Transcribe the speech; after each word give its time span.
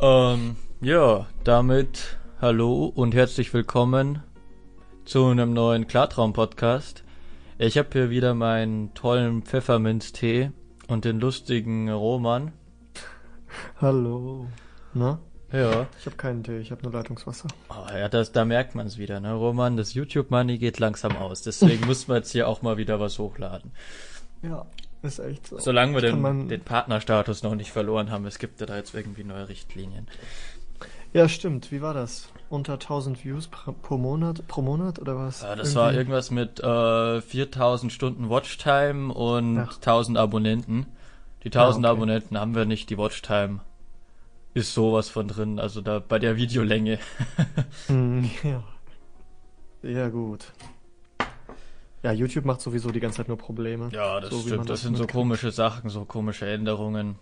Ähm, 0.00 0.56
ja, 0.80 1.26
damit 1.44 2.18
hallo 2.38 2.92
und 2.94 3.14
herzlich 3.14 3.54
willkommen 3.54 4.22
zu 5.06 5.24
einem 5.24 5.54
neuen 5.54 5.86
Klartraum-Podcast. 5.86 7.02
Ich 7.56 7.78
habe 7.78 7.88
hier 7.92 8.10
wieder 8.10 8.34
meinen 8.34 8.92
tollen 8.92 9.42
Pfefferminztee 9.42 10.50
und 10.86 11.06
den 11.06 11.18
lustigen 11.18 11.90
Roman. 11.90 12.52
Hallo. 13.80 14.46
Na? 14.92 15.18
Ja. 15.50 15.86
Ich 15.98 16.04
habe 16.04 16.16
keinen 16.16 16.44
Tee, 16.44 16.58
ich 16.58 16.70
habe 16.70 16.82
nur 16.82 16.92
Leitungswasser. 16.92 17.48
Oh, 17.70 17.90
ja, 17.90 18.10
das, 18.10 18.32
da 18.32 18.44
merkt 18.44 18.74
man 18.74 18.86
es 18.86 18.98
wieder, 18.98 19.18
ne, 19.20 19.32
Roman? 19.32 19.78
Das 19.78 19.94
YouTube-Money 19.94 20.58
geht 20.58 20.78
langsam 20.78 21.16
aus. 21.16 21.40
Deswegen 21.40 21.86
muss 21.86 22.06
man 22.06 22.18
jetzt 22.18 22.32
hier 22.32 22.48
auch 22.48 22.60
mal 22.60 22.76
wieder 22.76 23.00
was 23.00 23.18
hochladen. 23.18 23.72
Ja, 24.42 24.66
ist 25.02 25.20
echt 25.20 25.46
so. 25.46 25.58
Solange 25.58 25.94
wir 25.94 26.02
den, 26.02 26.48
den 26.48 26.60
Partnerstatus 26.60 27.42
noch 27.42 27.54
nicht 27.54 27.70
verloren 27.70 28.10
haben, 28.10 28.26
es 28.26 28.38
gibt 28.38 28.60
ja 28.60 28.66
da 28.66 28.76
jetzt 28.76 28.94
irgendwie 28.94 29.24
neue 29.24 29.48
Richtlinien. 29.48 30.06
Ja, 31.16 31.30
stimmt. 31.30 31.72
Wie 31.72 31.80
war 31.80 31.94
das? 31.94 32.28
Unter 32.50 32.74
1000 32.74 33.24
Views 33.24 33.48
pro 33.48 33.96
Monat, 33.96 34.46
pro 34.48 34.60
Monat 34.60 34.98
oder 34.98 35.16
was? 35.16 35.40
Ja, 35.40 35.56
das 35.56 35.74
war 35.74 35.94
irgendwas 35.94 36.30
mit 36.30 36.60
äh, 36.60 37.22
4000 37.22 37.90
Stunden 37.90 38.28
Watchtime 38.28 39.14
und 39.14 39.56
Ja. 39.56 39.62
1000 39.62 40.18
Abonnenten. 40.18 40.84
Die 41.42 41.48
1000 41.48 41.86
Ah, 41.86 41.88
okay. 41.90 41.96
Abonnenten 41.96 42.38
haben 42.38 42.54
wir 42.54 42.66
nicht, 42.66 42.90
die 42.90 42.98
Watchtime 42.98 43.60
ist 44.52 44.74
sowas 44.74 45.08
von 45.08 45.26
drin, 45.26 45.58
also 45.58 45.80
da 45.80 46.00
bei 46.00 46.18
der 46.18 46.36
Videolänge. 46.36 46.98
Hm, 47.86 48.28
ja. 48.42 48.62
Ja, 49.82 50.08
gut. 50.08 50.52
Ja, 52.02 52.12
YouTube 52.12 52.44
macht 52.44 52.60
sowieso 52.60 52.90
die 52.90 53.00
ganze 53.00 53.18
Zeit 53.18 53.28
nur 53.28 53.38
Probleme. 53.38 53.88
Ja, 53.92 54.20
das 54.20 54.30
So, 54.30 54.40
stimmt, 54.40 54.60
das 54.60 54.66
das 54.66 54.80
sind 54.82 54.96
so 54.96 55.06
komische 55.06 55.50
Sachen, 55.50 55.88
so 55.88 56.04
komische 56.04 56.46
Änderungen. 56.46 57.16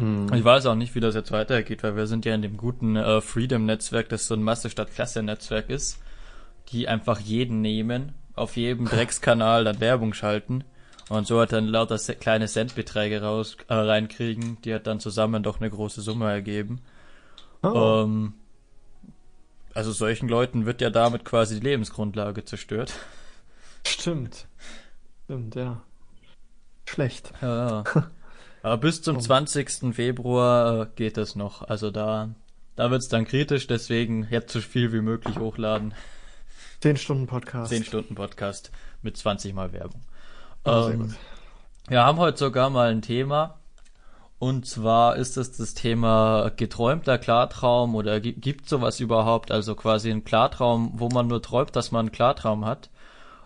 Hm. 0.00 0.32
Ich 0.32 0.44
weiß 0.44 0.66
auch 0.66 0.74
nicht, 0.74 0.94
wie 0.94 1.00
das 1.00 1.14
jetzt 1.14 1.32
weitergeht, 1.32 1.82
weil 1.82 1.96
wir 1.96 2.06
sind 2.06 2.24
ja 2.24 2.34
in 2.34 2.42
dem 2.42 2.56
guten 2.56 2.96
äh, 2.96 3.20
Freedom-Netzwerk, 3.20 4.08
das 4.08 4.26
so 4.26 4.34
ein 4.34 4.42
Masse 4.42 4.70
statt 4.70 4.92
Klasse-Netzwerk 4.94 5.70
ist, 5.70 5.98
die 6.68 6.88
einfach 6.88 7.18
jeden 7.20 7.60
nehmen, 7.60 8.14
auf 8.34 8.56
jedem 8.56 8.86
Dreckskanal 8.86 9.64
dann 9.64 9.80
Werbung 9.80 10.14
schalten 10.14 10.64
und 11.08 11.26
so 11.26 11.40
hat 11.40 11.52
dann 11.52 11.66
lauter 11.66 11.98
kleine 12.14 12.46
Centbeträge 12.46 13.22
raus 13.22 13.56
äh, 13.68 13.74
reinkriegen, 13.74 14.60
die 14.62 14.74
hat 14.74 14.86
dann 14.86 15.00
zusammen 15.00 15.42
doch 15.42 15.60
eine 15.60 15.70
große 15.70 16.02
Summe 16.02 16.30
ergeben. 16.30 16.82
Oh, 17.62 18.02
Ähm, 18.04 18.34
also 19.74 19.92
solchen 19.92 20.28
Leuten 20.28 20.66
wird 20.66 20.80
ja 20.80 20.90
damit 20.90 21.24
quasi 21.24 21.60
die 21.60 21.66
Lebensgrundlage 21.66 22.44
zerstört. 22.44 22.92
stimmt. 23.86 24.46
Stimmt, 25.24 25.54
ja. 25.54 25.82
Schlecht. 26.86 27.32
Ja, 27.40 27.84
ja. 27.94 28.04
Aber 28.62 28.76
bis 28.78 29.02
zum 29.02 29.16
Oh. 29.16 29.20
20. 29.20 29.94
Februar 29.94 30.82
äh, 30.82 30.86
geht 30.96 31.16
das 31.16 31.36
noch. 31.36 31.62
Also 31.62 31.90
da, 31.90 32.30
da 32.76 32.90
wird's 32.90 33.08
dann 33.08 33.24
kritisch, 33.24 33.66
deswegen 33.66 34.26
jetzt 34.30 34.52
so 34.52 34.60
viel 34.60 34.92
wie 34.92 35.00
möglich 35.00 35.38
hochladen. 35.38 35.94
10 36.80 36.96
Stunden 36.96 37.26
Podcast. 37.26 37.70
10 37.70 37.84
Stunden 37.84 38.14
Podcast 38.14 38.70
mit 39.02 39.16
20 39.16 39.54
Mal 39.54 39.72
Werbung. 39.72 40.00
Sehr 40.64 40.90
Ähm. 40.94 41.14
Wir 41.88 42.04
haben 42.04 42.18
heute 42.18 42.38
sogar 42.38 42.68
mal 42.70 42.90
ein 42.90 43.02
Thema. 43.02 43.54
Und 44.40 44.66
zwar 44.66 45.16
ist 45.16 45.36
es 45.36 45.56
das 45.56 45.74
Thema 45.74 46.52
geträumter 46.56 47.18
Klartraum 47.18 47.96
oder 47.96 48.20
gi- 48.20 48.34
gibt 48.34 48.68
sowas 48.68 49.00
überhaupt? 49.00 49.50
Also 49.50 49.74
quasi 49.74 50.10
ein 50.12 50.22
Klartraum, 50.22 50.92
wo 50.94 51.08
man 51.08 51.26
nur 51.26 51.42
träumt, 51.42 51.74
dass 51.74 51.90
man 51.90 52.00
einen 52.06 52.12
Klartraum 52.12 52.64
hat. 52.64 52.88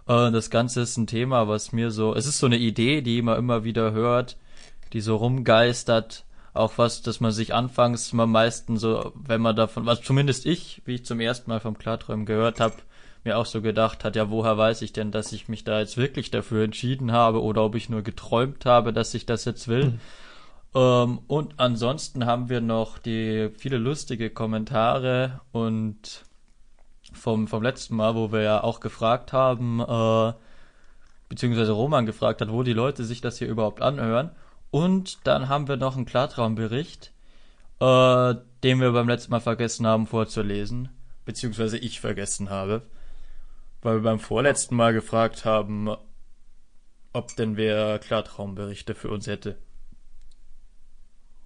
Äh, 0.06 0.30
Das 0.30 0.50
Ganze 0.50 0.82
ist 0.82 0.98
ein 0.98 1.06
Thema, 1.06 1.48
was 1.48 1.72
mir 1.72 1.90
so, 1.90 2.14
es 2.14 2.26
ist 2.26 2.38
so 2.38 2.46
eine 2.46 2.58
Idee, 2.58 3.00
die 3.00 3.22
man 3.22 3.38
immer 3.38 3.64
wieder 3.64 3.92
hört, 3.92 4.36
die 4.92 5.00
so 5.00 5.16
rumgeistert. 5.16 6.24
Auch 6.54 6.76
was, 6.76 7.02
dass 7.02 7.20
man 7.20 7.32
sich 7.32 7.54
anfangs 7.54 8.12
am 8.12 8.30
meisten 8.30 8.76
so, 8.76 9.12
wenn 9.14 9.40
man 9.40 9.56
davon, 9.56 9.86
was 9.86 10.02
zumindest 10.02 10.44
ich, 10.44 10.82
wie 10.84 10.96
ich 10.96 11.04
zum 11.04 11.20
ersten 11.20 11.50
Mal 11.50 11.60
vom 11.60 11.78
Klarträumen 11.78 12.26
gehört 12.26 12.60
habe, 12.60 12.74
mir 13.24 13.38
auch 13.38 13.46
so 13.46 13.62
gedacht 13.62 14.04
hat, 14.04 14.16
ja, 14.16 14.30
woher 14.30 14.58
weiß 14.58 14.82
ich 14.82 14.92
denn, 14.92 15.12
dass 15.12 15.32
ich 15.32 15.48
mich 15.48 15.64
da 15.64 15.78
jetzt 15.78 15.96
wirklich 15.96 16.30
dafür 16.30 16.64
entschieden 16.64 17.12
habe 17.12 17.42
oder 17.42 17.62
ob 17.64 17.74
ich 17.74 17.88
nur 17.88 18.02
geträumt 18.02 18.66
habe, 18.66 18.92
dass 18.92 19.14
ich 19.14 19.26
das 19.26 19.44
jetzt 19.44 19.68
will. 19.68 19.98
Ähm, 20.74 21.20
und 21.26 21.54
ansonsten 21.58 22.26
haben 22.26 22.48
wir 22.48 22.60
noch 22.60 22.98
die 22.98 23.50
viele 23.56 23.78
lustige 23.78 24.30
Kommentare 24.30 25.40
und 25.52 26.24
vom, 27.12 27.46
vom 27.46 27.62
letzten 27.62 27.96
Mal, 27.96 28.14
wo 28.14 28.32
wir 28.32 28.42
ja 28.42 28.64
auch 28.64 28.80
gefragt 28.80 29.32
haben, 29.32 29.80
äh, 29.80 30.32
beziehungsweise 31.28 31.72
Roman 31.72 32.06
gefragt 32.06 32.40
hat, 32.40 32.50
wo 32.50 32.62
die 32.62 32.72
Leute 32.72 33.04
sich 33.04 33.20
das 33.20 33.38
hier 33.38 33.48
überhaupt 33.48 33.82
anhören. 33.82 34.30
Und 34.72 35.26
dann 35.26 35.50
haben 35.50 35.68
wir 35.68 35.76
noch 35.76 35.96
einen 35.96 36.06
Klartraumbericht, 36.06 37.12
äh, 37.78 38.34
den 38.64 38.80
wir 38.80 38.92
beim 38.92 39.06
letzten 39.06 39.30
Mal 39.30 39.40
vergessen 39.40 39.86
haben 39.86 40.06
vorzulesen, 40.06 40.88
beziehungsweise 41.26 41.76
ich 41.76 42.00
vergessen 42.00 42.48
habe, 42.48 42.80
weil 43.82 43.96
wir 43.96 44.02
beim 44.02 44.18
vorletzten 44.18 44.74
Mal 44.74 44.94
gefragt 44.94 45.44
haben, 45.44 45.94
ob 47.12 47.36
denn 47.36 47.58
wer 47.58 47.98
Klartraumberichte 47.98 48.94
für 48.94 49.10
uns 49.10 49.26
hätte. 49.26 49.58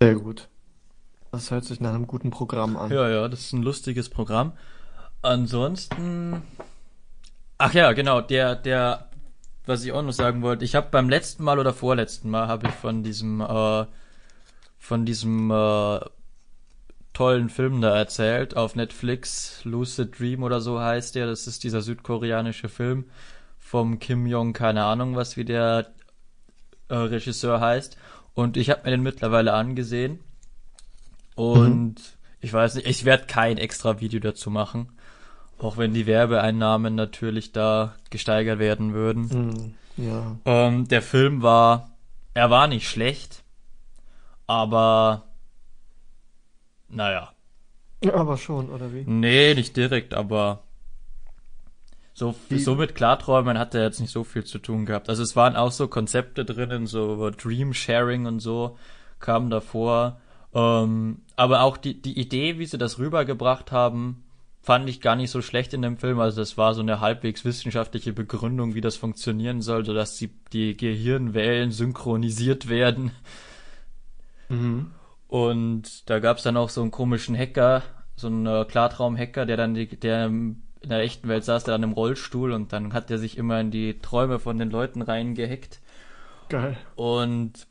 Sehr 0.00 0.14
gut. 0.14 0.48
Das 1.32 1.50
hört 1.50 1.64
sich 1.64 1.80
nach 1.80 1.94
einem 1.94 2.06
guten 2.06 2.30
Programm 2.30 2.76
an. 2.76 2.92
Ja, 2.92 3.08
ja, 3.10 3.26
das 3.26 3.40
ist 3.40 3.52
ein 3.54 3.64
lustiges 3.64 4.08
Programm. 4.08 4.52
Ansonsten. 5.22 6.42
Ach 7.58 7.74
ja, 7.74 7.92
genau, 7.92 8.20
der, 8.20 8.54
der, 8.54 9.10
was 9.66 9.84
ich 9.84 9.92
auch 9.92 10.02
noch 10.02 10.12
sagen 10.12 10.42
wollte, 10.42 10.64
ich 10.64 10.74
habe 10.74 10.88
beim 10.90 11.08
letzten 11.08 11.44
Mal 11.44 11.58
oder 11.58 11.72
vorletzten 11.72 12.30
Mal 12.30 12.48
habe 12.48 12.68
ich 12.68 12.74
von 12.74 13.02
diesem, 13.02 13.40
äh, 13.40 13.86
von 14.78 15.04
diesem 15.04 15.50
äh, 15.50 16.00
tollen 17.12 17.48
Film 17.48 17.80
da 17.80 17.96
erzählt 17.96 18.56
auf 18.56 18.76
Netflix, 18.76 19.64
Lucid 19.64 20.18
Dream 20.18 20.42
oder 20.42 20.60
so 20.60 20.80
heißt 20.80 21.14
der. 21.14 21.26
Das 21.26 21.46
ist 21.46 21.64
dieser 21.64 21.80
südkoreanische 21.80 22.68
Film 22.68 23.06
vom 23.58 23.98
Kim 23.98 24.26
Jong, 24.26 24.52
keine 24.52 24.84
Ahnung, 24.84 25.16
was 25.16 25.36
wie 25.36 25.44
der 25.44 25.92
äh, 26.88 26.94
Regisseur 26.94 27.60
heißt. 27.60 27.96
Und 28.34 28.56
ich 28.56 28.70
habe 28.70 28.82
mir 28.84 28.90
den 28.90 29.02
mittlerweile 29.02 29.54
angesehen. 29.54 30.20
Und 31.34 31.96
ich 32.40 32.52
weiß 32.52 32.74
nicht, 32.74 32.86
ich 32.86 33.04
werde 33.04 33.26
kein 33.26 33.58
extra 33.58 34.00
Video 34.00 34.20
dazu 34.20 34.50
machen. 34.50 34.92
Auch 35.58 35.76
wenn 35.78 35.94
die 35.94 36.06
Werbeeinnahmen 36.06 36.94
natürlich 36.94 37.52
da 37.52 37.94
gesteigert 38.10 38.58
werden 38.58 38.92
würden. 38.92 39.30
Hm, 39.30 39.74
ja. 39.96 40.36
Ähm, 40.44 40.86
der 40.88 41.00
Film 41.02 41.42
war, 41.42 41.90
er 42.34 42.50
war 42.50 42.66
nicht 42.66 42.88
schlecht, 42.88 43.42
aber 44.46 45.24
naja, 46.88 47.32
Aber 48.12 48.36
schon, 48.36 48.70
oder 48.70 48.92
wie? 48.92 49.04
nee, 49.06 49.54
nicht 49.54 49.76
direkt, 49.76 50.14
aber 50.14 50.62
so, 52.12 52.34
so 52.50 52.76
mit 52.76 52.94
Klarträumen 52.94 53.58
hat 53.58 53.74
er 53.74 53.82
jetzt 53.82 54.00
nicht 54.00 54.12
so 54.12 54.24
viel 54.24 54.44
zu 54.44 54.58
tun 54.58 54.86
gehabt. 54.86 55.10
Also 55.10 55.22
es 55.22 55.36
waren 55.36 55.54
auch 55.56 55.70
so 55.72 55.86
Konzepte 55.88 56.44
drinnen, 56.46 56.86
so 56.86 57.12
über 57.14 57.30
Dream 57.30 57.74
Sharing 57.74 58.24
und 58.26 58.40
so 58.40 58.78
kamen 59.20 59.50
davor. 59.50 60.18
Ähm, 60.54 61.22
aber 61.36 61.60
auch 61.62 61.76
die, 61.76 62.00
die 62.00 62.18
Idee, 62.18 62.58
wie 62.58 62.64
sie 62.64 62.78
das 62.78 62.98
rübergebracht 62.98 63.70
haben, 63.70 64.24
fand 64.66 64.88
ich 64.88 65.00
gar 65.00 65.14
nicht 65.14 65.30
so 65.30 65.42
schlecht 65.42 65.74
in 65.74 65.82
dem 65.82 65.96
Film. 65.96 66.18
Also 66.18 66.40
das 66.40 66.58
war 66.58 66.74
so 66.74 66.80
eine 66.80 67.00
halbwegs 67.00 67.44
wissenschaftliche 67.44 68.12
Begründung, 68.12 68.74
wie 68.74 68.80
das 68.80 68.96
funktionieren 68.96 69.62
soll, 69.62 69.84
sodass 69.84 70.16
die, 70.16 70.28
die 70.52 70.76
Gehirnwellen 70.76 71.70
synchronisiert 71.70 72.68
werden. 72.68 73.12
Mhm. 74.48 74.90
Und 75.28 76.10
da 76.10 76.18
gab's 76.18 76.42
dann 76.42 76.56
auch 76.56 76.70
so 76.70 76.82
einen 76.82 76.90
komischen 76.90 77.38
Hacker, 77.38 77.84
so 78.16 78.26
einen 78.26 78.44
äh, 78.44 78.64
Klartraum-Hacker, 78.64 79.46
der 79.46 79.56
dann 79.56 79.74
die, 79.74 79.86
der 79.86 80.26
in 80.26 80.62
der 80.82 80.98
echten 80.98 81.28
Welt 81.28 81.44
saß, 81.44 81.62
der 81.62 81.74
dann 81.74 81.84
im 81.84 81.92
Rollstuhl 81.92 82.50
und 82.50 82.72
dann 82.72 82.92
hat 82.92 83.08
der 83.08 83.18
sich 83.18 83.38
immer 83.38 83.60
in 83.60 83.70
die 83.70 84.00
Träume 84.00 84.40
von 84.40 84.58
den 84.58 84.70
Leuten 84.70 85.00
reingehackt. 85.00 85.80
Geil. 86.48 86.76
Und 86.96 87.68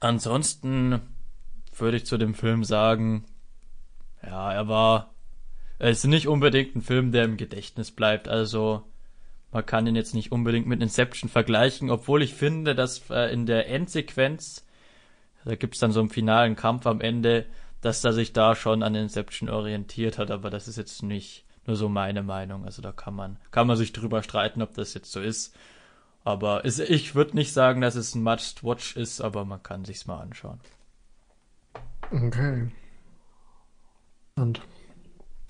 ansonsten 0.00 1.00
würde 1.76 1.98
ich 1.98 2.06
zu 2.06 2.18
dem 2.18 2.34
Film 2.34 2.64
sagen, 2.64 3.26
ja, 4.24 4.52
er 4.52 4.66
war, 4.66 5.14
es 5.80 5.98
ist 5.98 6.04
nicht 6.04 6.28
unbedingt 6.28 6.76
ein 6.76 6.82
Film, 6.82 7.10
der 7.10 7.24
im 7.24 7.36
Gedächtnis 7.38 7.90
bleibt. 7.90 8.28
Also 8.28 8.82
man 9.50 9.64
kann 9.64 9.86
ihn 9.86 9.96
jetzt 9.96 10.14
nicht 10.14 10.30
unbedingt 10.30 10.66
mit 10.66 10.80
Inception 10.82 11.30
vergleichen, 11.30 11.90
obwohl 11.90 12.22
ich 12.22 12.34
finde, 12.34 12.74
dass 12.74 13.08
äh, 13.10 13.32
in 13.32 13.46
der 13.46 13.68
Endsequenz, 13.68 14.66
da 15.44 15.54
gibt's 15.56 15.78
dann 15.78 15.92
so 15.92 16.00
einen 16.00 16.10
finalen 16.10 16.54
Kampf 16.54 16.86
am 16.86 17.00
Ende, 17.00 17.46
dass 17.80 18.04
er 18.04 18.12
sich 18.12 18.34
da 18.34 18.54
schon 18.54 18.82
an 18.82 18.94
Inception 18.94 19.48
orientiert 19.48 20.18
hat, 20.18 20.30
aber 20.30 20.50
das 20.50 20.68
ist 20.68 20.76
jetzt 20.76 21.02
nicht, 21.02 21.46
nur 21.66 21.76
so 21.76 21.88
meine 21.88 22.22
Meinung. 22.22 22.66
Also 22.66 22.82
da 22.82 22.92
kann 22.92 23.14
man, 23.14 23.38
kann 23.50 23.66
man 23.66 23.78
sich 23.78 23.92
drüber 23.92 24.22
streiten, 24.22 24.60
ob 24.60 24.74
das 24.74 24.92
jetzt 24.92 25.10
so 25.10 25.20
ist. 25.20 25.56
Aber 26.24 26.66
ist, 26.66 26.78
ich 26.78 27.14
würde 27.14 27.34
nicht 27.34 27.54
sagen, 27.54 27.80
dass 27.80 27.94
es 27.94 28.14
ein 28.14 28.22
Must-Watch 28.22 28.96
ist, 28.96 29.22
aber 29.22 29.46
man 29.46 29.62
kann 29.62 29.86
sich's 29.86 30.06
mal 30.06 30.20
anschauen. 30.20 30.60
Okay. 32.12 32.70
Und 34.36 34.60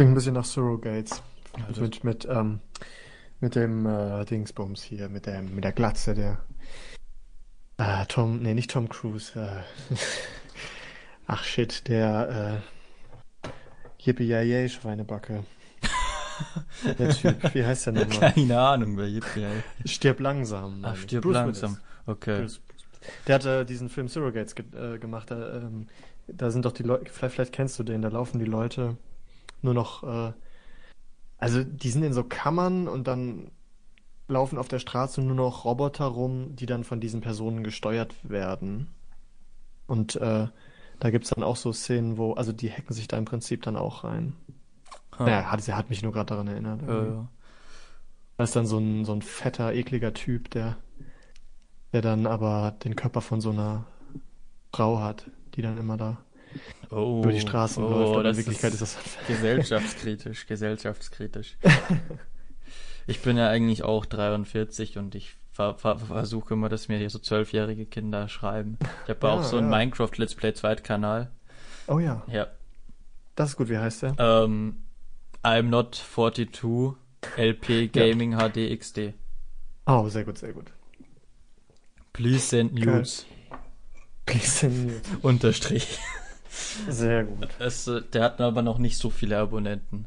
klingt 0.00 0.12
ein 0.12 0.14
bisschen 0.14 0.32
nach 0.32 0.46
Surrogates. 0.46 1.22
Also- 1.68 1.82
mit, 1.82 2.04
mit, 2.04 2.24
ähm, 2.30 2.60
mit 3.40 3.54
dem 3.54 3.84
äh, 3.84 4.24
Dingsbums 4.24 4.82
hier, 4.82 5.10
mit 5.10 5.26
der, 5.26 5.42
mit 5.42 5.62
der 5.62 5.72
Glatze, 5.72 6.14
der. 6.14 6.38
Äh, 7.76 8.06
Tom, 8.06 8.38
nee, 8.40 8.54
nicht 8.54 8.70
Tom 8.70 8.88
Cruise. 8.88 9.38
Äh, 9.38 9.94
ach 11.26 11.44
shit, 11.44 11.86
der 11.86 12.62
äh, 13.44 13.48
Yippie 14.02 14.68
Schweinebacke. 14.70 15.44
Der 16.98 17.10
Typ, 17.10 17.54
wie 17.54 17.62
heißt 17.66 17.84
der 17.84 17.92
nochmal? 17.92 18.32
Keine 18.32 18.58
Ahnung, 18.58 18.96
wer 18.96 19.06
Yippie. 19.06 19.46
Stirb 19.84 20.20
langsam. 20.20 20.80
Ach, 20.82 20.96
stirb 20.96 21.24
Bruce 21.24 21.34
langsam. 21.34 21.72
Willis. 21.72 21.82
Okay. 22.06 22.40
Bruce- 22.40 22.60
Der 23.26 23.34
hat 23.34 23.44
äh, 23.44 23.66
diesen 23.66 23.90
Film 23.90 24.08
Surrogates 24.08 24.54
ge 24.54 24.64
äh, 24.74 24.98
gemacht. 24.98 25.30
Da, 25.30 25.56
ähm, 25.56 25.88
da 26.26 26.50
sind 26.50 26.64
doch 26.64 26.72
die 26.72 26.84
Leute, 26.84 27.12
vielleicht, 27.12 27.34
vielleicht 27.34 27.52
kennst 27.52 27.78
du 27.78 27.82
den, 27.82 28.00
da 28.00 28.08
laufen 28.08 28.38
die 28.38 28.46
Leute 28.46 28.96
nur 29.62 29.74
noch, 29.74 30.02
äh, 30.02 30.32
also 31.38 31.64
die 31.64 31.90
sind 31.90 32.02
in 32.02 32.12
so 32.12 32.24
Kammern 32.24 32.88
und 32.88 33.06
dann 33.06 33.50
laufen 34.28 34.58
auf 34.58 34.68
der 34.68 34.78
Straße 34.78 35.20
nur 35.20 35.34
noch 35.34 35.64
Roboter 35.64 36.06
rum, 36.06 36.54
die 36.56 36.66
dann 36.66 36.84
von 36.84 37.00
diesen 37.00 37.20
Personen 37.20 37.64
gesteuert 37.64 38.14
werden. 38.22 38.88
Und 39.86 40.16
äh, 40.16 40.48
da 41.00 41.10
gibt's 41.10 41.30
dann 41.30 41.42
auch 41.42 41.56
so 41.56 41.72
Szenen, 41.72 42.16
wo, 42.16 42.34
also 42.34 42.52
die 42.52 42.70
hacken 42.70 42.94
sich 42.94 43.08
da 43.08 43.18
im 43.18 43.24
Prinzip 43.24 43.62
dann 43.62 43.76
auch 43.76 44.04
rein. 44.04 44.36
Ha. 45.18 45.24
Naja, 45.24 45.50
hat, 45.50 45.62
sie 45.62 45.74
hat 45.74 45.90
mich 45.90 46.02
nur 46.02 46.12
gerade 46.12 46.26
daran 46.26 46.46
erinnert. 46.46 46.82
Ja, 46.82 47.04
ja. 47.04 47.28
Da 48.36 48.44
ist 48.44 48.54
dann 48.54 48.66
so 48.66 48.78
ein, 48.78 49.04
so 49.04 49.12
ein 49.12 49.22
fetter, 49.22 49.74
ekliger 49.74 50.14
Typ, 50.14 50.50
der, 50.50 50.76
der 51.92 52.02
dann 52.02 52.26
aber 52.26 52.76
den 52.84 52.96
Körper 52.96 53.20
von 53.20 53.40
so 53.40 53.50
einer 53.50 53.84
Frau 54.72 55.00
hat, 55.00 55.30
die 55.54 55.62
dann 55.62 55.76
immer 55.78 55.96
da 55.96 56.18
Oh, 56.90 57.20
über 57.22 57.32
die 57.32 57.40
Straßen 57.40 57.82
oh, 57.84 57.88
läuft. 57.88 58.10
Aber 58.10 58.18
in 58.18 58.24
das 58.24 58.36
Wirklichkeit 58.36 58.74
ist, 58.74 58.82
ist 58.82 58.96
das. 58.96 59.18
gesellschaftskritisch, 59.26 60.46
gesellschaftskritisch. 60.46 61.56
Ich 63.06 63.22
bin 63.22 63.36
ja 63.36 63.48
eigentlich 63.48 63.82
auch 63.82 64.06
43 64.06 64.96
und 64.96 65.16
ich 65.16 65.34
ver 65.50 65.74
ver 65.74 65.98
versuche 65.98 66.54
immer, 66.54 66.68
dass 66.68 66.86
mir 66.86 66.98
hier 66.98 67.10
so 67.10 67.18
zwölfjährige 67.18 67.84
Kinder 67.84 68.28
schreiben. 68.28 68.78
Ich 69.04 69.10
habe 69.10 69.26
Ja, 69.26 69.32
auch 69.32 69.42
so 69.42 69.56
einen 69.56 69.68
ja. 69.72 69.78
Minecraft 69.78 70.12
Let's 70.16 70.36
Play 70.36 70.54
Zweitkanal. 70.54 71.30
Oh 71.88 71.98
ja, 71.98 72.22
Ja. 72.28 72.46
das 73.34 73.50
ist 73.50 73.56
gut. 73.56 73.68
Wie 73.68 73.78
heißt 73.78 74.02
der? 74.02 74.14
Ähm, 74.18 74.84
I'm 75.42 75.62
not 75.62 75.96
42 75.96 76.94
LP 77.36 77.92
Gaming 77.92 78.36
HD 78.38 78.78
XD. 78.78 79.14
Oh, 79.86 80.08
sehr 80.08 80.24
gut, 80.24 80.38
sehr 80.38 80.52
gut. 80.52 80.72
Please 82.12 82.46
send 82.46 82.74
nudes. 82.74 83.26
Please 84.24 84.46
send 84.46 84.86
me. 84.86 85.00
Unterstrich. 85.22 85.98
Sehr 86.88 87.24
gut. 87.24 87.48
Es, 87.58 87.86
äh, 87.86 88.02
der 88.02 88.24
hat 88.24 88.40
aber 88.40 88.62
noch 88.62 88.78
nicht 88.78 88.98
so 88.98 89.10
viele 89.10 89.38
Abonnenten. 89.38 90.06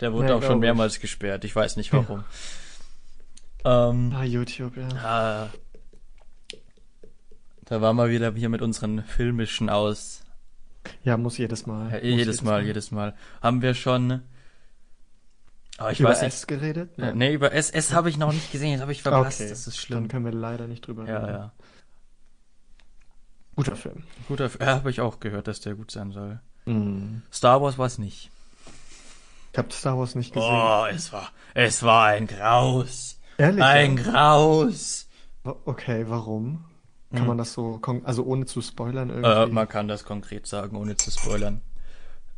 Der 0.00 0.12
wurde 0.12 0.28
Ja, 0.28 0.34
auch 0.34 0.40
schon 0.42 0.48
glaub 0.48 0.56
ich. 0.56 0.60
mehrmals 0.60 1.00
gesperrt. 1.00 1.44
Ich 1.44 1.54
weiß 1.54 1.76
nicht 1.76 1.92
warum. 1.92 2.24
Ähm, 3.64 4.12
Ah, 4.14 4.24
YouTube, 4.24 4.76
ja. 4.76 4.88
ah, 5.02 5.48
da 7.64 7.80
waren 7.80 7.96
wir 7.96 8.08
wieder 8.10 8.32
hier 8.34 8.48
mit 8.48 8.62
unseren 8.62 9.02
filmischen 9.02 9.68
aus. 9.70 10.22
Ja, 11.02 11.16
muss 11.16 11.36
jedes 11.38 11.66
Mal. 11.66 11.86
Ja, 11.90 11.96
muss 11.96 12.02
jedes 12.02 12.42
Mal, 12.42 12.64
jedes 12.64 12.90
Mal. 12.92 13.14
Haben 13.42 13.62
wir 13.62 13.74
schon. 13.74 14.22
Aber 15.78 15.92
ich 15.92 16.00
Über 16.00 16.10
weiß 16.10 16.22
nicht. 16.22 16.32
S 16.34 16.46
geredet? 16.46 16.90
Ja, 16.96 17.12
nee, 17.12 17.34
über 17.34 17.52
SS 17.52 17.92
habe 17.92 18.08
ich 18.08 18.16
noch 18.16 18.32
nicht 18.32 18.50
gesehen, 18.52 18.74
das 18.74 18.82
habe 18.82 18.92
ich 18.92 19.02
verpasst. 19.02 19.40
Okay, 19.40 19.50
Das 19.50 19.66
ist 19.66 19.66
Dann 19.66 19.74
schlimm. 19.74 20.08
können 20.08 20.24
wir 20.24 20.32
leider 20.32 20.68
nicht 20.68 20.86
drüber 20.86 21.06
Ja, 21.06 21.18
reden. 21.18 21.28
ja. 21.32 21.52
Guter 23.56 23.76
Film. 23.76 24.02
Guter, 24.28 24.50
ja, 24.60 24.66
habe 24.66 24.90
ich 24.90 25.00
auch 25.00 25.18
gehört, 25.18 25.48
dass 25.48 25.60
der 25.60 25.74
gut 25.74 25.90
sein 25.90 26.12
soll. 26.12 26.40
Mhm. 26.66 27.22
Star 27.32 27.60
Wars 27.62 27.78
war 27.78 27.86
es 27.86 27.98
nicht. 27.98 28.30
Ich 29.52 29.58
habe 29.58 29.72
Star 29.72 29.98
Wars 29.98 30.14
nicht 30.14 30.32
gesehen. 30.34 30.48
Oh, 30.52 30.84
es 30.90 31.12
war, 31.12 31.30
es 31.54 31.82
war 31.82 32.06
ein 32.08 32.26
Graus. 32.26 33.18
Ehrlich? 33.38 33.64
Ein 33.64 33.96
ja? 33.96 34.02
Graus. 34.04 35.08
Okay, 35.64 36.04
warum? 36.08 36.64
Kann 37.12 37.22
Mhm. 37.22 37.26
man 37.28 37.38
das 37.38 37.52
so, 37.52 37.80
also 38.04 38.24
ohne 38.24 38.46
zu 38.46 38.60
spoilern 38.60 39.10
Äh, 39.10 39.20
irgendwie? 39.22 39.52
man 39.52 39.68
kann 39.68 39.88
das 39.88 40.04
konkret 40.04 40.46
sagen, 40.46 40.76
ohne 40.76 40.96
zu 40.96 41.10
spoilern. 41.10 41.62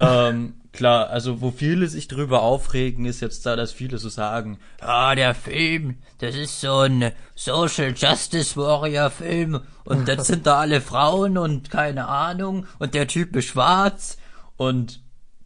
ähm, 0.00 0.57
klar, 0.72 1.08
also 1.10 1.40
wo 1.40 1.50
viele 1.50 1.86
sich 1.88 2.08
drüber 2.08 2.42
aufregen, 2.42 3.04
ist 3.04 3.20
jetzt 3.20 3.46
da, 3.46 3.56
dass 3.56 3.72
viele 3.72 3.98
so 3.98 4.08
sagen, 4.08 4.58
ah, 4.80 5.14
der 5.14 5.34
Film, 5.34 5.98
das 6.18 6.34
ist 6.34 6.60
so 6.60 6.80
ein 6.80 7.12
Social 7.34 7.94
Justice 7.96 8.56
Warrior 8.56 9.10
Film 9.10 9.60
und 9.84 10.08
jetzt 10.08 10.26
sind 10.26 10.46
da 10.46 10.60
alle 10.60 10.80
Frauen 10.80 11.38
und 11.38 11.70
keine 11.70 12.08
Ahnung 12.08 12.66
und 12.78 12.94
der 12.94 13.06
Typ 13.08 13.34
ist 13.36 13.46
schwarz 13.46 14.18
und 14.56 15.00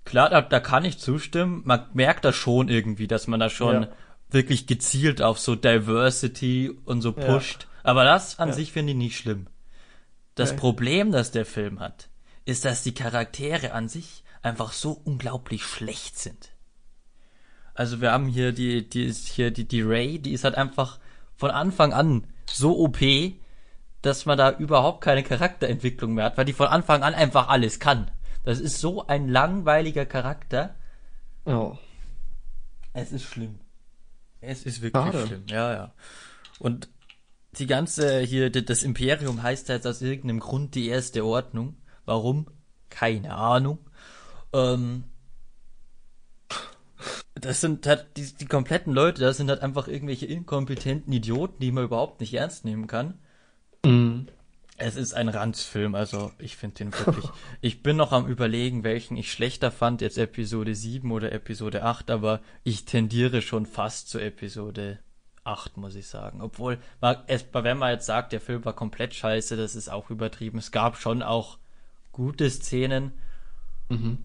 klar, 0.04 0.28
da, 0.30 0.42
da 0.42 0.60
kann 0.60 0.84
ich 0.84 0.98
zustimmen, 0.98 1.62
man 1.64 1.86
merkt 1.94 2.24
das 2.24 2.34
schon 2.36 2.68
irgendwie, 2.68 3.06
dass 3.06 3.26
man 3.26 3.40
da 3.40 3.48
schon 3.50 3.82
Ja. 3.84 3.88
wirklich 4.30 4.66
gezielt 4.66 5.22
auf 5.22 5.38
so 5.38 5.54
Diversity 5.56 6.70
und 6.84 7.02
so 7.02 7.10
Ja. 7.16 7.26
pusht, 7.26 7.66
aber 7.82 8.04
das 8.04 8.38
an 8.38 8.48
Ja. 8.48 8.54
sich 8.54 8.72
finde 8.72 8.92
ich 8.92 8.98
nicht 8.98 9.16
schlimm. 9.16 9.46
Das 10.34 10.50
Okay. 10.52 10.60
Problem, 10.60 11.12
das 11.12 11.30
der 11.30 11.44
Film 11.44 11.78
hat, 11.80 12.08
ist, 12.44 12.64
dass 12.64 12.82
die 12.82 12.94
Charaktere 12.94 13.72
an 13.72 13.88
sich 13.88 14.24
einfach 14.42 14.72
so 14.72 15.00
unglaublich 15.04 15.64
schlecht 15.64 16.18
sind. 16.18 16.50
Also 17.74 18.00
wir 18.00 18.12
haben 18.12 18.26
hier 18.26 18.52
die, 18.52 18.88
die 18.88 19.04
ist 19.04 19.28
hier 19.28 19.50
die, 19.50 19.66
die 19.66 19.82
Ray, 19.82 20.18
die 20.18 20.32
ist 20.32 20.44
halt 20.44 20.56
einfach 20.56 20.98
von 21.36 21.50
Anfang 21.50 21.92
an 21.92 22.26
so 22.50 22.78
OP, 22.78 22.98
dass 24.02 24.26
man 24.26 24.36
da 24.36 24.50
überhaupt 24.50 25.02
keine 25.02 25.22
Charakterentwicklung 25.22 26.14
mehr 26.14 26.26
hat, 26.26 26.36
weil 26.36 26.44
die 26.44 26.52
von 26.52 26.66
Anfang 26.66 27.02
an 27.02 27.14
einfach 27.14 27.48
alles 27.48 27.78
kann. 27.78 28.10
Das 28.44 28.60
ist 28.60 28.80
so 28.80 29.06
ein 29.06 29.28
langweiliger 29.28 30.04
Charakter. 30.04 30.74
Oh. 31.44 31.76
Es 32.92 33.12
ist 33.12 33.24
schlimm. 33.24 33.60
Es 34.40 34.64
ist 34.64 34.82
wirklich 34.82 35.04
Schade. 35.04 35.26
schlimm, 35.26 35.44
ja, 35.46 35.72
ja. 35.72 35.92
Und 36.58 36.88
die 37.52 37.66
ganze 37.66 38.20
hier, 38.20 38.50
das 38.50 38.82
Imperium 38.82 39.42
heißt 39.42 39.68
halt 39.68 39.86
aus 39.86 40.02
irgendeinem 40.02 40.40
Grund 40.40 40.74
die 40.74 40.88
erste 40.88 41.24
Ordnung. 41.24 41.76
Warum? 42.04 42.46
Keine 42.90 43.34
Ahnung. 43.34 43.78
Ähm, 44.52 45.04
das 47.34 47.60
sind 47.60 47.86
halt 47.86 48.06
die, 48.16 48.32
die 48.32 48.46
kompletten 48.46 48.92
Leute, 48.92 49.20
das 49.20 49.36
sind 49.36 49.48
halt 49.48 49.62
einfach 49.62 49.88
irgendwelche 49.88 50.26
inkompetenten 50.26 51.12
Idioten, 51.12 51.60
die 51.60 51.72
man 51.72 51.84
überhaupt 51.84 52.20
nicht 52.20 52.34
ernst 52.34 52.64
nehmen 52.64 52.86
kann. 52.86 53.18
Mhm. 53.84 54.28
Es 54.78 54.96
ist 54.96 55.12
ein 55.12 55.28
Ranzfilm, 55.28 55.94
also 55.94 56.32
ich 56.38 56.56
finde 56.56 56.76
den 56.76 56.92
wirklich. 56.92 57.28
ich 57.60 57.82
bin 57.82 57.96
noch 57.96 58.12
am 58.12 58.26
überlegen, 58.26 58.84
welchen 58.84 59.16
ich 59.16 59.30
schlechter 59.30 59.70
fand, 59.70 60.00
jetzt 60.00 60.18
Episode 60.18 60.74
7 60.74 61.10
oder 61.12 61.32
Episode 61.32 61.82
8, 61.82 62.10
aber 62.10 62.40
ich 62.64 62.84
tendiere 62.84 63.42
schon 63.42 63.66
fast 63.66 64.08
zu 64.08 64.18
Episode 64.18 64.98
8, 65.44 65.76
muss 65.76 65.94
ich 65.94 66.08
sagen. 66.08 66.40
Obwohl, 66.40 66.78
es, 67.26 67.46
wenn 67.52 67.78
man 67.78 67.92
jetzt 67.92 68.06
sagt, 68.06 68.32
der 68.32 68.40
Film 68.40 68.64
war 68.64 68.72
komplett 68.72 69.14
scheiße, 69.14 69.56
das 69.56 69.74
ist 69.74 69.88
auch 69.88 70.10
übertrieben. 70.10 70.58
Es 70.58 70.72
gab 70.72 70.96
schon 70.96 71.22
auch 71.22 71.58
gute 72.12 72.48
Szenen 72.50 73.12
Mhm. 73.88 74.18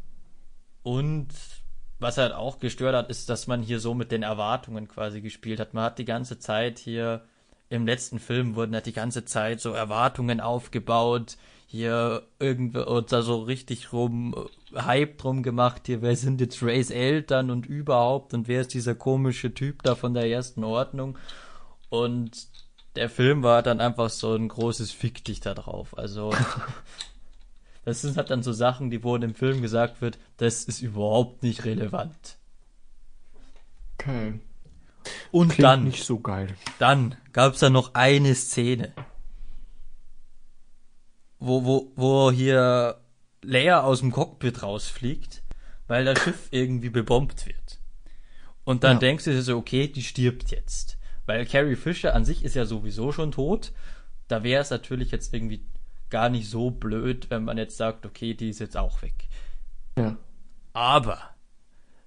und 0.83 1.27
was 1.99 2.17
halt 2.17 2.31
auch 2.33 2.59
gestört 2.59 2.95
hat, 2.95 3.09
ist, 3.09 3.29
dass 3.29 3.47
man 3.47 3.61
hier 3.63 3.79
so 3.79 3.93
mit 3.93 4.11
den 4.11 4.21
Erwartungen 4.23 4.87
quasi 4.87 5.19
gespielt 5.19 5.59
hat. 5.59 5.73
Man 5.73 5.83
hat 5.83 5.97
die 5.97 6.05
ganze 6.05 6.37
Zeit 6.37 6.77
hier 6.77 7.23
im 7.69 7.85
letzten 7.85 8.19
Film 8.19 8.55
wurden 8.55 8.73
halt 8.75 8.85
die 8.85 8.93
ganze 8.93 9.25
Zeit 9.25 9.59
so 9.59 9.71
Erwartungen 9.71 10.39
aufgebaut, 10.39 11.37
hier 11.65 12.23
irgendwie 12.39 12.79
und 12.79 13.11
da 13.11 13.21
so 13.23 13.41
richtig 13.41 13.91
rum 13.91 14.47
Hype 14.73 15.17
drum 15.17 15.43
gemacht, 15.43 15.81
hier 15.87 16.01
wer 16.01 16.15
sind 16.15 16.39
jetzt 16.39 16.63
Rays 16.63 16.91
Eltern 16.91 17.49
und 17.51 17.65
überhaupt 17.65 18.33
und 18.33 18.47
wer 18.47 18.61
ist 18.61 18.73
dieser 18.73 18.95
komische 18.95 19.53
Typ 19.53 19.83
da 19.83 19.95
von 19.95 20.13
der 20.13 20.29
ersten 20.29 20.63
Ordnung 20.63 21.17
und 21.89 22.47
der 22.95 23.09
Film 23.09 23.43
war 23.43 23.63
dann 23.63 23.81
einfach 23.81 24.09
so 24.09 24.33
ein 24.33 24.47
großes 24.47 24.91
Fick 24.91 25.25
dich 25.25 25.41
da 25.41 25.53
drauf. 25.53 25.97
Also 25.97 26.31
das 27.87 28.01
sind 28.01 28.17
halt 28.17 28.29
dann 28.31 28.43
so 28.43 28.51
Sachen, 28.51 28.89
die 28.89 29.01
wo 29.01 29.15
in 29.15 29.21
dem 29.21 29.33
Film 29.33 29.61
gesagt 29.61 30.01
wird, 30.01 30.19
das 30.35 30.65
ist 30.65 30.81
überhaupt 30.81 31.41
nicht 31.41 31.63
relevant. 31.63 32.37
Okay. 33.97 34.41
Und 35.31 35.53
Klingt 35.53 35.63
dann, 35.63 35.83
nicht 35.85 36.03
so 36.03 36.19
geil. 36.19 36.53
dann 36.79 37.15
gab's 37.31 37.59
da 37.59 37.69
noch 37.69 37.93
eine 37.93 38.35
Szene, 38.35 38.91
wo, 41.39 41.63
wo, 41.63 41.91
wo 41.95 42.29
hier 42.31 42.99
Leia 43.41 43.81
aus 43.83 44.01
dem 44.01 44.11
Cockpit 44.11 44.63
rausfliegt, 44.63 45.43
weil 45.87 46.03
das 46.03 46.19
Schiff 46.19 46.47
irgendwie 46.51 46.89
bebombt 46.89 47.45
wird. 47.45 47.79
Und 48.65 48.83
dann 48.83 48.95
Ja. 48.97 48.99
denkst 48.99 49.23
du 49.23 49.31
dir 49.31 49.41
so, 49.43 49.55
okay, 49.57 49.87
die 49.87 50.03
stirbt 50.03 50.51
jetzt. 50.51 50.97
Weil 51.25 51.45
Carrie 51.45 51.77
Fisher 51.77 52.13
an 52.13 52.25
sich 52.25 52.43
ist 52.43 52.55
ja 52.55 52.65
sowieso 52.65 53.13
schon 53.13 53.31
tot. 53.31 53.71
Da 54.27 54.43
wäre 54.43 54.61
es 54.61 54.71
natürlich 54.71 55.11
jetzt 55.11 55.33
irgendwie 55.33 55.63
gar 56.09 56.29
nicht 56.29 56.49
so 56.49 56.71
blöd, 56.71 57.29
wenn 57.29 57.43
man 57.43 57.57
jetzt 57.57 57.77
sagt, 57.77 58.05
okay, 58.05 58.33
die 58.33 58.49
ist 58.49 58.59
jetzt 58.59 58.77
auch 58.77 59.01
weg. 59.01 59.27
Ja. 59.97 60.15
Aber 60.73 61.19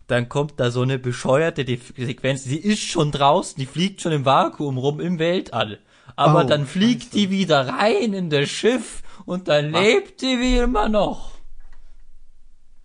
dann 0.07 0.28
kommt 0.28 0.59
da 0.59 0.71
so 0.71 0.83
eine 0.83 0.99
bescheuerte 0.99 1.64
Sequenz, 1.64 2.45
die 2.45 2.59
ist 2.59 2.83
schon 2.83 3.12
draußen, 3.12 3.57
die 3.59 3.66
fliegt 3.66 4.00
schon 4.00 4.12
im 4.12 4.25
Vakuum 4.25 4.78
rum 4.78 5.00
im 5.00 5.19
Weltall. 5.19 5.78
Aber 6.16 6.45
Oh, 6.45 6.49
dann 6.49 6.66
fliegt 6.66 7.04
Scheiße. 7.04 7.16
die 7.16 7.30
wieder 7.30 7.69
rein 7.69 8.12
in 8.12 8.30
das 8.30 8.49
Schiff 8.49 9.02
und 9.26 9.49
dann 9.49 9.73
Was? 9.73 9.80
lebt 9.83 10.21
die 10.23 10.38
wie 10.40 10.59
immer 10.59 10.88
noch. 10.88 11.30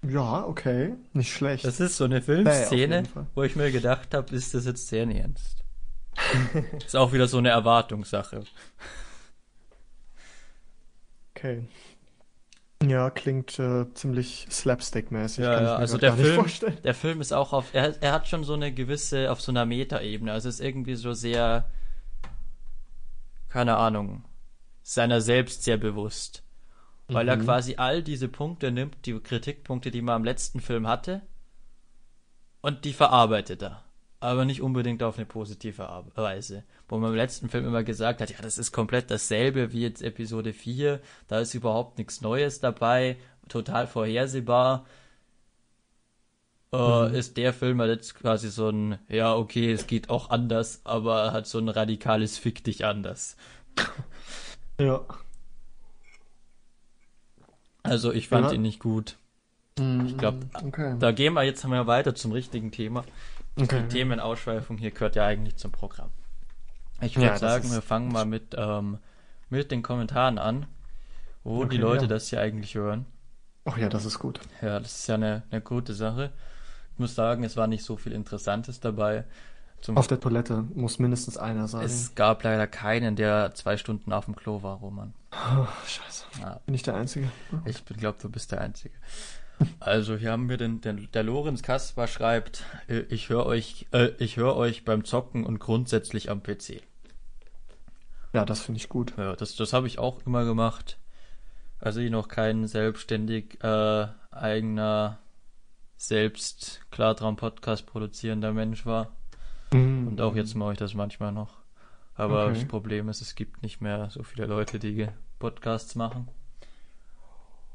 Ja, 0.08 0.46
okay. 0.46 0.94
Nicht 1.14 1.34
schlecht. 1.34 1.66
Das 1.66 1.80
ist 1.80 1.98
so 1.98 2.04
eine 2.04 2.16
Nee, 2.16 2.22
Filmszene, 2.22 3.06
Fall. 3.06 3.26
wo 3.34 3.42
ich 3.44 3.56
mir 3.56 3.72
gedacht 3.72 4.14
habe, 4.14 4.36
ist 4.36 4.54
das 4.54 4.66
jetzt 4.66 4.88
sehr 4.88 5.08
ernst? 5.08 5.64
ist 6.86 6.96
auch 6.96 7.12
wieder 7.12 7.28
so 7.28 7.40
eine 7.40 7.50
Erwartungssache. 7.50 8.44
Okay. 11.36 11.68
Ja, 12.84 13.10
klingt 13.10 13.58
äh, 13.60 13.92
ziemlich 13.94 14.48
slapstick-mäßig. 14.52 15.44
Ja, 15.44 15.56
kann 15.56 15.64
ich 15.64 15.70
ja, 15.70 15.76
also 15.76 15.98
der 15.98 16.14
Film, 16.14 16.36
vorstellen. 16.36 16.78
der 16.84 16.94
Film 16.94 17.22
ist 17.22 17.34
auch 17.34 17.54
auf, 17.54 17.74
er, 17.74 18.02
er 18.02 18.12
hat 18.14 18.28
schon 18.28 18.44
so 18.44 18.54
eine 18.54 18.74
gewisse, 18.74 19.32
auf 19.32 19.42
so 19.42 19.52
einer 19.52 19.66
Metaebene, 19.66 20.32
also 20.32 20.50
ist 20.50 20.60
irgendwie 20.60 20.96
so 20.96 21.14
sehr, 21.14 21.70
keine 23.50 23.78
Ahnung, 23.78 24.26
seiner 24.84 25.22
selbst 25.22 25.64
sehr 25.64 25.78
bewusst. 25.78 26.44
Weil 27.08 27.28
er 27.30 27.38
Mhm. 27.38 27.44
quasi 27.46 27.76
all 27.78 28.04
diese 28.04 28.28
Punkte 28.28 28.72
nimmt, 28.72 29.06
die 29.06 29.18
Kritikpunkte, 29.20 29.90
die 29.92 30.02
man 30.02 30.16
am 30.16 30.24
letzten 30.26 30.60
Film 30.60 30.88
hatte, 30.88 31.22
und 32.62 32.84
die 32.84 32.94
verarbeitet 32.94 33.62
er. 33.64 33.85
Aber 34.26 34.44
nicht 34.46 34.62
unbedingt 34.62 35.04
auf 35.04 35.18
eine 35.18 35.26
positive 35.26 35.88
Ar- 35.88 36.06
Weise. 36.16 36.64
Wo 36.88 36.98
man 36.98 37.12
im 37.12 37.16
letzten 37.16 37.48
Film 37.50 37.66
immer 37.68 37.84
gesagt 37.84 38.22
hat, 38.22 38.32
ja, 38.32 38.38
das 38.42 38.58
ist 38.58 38.72
komplett 38.72 39.12
dasselbe 39.12 39.72
wie 39.72 39.82
jetzt 39.82 40.02
Episode 40.02 40.52
4, 40.54 41.00
da 41.28 41.40
ist 41.40 41.54
überhaupt 41.54 41.98
nichts 42.00 42.22
Neues 42.22 42.60
dabei, 42.60 43.18
total 43.50 43.86
vorhersehbar. 43.88 44.86
Äh, 46.74 47.18
ist 47.18 47.38
der 47.38 47.54
Film 47.54 47.80
halt 47.80 47.92
jetzt 47.92 48.16
quasi 48.16 48.50
so 48.50 48.70
ein, 48.70 48.98
ja, 49.10 49.36
okay, 49.36 49.72
es 49.72 49.86
geht 49.86 50.10
auch 50.10 50.30
anders, 50.32 50.82
aber 50.86 51.32
hat 51.32 51.46
so 51.48 51.60
ein 51.60 51.70
radikales 51.70 52.38
Fick 52.38 52.64
dich 52.64 52.84
anders. 52.86 53.36
Ja. 54.80 55.06
Also 57.84 58.12
ich 58.12 58.28
fand 58.28 58.48
Ja. 58.48 58.54
ihn 58.54 58.62
nicht 58.62 58.80
gut. 58.80 59.16
Ich 60.06 60.18
glaub, 60.18 60.36
okay. 60.66 60.96
Da 61.00 61.12
gehen 61.12 61.34
wir 61.34 61.44
jetzt 61.44 61.66
mal 61.68 61.86
weiter 61.88 62.16
zum 62.16 62.32
richtigen 62.32 62.72
Thema. 62.72 63.04
Okay. 63.60 63.82
Die 63.84 63.88
Themenausschweifung 63.88 64.78
hier 64.78 64.92
gehört 64.92 65.16
ja 65.16 65.26
eigentlich 65.26 65.56
zum 65.58 65.72
Programm. 65.72 66.12
Ich 67.02 67.16
Ja, 67.16 67.22
würde 67.22 67.32
das 67.32 67.40
sagen, 67.42 67.72
wir 67.72 67.82
fangen 67.82 68.12
mal 68.12 68.26
mit, 68.26 68.56
ähm, 68.58 69.00
mit 69.50 69.72
den 69.72 69.84
Kommentaren 69.84 70.38
an, 70.38 70.66
wo 71.44 71.60
Okay, 71.62 71.70
die 71.70 71.78
Leute 71.78 72.04
ja. 72.04 72.08
das 72.08 72.30
hier 72.30 72.42
eigentlich 72.42 72.76
hören. 72.76 73.06
Ach 73.66 73.78
ja, 73.78 73.90
das 73.90 74.06
ist 74.06 74.20
gut. 74.20 74.40
Ja, 74.62 74.80
das 74.80 75.00
ist 75.00 75.08
ja 75.08 75.16
eine, 75.16 75.44
eine 75.50 75.62
gute 75.62 75.94
Sache. 75.94 76.32
Ich 76.94 77.00
muss 77.00 77.16
sagen, 77.16 77.44
es 77.44 77.58
war 77.58 77.68
nicht 77.68 77.84
so 77.84 77.98
viel 77.98 78.14
Interessantes 78.14 78.80
dabei. 78.80 79.26
Zum 79.82 79.98
Auf 79.98 80.08
der 80.08 80.20
Toilette 80.20 80.64
muss 80.74 81.00
mindestens 81.00 81.38
einer 81.38 81.68
sein. 81.68 81.84
es 81.86 82.16
gab 82.16 82.44
leider 82.44 82.66
keinen, 82.68 83.16
der 83.16 83.54
zwei 83.54 83.78
Stunden 83.78 84.14
auf 84.14 84.26
dem 84.26 84.36
Klo 84.36 84.64
war, 84.64 84.78
Roman. 84.78 85.14
Oh, 85.32 85.68
scheiße. 85.86 86.26
Ja, 86.42 86.60
Bin 86.66 86.74
ich 86.74 86.84
der 86.84 86.96
Einzige? 86.96 87.30
ich 87.66 87.84
glaube, 87.86 88.18
du 88.22 88.30
bist 88.30 88.52
der 88.52 88.62
Einzige. 88.62 88.96
Also 89.80 90.18
hier 90.18 90.32
haben 90.32 90.50
wir 90.50 90.58
den, 90.58 90.82
den 90.82 91.10
der 91.14 91.24
Lorenz 91.24 91.62
Kaspar 91.64 92.08
schreibt, 92.08 92.64
äh, 92.88 93.00
ich 93.10 93.30
höre 93.30 93.46
euch, 93.46 93.88
äh, 93.92 94.10
ich 94.20 94.38
höre 94.38 94.56
euch 94.56 94.84
beim 94.86 95.06
Zocken 95.06 95.46
und 95.46 95.60
grundsätzlich 95.60 96.30
am 96.30 96.44
PC. 96.44 96.82
Ja, 98.34 98.44
das 98.46 98.62
finde 98.62 98.80
ich 98.80 98.90
gut. 98.90 99.14
Ja, 99.18 99.36
das, 99.36 99.56
das 99.56 99.72
habe 99.72 99.88
ich 99.88 99.98
auch 99.98 100.26
immer 100.26 100.44
gemacht. 100.44 100.98
Also 101.80 102.02
ich 102.02 102.12
noch 102.12 102.28
kein 102.28 102.68
selbstständig 102.68 103.64
äh, 103.64 104.08
eigener 104.32 105.20
selbst 105.98 106.82
Klartraum-Podcast 106.92 107.86
produzierender 107.86 108.52
Mensch 108.52 108.86
war. 108.86 109.16
Mhm. 109.74 110.08
Und 110.08 110.22
auch 110.22 110.36
jetzt 110.36 110.56
mache 110.56 110.74
ich 110.74 110.78
das 110.80 110.94
manchmal 110.94 111.32
noch. 111.32 111.54
Aber 112.16 112.46
Okay. 112.46 112.56
das 112.56 112.68
Problem 112.68 113.10
ist, 113.10 113.22
es 113.22 113.36
gibt 113.36 113.62
nicht 113.62 113.82
mehr 113.82 114.10
so 114.10 114.24
viele 114.24 114.46
Leute, 114.46 114.80
die 114.80 115.08
Podcasts 115.40 115.96
machen. 115.96 116.28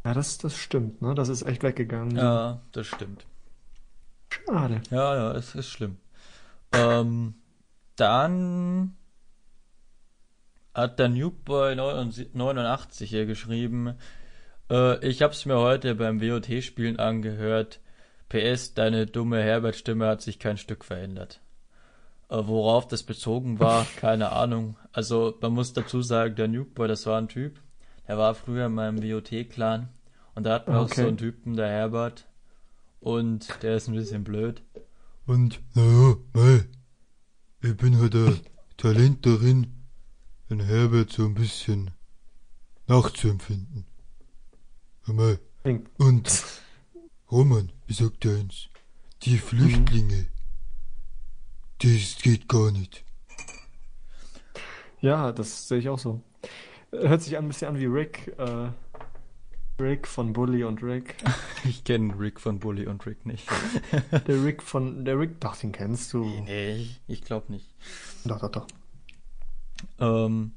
Ja, 0.04 0.14
das, 0.14 0.38
das 0.38 0.57
stimmt, 0.57 1.02
ne? 1.02 1.14
Das 1.14 1.28
ist 1.28 1.42
echt 1.42 1.62
weggegangen. 1.62 2.16
Ja, 2.16 2.62
das 2.73 2.87
stimmt. 2.87 3.26
Schade. 4.30 4.80
Ja, 4.90 5.14
ja, 5.14 5.33
es 5.33 5.54
ist 5.54 5.69
schlimm. 5.69 5.99
Ähm, 6.73 7.35
dann 7.97 8.97
hat 10.73 10.99
der 10.99 11.09
Newboy 11.09 11.75
89 11.75 13.11
hier 13.11 13.26
geschrieben, 13.26 13.97
äh, 14.71 15.04
ich 15.07 15.23
hab's 15.23 15.45
mir 15.45 15.59
heute 15.59 15.95
beim 15.95 16.21
WOT-Spielen 16.21 16.99
angehört. 16.99 17.80
PS, 18.28 18.75
deine 18.75 19.07
dumme 19.07 19.42
Herbert-Stimme 19.42 20.07
hat 20.07 20.23
sich 20.23 20.38
kein 20.38 20.57
Stück 20.57 20.85
verändert. 20.85 21.40
Äh, 22.28 22.37
worauf 22.42 22.87
das 22.87 23.02
bezogen 23.02 23.59
war, 23.59 23.85
keine 23.97 24.33
Ahnung. 24.33 24.76
Also, 24.92 25.37
man 25.40 25.52
muss 25.52 25.73
dazu 25.73 26.00
sagen, 26.00 26.37
der 26.37 26.49
Newboy, 26.49 26.87
das 26.87 27.07
war 27.07 27.19
ein 27.19 27.28
Typ, 27.28 27.61
der 28.11 28.19
war 28.19 28.35
früher 28.35 28.67
in 28.67 28.75
meinem 28.75 29.00
WOT-Clan. 29.00 29.88
Und 30.35 30.43
da 30.43 30.55
hatten 30.55 30.73
wir 30.73 30.81
auch 30.81 30.87
Okay. 30.87 31.02
so 31.02 31.07
einen 31.07 31.17
Typen, 31.17 31.55
der 31.55 31.69
Herbert. 31.69 32.26
Und 32.99 33.62
der 33.62 33.76
ist 33.76 33.87
ein 33.87 33.95
bisschen 33.95 34.25
blöd. 34.25 34.64
Und, 35.26 35.62
naja, 35.76 36.17
mei, 36.33 36.64
ich 37.62 37.76
bin 37.76 38.00
halt 38.00 38.17
ein 38.17 38.40
Talent 38.76 39.25
darin, 39.25 39.85
den 40.50 40.59
Herbert 40.59 41.12
so 41.12 41.25
ein 41.25 41.35
bisschen 41.35 41.93
nachzuempfinden. 42.88 43.87
Mei. 45.07 45.38
Und, 45.99 46.45
Roman, 47.31 47.71
ich 47.87 47.99
sag 47.99 48.19
dir 48.19 48.38
eins, 48.38 48.71
die 49.23 49.38
Flüchtlinge, 49.38 50.26
das 51.79 52.19
geht 52.21 52.49
gar 52.49 52.73
nicht. 52.73 53.05
Ja, 55.00 55.31
das 55.31 55.69
sehe 55.69 55.79
ich 55.79 55.88
auch 55.88 55.99
so. 56.00 56.25
Hört 56.92 57.23
sich 57.23 57.37
an, 57.37 57.44
ein 57.44 57.49
bisschen 57.49 57.68
an 57.68 57.78
wie 57.78 57.87
Rick. 57.87 58.35
Äh, 58.38 58.68
Rick 59.80 60.06
von 60.06 60.32
Bully 60.32 60.64
und 60.64 60.82
Rick. 60.82 61.16
Ich 61.64 61.85
kenne 61.85 62.18
Rick 62.18 62.40
von 62.40 62.59
Bully 62.59 62.87
und 62.87 63.04
Rick 63.04 63.26
nicht. 63.26 63.47
Der 64.26 64.42
Rick 64.42 64.62
von. 64.62 65.04
Der 65.04 65.18
Rick, 65.18 65.40
doch, 65.40 65.54
den 65.56 65.73
kennst 65.73 66.12
du. 66.14 66.25
nee, 66.25 66.76
ich, 66.76 67.00
ich 67.06 67.23
glaube 67.23 67.52
nicht. 67.52 67.66
Doch, 68.25 68.40
doch, 68.40 68.50
doch. 68.50 68.66
Ähm, 69.99 70.52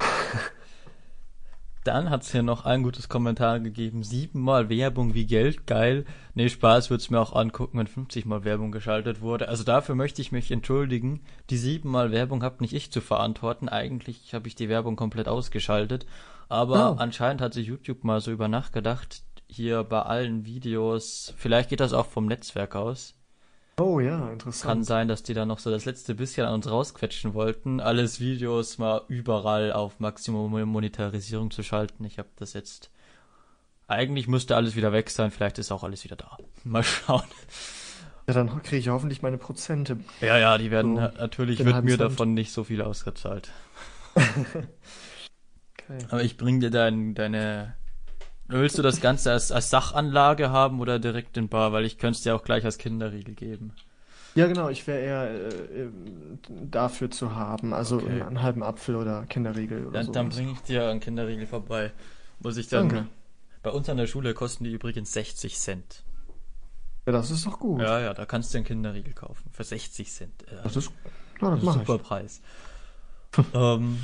dann 1.83 2.09
hat's 2.09 2.31
hier 2.31 2.43
noch 2.43 2.65
ein 2.65 2.83
gutes 2.83 3.09
Kommentar 3.09 3.59
gegeben. 3.59 4.03
Siebenmal 4.03 4.69
Werbung 4.69 5.13
wie 5.13 5.25
Geld, 5.25 5.67
geil. 5.67 6.05
Nee, 6.33 6.49
Spaß 6.49 6.89
würd's 6.89 7.09
mir 7.09 7.19
auch 7.19 7.35
angucken, 7.35 7.77
wenn 7.77 7.87
50 7.87 8.25
Mal 8.25 8.43
Werbung 8.43 8.71
geschaltet 8.71 9.21
wurde. 9.21 9.49
Also 9.49 9.63
dafür 9.63 9.95
möchte 9.95 10.21
ich 10.21 10.31
mich 10.31 10.51
entschuldigen. 10.51 11.21
Die 11.49 11.57
siebenmal 11.57 12.11
Werbung 12.11 12.43
hab 12.43 12.61
nicht 12.61 12.73
ich 12.73 12.91
zu 12.91 13.01
verantworten. 13.01 13.69
Eigentlich 13.69 14.33
habe 14.33 14.47
ich 14.47 14.55
die 14.55 14.69
Werbung 14.69 14.95
komplett 14.95 15.27
ausgeschaltet. 15.27 16.05
Aber 16.49 16.91
Oh. 16.91 16.95
anscheinend 16.99 17.41
hat 17.41 17.53
sich 17.53 17.67
YouTube 17.67 18.03
mal 18.03 18.21
so 18.21 18.31
über 18.31 18.47
Nacht 18.47 18.73
gedacht, 18.73 19.23
hier 19.47 19.83
bei 19.83 20.01
allen 20.01 20.45
Videos, 20.45 21.33
vielleicht 21.37 21.69
geht 21.69 21.79
das 21.79 21.93
auch 21.93 22.07
vom 22.07 22.25
Netzwerk 22.25 22.75
aus. 22.75 23.15
Oh 23.80 24.00
ja, 24.00 24.20
Kann 24.20 24.34
interessant. 24.34 24.86
sein, 24.86 25.08
dass 25.08 25.24
die 25.24 25.34
da 25.34 25.46
noch 25.46 25.58
so 25.60 25.72
das 25.72 25.86
letzte 25.86 26.13
bisschen 26.13 26.46
an 26.46 26.53
uns 26.53 26.70
rausquetschen 26.70 27.34
wollten, 27.34 27.80
alles 27.80 28.20
Videos 28.20 28.77
mal 28.77 29.01
überall 29.08 29.74
auf 29.74 30.00
Maximum 30.00 30.51
Monetarisierung 30.70 31.50
zu 31.50 31.63
schalten. 31.63 32.06
Ich 32.06 32.20
habe 32.20 32.30
das 32.36 32.53
jetzt. 32.53 32.92
Eigentlich 33.88 34.27
müsste 34.27 34.56
alles 34.56 34.75
wieder 34.75 34.94
weg 34.94 35.10
sein, 35.10 35.32
vielleicht 35.32 35.58
ist 35.60 35.72
auch 35.72 35.84
alles 35.84 36.03
wieder 36.03 36.15
da. 36.15 36.38
Mal 36.63 36.84
schauen. 36.84 37.24
Ja, 38.27 38.34
dann 38.34 38.63
kriege 38.63 38.77
ich 38.77 38.89
hoffentlich 38.89 39.22
meine 39.22 39.38
Prozente. 39.38 39.98
Ja, 40.22 40.38
ja, 40.38 40.58
die 40.58 40.72
werden 40.72 40.96
So, 40.96 41.01
natürlich 41.01 41.63
wird 41.65 41.84
mir 41.84 41.98
Cent. 41.98 42.01
davon 42.01 42.34
nicht 42.34 42.51
so 42.53 42.63
viel 42.63 42.82
ausgezahlt. 42.82 43.51
Okay. 45.75 46.06
Aber 46.12 46.24
ich 46.24 46.38
bring 46.38 46.60
dir 46.62 46.70
dein, 46.70 47.13
deine. 47.13 47.75
Willst 48.62 48.77
du 48.77 48.81
das 48.81 49.01
Ganze 49.01 49.31
als, 49.31 49.51
als 49.51 49.69
Sachanlage 49.69 50.50
haben 50.50 50.79
oder 50.79 51.00
direkt 51.00 51.38
in 51.38 51.50
Bar? 51.50 51.72
Weil 51.74 51.86
ich 51.86 51.98
könnte 51.98 52.17
es 52.17 52.24
dir 52.24 52.36
auch 52.36 52.43
gleich 52.43 52.63
als 52.65 52.77
Kinderriegel 52.77 53.33
geben. 53.36 53.74
Ja, 54.36 54.48
genau, 54.48 54.69
ich 54.69 54.86
wäre 54.88 55.00
eher 55.00 55.31
äh, 55.31 55.89
dafür 56.72 57.12
zu 57.12 57.36
haben. 57.36 57.74
Also 57.74 57.98
Okay. 57.98 58.22
einen 58.22 58.41
halben 58.41 58.63
Apfel 58.63 58.95
oder 58.95 59.25
Kinderriegel 59.27 59.86
oder 59.88 60.03
Dann, 60.03 60.12
dann 60.12 60.29
bringe 60.29 60.51
ich 60.53 60.60
dir 60.62 60.89
einen 60.89 61.00
Kinderriegel 61.00 61.45
vorbei. 61.48 61.91
Muss 62.39 62.57
ich 62.57 62.67
dann. 62.67 62.89
Danke. 62.89 63.07
Bei 63.62 63.69
uns 63.69 63.88
an 63.89 63.98
der 63.98 64.07
Schule 64.07 64.33
kosten 64.33 64.63
die 64.63 64.72
übrigens 64.72 65.13
60 65.13 65.57
Cent. 65.57 66.03
Ja, 67.05 67.12
das 67.12 67.31
ist 67.31 67.45
doch 67.45 67.60
gut. 67.60 67.81
Ja, 67.81 68.00
ja, 68.00 68.13
da 68.13 68.25
kannst 68.25 68.53
du 68.53 68.57
einen 68.57 68.65
Kinderriegel 68.65 69.13
kaufen. 69.13 69.50
Für 69.51 69.63
60 69.63 70.12
Cent. 70.12 70.43
Äh, 70.48 70.55
Das 70.63 70.75
ist, 70.75 70.91
ja, 71.41 71.50
das 71.51 71.60
ein 71.60 71.65
mache 71.65 71.79
super 71.79 71.95
ich. 71.95 72.03
Preis. 72.03 72.41
ähm, 73.53 74.00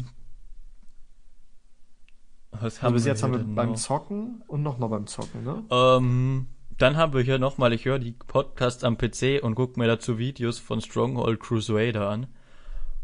was 2.52 2.82
Aber 2.84 2.94
bis 2.94 3.06
wir 3.06 3.12
jetzt 3.12 3.24
haben 3.24 3.34
wir 3.34 3.40
beim 3.40 3.70
noch? 3.72 3.76
Zocken 3.78 4.44
und 4.48 4.64
nochmal 4.64 4.90
beim 4.90 5.08
Zocken, 5.08 5.44
ne? 5.44 5.64
Ähm, 5.70 6.48
dann 6.78 6.98
haben 6.98 7.14
wir 7.14 7.22
hier 7.22 7.40
nochmal, 7.40 7.74
ich 7.74 7.86
höre 7.86 8.00
die 8.00 8.12
Podcasts 8.14 8.84
am 8.84 8.98
PC 8.98 9.44
und 9.44 9.56
gucke 9.56 9.80
mir 9.80 9.88
dazu 9.88 10.18
Videos 10.18 10.60
von 10.60 10.82
Stronghold 10.82 11.40
Crusader 11.40 12.10
an. 12.10 12.28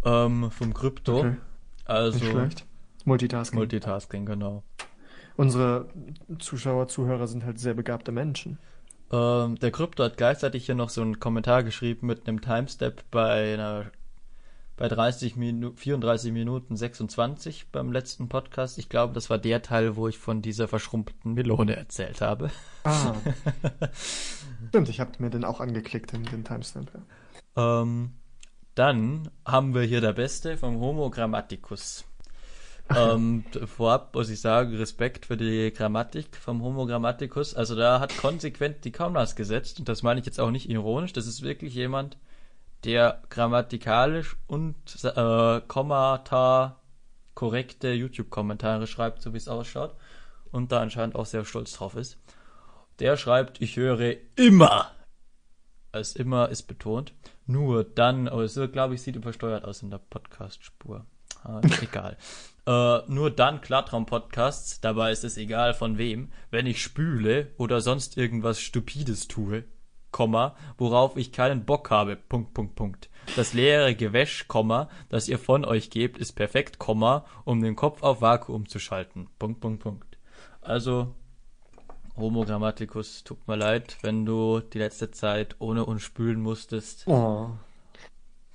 Ähm, 0.04 0.52
vom 0.52 0.74
Krypto. 0.74 1.20
Okay, 1.20 1.36
Also 1.86 2.20
nicht 2.20 2.32
schlecht. 2.32 2.66
Multitasking. 3.06 3.60
Multitasking, 3.60 4.26
genau. 4.26 4.64
Unsere 5.36 5.90
Zuschauer, 6.40 6.88
Zuhörer 6.88 7.28
sind 7.28 7.44
halt 7.44 7.60
sehr 7.60 7.74
begabte 7.74 8.12
Menschen. 8.12 8.58
Ähm, 9.12 9.56
der 9.60 9.72
Krypto 9.72 10.04
hat 10.04 10.18
gleichzeitig 10.18 10.66
hier 10.66 10.76
noch 10.76 10.90
so 10.90 11.02
einen 11.02 11.20
Kommentar 11.20 11.64
geschrieben 11.64 12.08
mit 12.08 12.28
einem 12.28 12.42
Timestep 12.42 13.04
bei 13.12 13.54
einer 13.54 13.86
bei 14.78 14.88
30 14.88 15.36
Minu 15.36 15.72
34 15.76 16.32
Minuten 16.34 16.76
26 16.76 17.68
beim 17.72 17.92
letzten 17.92 18.28
Podcast. 18.28 18.78
Ich 18.78 18.90
glaube, 18.90 19.14
das 19.14 19.30
war 19.30 19.38
der 19.38 19.62
Teil, 19.62 19.96
wo 19.96 20.08
ich 20.08 20.18
von 20.18 20.42
dieser 20.42 20.68
verschrumpelten 20.68 21.34
Melone 21.34 21.76
erzählt 21.76 22.22
habe. 22.22 22.52
Ah. 22.84 23.16
Stimmt, 24.70 24.90
ich 24.90 25.00
habe 25.00 25.12
mir 25.20 25.30
den 25.30 25.46
auch 25.46 25.62
angeklickt, 25.62 26.12
den, 26.12 26.26
den 26.26 26.44
Timestamp. 26.44 26.92
Ja. 26.94 27.82
Ähm, 27.82 28.12
dann 28.76 29.30
haben 29.46 29.74
wir 29.74 29.84
hier 29.84 30.02
der 30.02 30.14
Beste 30.14 30.58
vom 30.58 30.80
Homo 30.80 31.10
Grammaticus. 31.10 32.04
ähm, 32.96 33.46
vorab 33.66 34.14
muss 34.14 34.30
ich 34.30 34.42
sagen, 34.42 34.76
Respekt 34.76 35.26
für 35.26 35.38
die 35.38 35.72
Grammatik 35.74 36.36
vom 36.36 36.62
Homo 36.62 36.86
Grammaticus. 36.86 37.56
Also 37.56 37.76
da 37.76 38.00
hat 38.00 38.16
konsequent 38.18 38.84
die 38.84 38.92
Kommas 38.92 39.36
gesetzt 39.36 39.80
und 39.80 39.90
das 39.90 40.04
meine 40.04 40.20
ich 40.20 40.26
jetzt 40.26 40.40
auch 40.40 40.52
nicht 40.52 40.70
ironisch. 40.70 41.14
Das 41.14 41.26
ist 41.26 41.42
wirklich 41.42 41.74
jemand, 41.74 42.18
der 42.86 43.24
grammatikalisch 43.30 44.38
und 44.48 44.76
äh, 45.04 45.62
Kommata 45.68 46.80
korrekte 47.34 47.92
YouTube-Kommentare 47.92 48.88
schreibt, 48.88 49.22
so 49.22 49.34
wie 49.34 49.38
es 49.38 49.48
ausschaut. 49.48 49.96
Und 50.52 50.72
da 50.72 50.80
anscheinend 50.80 51.16
auch 51.16 51.26
sehr 51.26 51.44
stolz 51.44 51.74
drauf 51.74 51.96
ist. 51.96 52.18
Der 53.00 53.18
schreibt, 53.18 53.62
ich 53.62 53.76
höre 53.76 54.16
immer. 54.38 54.92
Als 55.92 56.16
immer 56.16 56.50
ist 56.50 56.64
betont. 56.64 57.14
Nur 57.46 57.84
dann, 57.84 58.28
aber 58.28 58.48
so 58.48 58.68
glaube 58.70 58.96
ich, 58.96 59.02
sieht 59.02 59.16
übersteuert 59.16 59.66
aus 59.66 59.82
in 59.82 59.90
der 59.90 59.98
Podcast-Spur. 59.98 61.06
Ah, 61.44 61.62
egal. 61.82 62.18
äh, 62.66 63.00
nur 63.12 63.32
dann 63.32 63.62
Klartraum-Podcasts, 63.62 64.80
dabei 64.80 65.12
ist 65.12 65.24
es 65.24 65.38
egal 65.38 65.74
von 65.74 65.98
wem, 65.98 66.32
wenn 66.52 66.66
ich 66.66 66.82
spüle 66.82 67.52
oder 67.58 67.82
sonst 67.82 68.18
irgendwas 68.18 68.60
Stupides 68.60 69.28
tue, 69.28 69.66
Komma, 70.16 70.56
worauf 70.78 71.18
ich 71.18 71.34
keinen 71.34 71.66
Bock 71.66 71.90
habe, 71.92 72.16
Punkt, 72.16 72.54
Punkt, 72.54 72.76
Punkt. 72.76 73.10
Das 73.36 73.52
leere 73.52 73.96
Gewäsch, 73.96 74.48
Komma, 74.48 74.88
das 75.10 75.28
ihr 75.28 75.38
von 75.38 75.66
euch 75.66 75.90
gebt, 75.90 76.18
ist 76.18 76.32
perfekt, 76.38 76.80
Komma, 76.80 77.26
um 77.44 77.62
den 77.62 77.76
Kopf 77.76 78.02
auf 78.02 78.22
Vakuum 78.22 78.70
zu 78.70 78.80
schalten, 78.80 79.28
Punkt, 79.40 79.60
Punkt, 79.60 79.84
Punkt. 79.84 80.18
Also, 80.62 81.14
Homo 82.16 82.46
Grammaticus, 82.46 83.26
tut 83.26 83.46
mir 83.46 83.58
leid, 83.58 83.98
wenn 84.04 84.26
du 84.26 84.62
die 84.62 84.78
letzte 84.78 85.12
Zeit 85.12 85.58
ohne 85.60 85.84
uns 85.86 86.02
spülen 86.04 86.40
musstest. 86.42 87.04
Oh, 87.08 87.50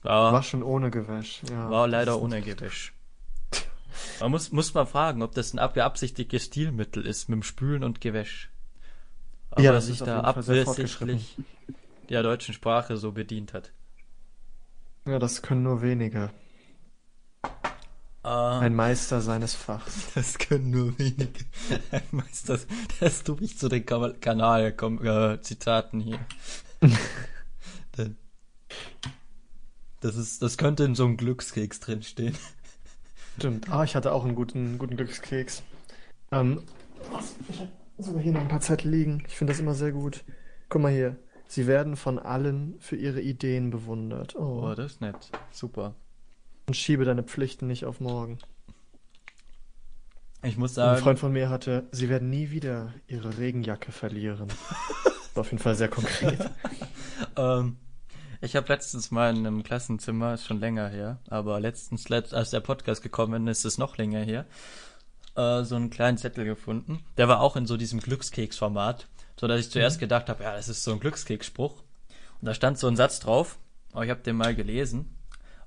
War, 0.00 0.32
war 0.32 0.42
schon 0.42 0.62
ohne 0.62 0.90
Gewäsch. 0.90 1.42
Ja. 1.50 1.68
war 1.68 1.86
leider 1.88 2.22
ohne 2.22 2.40
Gewäsch. 2.40 2.94
Man 4.20 4.30
muss, 4.30 4.50
muss 4.50 4.72
mal 4.72 4.86
fragen, 4.86 5.22
ob 5.22 5.34
das 5.34 5.52
ein 5.52 5.58
ab- 5.58 5.74
beabsichtigtes 5.74 6.44
Stilmittel 6.44 7.04
ist 7.04 7.28
mit 7.28 7.36
dem 7.36 7.42
Spülen 7.42 7.84
und 7.84 8.00
Gewäsch. 8.00 8.48
Aber 9.50 9.62
Ja, 9.62 9.72
das 9.72 9.86
sich 9.86 9.98
da 9.98 10.20
absichtlich 10.20 11.36
der 12.08 12.22
deutschen 12.22 12.54
Sprache 12.54 12.96
so 12.96 13.12
bedient 13.12 13.52
hat. 13.52 13.72
Ja, 15.06 15.18
das 15.18 15.42
können 15.42 15.62
nur 15.62 15.82
wenige. 15.82 16.30
Ah, 18.22 18.58
Ein 18.60 18.74
Meister 18.74 19.20
seines 19.20 19.54
Fachs. 19.54 20.08
das 20.14 20.38
können 20.38 20.70
nur 20.70 20.98
wenige. 20.98 21.44
Meister, 22.10 22.58
das 23.00 23.24
tue 23.24 23.38
ich 23.40 23.58
zu 23.58 23.68
den 23.68 23.86
Kanal 23.86 24.72
komm, 24.72 25.04
äh, 25.04 25.40
Zitaten 25.40 26.00
hier. 26.00 26.18
Das 30.00 30.16
ist, 30.16 30.42
das 30.42 30.56
könnte 30.56 30.84
in 30.84 30.94
so 30.94 31.04
einem 31.04 31.18
Glückskeks 31.18 31.80
drinstehen. 31.80 32.34
Stimmt. 33.36 33.70
Ah, 33.70 33.84
ich 33.84 33.94
hatte 33.94 34.12
auch 34.12 34.24
einen 34.24 34.34
guten, 34.34 34.78
guten 34.78 34.96
Glückskeks. 34.96 35.62
Ähm, 36.32 36.62
ich 37.50 37.60
habe 37.60 37.68
sogar 38.02 38.22
hier 38.22 38.32
noch 38.32 38.40
ein 38.40 38.48
paar 38.48 38.60
Zettel 38.60 38.90
liegen. 38.90 39.22
Ich 39.28 39.36
finde 39.36 39.52
das 39.52 39.60
immer 39.60 39.74
sehr 39.74 39.92
gut. 39.92 40.24
Guck 40.68 40.82
mal 40.82 40.92
hier. 40.92 41.16
Sie 41.46 41.66
werden 41.66 41.96
von 41.96 42.18
allen 42.18 42.76
für 42.78 42.96
ihre 42.96 43.20
Ideen 43.20 43.70
bewundert. 43.70 44.36
Oh, 44.36 44.62
Oh. 44.70 44.74
das 44.74 44.92
ist 44.92 45.00
nett. 45.00 45.30
Super. 45.50 45.94
Und 46.68 46.74
schiebe 46.76 47.04
deine 47.04 47.24
Pflichten 47.24 47.66
nicht 47.66 47.84
auf 47.84 48.00
morgen. 48.00 48.38
Ich 50.42 50.56
muss 50.56 50.72
Ein 50.72 50.74
sagen, 50.74 51.02
Freund 51.02 51.18
von 51.18 51.32
mir 51.32 51.48
hatte, 51.50 51.88
sie 51.92 52.08
werden 52.08 52.30
nie 52.30 52.50
wieder 52.50 52.94
ihre 53.08 53.36
Regenjacke 53.38 53.92
verlieren. 53.92 54.48
War 55.34 55.40
auf 55.42 55.50
jeden 55.50 55.62
Fall 55.62 55.74
sehr 55.74 55.88
konkret. 55.88 56.50
ähm, 57.36 57.76
ich 58.40 58.56
habe 58.56 58.68
letztens 58.68 59.10
mal 59.10 59.30
in 59.30 59.46
einem 59.46 59.62
Klassenzimmer, 59.62 60.32
ist 60.34 60.46
schon 60.46 60.60
länger 60.60 60.88
her, 60.88 61.18
aber 61.28 61.60
letztens, 61.60 62.08
letzt, 62.08 62.32
als 62.32 62.50
der 62.50 62.60
Podcast 62.60 63.02
gekommen 63.02 63.46
ist, 63.48 63.58
ist 63.60 63.74
es 63.74 63.78
noch 63.78 63.98
länger 63.98 64.20
her, 64.20 64.46
äh, 65.36 65.64
so 65.64 65.76
einen 65.76 65.90
kleinen 65.90 66.18
Zettel 66.18 66.44
gefunden. 66.44 67.04
Der 67.16 67.28
war 67.28 67.40
auch 67.40 67.56
in 67.56 67.66
so 67.66 67.76
diesem 67.76 68.00
Glückskeks-Format, 68.00 69.08
so 69.38 69.46
dass 69.46 69.60
ich 69.60 69.70
zuerst 69.70 69.98
gedacht 69.98 70.28
habe, 70.28 70.44
ja, 70.44 70.54
das 70.54 70.68
ist 70.68 70.84
so 70.84 70.92
ein 70.92 71.00
Glückskeksspruch. 71.00 71.82
Und 72.40 72.46
da 72.46 72.54
stand 72.54 72.78
so 72.78 72.88
ein 72.88 72.96
Satz 72.96 73.20
drauf, 73.20 73.58
aber 73.92 74.04
ich 74.04 74.10
habe 74.10 74.22
den 74.22 74.36
mal 74.36 74.54
gelesen. 74.54 75.16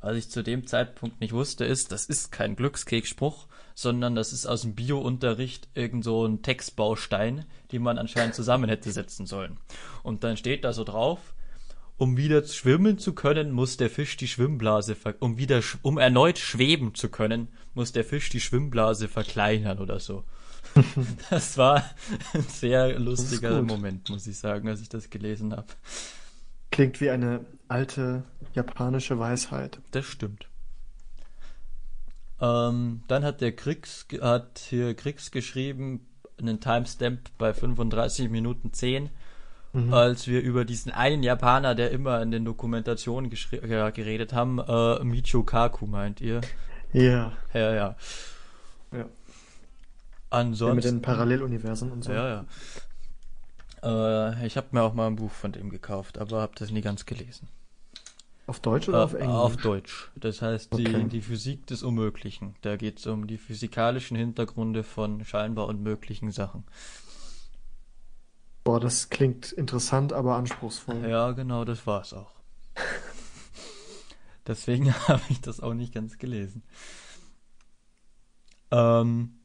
Was 0.01 0.17
ich 0.17 0.29
zu 0.29 0.43
dem 0.43 0.67
Zeitpunkt 0.67 1.21
nicht 1.21 1.31
wusste, 1.31 1.63
ist, 1.63 1.93
das 1.93 2.05
ist 2.05 2.31
kein 2.31 2.57
Glückskeksspruch, 2.57 3.47
sondern 3.73 4.15
das 4.15 4.33
ist 4.33 4.45
aus 4.45 4.63
dem 4.63 4.75
Bio-Unterricht 4.75 5.69
irgend 5.75 6.03
so 6.03 6.25
ein 6.25 6.41
Textbaustein, 6.41 7.45
den 7.71 7.83
man 7.83 7.97
anscheinend 7.97 8.35
zusammen 8.35 8.69
hätte 8.69 8.91
setzen 8.91 9.25
sollen. 9.25 9.59
Und 10.03 10.25
dann 10.25 10.35
steht 10.35 10.65
da 10.65 10.73
so 10.73 10.83
drauf, 10.83 11.33
um 11.97 12.17
wieder 12.17 12.43
schwimmen 12.43 12.97
zu 12.97 13.13
können, 13.13 13.51
muss 13.51 13.77
der 13.77 13.89
Fisch 13.89 14.17
die 14.17 14.27
Schwimmblase 14.27 14.95
um 15.19 15.37
wieder 15.37 15.61
um 15.81 15.97
erneut 15.97 16.39
schweben 16.39 16.95
zu 16.95 17.09
können, 17.09 17.47
muss 17.73 17.91
der 17.91 18.03
Fisch 18.03 18.29
die 18.29 18.41
Schwimmblase 18.41 19.07
verkleinern 19.07 19.79
oder 19.79 19.99
so. 19.99 20.23
das 21.29 21.57
war 21.57 21.83
ein 22.33 22.43
sehr 22.43 22.97
lustiger. 22.99 23.61
Moment, 23.61 24.09
muss 24.09 24.27
ich 24.27 24.37
sagen, 24.37 24.67
als 24.67 24.81
ich 24.81 24.89
das 24.89 25.09
gelesen 25.09 25.53
habe. 25.53 25.67
Klingt 26.71 26.99
wie 27.01 27.11
eine 27.11 27.45
alte 27.67 28.23
japanische 28.53 29.19
Weisheit. 29.19 29.79
Das 29.91 30.05
stimmt. 30.05 30.47
Ähm, 32.41 33.03
dann 33.07 33.23
hat 33.23 33.41
der 33.41 33.55
Kriegs 33.55 34.07
hat 34.19 34.59
hier 34.69 34.95
Kriegs 34.95 35.31
geschrieben, 35.31 36.07
einen 36.39 36.59
Timestamp 36.59 37.29
bei 37.37 37.53
35 37.53 38.29
Minuten 38.29 38.73
10, 38.73 39.09
Mhm. 39.73 39.91
als 39.93 40.27
wir 40.27 40.41
über 40.41 40.65
diesen 40.65 40.91
einen 40.91 41.23
Japaner, 41.23 41.73
der 41.73 41.89
immer 41.91 42.21
in 42.21 42.29
den 42.29 42.45
Dokumentationen 42.45 43.31
ja, 43.67 43.89
geredet 43.89 44.31
haben, 44.31 44.59
äh, 44.59 45.03
Michio 45.03 45.43
Kaku 45.43 45.87
meint 45.87 46.21
ihr? 46.21 46.41
Ja. 46.91 47.31
Ja, 47.53 47.59
ja. 47.59 47.73
Ja. 47.73 47.95
ja 48.91 48.97
mit 48.97 49.07
Ansonsten. 50.29 50.81
den 50.97 51.01
Paralleluniversen 51.01 51.91
und 51.91 52.03
so. 52.03 52.11
ja, 52.11 52.45
ja. 53.81 54.31
Äh, 54.31 54.45
ich 54.47 54.57
habe 54.57 54.67
mir 54.71 54.81
auch 54.83 54.93
mal 54.93 55.07
ein 55.07 55.15
Buch 55.15 55.31
von 55.31 55.51
dem 55.51 55.69
gekauft, 55.69 56.17
aber 56.17 56.41
habe 56.41 56.53
das 56.55 56.71
nie 56.71 56.81
ganz 56.81 57.05
gelesen. 57.05 57.47
Auf 58.45 58.59
Deutsch 58.59 58.89
oder 58.89 59.03
auf 59.05 59.13
Äh, 59.13 59.19
Englisch? 59.19 59.35
Auf 59.35 59.57
Deutsch. 59.57 60.11
Das 60.15 60.41
heißt, 60.41 60.73
die, 60.77 60.87
Okay. 60.87 61.07
die 61.09 61.21
Physik 61.21 61.65
des 61.67 61.81
Unmöglichen. 61.81 62.55
Da 62.61 62.75
geht 62.75 62.99
es 62.99 63.07
um 63.07 63.25
die 63.25 63.37
physikalischen 63.37 64.17
Hintergründe 64.17 64.83
von 64.83 65.23
scheinbar 65.23 65.67
unmöglichen 65.67 66.31
Sachen. 66.31 66.63
Boah, 68.63 68.79
das 68.79 69.09
klingt 69.09 69.51
interessant, 69.51 70.13
aber 70.13 70.35
anspruchsvoll. 70.35 71.07
Ja, 71.07 71.31
genau, 71.31 71.65
das 71.65 71.85
war's 71.85 72.13
auch. 72.13 72.31
Deswegen 74.47 74.93
habe 75.07 75.21
ich 75.29 75.41
das 75.41 75.59
auch 75.59 75.73
nicht 75.73 75.93
ganz 75.93 76.17
gelesen. 76.17 76.63
Ähm, 78.71 79.39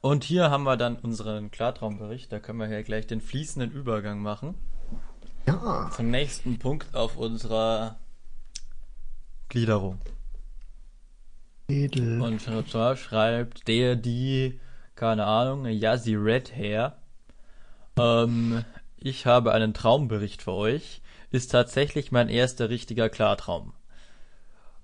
und 0.00 0.24
hier 0.24 0.50
haben 0.50 0.64
wir 0.64 0.76
dann 0.76 0.96
unseren 0.96 1.50
Klartraumbericht. 1.50 2.32
Da 2.32 2.38
können 2.38 2.58
wir 2.58 2.68
ja 2.68 2.82
gleich 2.82 3.06
den 3.06 3.20
fließenden 3.20 3.70
Übergang 3.72 4.20
machen. 4.20 4.54
Ja. 5.46 5.90
Zum 5.94 6.10
nächsten 6.10 6.58
Punkt 6.58 6.94
auf 6.94 7.16
unserer 7.16 7.98
Gliederung. 9.48 10.00
Edel. 11.68 12.20
Und 12.20 12.40
zwar 12.40 12.96
schreibt 12.96 13.68
der, 13.68 13.96
die, 13.96 14.60
keine 14.94 15.26
Ahnung, 15.26 15.66
Yazzie 15.66 16.16
Red 16.16 16.54
Hair. 16.54 16.99
Ähm, 18.00 18.64
ich 18.96 19.26
habe 19.26 19.52
einen 19.52 19.74
Traumbericht 19.74 20.42
für 20.42 20.52
euch. 20.52 21.02
Ist 21.30 21.52
tatsächlich 21.52 22.10
mein 22.12 22.28
erster 22.28 22.70
richtiger 22.70 23.08
Klartraum. 23.08 23.72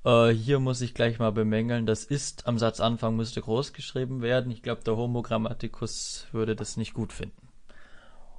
Äh, 0.05 0.29
hier 0.29 0.61
muss 0.61 0.81
ich 0.81 0.94
gleich 0.94 1.18
mal 1.18 1.33
bemängeln, 1.33 1.85
das 1.85 2.05
ist 2.05 2.46
am 2.46 2.59
Satzanfang 2.59 3.16
müsste 3.16 3.40
groß 3.40 3.72
geschrieben 3.72 4.22
werden. 4.22 4.52
Ich 4.52 4.62
glaube, 4.62 4.85
der 4.85 4.96
Homo 4.96 5.22
Grammaticus 5.22 6.29
würde 6.31 6.55
das 6.55 6.76
nicht 6.76 6.94
gut 6.94 7.12
finden. 7.12 7.48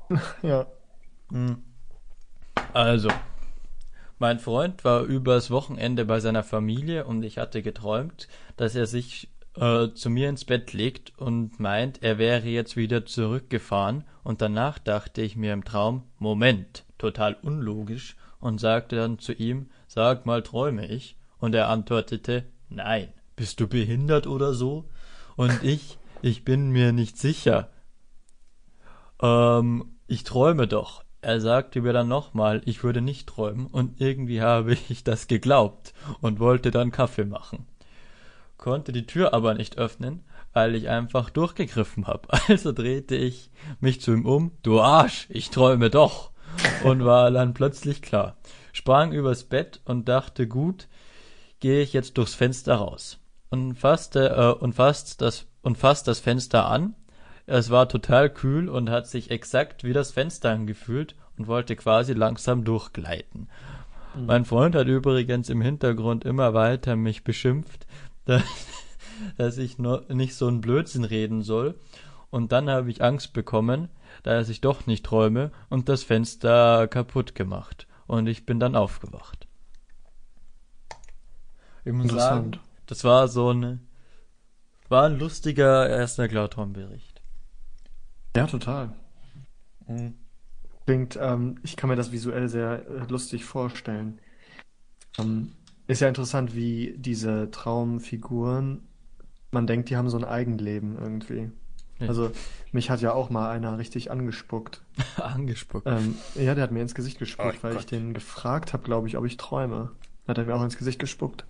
Ja. 0.41 0.67
Hm. 1.29 1.61
Also, 2.71 3.09
mein 4.19 4.39
Freund 4.39 4.85
war 4.85 5.01
übers 5.01 5.51
Wochenende 5.51 6.05
bei 6.05 6.21
seiner 6.21 6.43
Familie 6.43 7.05
und 7.05 7.23
ich 7.23 7.37
hatte 7.37 7.61
geträumt, 7.61 8.29
dass 8.55 8.73
er 8.75 8.87
sich 8.87 9.29
äh, 9.59 9.93
zu 9.93 10.09
mir 10.09 10.29
ins 10.29 10.45
Bett 10.45 10.73
legt 10.73 11.17
und 11.17 11.59
meint, 11.59 12.03
er 12.03 12.17
wäre 12.17 12.47
jetzt 12.47 12.77
wieder 12.77 13.05
zurückgefahren 13.05 14.03
und 14.23 14.41
danach 14.41 14.79
dachte 14.79 15.21
ich 15.21 15.35
mir 15.35 15.53
im 15.53 15.63
Traum, 15.63 16.03
Moment, 16.19 16.85
total 16.97 17.35
unlogisch 17.41 18.15
und 18.39 18.59
sagte 18.59 18.95
dann 18.95 19.19
zu 19.19 19.33
ihm, 19.33 19.69
sag 19.87 20.25
mal, 20.25 20.43
träume 20.43 20.87
ich? 20.87 21.17
Und 21.39 21.55
er 21.55 21.69
antwortete, 21.69 22.45
nein, 22.69 23.13
bist 23.35 23.59
du 23.59 23.67
behindert 23.67 24.27
oder 24.27 24.53
so? 24.53 24.89
Und 25.35 25.63
ich, 25.63 25.97
ich 26.21 26.43
bin 26.43 26.69
mir 26.69 26.91
nicht 26.91 27.17
sicher. 27.17 27.69
Ähm, 29.21 29.95
ich 30.07 30.23
träume 30.23 30.67
doch. 30.67 31.03
Er 31.21 31.41
sagte 31.41 31.81
mir 31.81 31.93
dann 31.93 32.07
nochmal, 32.07 32.61
ich 32.65 32.83
würde 32.83 33.01
nicht 33.01 33.27
träumen, 33.27 33.67
und 33.67 33.99
irgendwie 33.99 34.41
habe 34.41 34.73
ich 34.89 35.03
das 35.03 35.27
geglaubt 35.27 35.93
und 36.21 36.39
wollte 36.39 36.71
dann 36.71 36.91
Kaffee 36.91 37.25
machen. 37.25 37.67
Konnte 38.57 38.91
die 38.91 39.05
Tür 39.05 39.33
aber 39.33 39.53
nicht 39.53 39.77
öffnen, 39.77 40.23
weil 40.53 40.75
ich 40.75 40.89
einfach 40.89 41.29
durchgegriffen 41.29 42.07
hab. 42.07 42.27
Also 42.49 42.71
drehte 42.71 43.15
ich 43.15 43.51
mich 43.79 44.01
zu 44.01 44.11
ihm 44.11 44.25
um, 44.25 44.51
du 44.63 44.81
Arsch, 44.81 45.27
ich 45.29 45.49
träume 45.49 45.89
doch, 45.89 46.31
und 46.83 47.05
war 47.05 47.31
dann 47.31 47.53
plötzlich 47.53 48.01
klar. 48.01 48.37
Sprang 48.73 49.11
übers 49.11 49.43
Bett 49.43 49.81
und 49.85 50.07
dachte, 50.07 50.47
gut, 50.47 50.87
gehe 51.59 51.81
ich 51.81 51.93
jetzt 51.93 52.17
durchs 52.17 52.35
Fenster 52.35 52.75
raus. 52.75 53.19
Und 53.49 53.75
fasste, 53.75 54.29
äh, 54.29 54.63
und 54.63 54.73
fasst 54.73 55.21
das, 55.21 55.45
und 55.61 55.77
fasst 55.77 56.07
das 56.07 56.19
Fenster 56.19 56.65
an, 56.67 56.95
es 57.49 57.69
war 57.69 57.87
total 57.87 58.29
kühl 58.29 58.67
und 58.67 58.89
hat 58.89 59.07
sich 59.07 59.31
exakt 59.31 59.85
wie 59.85 59.93
das 59.93 60.11
Fenster 60.11 60.51
angefühlt 60.51 61.15
und 61.37 61.47
wollte 61.47 61.77
quasi 61.77 62.13
langsam 62.13 62.65
durchgleiten. 62.65 63.47
Mhm. 64.15 64.25
Mein 64.25 64.45
Freund 64.45 64.75
hat 64.75 64.87
übrigens 64.87 65.49
im 65.49 65.61
Hintergrund 65.61 66.25
immer 66.25 66.53
weiter 66.53 66.97
mich 66.97 67.23
beschimpft, 67.23 67.87
dass, 68.27 68.43
dass 69.37 69.57
ich 69.57 69.77
nur 69.79 70.05
nicht 70.13 70.35
so 70.35 70.47
ein 70.47 70.61
Blödsinn 70.61 71.03
reden 71.03 71.41
soll. 71.41 71.75
Und 72.29 72.51
dann 72.51 72.69
habe 72.69 72.91
ich 72.91 73.03
Angst 73.03 73.33
bekommen, 73.33 73.89
dass 74.23 74.49
ich 74.49 74.61
doch 74.61 74.85
nicht 74.85 75.05
träume 75.05 75.51
und 75.69 75.89
das 75.89 76.03
Fenster 76.03 76.87
kaputt 76.87 77.35
gemacht. 77.35 77.87
Und 78.05 78.27
ich 78.27 78.45
bin 78.45 78.59
dann 78.59 78.75
aufgewacht. 78.75 79.47
Ich 81.85 81.93
muss 81.93 82.11
sagen, 82.11 82.59
das 82.85 83.05
war 83.05 83.29
so 83.29 83.51
ein, 83.51 83.87
war 84.89 85.05
ein 85.05 85.17
lustiger 85.17 85.87
erster 85.87 86.27
Klartraumbericht. 86.27 87.21
Ja, 88.35 88.45
total. 88.45 88.93
Mhm. 89.87 90.15
Klingt, 90.85 91.17
ähm, 91.21 91.59
ich 91.63 91.75
kann 91.75 91.89
mir 91.89 91.95
das 91.95 92.11
visuell 92.11 92.47
sehr 92.49 92.85
äh, 92.87 93.05
lustig 93.09 93.45
vorstellen. 93.45 94.19
Ähm, 95.17 95.53
ist 95.87 96.01
ja 96.01 96.07
interessant, 96.07 96.55
wie 96.55 96.95
diese 96.97 97.49
Traumfiguren, 97.51 98.87
man 99.51 99.67
denkt, 99.67 99.89
die 99.89 99.97
haben 99.97 100.09
so 100.09 100.17
ein 100.17 100.25
Eigenleben 100.25 100.97
irgendwie. 100.97 101.51
Ja. 101.99 102.09
Also 102.09 102.31
mich 102.71 102.89
hat 102.89 103.01
ja 103.01 103.13
auch 103.13 103.29
mal 103.29 103.49
einer 103.49 103.77
richtig 103.77 104.11
angespuckt. 104.11 104.81
angespuckt? 105.17 105.87
Ähm, 105.87 106.15
ja, 106.35 106.53
der 106.53 106.63
hat 106.63 106.71
mir 106.71 106.81
ins 106.81 106.93
Gesicht 106.93 107.19
gespuckt, 107.19 107.57
oh, 107.59 107.63
weil 107.63 107.73
Gott. 107.73 107.81
ich 107.81 107.85
den 107.87 108.13
gefragt 108.13 108.73
habe, 108.73 108.83
glaube 108.83 109.07
ich, 109.07 109.17
ob 109.17 109.25
ich 109.25 109.37
träume. 109.37 109.91
Hat 110.27 110.37
er 110.37 110.45
mir 110.45 110.55
auch 110.55 110.63
ins 110.63 110.77
Gesicht 110.77 110.99
gespuckt. 110.99 111.45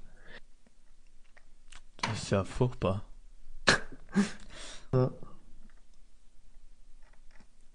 Das 2.03 2.23
ist 2.23 2.29
ja 2.29 2.43
furchtbar. 2.43 3.03
ja. 4.93 5.11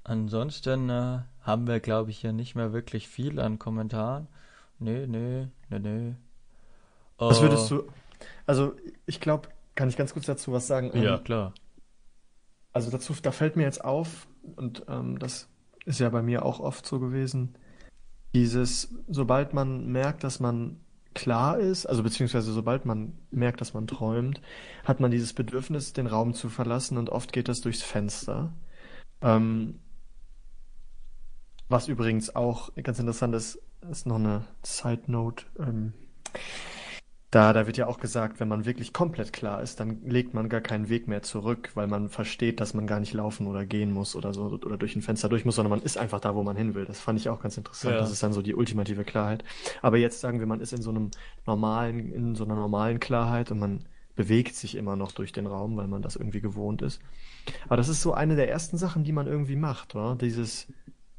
Ansonsten 0.05 0.89
äh, 0.89 1.21
haben 1.43 1.67
wir, 1.67 1.81
glaube 1.81 2.11
ich, 2.11 2.19
hier 2.19 2.33
nicht 2.33 2.55
mehr 2.55 2.73
wirklich 2.73 3.09
viel 3.09 3.39
an 3.41 3.59
Kommentaren. 3.59 4.29
Nee, 4.79 5.07
nee, 5.07 5.49
nee, 5.71 5.79
nee. 5.79 6.15
Was 7.29 7.39
uh, 7.39 7.43
würdest 7.43 7.71
du. 7.71 7.85
Also, 8.47 8.75
ich 9.07 9.21
glaube, 9.21 9.49
kann 9.75 9.89
ich 9.89 9.97
ganz 9.97 10.13
kurz 10.13 10.27
dazu 10.27 10.53
was 10.53 10.67
sagen? 10.67 10.91
Ja, 10.95 11.17
ähm, 11.17 11.25
klar. 11.25 11.55
Also 12.73 12.91
dazu, 12.91 13.15
da 13.21 13.33
fällt 13.33 13.57
mir 13.57 13.65
jetzt 13.65 13.85
auf, 13.85 14.27
und 14.57 14.85
ähm, 14.89 15.19
das 15.19 15.49
ist 15.85 16.01
ja 16.01 16.09
bei 16.09 16.23
mir 16.23 16.45
auch 16.45 16.61
oft 16.61 16.87
so 16.87 17.01
gewesen, 17.01 17.55
dieses, 18.35 18.95
sobald 19.09 19.53
man 19.53 19.89
merkt, 19.89 20.25
dass 20.25 20.41
man 20.41 20.81
klar 21.15 21.59
ist, 21.59 21.85
also 21.85 22.03
beziehungsweise 22.03 22.53
sobald 22.53 22.87
man 22.87 23.13
merkt, 23.31 23.61
dass 23.61 23.75
man 23.75 23.87
träumt, 23.87 24.41
hat 24.85 25.01
man 25.01 25.11
dieses 25.11 25.35
Bedürfnis, 25.35 25.93
den 25.93 26.07
Raum 26.07 26.33
zu 26.33 26.49
verlassen 26.49 26.97
und 26.97 27.11
oft 27.11 27.33
geht 27.33 27.49
das 27.49 27.61
durchs 27.61 27.83
Fenster. 27.83 28.55
Ähm, 29.21 29.79
was 31.69 31.89
übrigens 31.89 32.35
auch 32.35 32.71
ganz 32.83 32.99
interessant 32.99 33.35
ist, 33.35 33.59
ist 33.91 34.07
noch 34.07 34.17
eine 34.17 34.47
Side 34.63 35.03
Note. 35.07 35.45
Ähm, 35.59 35.93
da, 37.33 37.55
da 37.55 37.67
wird 37.67 37.79
ja 37.79 37.87
auch 37.87 37.99
gesagt, 37.99 38.41
wenn 38.41 38.49
man 38.49 38.67
wirklich 38.67 38.93
komplett 38.93 39.33
klar 39.33 39.63
ist, 39.63 39.81
dann 39.81 40.03
legt 40.05 40.35
man 40.35 40.51
gar 40.51 40.61
keinen 40.61 40.91
Weg 40.91 41.09
mehr 41.09 41.23
zurück, 41.23 41.71
weil 41.75 41.87
man 41.87 42.11
versteht, 42.11 42.61
dass 42.61 42.75
man 42.75 42.87
gar 42.87 43.01
nicht 43.01 43.15
laufen 43.15 43.47
oder 43.47 43.65
gehen 43.65 43.91
muss 43.91 44.15
oder 44.15 44.35
so 44.35 44.43
oder 44.45 44.77
durch 44.77 44.95
ein 44.97 45.01
Fenster 45.01 45.31
durch 45.31 45.47
muss, 45.47 45.57
sondern 45.57 45.71
man 45.71 45.81
ist 45.81 45.97
einfach 45.97 46.21
da, 46.21 46.35
wo 46.35 46.43
man 46.43 46.57
hin 46.57 46.75
will. 46.75 46.85
Das 46.85 47.01
fand 47.01 47.19
ich 47.19 47.31
auch 47.31 47.41
ganz 47.41 47.57
interessant. 47.57 47.95
Ja. 47.95 48.01
Das 48.01 48.13
ist 48.13 48.23
dann 48.23 48.35
so 48.35 48.43
die 48.43 48.55
ultimative 48.55 49.03
Klarheit. 49.03 49.45
Aber 49.81 49.97
jetzt 49.97 50.21
sagen 50.21 50.41
wir, 50.41 50.47
man 50.47 50.61
ist 50.61 50.75
in 50.75 50.83
so 50.83 50.91
einem 50.91 51.11
normalen, 51.47 52.13
in 52.13 52.35
so 52.35 52.45
einer 52.45 52.55
normalen 52.55 53.01
Klarheit 53.01 53.51
und 53.51 53.59
man 53.59 53.81
bewegt 54.15 54.55
sich 54.55 54.75
immer 54.75 54.97
noch 54.97 55.13
durch 55.13 55.33
den 55.33 55.47
Raum, 55.47 55.79
weil 55.79 55.89
man 55.89 56.03
das 56.03 56.17
irgendwie 56.17 56.43
gewohnt 56.43 56.83
ist. 56.83 57.01
Aber 57.65 57.79
das 57.79 57.89
ist 57.89 58.03
so 58.03 58.13
eine 58.13 58.37
der 58.37 58.51
ersten 58.51 58.77
Sachen, 58.77 59.05
die 59.05 59.13
man 59.13 59.27
irgendwie 59.27 59.57
macht, 59.57 59.95
oder? 59.95 60.17
Dieses 60.17 60.67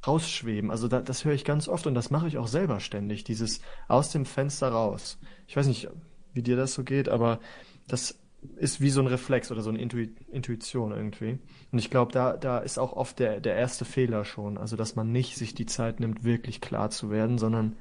rausschweben. 0.05 0.71
Also 0.71 0.87
da, 0.87 1.01
das 1.01 1.25
höre 1.25 1.33
ich 1.33 1.45
ganz 1.45 1.67
oft 1.67 1.87
und 1.87 1.95
das 1.95 2.09
mache 2.09 2.27
ich 2.27 2.37
auch 2.37 2.47
selber 2.47 2.79
ständig, 2.79 3.23
dieses 3.23 3.61
aus 3.87 4.11
dem 4.11 4.25
Fenster 4.25 4.69
raus. 4.69 5.17
Ich 5.47 5.55
weiß 5.55 5.67
nicht, 5.67 5.89
wie 6.33 6.43
dir 6.43 6.55
das 6.55 6.73
so 6.73 6.83
geht, 6.83 7.09
aber 7.09 7.39
das 7.87 8.19
ist 8.57 8.81
wie 8.81 8.89
so 8.89 9.01
ein 9.01 9.07
Reflex 9.07 9.51
oder 9.51 9.61
so 9.61 9.69
eine 9.69 9.79
Intu 9.79 10.05
Intuition 10.31 10.91
irgendwie. 10.91 11.39
Und 11.71 11.79
ich 11.79 11.89
glaube, 11.89 12.11
da, 12.11 12.35
da 12.35 12.59
ist 12.59 12.77
auch 12.77 12.93
oft 12.93 13.19
der, 13.19 13.39
der 13.39 13.55
erste 13.55 13.85
Fehler 13.85 14.25
schon. 14.25 14.57
Also, 14.57 14.75
dass 14.75 14.95
man 14.95 15.11
nicht 15.11 15.37
sich 15.37 15.55
die 15.55 15.65
Zeit 15.65 15.99
nimmt, 15.99 16.23
wirklich 16.23 16.59
klar 16.59 16.89
zu 16.89 17.09
werden, 17.09 17.37
sondern 17.37 17.77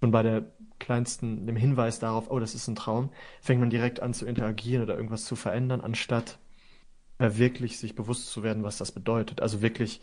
schon 0.00 0.10
bei 0.10 0.22
der 0.22 0.46
kleinsten, 0.80 1.46
dem 1.46 1.56
Hinweis 1.56 2.00
darauf, 2.00 2.30
oh, 2.30 2.40
das 2.40 2.54
ist 2.54 2.66
ein 2.68 2.74
Traum, 2.74 3.10
fängt 3.40 3.60
man 3.60 3.70
direkt 3.70 4.00
an 4.00 4.12
zu 4.12 4.26
interagieren 4.26 4.82
oder 4.82 4.96
irgendwas 4.96 5.24
zu 5.24 5.36
verändern, 5.36 5.80
anstatt 5.80 6.38
äh, 7.18 7.30
wirklich 7.34 7.78
sich 7.78 7.94
bewusst 7.94 8.26
zu 8.30 8.42
werden, 8.42 8.64
was 8.64 8.76
das 8.76 8.92
bedeutet. 8.92 9.40
Also 9.40 9.62
wirklich 9.62 10.00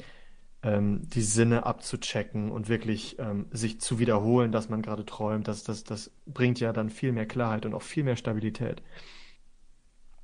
ähm, 0.63 1.02
die 1.10 1.21
Sinne 1.21 1.65
abzuchecken 1.65 2.52
und 2.52 2.69
wirklich 2.69 3.17
ähm, 3.19 3.47
sich 3.52 3.82
zu 3.82 4.00
wiederholen, 4.00 4.52
dass 4.52 4.69
man 4.69 4.82
gerade 4.82 5.06
träumt, 5.06 5.47
das, 5.47 5.63
das, 5.63 5.84
das 5.84 6.12
bringt 6.26 6.60
ja 6.60 6.71
dann 6.71 6.89
viel 6.89 7.12
mehr 7.12 7.26
Klarheit 7.26 7.65
und 7.65 7.74
auch 7.74 7.82
viel 7.82 8.04
mehr 8.04 8.15
Stabilität. 8.15 8.82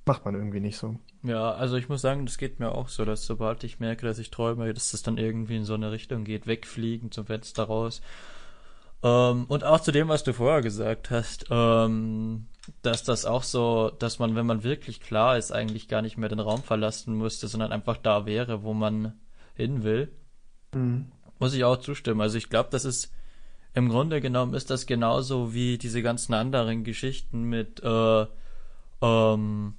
Macht 0.05 0.23
man 0.23 0.35
irgendwie 0.35 0.61
nicht 0.61 0.77
so. 0.77 0.95
Ja, 1.23 1.51
also 1.51 1.75
ich 1.75 1.89
muss 1.89 2.01
sagen, 2.01 2.25
das 2.25 2.37
geht 2.37 2.59
mir 2.59 2.71
auch 2.71 2.87
so, 2.87 3.03
dass 3.03 3.25
sobald 3.25 3.63
ich 3.63 3.79
merke, 3.79 4.05
dass 4.05 4.19
ich 4.19 4.29
träume, 4.29 4.73
dass 4.73 4.91
das 4.91 5.03
dann 5.03 5.17
irgendwie 5.17 5.57
in 5.57 5.65
so 5.65 5.73
eine 5.73 5.91
Richtung 5.91 6.23
geht, 6.23 6.47
wegfliegen 6.47 7.11
zum 7.11 7.25
Fenster 7.25 7.63
raus. 7.63 8.01
Ähm, 9.03 9.45
und 9.47 9.63
auch 9.63 9.81
zu 9.81 9.91
dem, 9.91 10.07
was 10.07 10.23
du 10.23 10.33
vorher 10.33 10.61
gesagt 10.61 11.11
hast, 11.11 11.47
ähm, 11.49 12.47
dass 12.83 13.03
das 13.03 13.25
auch 13.25 13.43
so, 13.43 13.91
dass 13.99 14.19
man, 14.19 14.35
wenn 14.35 14.45
man 14.45 14.63
wirklich 14.63 15.01
klar 15.01 15.37
ist, 15.37 15.51
eigentlich 15.51 15.87
gar 15.87 16.01
nicht 16.01 16.17
mehr 16.17 16.29
den 16.29 16.39
Raum 16.39 16.63
verlassen 16.63 17.17
müsste, 17.17 17.47
sondern 17.47 17.71
einfach 17.71 17.97
da 17.97 18.25
wäre, 18.25 18.63
wo 18.63 18.73
man 18.73 19.19
hin 19.55 19.83
will. 19.83 20.11
Mhm. 20.77 21.11
Muss 21.39 21.53
ich 21.53 21.63
auch 21.63 21.77
zustimmen. 21.77 22.21
Also 22.21 22.37
ich 22.37 22.49
glaube, 22.49 22.69
das 22.71 22.85
ist 22.85 23.11
im 23.73 23.89
Grunde 23.89 24.21
genommen 24.21 24.55
ist 24.55 24.71
das 24.71 24.87
genauso 24.87 25.53
wie 25.53 25.77
diese 25.77 26.01
ganzen 26.01 26.33
anderen 26.33 26.83
Geschichten 26.83 27.43
mit 27.43 27.83
äh, 27.83 28.25
ähm, 29.01 29.75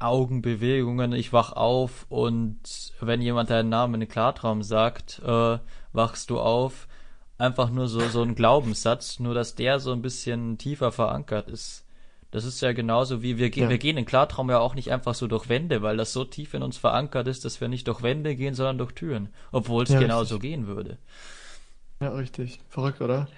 Augenbewegungen. 0.00 1.12
Ich 1.12 1.32
wach 1.32 1.52
auf 1.52 2.06
und 2.08 2.92
wenn 3.00 3.22
jemand 3.22 3.50
deinen 3.50 3.68
Namen 3.68 4.02
in 4.02 4.08
Klartraum 4.08 4.64
sagt, 4.64 5.20
äh, 5.24 5.58
wachst 5.92 6.30
du 6.30 6.40
auf. 6.40 6.88
Einfach 7.38 7.70
nur 7.70 7.86
so, 7.86 8.00
so 8.08 8.22
ein 8.22 8.34
Glaubenssatz, 8.34 9.20
nur 9.20 9.34
dass 9.34 9.54
der 9.54 9.78
so 9.78 9.92
ein 9.92 10.02
bisschen 10.02 10.58
tiefer 10.58 10.90
verankert 10.90 11.48
ist. 11.48 11.81
Das 12.32 12.46
ist 12.46 12.62
ja 12.62 12.72
genauso 12.72 13.22
wie 13.22 13.36
wir 13.36 13.50
gehen, 13.50 13.64
ja. 13.64 13.68
wir 13.68 13.76
gehen 13.76 13.98
in 13.98 14.06
Klartraum 14.06 14.48
ja 14.48 14.58
auch 14.58 14.74
nicht 14.74 14.90
einfach 14.90 15.14
so 15.14 15.26
durch 15.26 15.50
Wände, 15.50 15.82
weil 15.82 15.98
das 15.98 16.14
so 16.14 16.24
tief 16.24 16.54
in 16.54 16.62
uns 16.62 16.78
verankert 16.78 17.28
ist, 17.28 17.44
dass 17.44 17.60
wir 17.60 17.68
nicht 17.68 17.86
durch 17.86 18.02
Wände 18.02 18.34
gehen, 18.34 18.54
sondern 18.54 18.78
durch 18.78 18.92
Türen, 18.92 19.28
obwohl 19.52 19.84
es 19.84 19.90
ja, 19.90 20.00
genauso 20.00 20.36
richtig. 20.36 20.50
gehen 20.50 20.66
würde. 20.66 20.96
Ja, 22.00 22.08
richtig. 22.08 22.58
Verrückt, 22.70 23.02
oder? 23.02 23.28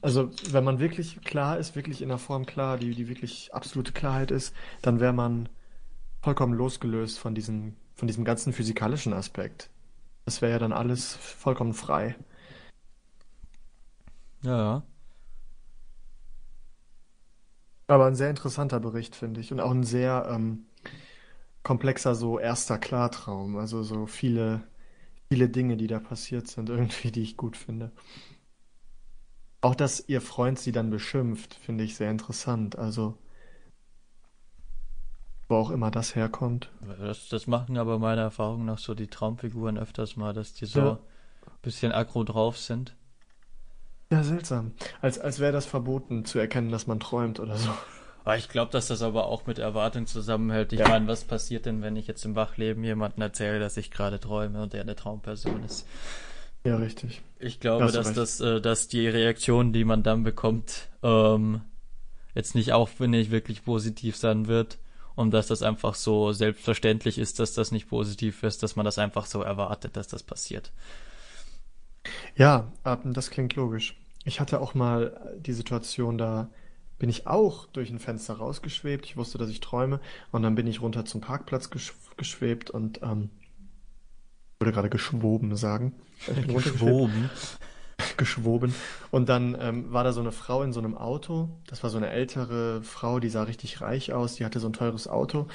Also, 0.00 0.30
wenn 0.50 0.62
man 0.62 0.78
wirklich 0.78 1.20
klar 1.22 1.58
ist, 1.58 1.74
wirklich 1.74 2.02
in 2.02 2.08
der 2.08 2.18
Form 2.18 2.46
klar, 2.46 2.78
die, 2.78 2.94
die 2.94 3.08
wirklich 3.08 3.52
absolute 3.52 3.92
Klarheit 3.92 4.30
ist, 4.30 4.54
dann 4.80 5.00
wäre 5.00 5.12
man 5.12 5.48
vollkommen 6.22 6.54
losgelöst 6.54 7.18
von 7.18 7.34
diesem, 7.34 7.74
von 7.96 8.06
diesem 8.06 8.24
ganzen 8.24 8.52
physikalischen 8.52 9.12
Aspekt. 9.12 9.70
Das 10.24 10.40
wäre 10.40 10.52
ja 10.52 10.58
dann 10.60 10.72
alles 10.72 11.16
vollkommen 11.16 11.74
frei. 11.74 12.14
Ja. 14.42 14.84
Aber 17.90 18.06
ein 18.06 18.14
sehr 18.14 18.30
interessanter 18.30 18.78
Bericht, 18.78 19.16
finde 19.16 19.40
ich. 19.40 19.50
Und 19.50 19.58
auch 19.58 19.72
ein 19.72 19.82
sehr 19.82 20.28
ähm, 20.30 20.66
komplexer, 21.64 22.14
so 22.14 22.38
erster 22.38 22.78
Klartraum. 22.78 23.56
Also 23.56 23.82
so 23.82 24.06
viele, 24.06 24.62
viele 25.28 25.48
Dinge, 25.48 25.76
die 25.76 25.88
da 25.88 25.98
passiert 25.98 26.46
sind, 26.46 26.68
irgendwie, 26.70 27.10
die 27.10 27.22
ich 27.22 27.36
gut 27.36 27.56
finde. 27.56 27.90
Auch, 29.60 29.74
dass 29.74 30.08
ihr 30.08 30.20
Freund 30.20 30.60
sie 30.60 30.70
dann 30.70 30.90
beschimpft, 30.90 31.54
finde 31.54 31.82
ich 31.82 31.96
sehr 31.96 32.12
interessant. 32.12 32.78
Also, 32.78 33.18
wo 35.48 35.56
auch 35.56 35.70
immer 35.70 35.90
das 35.90 36.14
herkommt. 36.14 36.70
Das, 37.00 37.28
das 37.28 37.48
machen 37.48 37.76
aber 37.76 37.98
meiner 37.98 38.22
Erfahrung 38.22 38.66
nach 38.66 38.78
so 38.78 38.94
die 38.94 39.08
Traumfiguren 39.08 39.76
öfters 39.76 40.14
mal, 40.14 40.32
dass 40.32 40.52
die 40.52 40.66
so 40.66 40.92
ein 40.92 40.98
bisschen 41.60 41.90
aggro 41.90 42.22
drauf 42.22 42.56
sind. 42.56 42.94
Ja, 44.10 44.22
seltsam. 44.24 44.72
Als, 45.00 45.18
als 45.18 45.38
wäre 45.38 45.52
das 45.52 45.66
verboten 45.66 46.24
zu 46.24 46.38
erkennen, 46.38 46.70
dass 46.70 46.86
man 46.86 46.98
träumt 46.98 47.38
oder 47.38 47.56
so. 47.56 47.70
Aber 48.24 48.36
ich 48.36 48.48
glaube, 48.48 48.72
dass 48.72 48.88
das 48.88 49.02
aber 49.02 49.26
auch 49.26 49.46
mit 49.46 49.58
Erwartung 49.58 50.06
zusammenhält. 50.06 50.72
Ich 50.72 50.80
Ja. 50.80 50.88
meine, 50.88 51.06
was 51.06 51.24
passiert 51.24 51.64
denn, 51.66 51.80
wenn 51.82 51.96
ich 51.96 52.06
jetzt 52.06 52.24
im 52.24 52.34
Wachleben 52.34 52.84
jemanden 52.84 53.22
erzähle, 53.22 53.60
dass 53.60 53.76
ich 53.76 53.90
gerade 53.90 54.20
träume 54.20 54.62
und 54.62 54.72
der 54.72 54.82
eine 54.82 54.96
Traumperson 54.96 55.62
ist? 55.62 55.86
Ja, 56.64 56.76
richtig. 56.76 57.22
Ich 57.38 57.60
glaube, 57.60 57.90
dass 57.90 58.08
recht. 58.08 58.18
das, 58.18 58.40
äh, 58.40 58.60
dass 58.60 58.88
die 58.88 59.08
Reaktion, 59.08 59.72
die 59.72 59.84
man 59.84 60.02
dann 60.02 60.22
bekommt, 60.24 60.88
ähm, 61.02 61.62
jetzt 62.34 62.54
nicht 62.54 62.72
auch, 62.72 62.90
wenn 62.98 63.14
ich 63.14 63.30
wirklich 63.30 63.64
positiv 63.64 64.16
sein 64.16 64.46
wird 64.46 64.78
und 65.14 65.30
dass 65.30 65.46
das 65.46 65.62
einfach 65.62 65.94
so 65.94 66.32
selbstverständlich 66.32 67.16
ist, 67.18 67.38
dass 67.38 67.54
das 67.54 67.72
nicht 67.72 67.88
positiv 67.88 68.42
ist, 68.42 68.62
dass 68.62 68.76
man 68.76 68.84
das 68.84 68.98
einfach 68.98 69.24
so 69.24 69.40
erwartet, 69.42 69.96
dass 69.96 70.08
das 70.08 70.22
passiert. 70.22 70.70
Ja, 72.36 72.72
das 73.04 73.30
klingt 73.30 73.54
logisch. 73.56 73.96
Ich 74.24 74.40
hatte 74.40 74.60
auch 74.60 74.74
mal 74.74 75.38
die 75.38 75.52
Situation, 75.52 76.18
da 76.18 76.50
bin 76.98 77.08
ich 77.08 77.26
auch 77.26 77.66
durch 77.66 77.90
ein 77.90 77.98
Fenster 77.98 78.34
rausgeschwebt. 78.34 79.06
Ich 79.06 79.16
wusste, 79.16 79.38
dass 79.38 79.48
ich 79.48 79.60
träume. 79.60 80.00
Und 80.30 80.42
dann 80.42 80.54
bin 80.54 80.66
ich 80.66 80.82
runter 80.82 81.04
zum 81.04 81.20
Parkplatz 81.20 81.70
gesch 81.70 81.94
geschwebt 82.16 82.68
und 82.68 83.00
ähm, 83.02 83.30
ich 84.54 84.60
würde 84.60 84.72
gerade 84.72 84.90
geschwoben 84.90 85.56
sagen. 85.56 85.94
Ich 86.28 86.34
bin 86.34 86.50
runtergeschwebt. 86.50 86.78
Schwoben. 86.78 87.30
geschwoben. 88.18 88.74
Und 89.10 89.30
dann 89.30 89.56
ähm, 89.58 89.90
war 89.90 90.04
da 90.04 90.12
so 90.12 90.20
eine 90.20 90.32
Frau 90.32 90.62
in 90.62 90.74
so 90.74 90.80
einem 90.80 90.94
Auto. 90.94 91.48
Das 91.66 91.82
war 91.82 91.88
so 91.88 91.96
eine 91.96 92.10
ältere 92.10 92.82
Frau, 92.82 93.20
die 93.20 93.30
sah 93.30 93.44
richtig 93.44 93.80
reich 93.80 94.12
aus. 94.12 94.34
Die 94.34 94.44
hatte 94.44 94.60
so 94.60 94.68
ein 94.68 94.74
teures 94.74 95.08
Auto. 95.08 95.46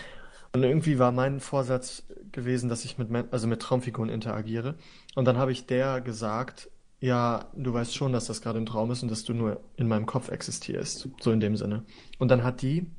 Und 0.53 0.63
irgendwie 0.63 0.97
war 0.97 1.11
mein 1.11 1.39
Vorsatz 1.39 2.03
gewesen, 2.31 2.67
dass 2.67 2.83
ich 2.85 2.97
mit, 2.97 3.09
also 3.31 3.45
mit 3.45 3.61
Traumfiguren 3.61 4.09
interagiere. 4.09 4.73
Und 5.13 5.25
dann 5.25 5.37
habe 5.37 5.51
ich 5.51 5.67
der 5.67 6.01
gesagt, 6.01 6.69
ja, 6.99 7.51
du 7.55 7.73
weißt 7.73 7.95
schon, 7.95 8.13
dass 8.13 8.25
das 8.25 8.41
gerade 8.41 8.59
ein 8.59 8.65
Traum 8.65 8.91
ist 8.91 9.03
und 9.03 9.11
dass 9.11 9.23
du 9.23 9.33
nur 9.33 9.61
in 9.75 9.87
meinem 9.87 10.05
Kopf 10.05 10.29
existierst. 10.29 11.09
So 11.19 11.31
in 11.31 11.39
dem 11.39 11.55
Sinne. 11.55 11.83
Und 12.19 12.29
dann 12.29 12.43
hat 12.43 12.61
die 12.61 12.89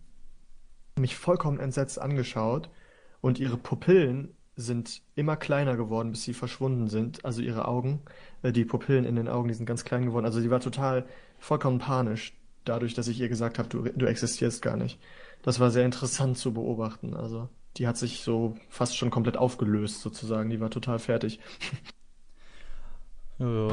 mich 0.98 1.16
vollkommen 1.16 1.61
entsetzt 1.61 2.00
angeschaut 2.00 2.70
und 3.20 3.38
ihre 3.38 3.56
Pupillen 3.56 4.35
sind 4.56 5.02
immer 5.14 5.37
kleiner 5.37 5.76
geworden, 5.76 6.12
bis 6.12 6.24
sie 6.24 6.32
verschwunden 6.32 6.88
sind. 6.88 7.24
Also 7.24 7.42
ihre 7.42 7.68
Augen, 7.68 8.00
äh, 8.42 8.52
die 8.52 8.64
Pupillen 8.64 9.04
in 9.04 9.16
den 9.16 9.28
Augen, 9.28 9.48
die 9.48 9.54
sind 9.54 9.66
ganz 9.66 9.85
klein 9.85 10.06
geworden. 10.06 10.24
Also 10.24 10.40
sie 10.40 10.50
war 10.50 10.61
total 10.61 11.04
vollkommen 11.38 11.78
panisch, 11.78 12.32
dadurch, 12.64 12.94
dass 12.94 13.09
ich 13.09 13.20
ihr 13.20 13.28
gesagt 13.28 13.59
habe, 13.59 13.68
du, 13.68 13.82
du 13.82 14.06
existierst 14.06 14.62
gar 14.62 14.76
nicht. 14.76 14.98
Das 15.42 15.61
war 15.61 15.70
sehr 15.70 15.85
interessant 15.85 16.38
zu 16.38 16.54
beobachten. 16.54 17.14
Also 17.14 17.50
die 17.76 17.87
hat 17.87 17.98
sich 17.98 18.22
so 18.22 18.56
fast 18.70 18.96
schon 18.96 19.11
komplett 19.11 19.37
aufgelöst, 19.37 20.00
sozusagen. 20.00 20.48
Die 20.48 20.61
war 20.61 20.70
total 20.70 20.98
fertig. 20.98 21.40
Ja. 23.38 23.68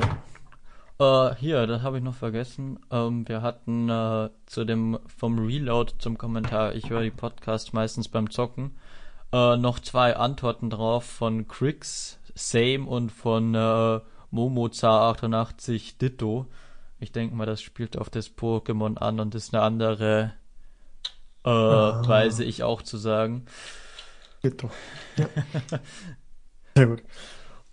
Äh, 0.99 1.35
hier, 1.35 1.67
das 1.67 1.81
habe 1.81 1.97
ich 1.97 2.03
noch 2.03 2.15
vergessen. 2.15 2.79
Ähm, 2.91 3.27
wir 3.27 3.41
hatten 3.41 3.89
äh, 3.89 4.29
zu 4.45 4.65
dem 4.65 4.99
vom 5.07 5.39
Reload 5.39 5.93
zum 5.99 6.17
Kommentar, 6.17 6.75
ich 6.75 6.89
höre 6.89 7.01
die 7.01 7.11
Podcasts 7.11 7.73
meistens 7.73 8.09
beim 8.09 8.29
Zocken, 8.29 8.77
äh, 9.31 9.57
noch 9.57 9.79
zwei 9.79 10.15
Antworten 10.15 10.69
drauf 10.69 11.05
von 11.05 11.47
Crix, 11.47 12.19
Same 12.35 12.85
und 12.85 13.11
von 13.11 13.55
äh, 13.55 13.99
Momozar88 14.31 15.97
Ditto. 15.97 16.47
Ich 16.99 17.11
denke 17.11 17.35
mal, 17.35 17.45
das 17.45 17.61
spielt 17.61 17.97
auf 17.97 18.09
das 18.09 18.35
Pokémon 18.35 18.97
an 18.97 19.19
und 19.19 19.35
ist 19.35 19.53
eine 19.53 19.63
andere 19.63 20.33
äh, 21.45 21.49
Ah. 21.49 22.01
Weise, 22.07 22.43
ich 22.43 22.63
auch 22.63 22.81
zu 22.81 22.97
sagen. 22.97 23.45
Doch. 24.43 24.69
Ja. 25.17 25.27
Sehr 26.75 26.87
gut. 26.87 27.03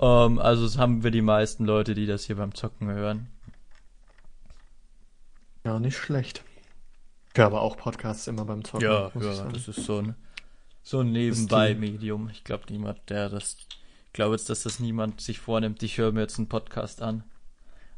Ähm, 0.00 0.38
also 0.38 0.64
das 0.64 0.78
haben 0.78 1.04
wir 1.04 1.10
die 1.10 1.22
meisten 1.22 1.64
Leute, 1.64 1.94
die 1.94 2.06
das 2.06 2.24
hier 2.24 2.36
beim 2.36 2.54
Zocken 2.54 2.90
hören. 2.90 3.28
Ja, 5.64 5.78
nicht 5.78 5.96
schlecht. 5.96 6.42
Ja, 7.36 7.46
aber 7.46 7.60
auch 7.60 7.76
Podcasts 7.76 8.26
immer 8.26 8.44
beim 8.44 8.64
Zocken, 8.64 8.86
Ja, 8.86 9.10
ja, 9.14 9.44
das 9.52 9.68
ist 9.68 9.84
so 9.84 9.98
ein, 9.98 10.14
so 10.82 11.00
ein 11.00 11.12
Nebenbei-Medium. 11.12 12.30
Ich 12.32 12.44
glaube, 12.44 12.64
niemand, 12.70 12.98
der 13.08 13.28
das, 13.28 13.56
ich 14.06 14.12
glaube 14.12 14.34
jetzt, 14.34 14.48
dass 14.48 14.62
das 14.62 14.80
niemand 14.80 15.20
sich 15.20 15.38
vornimmt, 15.38 15.82
ich 15.82 15.98
höre 15.98 16.12
mir 16.12 16.22
jetzt 16.22 16.38
einen 16.38 16.48
Podcast 16.48 17.02
an. 17.02 17.22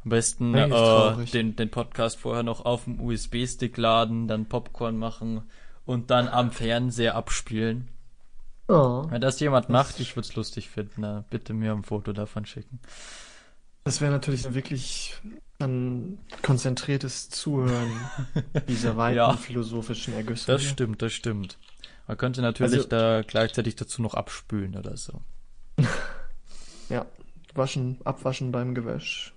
Am 0.05 0.11
besten 0.11 0.55
äh, 0.55 1.25
den, 1.27 1.55
den 1.55 1.71
Podcast 1.71 2.19
vorher 2.19 2.43
noch 2.43 2.65
auf 2.65 2.85
dem 2.85 3.01
USB-Stick 3.01 3.77
laden, 3.77 4.27
dann 4.27 4.47
Popcorn 4.47 4.99
machen 4.99 5.43
und 5.87 6.11
dann 6.11 6.27
am 6.27 6.51
Fernseher 6.51 7.15
abspielen. 7.15 7.88
Oh, 8.75 9.07
Wenn 9.11 9.21
das 9.21 9.39
jemand 9.41 9.67
Das- 9.67 9.71
macht, 9.73 10.01
ich 10.01 10.17
würde 10.17 10.27
es 10.29 10.35
lustig 10.35 10.71
finden, 10.71 11.03
na, 11.03 11.25
bitte 11.31 11.53
mir 11.53 11.73
ein 11.73 11.83
Foto 11.83 12.13
davon 12.13 12.47
schicken. 12.47 12.81
das 13.85 14.01
wäre 14.01 14.13
natürlich 14.13 14.47
ein 14.47 14.55
wirklich 14.55 15.15
ein 15.59 16.19
konzentriertes 16.43 17.29
Zuhören 17.29 17.91
dieser 18.69 18.97
weiten 18.97 19.17
Ja. 19.17 19.37
philosophischen 19.37 20.15
Ergüsse. 20.15 20.47
Das 20.51 20.63
stimmt, 20.63 21.03
das 21.03 21.13
stimmt. 21.13 21.59
Man 22.07 22.17
könnte 22.17 22.41
natürlich 22.43 22.73
Also- 22.79 22.89
da 22.89 23.23
gleichzeitig 23.23 23.77
dazu 23.77 24.01
noch 24.03 24.15
abspülen 24.15 24.77
oder 24.77 24.97
so. 24.97 25.21
Ja, 26.89 27.07
waschen, 27.55 27.99
abwaschen 28.05 28.53
beim 28.53 28.75
Gewäsch. 28.75 29.33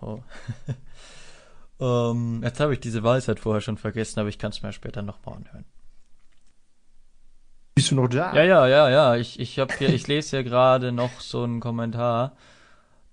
Oh. 0.00 0.20
ähm, 1.80 2.40
jetzt 2.42 2.60
habe 2.60 2.74
ich 2.74 2.80
diese 2.80 3.02
Weisheit 3.02 3.40
vorher 3.40 3.60
schon 3.60 3.78
vergessen, 3.78 4.20
aber 4.20 4.28
ich 4.28 4.38
kann 4.38 4.50
es 4.52 4.62
mir 4.62 4.72
später 4.72 5.02
nochmal 5.02 5.36
anhören. 5.36 5.64
Bist 7.74 7.90
du 7.90 7.94
noch 7.94 8.08
da? 8.08 8.34
Ja, 8.34 8.42
ja, 8.42 8.66
ja, 8.66 8.90
ja. 8.90 9.16
Ich, 9.16 9.40
ich 9.40 9.58
habe 9.58 9.72
hier, 9.78 9.88
ich 9.88 10.06
lese 10.06 10.36
hier 10.36 10.44
gerade 10.44 10.92
noch 10.92 11.20
so 11.20 11.42
einen 11.42 11.60
Kommentar, 11.60 12.36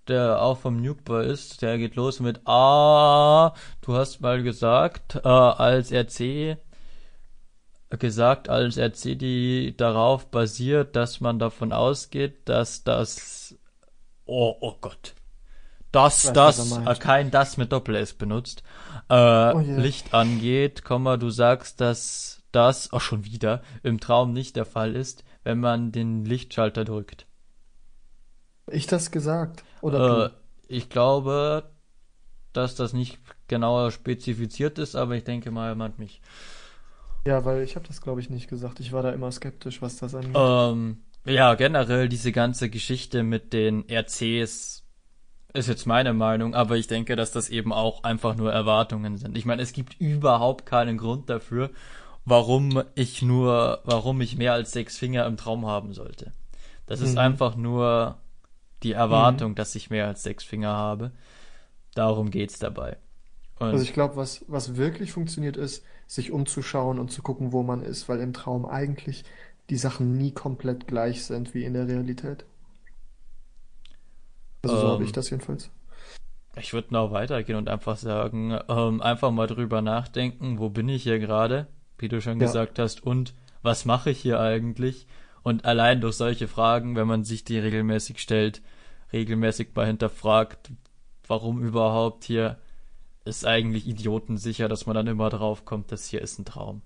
der 0.08 0.42
auch 0.42 0.58
vom 0.58 0.82
Nukeboy 0.82 1.26
ist. 1.26 1.62
Der 1.62 1.78
geht 1.78 1.96
los 1.96 2.20
mit 2.20 2.42
Ah, 2.46 3.54
du 3.82 3.96
hast 3.96 4.22
mal 4.22 4.44
gesagt, 4.44 5.16
äh, 5.16 5.28
als 5.28 5.92
RC 5.92 6.58
gesagt, 7.98 8.50
als 8.50 8.78
RC 8.78 9.18
die 9.18 9.76
darauf 9.76 10.28
basiert, 10.30 10.96
dass 10.96 11.22
man 11.22 11.40
davon 11.40 11.72
ausgeht, 11.74 12.48
dass 12.48 12.84
das 12.84 13.56
Oh, 14.26 14.56
oh 14.60 14.76
Gott. 14.80 15.16
Dass 15.92 16.28
weiß, 16.28 16.36
was 16.36 16.70
das, 16.70 17.00
äh, 17.00 17.00
kein 17.02 17.32
das 17.32 17.58
mit 17.58 17.72
Doppel-S 17.72 18.14
benutzt, 18.14 18.62
äh, 19.10 19.54
Oh. 19.54 19.60
Licht 19.60 20.14
angeht, 20.14 20.84
Komma, 20.84 21.18
du 21.18 21.32
sagst, 21.32 21.82
dass 21.82 22.39
das, 22.52 22.92
auch 22.94 23.02
schon 23.02 23.26
wieder, 23.26 23.62
im 23.84 24.00
Traum 24.00 24.34
nicht 24.34 24.56
der 24.56 24.66
Fall 24.66 24.96
ist, 24.96 25.24
wenn 25.44 25.60
man 25.60 25.92
den 25.92 26.26
Lichtschalter 26.26 26.86
drückt. 26.86 27.26
Ich 28.68 28.88
das 28.88 29.12
gesagt? 29.12 29.64
Oder 29.82 30.28
Äh, 30.28 30.30
ich 30.68 30.90
glaube, 30.90 31.72
dass 32.54 32.76
das 32.76 32.94
nicht 32.94 33.20
genauer 33.48 33.92
spezifiziert 33.92 34.78
ist, 34.80 34.96
aber 34.96 35.16
ich 35.16 35.24
denke 35.24 35.52
mal, 35.52 35.70
er 35.70 35.76
meint 35.76 36.00
mich. 36.00 36.22
Ja, 37.26 37.44
weil 37.46 37.64
ich 37.64 37.76
habe 37.76 37.88
das 37.88 38.02
glaube 38.02 38.22
ich 38.22 38.30
nicht 38.30 38.50
gesagt. 38.50 38.80
Ich 38.80 38.92
war 38.92 39.04
da 39.04 39.12
immer 39.12 39.32
skeptisch, 39.32 39.82
was 39.82 39.98
das 39.98 40.16
angeht. 40.16 40.32
Ähm, 40.36 41.00
ja, 41.26 41.54
generell 41.56 42.10
diese 42.10 42.32
ganze 42.32 42.70
Geschichte 42.70 43.24
mit 43.24 43.54
den 43.54 43.86
RCs 43.90 44.84
ist 45.54 45.68
jetzt 45.68 45.86
meine 45.86 46.14
Meinung, 46.14 46.54
aber 46.54 46.78
ich 46.78 46.88
denke, 46.88 47.16
dass 47.16 47.32
das 47.32 47.50
eben 47.50 47.74
auch 47.74 48.04
einfach 48.04 48.36
nur 48.36 48.52
Erwartungen 48.54 49.18
sind. 49.18 49.38
Ich 49.38 49.46
meine, 49.46 49.62
es 49.62 49.74
gibt 49.74 50.00
überhaupt 50.00 50.66
keinen 50.66 50.98
Grund 50.98 51.30
dafür, 51.30 51.72
warum 52.26 52.84
ich 52.96 53.22
nur, 53.22 53.82
warum 53.86 54.22
ich 54.22 54.38
mehr 54.38 54.54
als 54.54 54.72
sechs 54.72 54.98
Finger 54.98 55.26
im 55.26 55.38
Traum 55.38 55.66
haben 55.66 55.94
sollte. 55.94 56.34
Das 56.88 57.02
ist 57.02 57.18
Mhm. 57.18 57.18
einfach 57.18 57.56
nur 57.56 58.18
die 58.84 58.94
Erwartung, 58.94 59.56
dass 59.56 59.76
ich 59.76 59.90
mehr 59.92 60.08
als 60.08 60.24
sechs 60.24 60.44
Finger 60.44 60.72
habe. 60.74 61.12
Darum 61.96 62.32
geht's 62.32 62.60
dabei. 62.60 62.98
Und 63.60 63.72
Also 63.72 63.84
ich 63.84 63.94
glaube, 63.94 64.16
was, 64.16 64.46
was 64.48 64.76
wirklich 64.76 65.12
funktioniert 65.12 65.58
ist, 65.58 65.84
sich 66.06 66.32
umzuschauen 66.32 67.00
und 67.00 67.12
zu 67.12 67.24
gucken, 67.24 67.52
wo 67.52 67.64
man 67.64 67.82
ist, 67.82 68.08
weil 68.08 68.20
im 68.20 68.32
Traum 68.34 68.66
eigentlich 68.68 69.24
die 69.72 69.78
Sachen 69.78 70.18
nie 70.18 70.32
komplett 70.32 70.86
gleich 70.88 71.26
sind 71.26 71.54
wie 71.56 71.64
in 71.64 71.74
der 71.74 71.88
Realität. 71.88 72.46
Also 74.64 74.78
so 74.78 74.90
habe 74.90 75.04
Ähm, 75.04 75.04
ich 75.04 75.12
das 75.12 75.30
jedenfalls. 75.32 75.70
Ich 76.56 76.74
würde 76.74 76.94
noch 76.94 77.12
weitergehen 77.12 77.58
und 77.58 77.70
einfach 77.70 77.98
sagen, 77.98 78.58
ähm, 78.68 79.02
einfach 79.02 79.32
mal 79.32 79.48
drüber 79.48 79.82
nachdenken, 79.82 80.60
wo 80.60 80.70
bin 80.70 80.88
ich 80.90 81.02
hier 81.04 81.18
gerade, 81.20 81.68
wie 82.02 82.10
du 82.10 82.22
schon 82.22 82.40
Ja. 82.40 82.48
gesagt 82.48 82.80
hast, 82.80 83.04
und 83.04 83.34
was 83.62 83.86
mache 83.86 84.12
ich 84.12 84.20
hier 84.20 84.40
eigentlich? 84.40 85.08
Und 85.44 85.66
allein 85.66 86.02
durch 86.02 86.16
solche 86.16 86.48
Fragen, 86.48 86.96
wenn 86.96 87.08
man 87.08 87.24
sich 87.24 87.44
die 87.44 87.60
regelmäßig 87.60 88.20
stellt, 88.20 88.62
regelmäßig 89.14 89.70
mal 89.76 89.86
hinterfragt, 89.86 90.72
warum 91.28 91.62
überhaupt 91.62 92.24
hier, 92.24 92.58
ist 93.26 93.46
eigentlich 93.46 93.88
idiotensicher, 93.88 94.68
dass 94.68 94.86
man 94.86 94.96
dann 94.96 95.08
immer 95.08 95.30
drauf 95.30 95.66
kommt, 95.66 95.92
das 95.92 96.08
hier 96.08 96.22
ist 96.22 96.40
ein 96.40 96.46
Traum. 96.46 96.82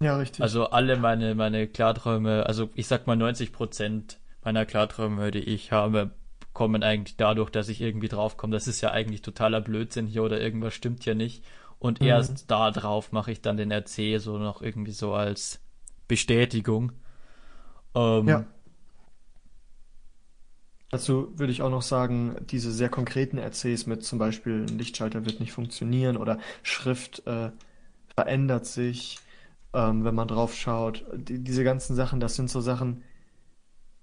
Ja, 0.00 0.16
richtig. 0.16 0.42
Also 0.42 0.70
alle 0.70 0.96
meine, 0.96 1.34
meine 1.34 1.66
Klarträume, 1.66 2.46
also 2.46 2.68
ich 2.74 2.86
sag 2.86 3.06
mal 3.06 3.16
90 3.16 3.52
Prozent 3.52 4.18
meiner 4.42 4.66
Klarträume, 4.66 5.30
die 5.30 5.38
ich 5.38 5.72
habe, 5.72 6.10
kommen 6.52 6.82
eigentlich 6.82 7.16
dadurch, 7.16 7.50
dass 7.50 7.68
ich 7.68 7.80
irgendwie 7.80 8.08
draufkomme. 8.08 8.52
Das 8.52 8.68
ist 8.68 8.80
ja 8.80 8.90
eigentlich 8.90 9.22
totaler 9.22 9.60
Blödsinn 9.60 10.06
hier 10.06 10.22
oder 10.22 10.40
irgendwas 10.40 10.74
stimmt 10.74 11.04
hier 11.04 11.14
nicht. 11.14 11.44
Und 11.84 12.00
Mhm. 12.00 12.06
erst 12.08 12.50
da 12.50 12.70
drauf 12.70 13.12
mache 13.12 13.30
ich 13.30 13.42
dann 13.42 13.58
den 13.58 13.70
RC 13.70 14.18
so 14.18 14.38
noch 14.38 14.62
irgendwie 14.62 14.92
so 14.92 15.12
als 15.12 15.60
Bestätigung. 16.08 16.92
Ähm, 17.94 18.26
Ja. 18.28 18.44
Dazu 20.90 21.36
würde 21.38 21.52
ich 21.52 21.60
auch 21.62 21.70
noch 21.70 21.82
sagen, 21.82 22.36
diese 22.50 22.70
sehr 22.70 22.88
konkreten 22.88 23.36
RCs 23.38 23.86
mit 23.86 24.04
zum 24.04 24.18
Beispiel 24.18 24.64
ein 24.68 24.78
Lichtschalter 24.78 25.26
wird 25.26 25.40
nicht 25.40 25.52
funktionieren 25.52 26.16
oder 26.16 26.38
Schrift 26.62 27.26
äh, 27.26 27.50
verändert 28.14 28.66
sich, 28.66 29.18
ähm, 29.74 30.04
wenn 30.04 30.14
man 30.14 30.28
drauf 30.28 30.54
schaut. 30.54 31.04
Die, 31.14 31.42
diese 31.42 31.64
ganzen 31.64 31.96
Sachen, 31.96 32.20
das 32.20 32.36
sind 32.36 32.50
so 32.50 32.60
Sachen, 32.60 33.02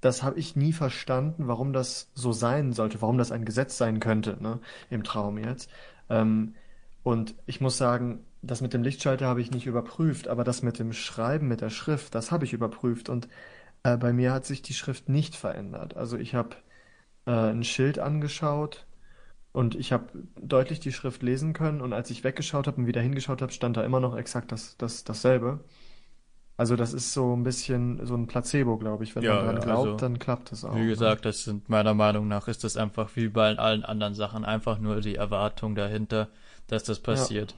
das 0.02 0.24
habe 0.24 0.40
ich 0.40 0.56
nie 0.56 0.74
verstanden, 0.74 1.48
warum 1.48 1.74
das 1.74 2.10
so 2.16 2.32
sein 2.34 2.74
sollte, 2.74 3.02
warum 3.02 3.18
das 3.18 3.32
ein 3.32 3.46
Gesetz 3.46 3.78
sein 3.78 4.00
könnte, 4.00 4.38
ne, 4.42 4.60
im 4.90 5.04
Traum 5.04 5.38
jetzt. 5.38 5.70
Ähm, 6.10 6.56
und 7.04 7.36
ich 7.46 7.62
muss 7.62 7.78
sagen, 7.78 8.26
das 8.42 8.62
mit 8.62 8.74
dem 8.74 8.84
Lichtschalter 8.84 9.28
habe 9.28 9.42
ich 9.42 9.52
nicht 9.52 9.66
überprüft, 9.68 10.28
aber 10.28 10.44
das 10.44 10.62
mit 10.64 10.80
dem 10.80 10.94
Schreiben, 10.94 11.48
mit 11.48 11.62
der 11.62 11.70
Schrift, 11.70 12.16
das 12.16 12.32
habe 12.32 12.46
ich 12.46 12.54
überprüft. 12.54 13.10
Und 13.10 13.28
äh, 13.84 13.98
bei 13.98 14.14
mir 14.14 14.34
hat 14.34 14.46
sich 14.46 14.62
die 14.64 14.74
Schrift 14.76 15.10
nicht 15.10 15.36
verändert. 15.36 15.98
Also 15.98 16.18
ich 16.18 16.36
habe 16.36 16.58
äh, 17.28 17.32
ein 17.32 17.64
Schild 17.64 18.00
angeschaut 18.00 18.88
und 19.54 19.76
ich 19.76 19.92
habe 19.94 20.08
deutlich 20.42 20.80
die 20.82 20.94
Schrift 20.94 21.24
lesen 21.24 21.54
können. 21.54 21.82
Und 21.82 21.94
als 21.94 22.10
ich 22.12 22.24
weggeschaut 22.24 22.68
habe 22.68 22.78
und 22.78 22.88
wieder 22.88 23.02
hingeschaut 23.02 23.42
habe, 23.42 23.54
stand 23.54 23.78
da 23.78 23.84
immer 23.84 24.00
noch 24.02 24.18
exakt 24.18 24.52
das, 24.52 24.78
das, 24.78 25.04
dasselbe. 25.06 25.62
Also 26.58 26.76
das 26.78 26.94
ist 26.94 27.14
so 27.14 27.36
ein 27.36 27.44
bisschen 27.44 28.06
so 28.06 28.16
ein 28.16 28.28
Placebo, 28.28 28.78
glaube 28.78 29.04
ich. 29.04 29.16
Wenn 29.16 29.26
Ja, 29.26 29.30
man 29.30 29.38
dran 29.40 29.60
ja, 29.60 29.62
glaubt, 29.62 30.02
also, 30.02 30.04
dann 30.04 30.20
klappt 30.20 30.52
es 30.54 30.66
auch. 30.66 30.84
Wie 30.84 30.88
ne? 30.96 31.16
gesagt, 31.16 31.26
das 31.26 31.44
sind 31.44 31.70
meiner 31.70 31.94
Meinung 31.96 32.28
nach 32.28 32.48
ist 32.48 32.64
das 32.64 32.78
einfach 32.78 33.16
wie 33.16 33.30
bei 33.30 33.58
allen 33.58 33.86
anderen 33.86 34.16
Sachen 34.16 34.46
einfach 34.46 34.80
nur 34.80 35.02
die 35.02 35.16
Erwartung 35.16 35.76
dahinter, 35.76 36.30
dass 36.72 36.84
das 36.84 37.00
Ja. 37.00 37.04
passiert. 37.04 37.56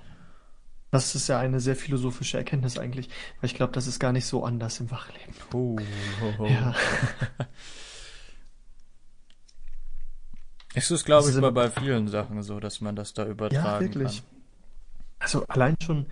Das 0.92 1.16
ist 1.16 1.28
ja 1.28 1.40
eine 1.40 1.60
sehr 1.60 1.76
philosophische 1.76 2.38
Erkenntnis 2.38 2.78
eigentlich, 2.78 3.10
weil 3.42 3.50
ich 3.50 3.56
glaube, 3.56 3.74
das 3.74 3.88
ist 3.88 4.00
gar 4.00 4.12
nicht 4.12 4.26
so 4.26 4.44
anders 4.46 4.80
im 4.80 4.92
Wachleben. 4.92 5.34
Oh, 5.52 5.78
ho, 6.20 6.38
ho. 6.38 6.48
Ja, 6.50 6.76
Es 10.74 10.92
ist, 10.92 11.06
glaube 11.06 11.30
ich, 11.30 11.38
mal 11.38 11.50
immer, 11.50 11.52
bei 11.52 11.70
vielen 11.70 12.08
Sachen 12.08 12.42
so, 12.44 12.60
dass 12.60 12.82
man 12.82 12.96
das 12.96 13.14
da 13.14 13.26
ja, 13.26 13.30
übertragen 13.32 13.96
kann. 13.98 14.04
wirklich. 14.04 14.24
Also 15.20 15.46
allein 15.48 15.78
schon, 15.82 16.08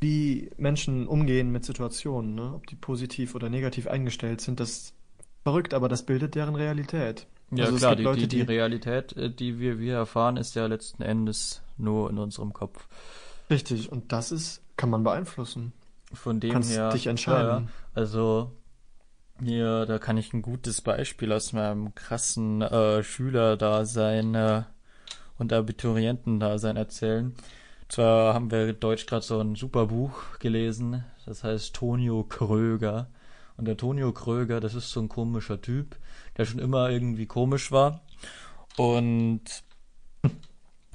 wie 0.00 0.50
Menschen 0.56 1.06
umgehen 1.06 1.50
mit 1.52 1.64
Situationen, 1.64 2.34
ne? 2.34 2.54
Ob 2.54 2.66
die 2.66 2.76
positiv 2.76 3.34
oder 3.34 3.48
negativ 3.50 3.86
eingestellt 3.86 4.40
sind, 4.40 4.60
das 4.60 4.70
ist 4.70 4.94
verrückt, 5.44 5.74
aber 5.74 5.88
das 5.88 6.04
bildet 6.06 6.34
deren 6.34 6.54
Realität. 6.56 7.26
Ja, 7.50 7.66
Also 7.66 7.76
klar, 7.76 7.96
die, 7.96 8.02
Leute, 8.02 8.26
die, 8.26 8.28
die 8.28 8.44
die, 8.46 8.52
Realität, 8.52 9.16
äh, 9.16 9.30
die 9.30 9.58
wir, 9.58 9.78
wir 9.78 9.94
erfahren, 9.96 10.36
ist 10.36 10.54
ja 10.54 10.66
letzten 10.66 11.02
Endes 11.02 11.61
nur 11.76 12.10
in 12.10 12.18
unserem 12.18 12.52
Kopf. 12.52 12.86
richtig, 13.50 13.90
und 13.90 14.12
das 14.12 14.32
ist, 14.32 14.62
kann 14.76 14.90
man 14.90 15.04
beeinflussen. 15.04 15.72
Von 16.12 16.40
dem 16.40 16.52
kannst 16.52 16.72
her, 16.72 16.90
dich 16.90 17.04
ja, 17.04 17.08
ja, 17.08 17.10
entscheiden. 17.10 17.68
also 17.94 18.52
hier, 19.42 19.86
da 19.86 19.98
kann 19.98 20.16
ich 20.16 20.32
ein 20.32 20.42
gutes 20.42 20.80
Beispiel 20.82 21.32
aus 21.32 21.52
meinem 21.52 21.94
krassen 21.94 22.62
äh, 22.62 23.02
Schülerdasein 23.02 24.34
äh, 24.34 24.62
und 25.38 25.52
Abiturientendasein 25.52 26.76
erzählen. 26.76 27.34
Zwar 27.88 28.34
haben 28.34 28.50
wir 28.50 28.68
in 28.68 28.80
Deutsch 28.80 29.06
gerade 29.06 29.24
so 29.24 29.40
ein 29.40 29.54
super 29.54 29.86
Buch 29.86 30.38
gelesen, 30.38 31.04
das 31.26 31.44
heißt 31.44 31.74
Tonio 31.74 32.24
Kröger. 32.24 33.08
Und 33.56 33.66
der 33.66 33.76
Tonio 33.76 34.12
Kröger, 34.12 34.60
das 34.60 34.74
ist 34.74 34.90
so 34.90 35.00
ein 35.00 35.08
komischer 35.08 35.60
Typ, 35.60 35.96
der 36.36 36.44
schon 36.44 36.58
immer 36.58 36.90
irgendwie 36.90 37.26
komisch 37.26 37.70
war. 37.70 38.00
Und 38.76 39.42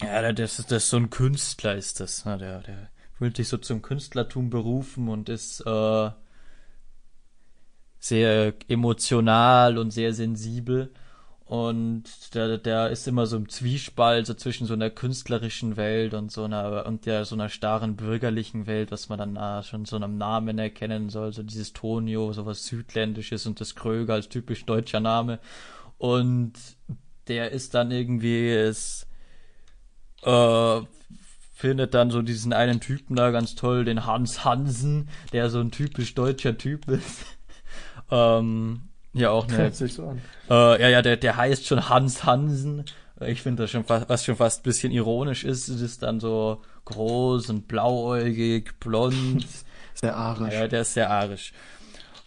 ja, 0.02 0.32
das 0.32 0.60
ist, 0.60 0.72
das 0.72 0.84
ist 0.84 0.90
so 0.90 0.98
ein 0.98 1.10
Künstler 1.10 1.76
ist 1.76 2.00
das. 2.00 2.26
Ne? 2.26 2.38
Der, 2.38 2.60
der 2.60 2.90
fühlt 3.18 3.38
sich 3.38 3.48
so 3.48 3.58
zum 3.58 3.82
Künstlertum 3.82 4.50
berufen 4.50 5.10
und 5.10 5.30
ist 5.30 5.62
äh, 5.66 6.12
sehr 8.00 8.54
emotional 8.68 9.78
und 9.78 9.92
sehr 9.92 10.14
sensibel. 10.14 10.92
Und 11.46 12.36
der, 12.36 12.58
der 12.58 12.90
ist 12.90 13.08
immer 13.08 13.26
so 13.26 13.38
im 13.38 13.48
Zwiespalt 13.48 14.28
so 14.28 14.34
zwischen 14.34 14.68
so 14.68 14.74
einer 14.74 14.90
künstlerischen 14.90 15.78
Welt 15.78 16.14
und 16.14 16.30
so 16.30 16.44
einer 16.44 16.86
und 16.86 17.06
der 17.06 17.24
so 17.24 17.36
einer 17.36 17.48
starren 17.48 17.96
bürgerlichen 17.96 18.68
Welt, 18.68 18.92
was 18.92 19.08
man 19.08 19.18
dann 19.18 19.38
ah, 19.38 19.64
schon 19.64 19.86
so 19.86 19.96
einem 19.96 20.18
Namen 20.18 20.60
erkennen 20.60 21.10
soll, 21.10 21.32
so 21.32 21.44
dieses 21.44 21.72
Tonio, 21.72 22.34
sowas 22.34 22.66
Südländisches 22.66 23.48
und 23.48 23.62
das 23.62 23.76
Kröger 23.76 24.16
als 24.16 24.28
typisch 24.28 24.66
deutscher 24.66 25.00
Name. 25.00 25.40
Und 25.98 26.54
der 27.30 27.52
ist 27.52 27.74
dann 27.74 27.92
irgendwie 27.92 28.50
es 28.50 29.07
äh, 30.24 30.82
findet 31.54 31.94
dann 31.94 32.12
so 32.12 32.22
diesen 32.22 32.54
einen 32.54 32.80
Typen 32.80 33.16
da 33.16 33.32
ganz 33.32 33.56
toll, 33.56 33.86
den 33.86 34.06
Hans 34.06 34.46
Hansen, 34.46 35.10
der 35.34 35.50
so 35.50 35.60
ein 35.60 35.72
typisch 35.72 36.14
deutscher 36.14 36.58
Typ 36.58 36.88
ist. 36.88 37.26
ähm, 38.12 38.90
ja, 39.14 39.32
auch 39.32 39.48
eine 39.48 39.58
Hört 39.58 39.76
sich 39.76 39.94
so 39.94 40.08
an. 40.10 40.22
äh, 40.50 40.82
ja, 40.82 40.90
ja, 40.90 41.02
der, 41.02 41.18
der 41.18 41.38
heißt 41.38 41.66
schon 41.66 41.90
Hans 41.90 42.24
Hansen. 42.24 42.86
Ich 43.26 43.42
finde 43.42 43.64
das 43.64 43.72
schon 43.72 43.84
fast, 43.84 44.08
was 44.10 44.24
schon 44.26 44.36
fast 44.36 44.60
ein 44.60 44.64
bisschen 44.64 44.92
ironisch 44.92 45.44
ist, 45.44 45.68
es 45.70 45.82
ist 45.82 46.04
dann 46.04 46.20
so 46.20 46.62
groß 46.86 47.50
und 47.50 47.68
blauäugig, 47.68 48.80
blond. 48.80 49.46
Sehr 49.96 50.12
Ja, 50.12 50.16
arisch. 50.16 50.54
der 50.70 50.82
ist 50.82 50.94
sehr 50.94 51.10
arisch. 51.10 51.52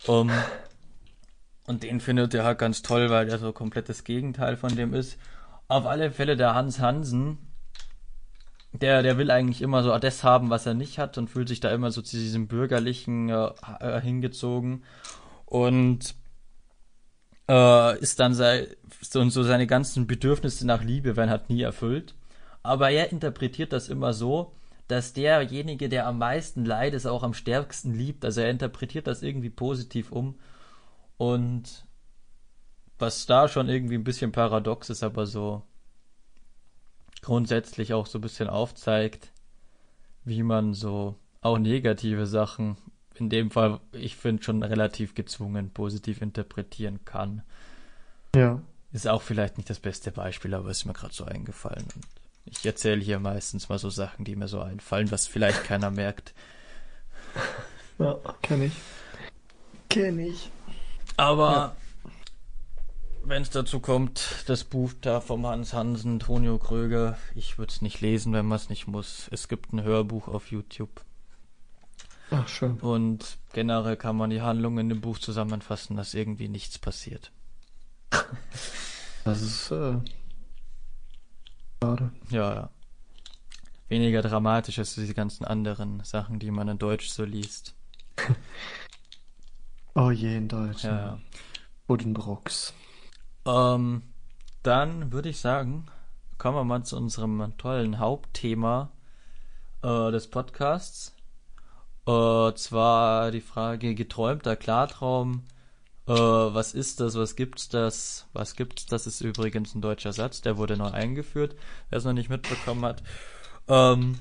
Um, 0.08 0.28
und 1.66 1.84
den 1.84 2.00
findet 2.00 2.34
er 2.34 2.42
halt 2.42 2.58
ganz 2.58 2.82
toll, 2.82 3.10
weil 3.10 3.26
der 3.26 3.38
so 3.38 3.52
komplett 3.52 3.88
das 3.88 4.02
Gegenteil 4.02 4.56
von 4.56 4.74
dem 4.74 4.92
ist. 4.92 5.16
Auf 5.68 5.86
alle 5.86 6.10
Fälle 6.10 6.36
der 6.36 6.54
Hans 6.56 6.80
Hansen, 6.80 7.38
der, 8.72 9.02
der 9.02 9.18
will 9.18 9.30
eigentlich 9.30 9.62
immer 9.62 9.82
so 9.82 9.96
das 9.98 10.22
haben, 10.22 10.50
was 10.50 10.66
er 10.66 10.74
nicht 10.74 10.98
hat 10.98 11.18
und 11.18 11.28
fühlt 11.28 11.48
sich 11.48 11.60
da 11.60 11.72
immer 11.72 11.90
so 11.90 12.02
zu 12.02 12.16
diesem 12.16 12.46
bürgerlichen 12.46 13.28
äh, 13.28 13.50
äh, 13.80 14.00
hingezogen 14.00 14.84
und 15.46 16.14
äh, 17.48 17.98
ist 17.98 18.20
dann 18.20 18.34
sei, 18.34 18.68
so, 19.02 19.28
so 19.28 19.42
seine 19.42 19.66
ganzen 19.66 20.06
Bedürfnisse 20.06 20.66
nach 20.66 20.84
Liebe 20.84 21.16
werden 21.16 21.30
halt 21.30 21.50
nie 21.50 21.62
erfüllt. 21.62 22.14
Aber 22.62 22.90
er 22.90 23.10
interpretiert 23.10 23.72
das 23.72 23.88
immer 23.88 24.12
so, 24.12 24.52
dass 24.86 25.12
derjenige, 25.12 25.88
der 25.88 26.06
am 26.06 26.18
meisten 26.18 26.64
leidet, 26.64 26.98
es 26.98 27.06
auch 27.06 27.22
am 27.22 27.34
stärksten 27.34 27.94
liebt. 27.94 28.24
Also 28.24 28.40
er 28.40 28.50
interpretiert 28.50 29.06
das 29.06 29.22
irgendwie 29.22 29.50
positiv 29.50 30.12
um. 30.12 30.38
Und 31.16 31.84
was 32.98 33.26
da 33.26 33.48
schon 33.48 33.68
irgendwie 33.68 33.94
ein 33.94 34.04
bisschen 34.04 34.32
paradox 34.32 34.90
ist, 34.90 35.02
aber 35.02 35.26
so 35.26 35.62
grundsätzlich 37.22 37.92
auch 37.94 38.06
so 38.06 38.18
ein 38.18 38.22
bisschen 38.22 38.48
aufzeigt, 38.48 39.28
wie 40.24 40.42
man 40.42 40.74
so 40.74 41.16
auch 41.40 41.58
negative 41.58 42.26
Sachen, 42.26 42.76
in 43.14 43.28
dem 43.30 43.50
Fall, 43.50 43.80
ich 43.92 44.16
finde, 44.16 44.42
schon 44.42 44.62
relativ 44.62 45.14
gezwungen 45.14 45.70
positiv 45.70 46.22
interpretieren 46.22 47.04
kann. 47.04 47.42
Ja. 48.34 48.62
Ist 48.92 49.08
auch 49.08 49.22
vielleicht 49.22 49.56
nicht 49.56 49.70
das 49.70 49.80
beste 49.80 50.10
Beispiel, 50.10 50.54
aber 50.54 50.70
ist 50.70 50.84
mir 50.84 50.92
gerade 50.92 51.14
so 51.14 51.24
eingefallen. 51.24 51.86
Und 51.94 52.06
ich 52.44 52.64
erzähle 52.64 53.00
hier 53.00 53.18
meistens 53.18 53.68
mal 53.68 53.78
so 53.78 53.90
Sachen, 53.90 54.24
die 54.24 54.36
mir 54.36 54.48
so 54.48 54.60
einfallen, 54.60 55.10
was 55.10 55.26
vielleicht 55.26 55.64
keiner 55.64 55.90
merkt. 55.90 56.34
Ja, 57.98 58.18
kenn 58.42 58.62
ich. 58.62 58.72
Kenn 59.88 60.18
ich. 60.18 60.50
Aber 61.16 61.52
Ja. 61.52 61.76
Wenn 63.24 63.42
es 63.42 63.50
dazu 63.50 63.80
kommt, 63.80 64.44
das 64.46 64.64
Buch 64.64 64.92
da 65.00 65.20
vom 65.20 65.46
Hans 65.46 65.72
Hansen, 65.72 66.20
Tonio 66.20 66.58
Kröger, 66.58 67.18
ich 67.34 67.58
würde 67.58 67.70
es 67.70 67.82
nicht 67.82 68.00
lesen, 68.00 68.32
wenn 68.32 68.46
man 68.46 68.56
es 68.56 68.68
nicht 68.68 68.86
muss. 68.86 69.28
Es 69.30 69.48
gibt 69.48 69.72
ein 69.72 69.82
Hörbuch 69.82 70.28
auf 70.28 70.50
YouTube. 70.50 71.04
Ach, 72.30 72.46
schön. 72.48 72.78
Und 72.80 73.38
generell 73.52 73.96
kann 73.96 74.16
man 74.16 74.30
die 74.30 74.42
Handlung 74.42 74.78
in 74.78 74.88
dem 74.88 75.00
Buch 75.00 75.18
zusammenfassen, 75.18 75.96
dass 75.96 76.14
irgendwie 76.14 76.48
nichts 76.48 76.78
passiert. 76.78 77.32
Das 79.24 79.42
ist, 79.42 79.70
äh, 79.70 79.98
schade. 81.82 82.10
Ja, 82.30 82.54
ja. 82.54 82.70
Weniger 83.88 84.22
dramatisch 84.22 84.78
als 84.78 84.94
diese 84.94 85.14
ganzen 85.14 85.44
anderen 85.44 86.02
Sachen, 86.04 86.38
die 86.38 86.50
man 86.50 86.68
in 86.68 86.78
Deutsch 86.78 87.08
so 87.08 87.24
liest. 87.24 87.74
Oh 89.96 90.12
je, 90.12 90.36
in 90.36 90.46
Deutsch. 90.46 90.84
Ja, 90.84 90.96
ja. 90.96 91.20
Buddenbrooks. 91.88 92.72
Ähm, 93.50 94.02
dann 94.62 95.12
würde 95.12 95.28
ich 95.28 95.40
sagen, 95.40 95.86
kommen 96.38 96.56
wir 96.56 96.64
mal 96.64 96.84
zu 96.84 96.96
unserem 96.96 97.54
tollen 97.58 97.98
Hauptthema 97.98 98.90
äh, 99.82 100.10
des 100.10 100.28
Podcasts. 100.28 101.14
Äh, 102.06 102.52
zwar 102.54 103.30
die 103.30 103.40
Frage 103.40 103.94
geträumter 103.94 104.56
Klartraum. 104.56 105.44
Äh, 106.06 106.12
was 106.12 106.74
ist 106.74 107.00
das? 107.00 107.14
Was 107.16 107.36
gibt's 107.36 107.68
das? 107.68 108.26
Was 108.32 108.56
gibt's? 108.56 108.86
Das 108.86 109.06
ist 109.06 109.20
übrigens 109.20 109.74
ein 109.74 109.80
deutscher 109.80 110.12
Satz, 110.12 110.40
der 110.40 110.56
wurde 110.56 110.76
neu 110.76 110.90
eingeführt, 110.90 111.56
wer 111.88 111.98
es 111.98 112.04
noch 112.04 112.12
nicht 112.12 112.30
mitbekommen 112.30 112.84
hat. 112.84 113.02
Ähm, 113.68 114.18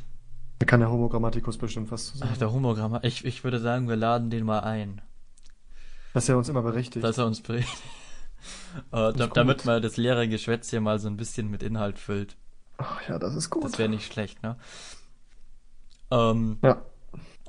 Da 0.60 0.66
kann 0.66 0.80
der 0.82 0.92
Homogrammatikus 0.92 1.58
bestimmt 1.58 1.92
was 1.92 2.08
zu 2.08 2.14
ach, 2.16 2.28
sagen. 2.28 2.40
der 2.40 2.52
Humorgrammar. 2.52 3.04
Ich, 3.04 3.26
ich 3.26 3.44
würde 3.44 3.60
sagen, 3.60 3.88
wir 3.88 3.96
laden 3.96 4.30
den 4.30 4.46
mal 4.46 4.60
ein. 4.60 5.02
Dass 6.14 6.28
er 6.28 6.38
uns 6.38 6.50
immer 6.50 6.62
berichtigt. 6.64 7.04
dass 7.04 7.18
er 7.18 7.26
uns 7.28 7.42
berichtet. 7.42 7.80
Äh, 8.92 9.14
da, 9.14 9.28
damit 9.28 9.66
man 9.66 9.82
das 9.82 9.98
leere 9.98 10.28
Geschwätz 10.28 10.70
hier 10.70 10.82
mal 10.82 11.00
so 11.00 11.08
ein 11.08 11.18
bisschen 11.18 11.50
mit 11.50 11.64
Inhalt 11.64 12.00
füllt. 12.00 12.36
Ach 12.78 13.02
ja, 13.08 13.20
das 13.20 13.36
ist 13.36 13.50
gut. 13.50 13.64
Das 13.64 13.78
wäre 13.78 13.90
nicht 13.90 14.12
schlecht, 14.12 14.42
ne? 14.44 14.56
Ähm, 16.12 16.58
Ja. 16.64 16.82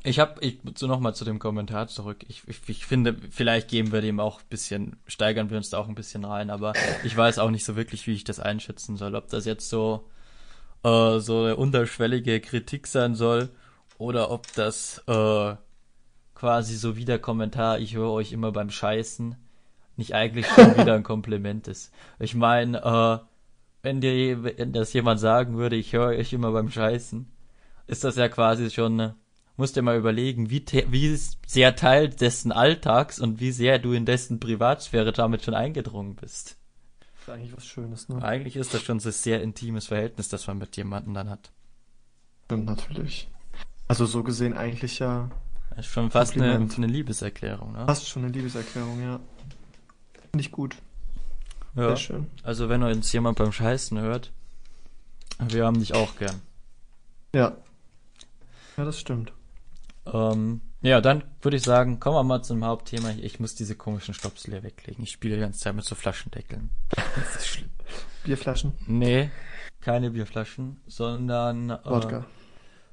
ich 0.03 0.18
habe, 0.18 0.41
ich 0.41 0.59
so 0.76 0.86
nochmal 0.86 1.14
zu 1.14 1.24
dem 1.24 1.38
Kommentar 1.38 1.88
zurück. 1.88 2.24
Ich, 2.28 2.43
ich, 2.47 2.61
ich 2.68 2.86
finde, 2.86 3.16
vielleicht 3.30 3.68
geben 3.68 3.93
wir 3.93 4.01
dem 4.01 4.20
auch 4.20 4.41
ein 4.41 4.47
bisschen, 4.51 4.97
steigern 5.07 5.51
wir 5.51 5.57
uns 5.57 5.70
da 5.70 5.78
auch 5.78 5.88
ein 5.88 5.95
bisschen 5.95 6.24
rein, 6.24 6.51
aber 6.51 6.72
ich 7.05 7.16
weiß 7.16 7.38
auch 7.38 7.51
nicht 7.51 7.64
so 7.64 7.76
wirklich, 7.76 8.07
wie 8.07 8.14
ich 8.14 8.24
das 8.24 8.41
einschätzen 8.41 8.97
soll. 8.97 9.14
Ob 9.14 9.28
das 9.28 9.45
jetzt 9.45 9.68
so, 9.68 10.09
äh, 10.82 11.18
so 11.20 11.43
eine 11.45 11.57
unterschwellige 11.57 12.41
Kritik 12.41 12.86
sein 12.86 13.14
soll 13.14 13.51
oder 13.99 14.30
ob 14.30 14.53
das 14.55 15.03
äh, 15.07 15.55
quasi 16.34 16.76
so 16.76 16.97
wie 16.97 17.05
der 17.05 17.18
Kommentar, 17.18 17.78
ich 17.78 17.95
höre 17.95 18.11
euch 18.11 18.32
immer 18.32 18.51
beim 18.53 18.70
Scheißen, 18.70 19.36
nicht 20.01 20.14
eigentlich 20.14 20.46
schon 20.46 20.76
wieder 20.76 20.94
ein 20.94 21.05
Kompliment 21.05 21.68
ist. 21.68 21.92
Ich 22.18 22.34
meine, 22.34 22.82
äh, 22.82 23.24
wenn 23.82 24.01
dir 24.01 24.42
wenn 24.42 24.72
das 24.72 24.92
jemand 24.92 25.20
sagen 25.20 25.57
würde, 25.57 25.76
ich 25.76 25.92
höre 25.92 26.09
euch 26.09 26.32
immer 26.32 26.51
beim 26.51 26.70
Scheißen, 26.70 27.30
ist 27.86 28.05
das 28.05 28.16
ja 28.16 28.28
quasi 28.28 28.70
schon, 28.70 29.14
musst 29.57 29.76
dir 29.76 29.82
mal 29.82 29.96
überlegen, 29.96 30.51
wie, 30.51 30.64
wie 30.88 31.16
sehr 31.46 31.76
Teil 31.76 32.09
dessen 32.09 32.51
Alltags 32.51 33.20
und 33.20 33.40
wie 33.40 33.53
sehr 33.53 33.78
du 33.78 33.92
in 33.92 34.07
dessen 34.07 34.40
Privatsphäre 34.40 35.12
damit 35.12 35.44
schon 35.44 35.55
eingedrungen 35.55 36.16
bist. 36.16 36.57
Das 37.01 37.22
ist 37.22 37.28
eigentlich 37.30 37.57
was 37.57 37.66
Schönes, 37.66 38.09
ne? 38.09 38.22
Eigentlich 38.22 38.57
ist 38.57 38.74
das 38.74 38.82
schon 38.82 39.01
so 39.01 39.11
ein 39.11 39.12
sehr 39.12 39.42
intimes 39.42 39.88
Verhältnis, 39.88 40.28
das 40.28 40.46
man 40.46 40.59
mit 40.59 40.76
jemandem 40.76 41.14
dann 41.14 41.30
hat. 41.30 41.53
Stimmt 42.46 42.66
natürlich. 42.66 43.28
Also 43.88 44.07
so 44.07 44.22
gesehen 44.22 44.57
eigentlich 44.57 44.98
ja. 44.98 45.30
Das 45.70 45.86
ist 45.86 45.92
schon 45.92 46.11
fast 46.11 46.34
eine, 46.34 46.55
eine, 46.55 46.86
Liebeserklärung, 46.86 47.72
ne? 47.72 47.86
Fast 47.86 48.09
schon 48.09 48.24
eine 48.24 48.32
Liebeserklärung, 48.32 49.01
ja. 49.03 49.20
Finde 50.30 50.42
ich 50.44 50.52
gut. 50.52 50.76
Ja. 51.74 51.88
Sehr 51.88 51.96
schön. 51.96 52.26
Also 52.42 52.68
wenn 52.68 52.82
uns 52.82 53.12
jemand 53.12 53.38
beim 53.38 53.52
Scheißen 53.52 53.98
hört, 54.00 54.32
wir 55.38 55.64
haben 55.64 55.78
dich 55.78 55.94
auch 55.94 56.16
gern. 56.16 56.40
Ja. 57.34 57.56
Ja, 58.76 58.84
das 58.84 58.98
stimmt. 58.98 59.32
Ähm, 60.06 60.60
ja, 60.82 61.00
dann 61.00 61.24
würde 61.42 61.56
ich 61.56 61.62
sagen, 61.62 62.00
kommen 62.00 62.16
wir 62.16 62.22
mal 62.22 62.42
zum 62.42 62.64
Hauptthema. 62.64 63.10
Ich 63.10 63.38
muss 63.38 63.54
diese 63.54 63.76
komischen 63.76 64.14
Stöpsel 64.14 64.54
hier 64.54 64.62
weglegen. 64.62 65.04
Ich 65.04 65.10
spiele 65.10 65.34
die 65.34 65.40
ganze 65.40 65.60
Zeit 65.60 65.74
mit 65.74 65.84
so 65.84 65.94
Flaschendeckeln. 65.94 66.70
Das 67.16 67.36
ist 67.36 67.46
schlimm. 67.48 67.70
Bierflaschen? 68.24 68.72
Nee, 68.86 69.30
keine 69.80 70.10
Bierflaschen, 70.10 70.80
sondern 70.86 71.70
Wodka. 71.84 72.18
Äh, 72.18 72.24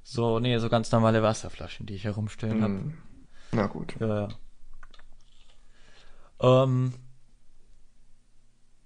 so, 0.03 0.39
nee, 0.39 0.57
so 0.57 0.69
ganz 0.69 0.91
normale 0.91 1.21
Wasserflaschen, 1.21 1.85
die 1.85 1.95
ich 1.95 2.05
herumstellen 2.05 2.59
mm. 2.59 2.63
habe. 2.63 2.93
Na 3.51 3.67
gut. 3.67 3.95
Ja, 3.99 4.27
ja. 6.41 6.63
Ähm, 6.63 6.93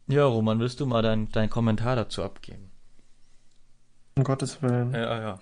ja, 0.08 0.26
Roman, 0.26 0.60
willst 0.60 0.80
du 0.80 0.86
mal 0.86 1.02
deinen 1.02 1.32
dein 1.32 1.50
Kommentar 1.50 1.96
dazu 1.96 2.24
abgeben? 2.24 2.72
Um 4.16 4.24
Gottes 4.24 4.62
Willen. 4.62 4.94
Ja, 4.94 5.20
ja. 5.20 5.40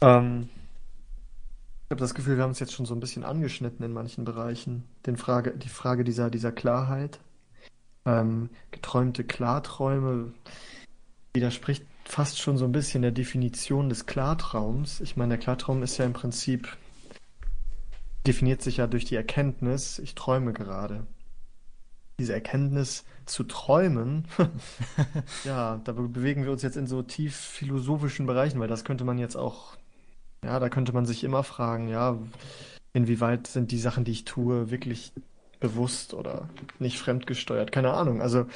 Ähm, 0.00 0.48
ich 1.84 1.90
habe 1.90 2.00
das 2.00 2.14
Gefühl, 2.14 2.36
wir 2.36 2.42
haben 2.42 2.50
es 2.50 2.58
jetzt 2.58 2.72
schon 2.72 2.86
so 2.86 2.94
ein 2.94 3.00
bisschen 3.00 3.24
angeschnitten 3.24 3.84
in 3.84 3.92
manchen 3.92 4.24
Bereichen. 4.24 4.84
Den 5.06 5.16
Frage, 5.16 5.52
die 5.56 5.68
Frage 5.68 6.04
dieser, 6.04 6.30
dieser 6.30 6.52
Klarheit. 6.52 7.20
Ähm, 8.04 8.50
geträumte 8.72 9.22
Klarträume 9.22 10.32
widerspricht 11.34 11.84
fast 12.04 12.40
schon 12.40 12.58
so 12.58 12.64
ein 12.64 12.72
bisschen 12.72 13.02
der 13.02 13.12
Definition 13.12 13.88
des 13.88 14.06
Klartraums. 14.06 15.00
Ich 15.00 15.16
meine, 15.16 15.36
der 15.36 15.38
Klartraum 15.38 15.82
ist 15.82 15.96
ja 15.98 16.04
im 16.04 16.12
Prinzip, 16.12 16.76
definiert 18.26 18.62
sich 18.62 18.78
ja 18.78 18.86
durch 18.86 19.04
die 19.04 19.16
Erkenntnis, 19.16 19.98
ich 19.98 20.14
träume 20.14 20.52
gerade. 20.52 21.06
Diese 22.18 22.34
Erkenntnis 22.34 23.04
zu 23.26 23.44
träumen, 23.44 24.26
ja, 25.44 25.80
da 25.84 25.92
bewegen 25.92 26.44
wir 26.44 26.52
uns 26.52 26.62
jetzt 26.62 26.76
in 26.76 26.86
so 26.86 27.02
tief 27.02 27.36
philosophischen 27.36 28.26
Bereichen, 28.26 28.60
weil 28.60 28.68
das 28.68 28.84
könnte 28.84 29.04
man 29.04 29.18
jetzt 29.18 29.36
auch, 29.36 29.76
ja, 30.44 30.58
da 30.58 30.68
könnte 30.68 30.92
man 30.92 31.06
sich 31.06 31.24
immer 31.24 31.42
fragen, 31.42 31.88
ja, 31.88 32.18
inwieweit 32.92 33.46
sind 33.46 33.70
die 33.70 33.78
Sachen, 33.78 34.04
die 34.04 34.12
ich 34.12 34.24
tue, 34.24 34.70
wirklich 34.70 35.12
bewusst 35.60 36.12
oder 36.14 36.48
nicht 36.78 36.98
fremdgesteuert? 36.98 37.72
Keine 37.72 37.92
Ahnung. 37.92 38.20
Also, 38.20 38.46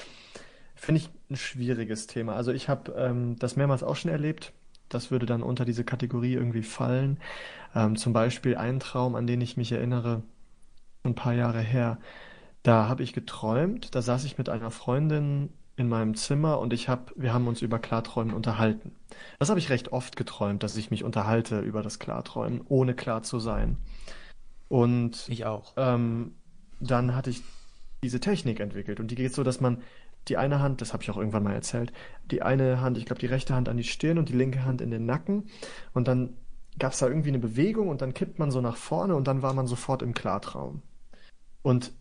Finde 0.76 1.00
ich 1.00 1.10
ein 1.30 1.36
schwieriges 1.36 2.06
Thema. 2.06 2.36
Also 2.36 2.52
ich 2.52 2.68
habe 2.68 2.92
ähm, 2.92 3.36
das 3.38 3.56
mehrmals 3.56 3.82
auch 3.82 3.96
schon 3.96 4.10
erlebt. 4.10 4.52
Das 4.90 5.10
würde 5.10 5.26
dann 5.26 5.42
unter 5.42 5.64
diese 5.64 5.84
Kategorie 5.84 6.34
irgendwie 6.34 6.62
fallen. 6.62 7.18
Ähm, 7.74 7.96
zum 7.96 8.12
Beispiel 8.12 8.56
ein 8.56 8.78
Traum, 8.78 9.16
an 9.16 9.26
den 9.26 9.40
ich 9.40 9.56
mich 9.56 9.72
erinnere, 9.72 10.22
ein 11.02 11.14
paar 11.14 11.32
Jahre 11.32 11.60
her. 11.60 11.98
Da 12.66 12.88
habe 12.88 13.04
ich 13.04 13.12
geträumt, 13.12 13.94
da 13.94 14.02
saß 14.02 14.24
ich 14.24 14.38
mit 14.38 14.48
einer 14.48 14.72
Freundin 14.72 15.50
in 15.76 15.88
meinem 15.88 16.16
Zimmer 16.16 16.58
und 16.58 16.72
ich 16.72 16.88
hab, 16.88 17.12
wir 17.14 17.32
haben 17.32 17.46
uns 17.46 17.62
über 17.62 17.78
Klarträumen 17.78 18.34
unterhalten. 18.34 18.90
Das 19.38 19.50
habe 19.50 19.60
ich 19.60 19.70
recht 19.70 19.92
oft 19.92 20.16
geträumt, 20.16 20.64
dass 20.64 20.76
ich 20.76 20.90
mich 20.90 21.04
unterhalte 21.04 21.60
über 21.60 21.80
das 21.82 22.00
Klarträumen, 22.00 22.62
ohne 22.66 22.94
klar 22.94 23.22
zu 23.22 23.38
sein. 23.38 23.76
Und 24.66 25.28
ich 25.28 25.44
auch. 25.44 25.74
Ähm, 25.76 26.34
dann 26.80 27.14
hatte 27.14 27.30
ich 27.30 27.44
diese 28.02 28.18
Technik 28.18 28.58
entwickelt 28.58 28.98
und 28.98 29.12
die 29.12 29.16
geht 29.16 29.32
so, 29.32 29.44
dass 29.44 29.60
man 29.60 29.80
die 30.26 30.36
eine 30.36 30.58
Hand, 30.58 30.80
das 30.80 30.92
habe 30.92 31.04
ich 31.04 31.10
auch 31.12 31.18
irgendwann 31.18 31.44
mal 31.44 31.54
erzählt, 31.54 31.92
die 32.32 32.42
eine 32.42 32.80
Hand, 32.80 32.98
ich 32.98 33.06
glaube 33.06 33.20
die 33.20 33.26
rechte 33.26 33.54
Hand 33.54 33.68
an 33.68 33.76
die 33.76 33.84
Stirn 33.84 34.18
und 34.18 34.28
die 34.28 34.36
linke 34.36 34.64
Hand 34.64 34.80
in 34.80 34.90
den 34.90 35.06
Nacken 35.06 35.50
und 35.94 36.08
dann 36.08 36.36
gab 36.80 36.94
es 36.94 36.98
da 36.98 37.06
irgendwie 37.06 37.28
eine 37.28 37.38
Bewegung 37.38 37.86
und 37.86 38.02
dann 38.02 38.12
kippt 38.12 38.40
man 38.40 38.50
so 38.50 38.60
nach 38.60 38.76
vorne 38.76 39.14
und 39.14 39.28
dann 39.28 39.40
war 39.40 39.54
man 39.54 39.68
sofort 39.68 40.02
im 40.02 40.14
Klartraum. 40.14 40.82
Und 41.62 41.92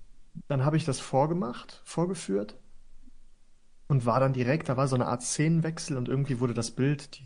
dann 0.47 0.65
habe 0.65 0.77
ich 0.77 0.85
das 0.85 0.99
vorgemacht, 0.99 1.81
vorgeführt 1.83 2.55
und 3.87 4.05
war 4.05 4.19
dann 4.19 4.33
direkt, 4.33 4.69
da 4.69 4.77
war 4.77 4.87
so 4.87 4.95
eine 4.95 5.07
Art 5.07 5.23
Szenenwechsel 5.23 5.97
und 5.97 6.09
irgendwie 6.09 6.39
wurde 6.39 6.53
das 6.53 6.71
Bild, 6.71 7.19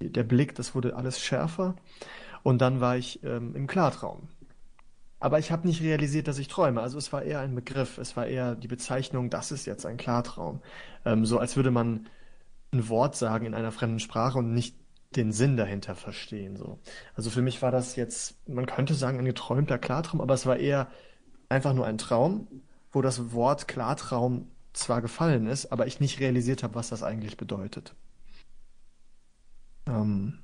die, 0.00 0.12
der 0.12 0.24
Blick, 0.24 0.54
das 0.54 0.74
wurde 0.74 0.96
alles 0.96 1.20
schärfer 1.20 1.76
und 2.42 2.60
dann 2.60 2.80
war 2.80 2.96
ich 2.96 3.22
ähm, 3.24 3.54
im 3.54 3.66
Klartraum. 3.66 4.28
Aber 5.20 5.38
ich 5.38 5.50
habe 5.50 5.66
nicht 5.66 5.80
realisiert, 5.80 6.28
dass 6.28 6.38
ich 6.38 6.48
träume. 6.48 6.82
Also 6.82 6.98
es 6.98 7.12
war 7.12 7.22
eher 7.22 7.40
ein 7.40 7.54
Begriff, 7.54 7.96
es 7.96 8.16
war 8.16 8.26
eher 8.26 8.54
die 8.54 8.68
Bezeichnung, 8.68 9.30
das 9.30 9.52
ist 9.52 9.64
jetzt 9.64 9.86
ein 9.86 9.96
Klartraum. 9.96 10.60
Ähm, 11.06 11.24
so 11.24 11.38
als 11.38 11.56
würde 11.56 11.70
man 11.70 12.08
ein 12.72 12.88
Wort 12.88 13.16
sagen 13.16 13.46
in 13.46 13.54
einer 13.54 13.72
fremden 13.72 14.00
Sprache 14.00 14.38
und 14.38 14.52
nicht 14.52 14.76
den 15.16 15.32
Sinn 15.32 15.56
dahinter 15.56 15.94
verstehen. 15.94 16.56
So. 16.56 16.78
Also 17.14 17.30
für 17.30 17.40
mich 17.40 17.62
war 17.62 17.70
das 17.70 17.96
jetzt, 17.96 18.36
man 18.48 18.66
könnte 18.66 18.94
sagen, 18.94 19.18
ein 19.18 19.24
geträumter 19.24 19.78
Klartraum, 19.78 20.20
aber 20.20 20.34
es 20.34 20.44
war 20.44 20.56
eher 20.56 20.88
einfach 21.48 21.72
nur 21.72 21.86
ein 21.86 21.98
Traum, 21.98 22.48
wo 22.92 23.02
das 23.02 23.32
Wort 23.32 23.68
Klartraum 23.68 24.48
zwar 24.72 25.02
gefallen 25.02 25.46
ist, 25.46 25.72
aber 25.72 25.86
ich 25.86 26.00
nicht 26.00 26.20
realisiert 26.20 26.62
habe, 26.62 26.74
was 26.74 26.88
das 26.88 27.02
eigentlich 27.02 27.36
bedeutet. 27.36 27.94
Ähm, 29.86 30.38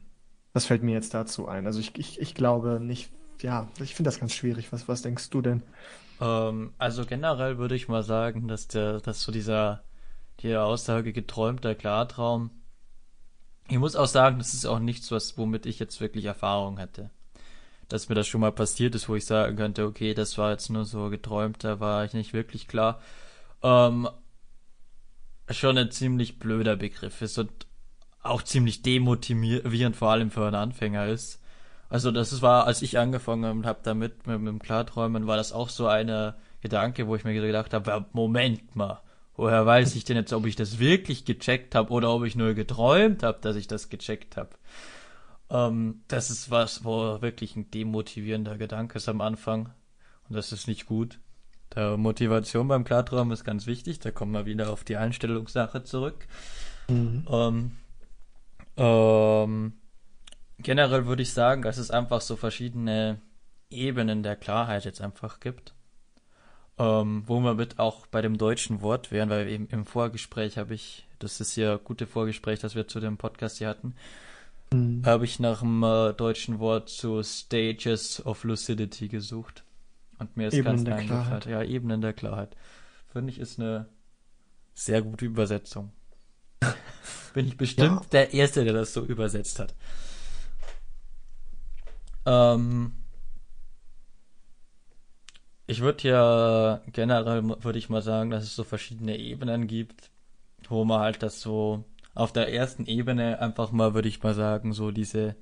das 0.53 0.67
fällt 0.67 0.83
mir 0.83 0.93
jetzt 0.93 1.15
dazu 1.15 1.49
ein. 1.49 1.67
Also 1.67 1.81
ich, 1.81 1.99
ich, 1.99 2.21
ich 2.21 2.35
glaube 2.35 2.81
nicht 2.81 3.11
ja, 3.43 3.69
ich 3.81 3.95
finde 3.95 4.09
das 4.09 4.21
ganz 4.21 4.33
schwierig. 4.33 4.73
Was, 4.73 4.89
was 4.89 5.03
denkst 5.03 5.31
du 5.31 5.43
denn? 5.43 5.63
Ähm, 6.21 6.73
also 6.79 7.07
generell 7.07 7.59
würde 7.59 7.75
ich 7.75 7.89
mal 7.89 8.03
sagen, 8.03 8.49
dass 8.49 8.69
der, 8.69 9.01
dass 9.01 9.23
so 9.23 9.33
dieser, 9.33 9.83
die 10.41 10.57
Aussage 10.57 11.13
geträumter 11.13 11.75
Klartraum, 11.75 12.51
ich 13.69 13.79
muss 13.79 13.97
auch 13.97 14.07
sagen, 14.07 14.39
das 14.39 14.55
ist 14.55 14.67
auch 14.67 14.81
nichts, 14.81 15.11
was, 15.11 15.39
womit 15.39 15.67
ich 15.67 15.79
jetzt 15.79 16.01
wirklich 16.01 16.25
Erfahrung 16.25 16.79
hätte. 16.79 17.11
Dass 17.91 18.09
mir 18.09 18.15
das 18.15 18.27
schon 18.27 18.41
mal 18.41 18.53
passiert 18.53 18.95
ist, 18.95 19.09
wo 19.09 19.17
ich 19.17 19.27
sagen 19.27 19.57
könnte, 19.57 19.85
okay, 19.85 20.15
das 20.15 20.39
war 20.39 20.53
jetzt 20.53 20.71
nur 20.71 20.87
so 20.87 21.11
geträumt, 21.11 21.63
da 21.63 21.81
war 21.81 22.05
ich 22.05 22.15
nicht 22.15 22.33
wirklich 22.33 22.69
klar. 22.69 23.03
Ähm, 23.63 24.09
schon 25.51 25.77
ein 25.77 25.91
ziemlich 25.91 26.39
blöder 26.39 26.77
Begriff 26.77 27.21
ist 27.21 27.37
und 27.39 27.51
auch 28.23 28.43
ziemlich 28.43 28.83
demotivierend, 28.83 29.97
vor 29.97 30.11
allem 30.11 30.31
für 30.31 30.47
einen 30.47 30.55
Anfänger 30.55 31.07
ist. 31.07 31.41
Also 31.89 32.13
das 32.13 32.41
war, 32.41 32.67
als 32.67 32.83
ich 32.83 32.99
angefangen 32.99 33.67
habe 33.67 33.81
damit, 33.83 34.27
mit, 34.27 34.39
mit 34.39 34.49
dem 34.49 34.61
Klarträumen, 34.61 35.27
war 35.27 35.37
das 35.37 35.53
auch 35.53 35.69
so 35.69 35.89
eine 35.89 36.37
Gedanke, 36.61 37.07
wo 37.09 37.17
ich 37.17 37.25
mir 37.25 37.35
gedacht 37.35 37.75
habe, 37.75 38.07
Moment 38.13 38.77
mal, 38.77 39.03
woher 39.35 39.67
weiß 39.67 39.97
ich 39.97 40.05
denn 40.05 40.17
jetzt, 40.17 40.33
ob 40.33 40.47
ich 40.47 40.55
das 40.55 40.79
wirklich 40.79 41.25
gecheckt 41.25 41.75
habe 41.75 41.91
oder 41.91 42.11
ob 42.11 42.25
ich 42.25 42.37
nur 42.37 42.55
geträumt 42.55 43.25
habe, 43.25 43.39
dass 43.41 43.57
ich 43.57 43.67
das 43.67 43.89
gecheckt 43.89 44.37
habe. 44.37 44.51
Ähm, 45.51 46.03
das 46.09 46.31
ist 46.31 46.51
was, 46.51 46.85
wo 46.85 47.21
wirklich 47.21 47.57
ein 47.57 47.71
demotivierender 47.71 48.57
Gedanke 48.57 48.99
ist 48.99 49.09
am 49.09 49.21
Anfang. 49.21 49.71
Und 50.29 50.37
das 50.37 50.53
ist 50.53 50.69
nicht 50.69 50.87
gut. 50.87 51.19
Der 51.75 51.97
Motivation 51.97 52.69
beim 52.69 52.85
Klarträumen 52.85 53.33
ist 53.33 53.45
ganz 53.45 53.67
wichtig. 53.67 53.99
Da 54.01 54.11
kommen 54.11 54.33
wir 54.33 54.47
wieder 54.47 54.71
auf 54.71 54.85
die 54.85 54.97
Einstellungssache 54.97 55.85
zurück. 55.85 56.27
Mhm. 56.89 57.27
Ähm, 57.31 57.73
ähm, 58.77 59.73
generell 60.59 61.07
würde 61.07 61.23
ich 61.23 61.33
sagen, 61.33 61.63
dass 61.63 61.79
es 61.79 61.91
einfach 61.91 62.21
so 62.21 62.37
verschiedene 62.37 63.21
Ebenen 63.71 64.23
der 64.23 64.37
Klarheit 64.37 64.85
jetzt 64.85 65.01
einfach 65.01 65.41
gibt. 65.41 65.75
Ähm, 66.79 67.25
wo 67.27 67.41
wir 67.41 67.55
mit 67.55 67.79
auch 67.79 68.07
bei 68.07 68.23
dem 68.23 68.39
deutschen 68.39 68.81
Wort 68.81 69.11
wären, 69.11 69.29
weil 69.29 69.49
eben 69.49 69.67
im 69.69 69.85
Vorgespräch 69.85 70.57
habe 70.57 70.75
ich, 70.75 71.07
das 71.19 71.41
ist 71.41 71.55
ja 71.57 71.77
gute 71.77 72.07
Vorgespräch, 72.07 72.61
das 72.61 72.75
wir 72.75 72.89
zu 72.89 73.01
dem 73.01 73.19
Podcast 73.19 73.59
hier 73.59 73.69
hatten, 73.69 73.95
mhm. 74.73 75.03
habe 75.05 75.25
ich 75.25 75.39
nach 75.39 75.61
dem 75.61 75.83
äh, 75.83 76.13
deutschen 76.13 76.59
Wort 76.59 76.89
zu 76.89 77.23
Stages 77.23 78.25
of 78.25 78.45
Lucidity 78.45 79.09
gesucht. 79.09 79.65
Und 80.19 80.37
mir 80.37 80.49
ist 80.49 80.55
Ebenen 80.55 80.85
ganz 80.85 81.01
eingefallen. 81.01 81.43
Ja, 81.49 81.63
Ebenen 81.63 82.01
der 82.01 82.13
Klarheit. 82.13 82.57
Finde 83.13 83.33
ich, 83.33 83.39
ist 83.39 83.59
eine 83.59 83.89
sehr 84.75 85.03
gute 85.03 85.25
Übersetzung. 85.25 85.93
Bin 87.35 87.47
ich 87.47 87.57
bestimmt 87.57 88.03
ja. 88.03 88.07
der 88.13 88.35
Erste, 88.35 88.65
der 88.65 88.73
das 88.73 88.93
so 88.93 89.05
übersetzt 89.05 89.59
hat. 89.59 89.75
Ähm, 92.27 92.93
ich 95.67 95.81
würde 95.81 96.09
ja 96.09 96.81
generell, 96.93 97.43
würde 97.63 97.79
ich 97.79 97.89
mal 97.89 98.03
sagen, 98.03 98.31
dass 98.31 98.45
es 98.45 98.55
so 98.55 98.65
verschiedene 98.65 99.17
Ebenen 99.17 99.67
gibt, 99.67 100.11
wo 100.69 100.85
man 100.85 101.01
halt 101.01 101.23
das 101.23 101.41
so 101.41 101.85
auf 102.21 102.33
der 102.33 102.53
ersten 102.53 102.85
Ebene 102.85 103.41
einfach 103.41 103.73
mal, 103.73 103.95
würde 103.95 104.09
ich 104.09 104.23
mal 104.23 104.35
sagen, 104.35 104.75
so 104.75 104.91
diese 104.91 105.37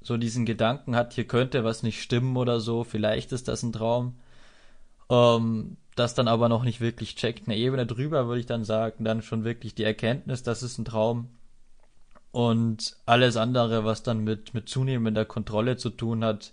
so 0.00 0.16
diesen 0.16 0.46
Gedanken 0.46 0.96
hat, 0.96 1.12
hier 1.12 1.26
könnte 1.26 1.64
was 1.64 1.82
nicht 1.82 2.00
stimmen 2.00 2.36
oder 2.36 2.60
so, 2.60 2.84
vielleicht 2.84 3.32
ist 3.32 3.48
das 3.48 3.62
ein 3.62 3.72
Traum, 3.72 4.14
ähm, 5.10 5.76
das 5.96 6.14
dann 6.14 6.28
aber 6.28 6.48
noch 6.48 6.62
nicht 6.62 6.80
wirklich 6.80 7.16
checkt. 7.16 7.46
Eine 7.46 7.56
Ebene 7.58 7.86
drüber 7.86 8.26
würde 8.26 8.40
ich 8.40 8.46
dann 8.46 8.64
sagen, 8.64 9.04
dann 9.04 9.20
schon 9.20 9.44
wirklich 9.44 9.74
die 9.74 9.84
Erkenntnis, 9.84 10.42
das 10.42 10.62
ist 10.62 10.78
ein 10.78 10.84
Traum. 10.84 11.28
Und 12.30 12.96
alles 13.04 13.36
andere, 13.36 13.84
was 13.84 14.02
dann 14.02 14.24
mit, 14.24 14.54
mit 14.54 14.68
zunehmender 14.68 15.24
Kontrolle 15.24 15.76
zu 15.76 15.90
tun 15.90 16.24
hat, 16.24 16.52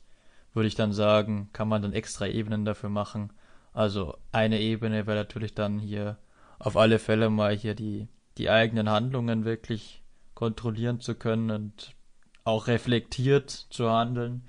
würde 0.54 0.68
ich 0.68 0.76
dann 0.76 0.92
sagen, 0.92 1.50
kann 1.54 1.70
man 1.70 1.82
dann 1.82 1.94
extra 1.94 2.28
Ebenen 2.28 2.66
dafür 2.66 2.90
machen. 2.90 3.32
Also 3.74 4.18
eine 4.32 4.60
Ebene 4.60 5.08
wäre 5.08 5.18
natürlich 5.18 5.54
dann 5.54 5.80
hier 5.80 6.18
auf 6.60 6.78
alle 6.78 7.00
Fälle 7.00 7.30
mal 7.30 7.56
hier 7.56 7.76
die, 7.76 8.08
die 8.38 8.50
eigenen 8.50 8.90
Handlungen 8.90 9.46
wirklich 9.46 10.04
kontrollieren 10.34 11.00
zu 11.00 11.16
können 11.16 11.52
und 11.52 11.96
auch 12.44 12.68
reflektiert 12.68 13.50
zu 13.50 13.90
handeln. 13.90 14.44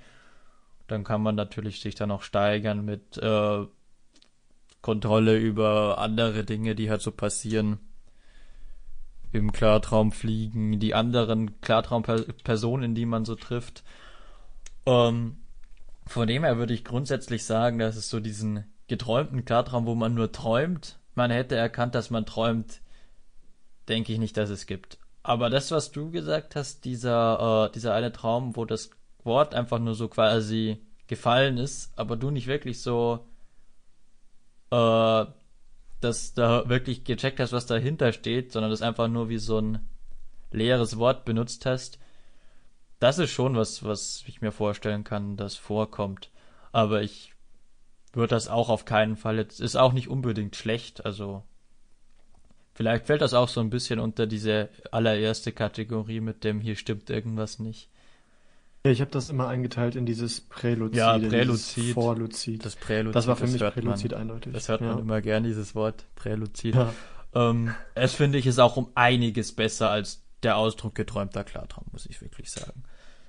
Dann 0.87 1.03
kann 1.03 1.21
man 1.21 1.35
natürlich 1.35 1.79
sich 1.79 1.95
dann 1.95 2.11
auch 2.11 2.21
steigern 2.21 2.85
mit 2.85 3.17
äh, 3.17 3.65
Kontrolle 4.81 5.37
über 5.37 5.97
andere 5.97 6.43
Dinge, 6.43 6.75
die 6.75 6.89
halt 6.89 7.01
so 7.01 7.11
passieren. 7.11 7.79
Im 9.31 9.51
Klartraum 9.51 10.11
fliegen, 10.11 10.79
die 10.79 10.93
anderen 10.93 11.59
Klartraumpersonen, 11.59 12.95
die 12.95 13.05
man 13.05 13.25
so 13.25 13.35
trifft. 13.35 13.83
Ähm, 14.85 15.37
von 16.05 16.27
dem 16.27 16.43
her 16.43 16.57
würde 16.57 16.73
ich 16.73 16.85
grundsätzlich 16.85 17.43
sagen, 17.43 17.79
dass 17.79 17.95
es 17.95 18.09
so 18.09 18.19
diesen 18.19 18.63
geträumten 18.87 19.43
Klartraum, 19.43 19.87
wo 19.87 19.95
man 19.95 20.13
nur 20.13 20.31
träumt, 20.31 20.99
man 21.15 21.31
hätte 21.31 21.55
erkannt, 21.55 21.95
dass 21.95 22.09
man 22.09 22.25
träumt, 22.25 22.81
denke 23.87 24.13
ich 24.13 24.19
nicht, 24.19 24.37
dass 24.37 24.49
es 24.49 24.65
gibt. 24.65 24.97
Aber 25.23 25.49
das, 25.49 25.71
was 25.71 25.91
du 25.91 26.11
gesagt 26.11 26.55
hast, 26.55 26.85
dieser, 26.85 27.67
äh, 27.67 27.71
dieser 27.71 27.93
eine 27.93 28.11
Traum, 28.11 28.55
wo 28.55 28.65
das 28.65 28.91
Wort 29.23 29.55
einfach 29.55 29.79
nur 29.79 29.95
so 29.95 30.07
quasi 30.07 30.79
gefallen 31.07 31.57
ist, 31.57 31.91
aber 31.97 32.15
du 32.15 32.31
nicht 32.31 32.47
wirklich 32.47 32.81
so 32.81 33.25
äh, 34.71 35.25
dass 36.01 36.33
da 36.33 36.67
wirklich 36.69 37.03
gecheckt 37.03 37.39
hast, 37.39 37.51
was 37.51 37.65
dahinter 37.65 38.13
steht, 38.13 38.51
sondern 38.51 38.71
das 38.71 38.81
einfach 38.81 39.07
nur 39.07 39.29
wie 39.29 39.37
so 39.37 39.59
ein 39.59 39.87
leeres 40.51 40.97
Wort 40.97 41.25
benutzt 41.25 41.65
hast. 41.65 41.99
Das 42.99 43.17
ist 43.17 43.31
schon 43.31 43.55
was, 43.55 43.83
was 43.83 44.23
ich 44.27 44.41
mir 44.41 44.51
vorstellen 44.51 45.03
kann, 45.03 45.37
das 45.37 45.55
vorkommt. 45.55 46.31
Aber 46.71 47.01
ich 47.01 47.33
würde 48.15 48.35
das 48.35 48.47
auch 48.47 48.69
auf 48.69 48.85
keinen 48.85 49.15
Fall 49.15 49.37
jetzt, 49.37 49.61
ist 49.61 49.75
auch 49.75 49.93
nicht 49.93 50.09
unbedingt 50.09 50.55
schlecht, 50.55 51.05
also 51.05 51.43
vielleicht 52.73 53.05
fällt 53.05 53.21
das 53.21 53.33
auch 53.33 53.49
so 53.49 53.61
ein 53.61 53.69
bisschen 53.69 53.99
unter 53.99 54.27
diese 54.27 54.69
allererste 54.91 55.51
Kategorie 55.51 56.19
mit 56.19 56.43
dem 56.43 56.59
hier 56.61 56.75
stimmt 56.75 57.09
irgendwas 57.09 57.59
nicht. 57.59 57.89
Ja, 58.85 58.91
ich 58.91 59.01
habe 59.01 59.09
das 59.09 59.31
immer 59.31 59.47
eingeteilt 59.47 59.95
in 59.95 60.05
dieses 60.05 60.41
Präluzid, 60.41 60.97
ja, 60.97 61.17
Präluzid, 61.17 61.95
Vorluzid. 61.95 62.63
Das 62.63 62.75
Präluzid. 62.75 63.15
Das 63.15 63.25
war 63.25 63.35
für 63.35 63.47
mich 63.47 63.59
Präluzid 63.59 64.11
man, 64.11 64.21
eindeutig. 64.21 64.53
Das 64.53 64.69
hört 64.69 64.81
man 64.81 64.99
immer 64.99 65.21
gern, 65.21 65.43
dieses 65.43 65.73
Wort 65.73 66.05
Präluzid. 66.13 66.75
Ja. 66.75 66.93
Ähm, 67.33 67.73
es 67.95 68.13
finde 68.13 68.37
ich 68.37 68.45
ist 68.45 68.59
auch 68.59 68.77
um 68.77 68.89
einiges 68.93 69.53
besser 69.53 69.89
als 69.89 70.23
der 70.43 70.57
Ausdruck 70.57 70.93
geträumter 70.93 71.43
Klartraum, 71.43 71.85
muss 71.91 72.05
ich 72.05 72.21
wirklich 72.21 72.51
sagen. 72.51 72.83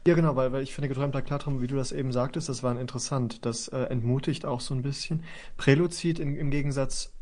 Ja, 0.07 0.15
genau, 0.15 0.37
weil, 0.37 0.53
weil 0.53 0.63
ich 0.63 0.73
finde, 0.73 0.89
geträumter 0.89 1.21
Klartraum, 1.21 1.61
wie 1.61 1.67
du 1.67 1.75
das 1.75 1.91
eben 1.91 2.13
sagtest, 2.13 2.49
das 2.49 2.63
war 2.63 2.79
interessant. 2.81 3.45
Das 3.45 3.67
äh, 3.69 3.79
entmutigt 3.85 4.47
auch 4.47 4.61
so 4.61 4.73
ein 4.73 4.83
bisschen. 4.83 5.25
Präluzid 5.57 6.21
im, 6.21 6.37
im 6.37 6.51
Gegensatz, 6.51 7.13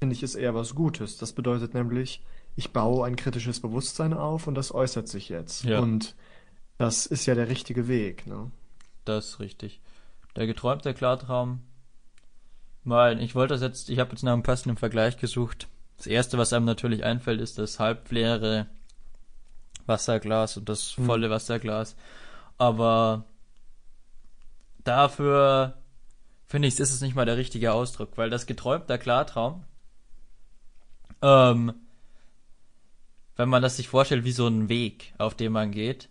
finde 0.00 0.14
ich, 0.14 0.22
ist 0.22 0.34
eher 0.34 0.54
was 0.54 0.74
Gutes. 0.74 1.16
Das 1.16 1.32
bedeutet 1.32 1.74
nämlich, 1.74 2.24
ich 2.56 2.72
baue 2.72 3.06
ein 3.06 3.14
kritisches 3.14 3.60
Bewusstsein 3.60 4.12
auf 4.12 4.48
und 4.48 4.56
das 4.56 4.74
äußert 4.74 5.08
sich 5.08 5.28
jetzt. 5.28 5.64
Ja. 5.64 5.78
Und 5.78 6.16
das 6.76 7.06
ist 7.06 7.26
ja 7.26 7.36
der 7.36 7.48
richtige 7.48 7.86
Weg, 7.86 8.26
ne? 8.26 8.50
Das 9.04 9.26
ist 9.26 9.40
richtig. 9.40 9.80
Der 10.34 10.48
geträumte 10.48 10.92
Klartraum. 10.92 11.60
Mal, 12.82 13.22
ich 13.22 13.34
wollte 13.34 13.54
das 13.54 13.62
jetzt, 13.62 13.90
ich 13.90 13.98
habe 14.00 14.10
jetzt 14.10 14.24
nach 14.24 14.32
einem 14.32 14.42
passenden 14.42 14.76
Vergleich 14.76 15.18
gesucht. 15.18 15.68
Das 15.96 16.08
erste, 16.08 16.36
was 16.36 16.52
einem 16.52 16.66
natürlich 16.66 17.04
einfällt, 17.04 17.40
ist 17.40 17.58
das 17.58 17.78
halbleere 17.78 18.66
Wasserglas 19.86 20.56
und 20.56 20.68
das 20.68 20.96
hm. 20.96 21.06
volle 21.06 21.26
hm. 21.26 21.32
Wasserglas. 21.32 21.96
Aber 22.58 23.24
dafür 24.84 25.74
finde 26.46 26.68
ich, 26.68 26.78
ist 26.78 26.92
es 26.92 27.00
nicht 27.00 27.14
mal 27.14 27.26
der 27.26 27.36
richtige 27.36 27.72
Ausdruck, 27.72 28.16
weil 28.16 28.30
das 28.30 28.46
geträumte 28.46 28.98
Klartraum, 28.98 29.64
ähm, 31.22 31.72
wenn 33.36 33.48
man 33.48 33.62
das 33.62 33.76
sich 33.76 33.88
vorstellt 33.88 34.24
wie 34.24 34.32
so 34.32 34.46
ein 34.46 34.68
Weg, 34.68 35.14
auf 35.18 35.34
dem 35.34 35.52
man 35.52 35.72
geht, 35.72 36.08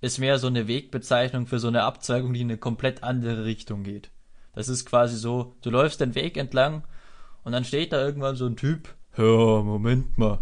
ist 0.00 0.18
mehr 0.18 0.38
so 0.38 0.46
eine 0.46 0.66
Wegbezeichnung 0.66 1.46
für 1.46 1.58
so 1.58 1.68
eine 1.68 1.84
Abzweigung, 1.84 2.32
die 2.32 2.40
in 2.40 2.50
eine 2.50 2.58
komplett 2.58 3.02
andere 3.02 3.44
Richtung 3.44 3.82
geht. 3.82 4.10
Das 4.54 4.68
ist 4.68 4.84
quasi 4.84 5.16
so, 5.16 5.56
du 5.62 5.70
läufst 5.70 6.00
den 6.00 6.14
Weg 6.14 6.36
entlang 6.36 6.84
und 7.44 7.52
dann 7.52 7.64
steht 7.64 7.92
da 7.92 8.04
irgendwann 8.04 8.36
so 8.36 8.46
ein 8.46 8.56
Typ, 8.56 8.94
ja, 9.16 9.24
Moment 9.24 10.18
mal, 10.18 10.40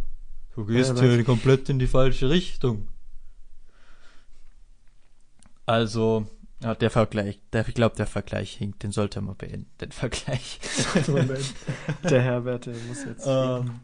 du 0.54 0.64
gehst 0.64 0.96
ja, 0.96 1.02
hier 1.02 1.24
komplett 1.24 1.68
in 1.68 1.78
die 1.78 1.86
falsche 1.86 2.30
Richtung. 2.30 2.88
Also, 5.68 6.26
ja, 6.62 6.74
der 6.74 6.90
Vergleich, 6.90 7.38
der, 7.52 7.68
ich 7.68 7.74
glaube, 7.74 7.94
der 7.94 8.06
Vergleich 8.06 8.54
hinkt, 8.54 8.82
den 8.82 8.90
sollte 8.90 9.20
man 9.20 9.36
beenden, 9.36 9.70
den 9.82 9.92
Vergleich. 9.92 10.58
Der 12.04 12.22
Herbert, 12.22 12.66
der 12.66 12.74
muss 12.88 13.04
jetzt. 13.04 13.26
Ähm, 13.26 13.80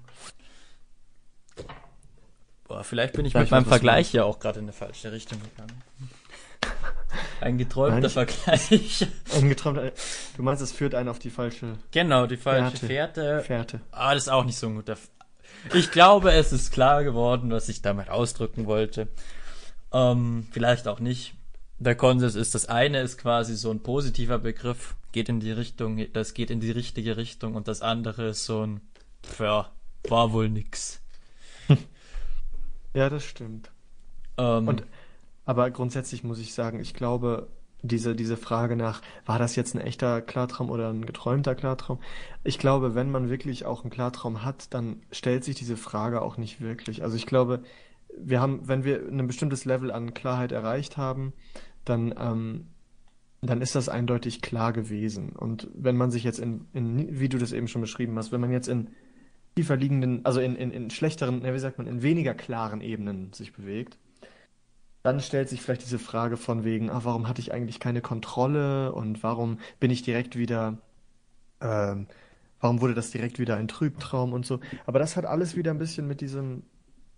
Boah, 2.67 2.83
vielleicht 2.83 3.13
bin 3.13 3.27
ich 3.27 3.33
vielleicht 3.33 3.51
mit 3.51 3.51
meinem 3.51 3.67
Vergleich 3.67 4.15
ja 4.15 4.25
auch 4.25 4.39
gerade 4.39 4.61
in 4.61 4.65
eine 4.65 4.73
falsche 4.73 5.13
Richtung 5.13 5.39
gegangen. 5.43 5.83
Ein 7.43 7.59
geträumter 7.59 8.01
Nein, 8.01 8.11
Vergleich. 8.11 9.07
Ein 9.35 9.49
geträumter. 9.51 9.93
Du 10.37 10.43
meinst, 10.43 10.63
es 10.63 10.73
führt 10.73 10.95
einen 10.95 11.11
auf 11.11 11.19
die 11.19 11.31
falsche. 11.31 11.75
Genau, 11.91 12.27
die 12.27 12.39
falsche 12.39 12.79
Fährte. 12.79 13.43
Fährte. 13.43 13.81
Ah, 13.93 14.15
das 14.15 14.25
ist 14.25 14.29
auch 14.31 14.45
nicht 14.45 14.59
so 14.59 14.69
ein 14.69 14.77
guter. 14.77 14.97
Ich 15.75 15.91
glaube, 15.91 16.33
es 16.33 16.53
ist 16.53 16.73
klar 16.73 17.05
geworden, 17.05 17.51
was 17.51 17.69
ich 17.69 17.83
damit 17.83 18.09
ausdrücken 18.09 18.67
wollte. 18.67 19.09
Ähm, 19.93 20.49
vielleicht 20.51 20.89
auch 20.89 20.99
nicht. 20.99 21.35
Der 21.85 21.95
Konsens 21.97 22.35
ist, 22.35 22.55
das 22.55 22.67
eine 22.67 23.03
ist 23.03 23.19
quasi 23.19 23.57
so 23.57 23.71
ein 23.71 23.81
positiver 23.83 24.39
Begriff, 24.39 24.97
geht 25.13 25.29
in 25.29 25.41
die 25.41 25.53
Richtung, 25.53 26.01
das 26.15 26.33
geht 26.33 26.51
in 26.51 26.61
die 26.61 26.71
richtige 26.71 27.19
Richtung 27.19 27.55
und 27.55 27.69
das 27.69 27.83
andere 27.83 28.29
ist 28.29 28.47
so 28.47 28.67
ein, 28.67 28.81
ja, 29.39 29.71
war 30.09 30.33
wohl 30.33 30.49
nix. 30.49 31.03
Ja, 32.95 33.11
das 33.11 33.25
stimmt. 33.25 33.73
Ähm, 34.39 34.69
Und, 34.69 34.85
aber 35.45 35.69
grundsätzlich 35.73 36.23
muss 36.23 36.39
ich 36.39 36.55
sagen, 36.55 36.79
ich 36.79 36.95
glaube, 36.95 37.49
diese, 37.83 38.15
diese 38.15 38.37
Frage 38.37 38.77
nach, 38.77 39.03
war 39.27 39.41
das 39.41 39.57
jetzt 39.57 39.75
ein 39.75 39.81
echter 39.81 40.23
Klartraum 40.23 40.71
oder 40.71 40.91
ein 40.91 41.05
geträumter 41.05 41.57
Klartraum? 41.57 41.99
Ich 42.45 42.59
glaube, 42.59 42.95
wenn 42.95 43.11
man 43.11 43.31
wirklich 43.31 43.65
auch 43.67 43.83
einen 43.83 43.91
Klartraum 43.91 44.45
hat, 44.45 44.73
dann 44.73 45.03
stellt 45.11 45.43
sich 45.43 45.57
diese 45.57 45.77
Frage 45.77 46.23
auch 46.23 46.37
nicht 46.37 46.61
wirklich. 46.61 47.03
Also 47.03 47.17
ich 47.17 47.27
glaube, 47.27 47.65
wir 48.17 48.41
haben, 48.41 48.69
wenn 48.69 48.85
wir 48.85 49.09
ein 49.09 49.27
bestimmtes 49.27 49.65
Level 49.65 49.91
an 49.91 50.15
Klarheit 50.15 50.53
erreicht 50.53 50.97
haben, 50.97 51.33
dann, 51.85 52.15
ähm, 52.19 52.67
dann 53.43 53.61
ist 53.61 53.75
das 53.75 53.89
eindeutig 53.89 54.43
klar 54.43 54.73
gewesen. 54.73 55.31
Und 55.31 55.69
wenn 55.75 55.97
man 55.97 56.11
sich 56.11 56.25
jetzt 56.25 56.39
in, 56.39 56.67
in, 56.73 57.21
wie 57.21 57.29
du 57.29 57.39
das 57.39 57.53
eben 57.53 57.69
schon 57.69 57.83
beschrieben 57.83 58.17
hast, 58.17 58.33
wenn 58.33 58.41
man 58.41 58.53
jetzt 58.53 58.69
in 58.69 58.91
tiefer 59.57 59.77
liegenden, 59.77 60.25
also 60.25 60.41
in, 60.41 60.57
in, 60.57 60.71
in 60.71 60.91
schlechteren, 60.91 61.43
wie 61.43 61.59
sagt 61.59 61.79
man, 61.79 61.87
in 61.87 62.03
weniger 62.03 62.35
klaren 62.35 62.81
Ebenen 62.81 63.33
sich 63.33 63.53
bewegt, 63.53 63.99
dann 65.03 65.21
stellt 65.21 65.51
sich 65.51 65.61
vielleicht 65.61 65.83
diese 65.83 65.99
Frage 65.99 66.37
von 66.37 66.65
wegen, 66.65 66.91
ah, 66.91 67.01
warum 67.05 67.29
hatte 67.29 67.41
ich 67.41 67.53
eigentlich 67.53 67.79
keine 67.79 68.01
Kontrolle 68.01 68.93
und 68.93 69.23
warum 69.23 69.59
bin 69.79 69.91
ich 69.91 70.03
direkt 70.03 70.37
wieder, 70.37 70.79
ähm, 71.61 72.07
warum 72.59 72.81
wurde 72.81 72.95
das 72.95 73.11
direkt 73.11 73.39
wieder 73.39 73.57
ein 73.57 73.69
Trübtraum 73.69 74.33
und 74.33 74.47
so. 74.47 74.61
Aber 74.87 74.99
das 74.99 75.17
hat 75.17 75.27
alles 75.27 75.57
wieder 75.57 75.73
ein 75.73 75.79
bisschen 75.79 76.09
mit 76.09 76.23
diesem, 76.23 76.63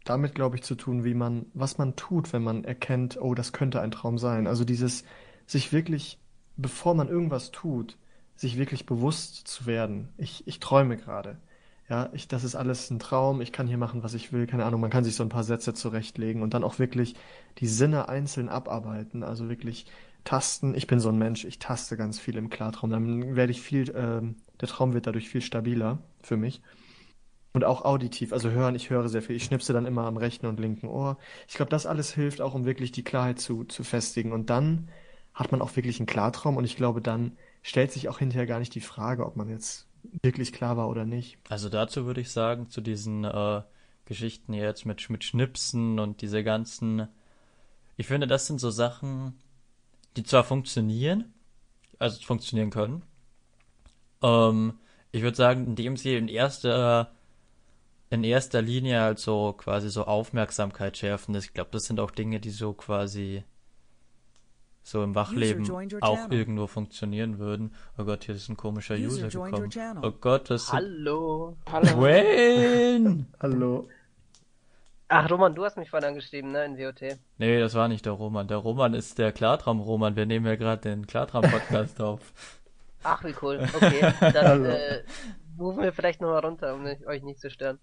damit 0.07 0.35
glaube 0.35 0.57
ich 0.57 0.63
zu 0.63 0.75
tun, 0.75 1.05
wie 1.05 1.15
man, 1.15 1.47
was 1.53 1.79
man 1.79 1.97
tut, 1.97 2.33
wenn 2.33 2.43
man 2.43 2.65
erkennt, 2.65 3.19
oh, 3.21 3.35
das 3.35 3.53
könnte 3.53 3.81
ein 3.81 3.91
Traum 3.91 4.19
sein. 4.19 4.47
Also 4.47 4.65
dieses, 4.65 5.05
sich 5.47 5.73
wirklich, 5.73 6.19
bevor 6.57 6.95
man 6.95 7.09
irgendwas 7.09 7.51
tut, 7.51 7.99
sich 8.37 8.57
wirklich 8.57 8.87
bewusst 8.87 9.47
zu 9.49 9.67
werden. 9.67 10.09
Ich, 10.17 10.47
ich 10.47 10.61
träume 10.61 10.97
gerade 10.97 11.39
ja, 11.89 12.11
ich, 12.13 12.27
das 12.27 12.43
ist 12.43 12.57
alles 12.57 12.91
ein 12.91 12.99
Traum, 12.99 13.41
ich 13.41 13.53
kann 13.53 13.69
hier 13.69 13.79
machen, 13.79 14.03
was 14.03 14.15
ich 14.15 14.33
will, 14.33 14.47
keine 14.47 14.65
Ahnung, 14.65 14.81
man 14.81 14.91
kann 14.91 15.05
sich 15.05 15.15
so 15.15 15.23
ein 15.23 15.29
paar 15.29 15.45
Sätze 15.45 15.73
zurechtlegen 15.73 16.43
und 16.43 16.53
dann 16.53 16.65
auch 16.65 16.79
wirklich 16.79 17.15
die 17.59 17.69
Sinne 17.69 18.09
einzeln 18.09 18.49
abarbeiten, 18.49 19.23
also 19.23 19.49
wirklich 19.49 19.87
tasten. 20.25 20.75
Ich 20.75 20.89
bin 20.89 20.99
so 20.99 21.11
ein 21.11 21.19
Mensch, 21.19 21.45
ich 21.45 21.61
taste 21.61 21.97
ganz 21.97 22.19
viel 22.19 22.37
im 22.37 22.51
Klartraum, 22.51 22.91
dann 22.91 23.37
werde 23.37 23.53
ich 23.53 23.63
viel, 23.63 23.89
äh, 23.91 24.23
der 24.61 24.69
Traum 24.69 24.95
wird 24.95 25.07
dadurch 25.07 25.29
viel 25.29 25.43
stabiler 25.43 25.99
für 26.23 26.37
mich. 26.37 26.61
Und 27.57 27.65
auch 27.65 27.87
auditiv, 27.87 28.35
also 28.35 28.51
hören, 28.51 28.75
ich 28.75 28.91
höre 28.91 29.09
sehr 29.09 29.23
viel. 29.23 29.35
Ich 29.35 29.45
schnipse 29.45 29.73
dann 29.73 29.87
immer 29.87 30.05
am 30.05 30.19
rechten 30.19 30.45
und 30.45 30.61
linken 30.61 30.89
Ohr. 30.89 31.17
Ich 31.49 31.55
glaube, 31.55 31.71
das 31.71 31.87
alles 31.87 32.13
hilft 32.13 32.43
auch, 32.43 32.53
um 32.53 32.67
wirklich 32.67 32.93
die 32.93 33.03
Klarheit 33.03 33.41
zu, 33.41 33.65
zu 33.65 33.83
festigen. 33.83 34.33
Und 34.33 34.51
dann 34.51 34.91
hat 35.33 35.53
man 35.53 35.63
auch 35.63 35.75
wirklich 35.75 35.99
einen 35.99 36.07
Klartraum 36.07 36.59
und 36.59 36.67
ich 36.67 36.77
glaube, 36.77 37.01
dann 37.01 37.39
stellt 37.63 37.93
sich 37.93 38.11
auch 38.11 38.19
hinterher 38.19 38.45
gar 38.45 38.59
nicht 38.59 38.75
die 38.75 38.83
Frage, 38.83 39.25
ob 39.25 39.37
man 39.37 39.49
jetzt 39.49 39.89
wirklich 40.21 40.53
klar 40.53 40.77
war 40.77 40.91
oder 40.91 41.07
nicht. 41.07 41.39
Also 41.49 41.71
dazu 41.71 42.05
würde 42.05 42.21
ich 42.21 42.31
sagen, 42.31 42.69
zu 42.69 42.83
diesen 42.83 43.25
äh, 43.25 43.63
Geschichten 44.05 44.53
jetzt 44.53 44.85
mit, 44.85 45.09
mit 45.09 45.25
Schnipsen 45.25 45.99
und 45.99 46.21
diese 46.21 46.45
ganzen. 46.45 47.09
Ich 47.97 48.07
finde, 48.07 48.27
das 48.27 48.47
sind 48.47 48.61
so 48.61 48.69
Sachen, 48.69 49.33
die 50.19 50.25
zwar 50.25 50.45
funktionieren, 50.45 51.33
also 51.99 52.23
funktionieren 52.23 52.69
können. 52.69 53.03
Ähm, 54.23 54.75
ich 55.11 55.23
würde 55.23 55.39
sagen, 55.39 55.65
indem 55.69 55.97
sie 55.97 56.17
in 56.17 56.29
erster 56.29 57.16
in 58.11 58.25
erster 58.25 58.63
Linie 58.63 59.01
halt 59.01 59.19
so 59.19 59.53
quasi 59.53 59.91
so 59.91 60.05
Aufmerksamkeit 60.05 60.97
schärfen. 60.97 61.35
Ich 61.35 61.53
glaube, 61.55 61.71
das 61.73 61.85
sind 61.85 62.01
auch 62.01 62.11
Dinge, 62.11 62.41
die 62.41 62.51
so 62.51 62.73
quasi 62.73 63.45
so 64.83 65.03
im 65.03 65.17
Wachleben 65.17 65.69
auch 66.01 66.31
irgendwo 66.31 66.69
funktionieren 66.69 67.41
würden. 67.41 67.75
Oh 67.99 68.05
Gott, 68.05 68.23
hier 68.25 68.37
ist 68.37 68.49
ein 68.49 68.57
komischer 68.57 68.95
User, 68.95 69.27
User 69.27 69.51
gekommen. 69.51 69.71
Oh 70.03 70.13
Gott, 70.13 70.49
was 70.51 70.73
Hallo. 70.73 71.57
Hallo. 71.71 72.01
Wayne! 72.01 73.27
Hallo. 73.41 73.89
Ach, 75.09 75.31
Roman, 75.31 75.55
du 75.55 75.65
hast 75.65 75.77
mich 75.77 75.91
vorhin 75.91 76.09
angeschrieben, 76.09 76.53
ne, 76.53 76.65
in 76.65 76.79
WOT. 76.79 77.19
Nee, 77.39 77.61
das 77.61 77.75
war 77.75 77.89
nicht 77.89 78.07
der 78.07 78.13
Roman. 78.13 78.47
Der 78.49 78.57
Roman 78.59 78.95
ist 78.95 79.19
der 79.19 79.33
Klartraum-Roman. 79.33 80.17
Wir 80.17 80.27
nehmen 80.27 80.47
ja 80.47 80.57
gerade 80.57 80.83
den 80.83 81.07
Klartraum-Podcast 81.07 82.01
auf. 82.01 82.21
Ach, 83.03 83.23
wie 83.25 83.35
cool. 83.43 83.69
Okay, 83.75 84.13
dann 84.21 84.65
äh, 84.65 85.03
rufen 85.59 85.83
wir 85.83 85.93
vielleicht 85.93 86.21
nochmal 86.21 86.45
runter, 86.45 86.75
um 86.75 86.85
euch 86.85 87.23
nicht 87.23 87.41
zu 87.41 87.51
stören. 87.51 87.79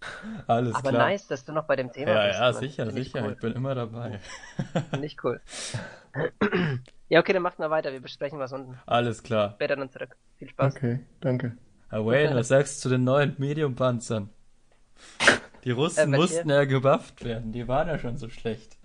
Alles 0.46 0.74
Aber 0.74 0.90
klar. 0.90 1.08
nice, 1.08 1.26
dass 1.26 1.44
du 1.44 1.52
noch 1.52 1.64
bei 1.64 1.76
dem 1.76 1.92
Thema 1.92 2.12
ja, 2.12 2.26
bist. 2.26 2.38
Ja, 2.38 2.44
Mann. 2.52 2.54
sicher, 2.60 2.86
Find 2.86 2.98
ich 2.98 3.04
sicher. 3.12 3.24
Cool. 3.24 3.32
Ich 3.32 3.38
bin 3.40 3.52
immer 3.54 3.74
dabei. 3.74 4.20
Finde 4.90 5.06
ich 5.06 5.16
cool. 5.24 5.40
ja, 7.08 7.20
okay, 7.20 7.32
dann 7.32 7.42
macht 7.42 7.58
mal 7.58 7.70
weiter. 7.70 7.92
Wir 7.92 8.00
besprechen 8.00 8.38
was 8.38 8.52
unten. 8.52 8.78
Alles 8.86 9.22
klar. 9.22 9.52
Später 9.54 9.76
dann 9.76 9.90
zurück. 9.90 10.16
Viel 10.36 10.48
Spaß. 10.50 10.76
Okay, 10.76 11.00
danke. 11.20 11.56
Ah, 11.88 11.98
Wayne, 12.04 12.34
was 12.34 12.48
sagst 12.48 12.78
du 12.78 12.82
zu 12.82 12.88
den 12.90 13.04
neuen 13.04 13.34
Medium-Panzern? 13.38 14.30
Die 15.64 15.70
Russen 15.70 16.12
Äh, 16.14 16.16
mussten 16.16 16.48
ja 16.50 16.64
gebufft 16.64 17.24
werden. 17.24 17.52
Die 17.52 17.66
waren 17.68 17.88
ja 17.88 17.98
schon 17.98 18.16
so 18.16 18.28
schlecht. 18.28 18.76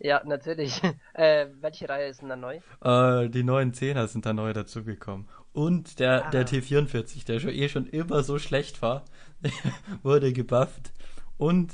Ja, 0.00 0.22
natürlich. 0.24 0.80
äh, 1.14 1.46
welche 1.60 1.88
Reihe 1.88 2.08
ist 2.08 2.22
denn 2.22 2.28
da 2.28 2.36
neu? 2.36 2.60
Äh, 2.82 3.28
die 3.28 3.42
neuen 3.42 3.74
Zehner 3.74 4.06
sind 4.08 4.24
da 4.26 4.32
neu 4.32 4.52
dazugekommen. 4.52 5.28
Und 5.52 5.98
der, 5.98 6.26
Ah. 6.26 6.30
der 6.30 6.46
T44, 6.46 7.24
der 7.26 7.40
schon 7.40 7.50
eh 7.50 7.68
schon 7.68 7.86
immer 7.86 8.22
so 8.22 8.38
schlecht 8.38 8.80
war, 8.80 9.04
wurde 10.02 10.32
gebufft. 10.32 10.92
Und 11.36 11.72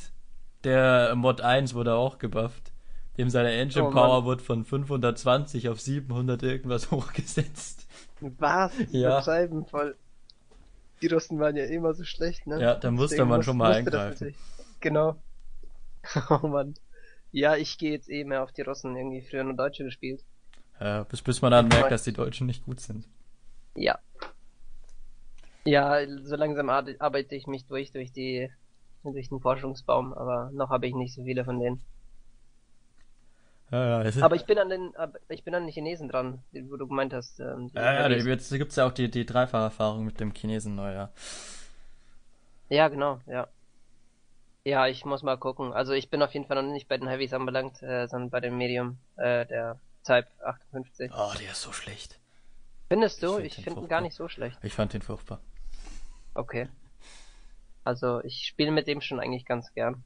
der 0.64 1.14
Mod 1.14 1.40
1 1.40 1.74
wurde 1.74 1.94
auch 1.94 2.18
gebufft. 2.18 2.72
Dem 3.16 3.30
seine 3.30 3.52
Engine 3.52 3.86
Oh. 3.86 3.90
Power 3.90 4.24
wurde 4.24 4.42
von 4.42 4.64
520 4.64 5.68
auf 5.68 5.80
700 5.80 6.42
irgendwas 6.42 6.90
hochgesetzt. 6.90 7.86
Was? 8.20 8.72
Ja. 8.90 9.08
Übertreiben 9.10 9.66
voll. 9.66 9.96
Die 11.02 11.08
Russen 11.08 11.38
waren 11.38 11.56
ja 11.56 11.64
immer 11.64 11.92
so 11.94 12.04
schlecht, 12.04 12.46
ne? 12.46 12.60
Ja, 12.60 12.74
da 12.74 12.90
musste 12.90 13.16
Deswegen 13.16 13.28
man 13.28 13.42
schon 13.42 13.56
mal 13.56 13.72
eingreifen. 13.72 14.34
Genau. 14.80 15.16
Oh 16.30 16.46
Mann. 16.46 16.74
Ja, 17.32 17.56
ich 17.56 17.78
gehe 17.78 17.92
jetzt 17.92 18.08
eh 18.08 18.24
mehr 18.24 18.42
auf 18.42 18.52
die 18.52 18.62
Russen. 18.62 18.96
Irgendwie 18.96 19.20
früher 19.22 19.44
nur 19.44 19.54
Deutsche 19.54 19.84
gespielt. 19.84 20.22
Ja, 20.80 21.04
bis, 21.04 21.22
bis 21.22 21.42
man 21.42 21.50
dann 21.50 21.68
merkt, 21.68 21.90
dass 21.90 22.04
die 22.04 22.12
Deutschen 22.12 22.46
nicht 22.46 22.64
gut 22.64 22.80
sind. 22.80 23.06
Ja. 23.74 23.98
Ja, 25.66 25.98
so 26.22 26.36
langsam 26.36 26.68
ar- 26.70 26.86
arbeite 26.98 27.34
ich 27.34 27.46
mich 27.46 27.66
durch, 27.66 27.92
durch 27.92 28.12
die, 28.12 28.50
durch 29.02 29.28
den 29.28 29.40
Forschungsbaum, 29.40 30.12
aber 30.14 30.50
noch 30.52 30.70
habe 30.70 30.86
ich 30.86 30.94
nicht 30.94 31.14
so 31.14 31.22
viele 31.24 31.44
von 31.44 31.60
denen. 31.60 31.82
Ja, 33.70 34.02
ja, 34.02 34.10
Aber 34.20 34.36
ich 34.36 34.44
bin 34.44 34.58
an 34.58 34.68
den, 34.68 34.92
ich 35.28 35.44
bin 35.44 35.54
an 35.54 35.64
den 35.64 35.72
Chinesen 35.72 36.08
dran, 36.08 36.42
wo 36.52 36.76
du 36.76 36.86
gemeint 36.86 37.12
hast. 37.12 37.40
Ähm, 37.40 37.70
ja, 37.74 38.08
ja, 38.08 38.08
jetzt 38.08 38.50
gibt's 38.52 38.76
ja 38.76 38.86
auch 38.86 38.92
die, 38.92 39.10
die 39.10 39.26
Dreifacherfahrung 39.26 40.04
mit 40.04 40.20
dem 40.20 40.32
Chinesen 40.32 40.74
neu, 40.76 40.92
ja. 40.92 41.10
ja, 42.68 42.88
genau, 42.88 43.20
ja. 43.26 43.48
Ja, 44.64 44.86
ich 44.86 45.04
muss 45.04 45.22
mal 45.22 45.36
gucken. 45.36 45.72
Also 45.72 45.92
ich 45.92 46.08
bin 46.10 46.22
auf 46.22 46.32
jeden 46.32 46.46
Fall 46.46 46.62
noch 46.62 46.72
nicht 46.72 46.88
bei 46.88 46.96
den 46.96 47.08
Heavys 47.08 47.32
anbelangt, 47.34 47.82
äh, 47.82 48.06
sondern 48.08 48.30
bei 48.30 48.40
dem 48.40 48.56
Medium, 48.56 48.98
äh, 49.16 49.46
der 49.46 49.78
Type 50.04 50.26
58. 50.42 51.10
Oh, 51.14 51.32
der 51.38 51.52
ist 51.52 51.62
so 51.62 51.72
schlecht. 51.72 52.18
Findest 52.88 53.22
du? 53.22 53.38
Ich 53.38 53.56
den 53.56 53.64
finde 53.64 53.80
ihn 53.82 53.88
gar 53.88 54.00
nicht 54.00 54.14
so 54.14 54.28
schlecht. 54.28 54.58
Ich 54.62 54.72
fand 54.72 54.92
den 54.94 55.02
furchtbar. 55.02 55.40
Okay. 56.34 56.68
Also 57.84 58.22
ich 58.24 58.46
spiele 58.46 58.70
mit 58.72 58.86
dem 58.86 59.00
schon 59.00 59.20
eigentlich 59.20 59.44
ganz 59.44 59.72
gern. 59.74 60.04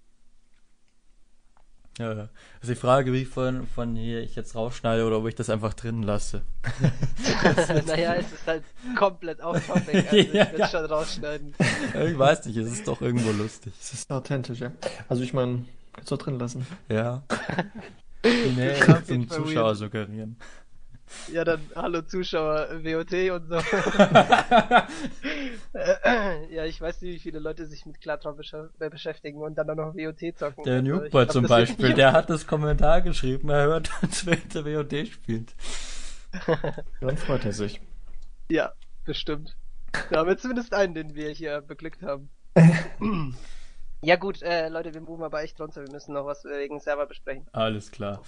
Ja, 1.99 2.13
ja. 2.13 2.29
Also 2.61 2.73
die 2.75 2.79
Frage, 2.79 3.13
wie 3.13 3.25
von, 3.25 3.67
von 3.67 3.97
hier 3.97 4.21
ich 4.23 4.37
jetzt 4.37 4.55
rausschneide 4.55 5.05
oder 5.05 5.19
ob 5.19 5.27
ich 5.27 5.35
das 5.35 5.51
einfach 5.51 5.75
drin 5.75 6.03
lasse. 6.05 6.43
naja, 7.87 8.15
es 8.15 8.33
ist 8.33 8.47
halt 8.47 8.63
komplett 8.97 9.41
off 9.41 9.67
topic, 9.67 9.97
also 10.07 10.17
ich 10.17 10.33
Ja, 10.33 10.53
will 10.53 10.61
ja. 10.61 10.69
schon 10.69 10.85
rausschneiden. 10.85 11.55
ich 11.59 12.19
weiß 12.19 12.47
nicht, 12.47 12.57
es 12.57 12.71
ist 12.71 12.87
doch 12.87 13.01
irgendwo 13.01 13.33
lustig. 13.33 13.73
Es 13.81 13.93
ist 13.95 14.13
authentisch, 14.13 14.61
ja. 14.61 14.71
Also 15.09 15.25
ich 15.25 15.33
meine, 15.33 15.65
kannst 15.93 16.11
du 16.13 16.15
auch 16.15 16.19
drin 16.19 16.39
lassen. 16.39 16.67
Ja. 16.89 17.23
Nee, 18.25 18.73
auf 18.73 19.09
jeden 19.09 19.29
Fall 19.29 19.39
Zuschauer 19.45 19.67
weird. 19.69 19.77
suggerieren. 19.79 20.37
Ja, 21.33 21.45
dann 21.45 21.61
hallo 21.75 22.03
Zuschauer, 22.03 22.69
WOT 22.85 23.13
und 23.31 23.49
so. 23.49 23.57
ja, 26.51 26.65
ich 26.65 26.81
weiß 26.81 27.03
nicht, 27.03 27.15
wie 27.15 27.19
viele 27.19 27.39
Leute 27.39 27.67
sich 27.67 27.87
mit 27.87 28.01
Klartraum 28.01 28.39
besch- 28.39 28.69
äh, 28.81 28.91
beschäftigen 28.91 29.41
und 29.41 29.57
dann 29.57 29.71
auch 29.71 29.75
noch 29.75 29.95
WOT 29.95 30.37
zocken. 30.37 30.65
Der 30.65 30.83
Also, 31.29 31.41
zum 31.41 31.49
Beispiel, 31.49 31.95
der 31.95 32.13
hat 32.13 32.31
das 32.31 32.47
Kommentar 32.47 33.03
geschrieben, 33.03 33.49
er 33.51 33.67
hört 33.67 33.91
uns, 34.03 34.27
während 34.27 34.55
der 34.55 34.65
WOD 34.65 35.09
spielt. 35.09 35.55
Dann 37.01 37.17
freut 37.17 37.45
er 37.47 37.53
sich. 37.53 37.81
Ja, 38.51 38.73
bestimmt. 39.05 39.57
Da 40.11 40.19
haben 40.19 40.29
wir 40.29 40.37
zumindest 40.37 40.75
einen, 40.75 40.95
den 40.95 41.15
wir 41.15 41.31
hier 41.31 41.63
beglückt 41.63 42.03
haben. 42.03 42.29
ja 44.03 44.17
gut, 44.17 44.43
äh, 44.43 44.69
Leute, 44.69 44.93
wir 44.93 45.01
buchen 45.01 45.25
aber 45.25 45.43
echt 45.43 45.59
runter. 45.59 45.83
Wir 45.83 45.91
müssen 45.91 46.13
noch 46.13 46.27
was 46.27 46.45
wegen 46.45 46.81
Server 46.81 47.07
besprechen. 47.07 47.47
Alles 47.53 47.91
klar. 47.91 48.23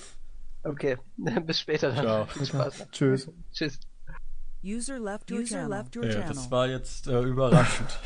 Okay, 0.62 0.96
bis 1.46 1.60
später 1.60 1.92
dann. 1.92 2.04
Ciao. 2.04 2.24
Viel 2.26 2.46
Spaß. 2.46 2.86
Tschüss. 2.92 3.30
Tschüss. 3.52 3.80
User 4.62 4.98
left 4.98 5.30
your 5.30 5.42
channel. 5.44 5.68
Left 5.70 5.96
your 5.96 6.04
Ja, 6.04 6.12
channel. 6.12 6.28
das 6.28 6.50
war 6.50 6.66
jetzt 6.68 7.06
äh, 7.06 7.20
überraschend. 7.22 7.98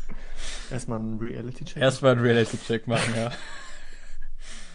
Erstmal 0.70 0.98
einen 0.98 1.18
Reality-Check. 1.18 1.82
Erstmal 1.82 2.12
einen 2.12 2.20
Reality-Check 2.20 2.86
machen, 2.86 3.14
ja. 3.16 3.30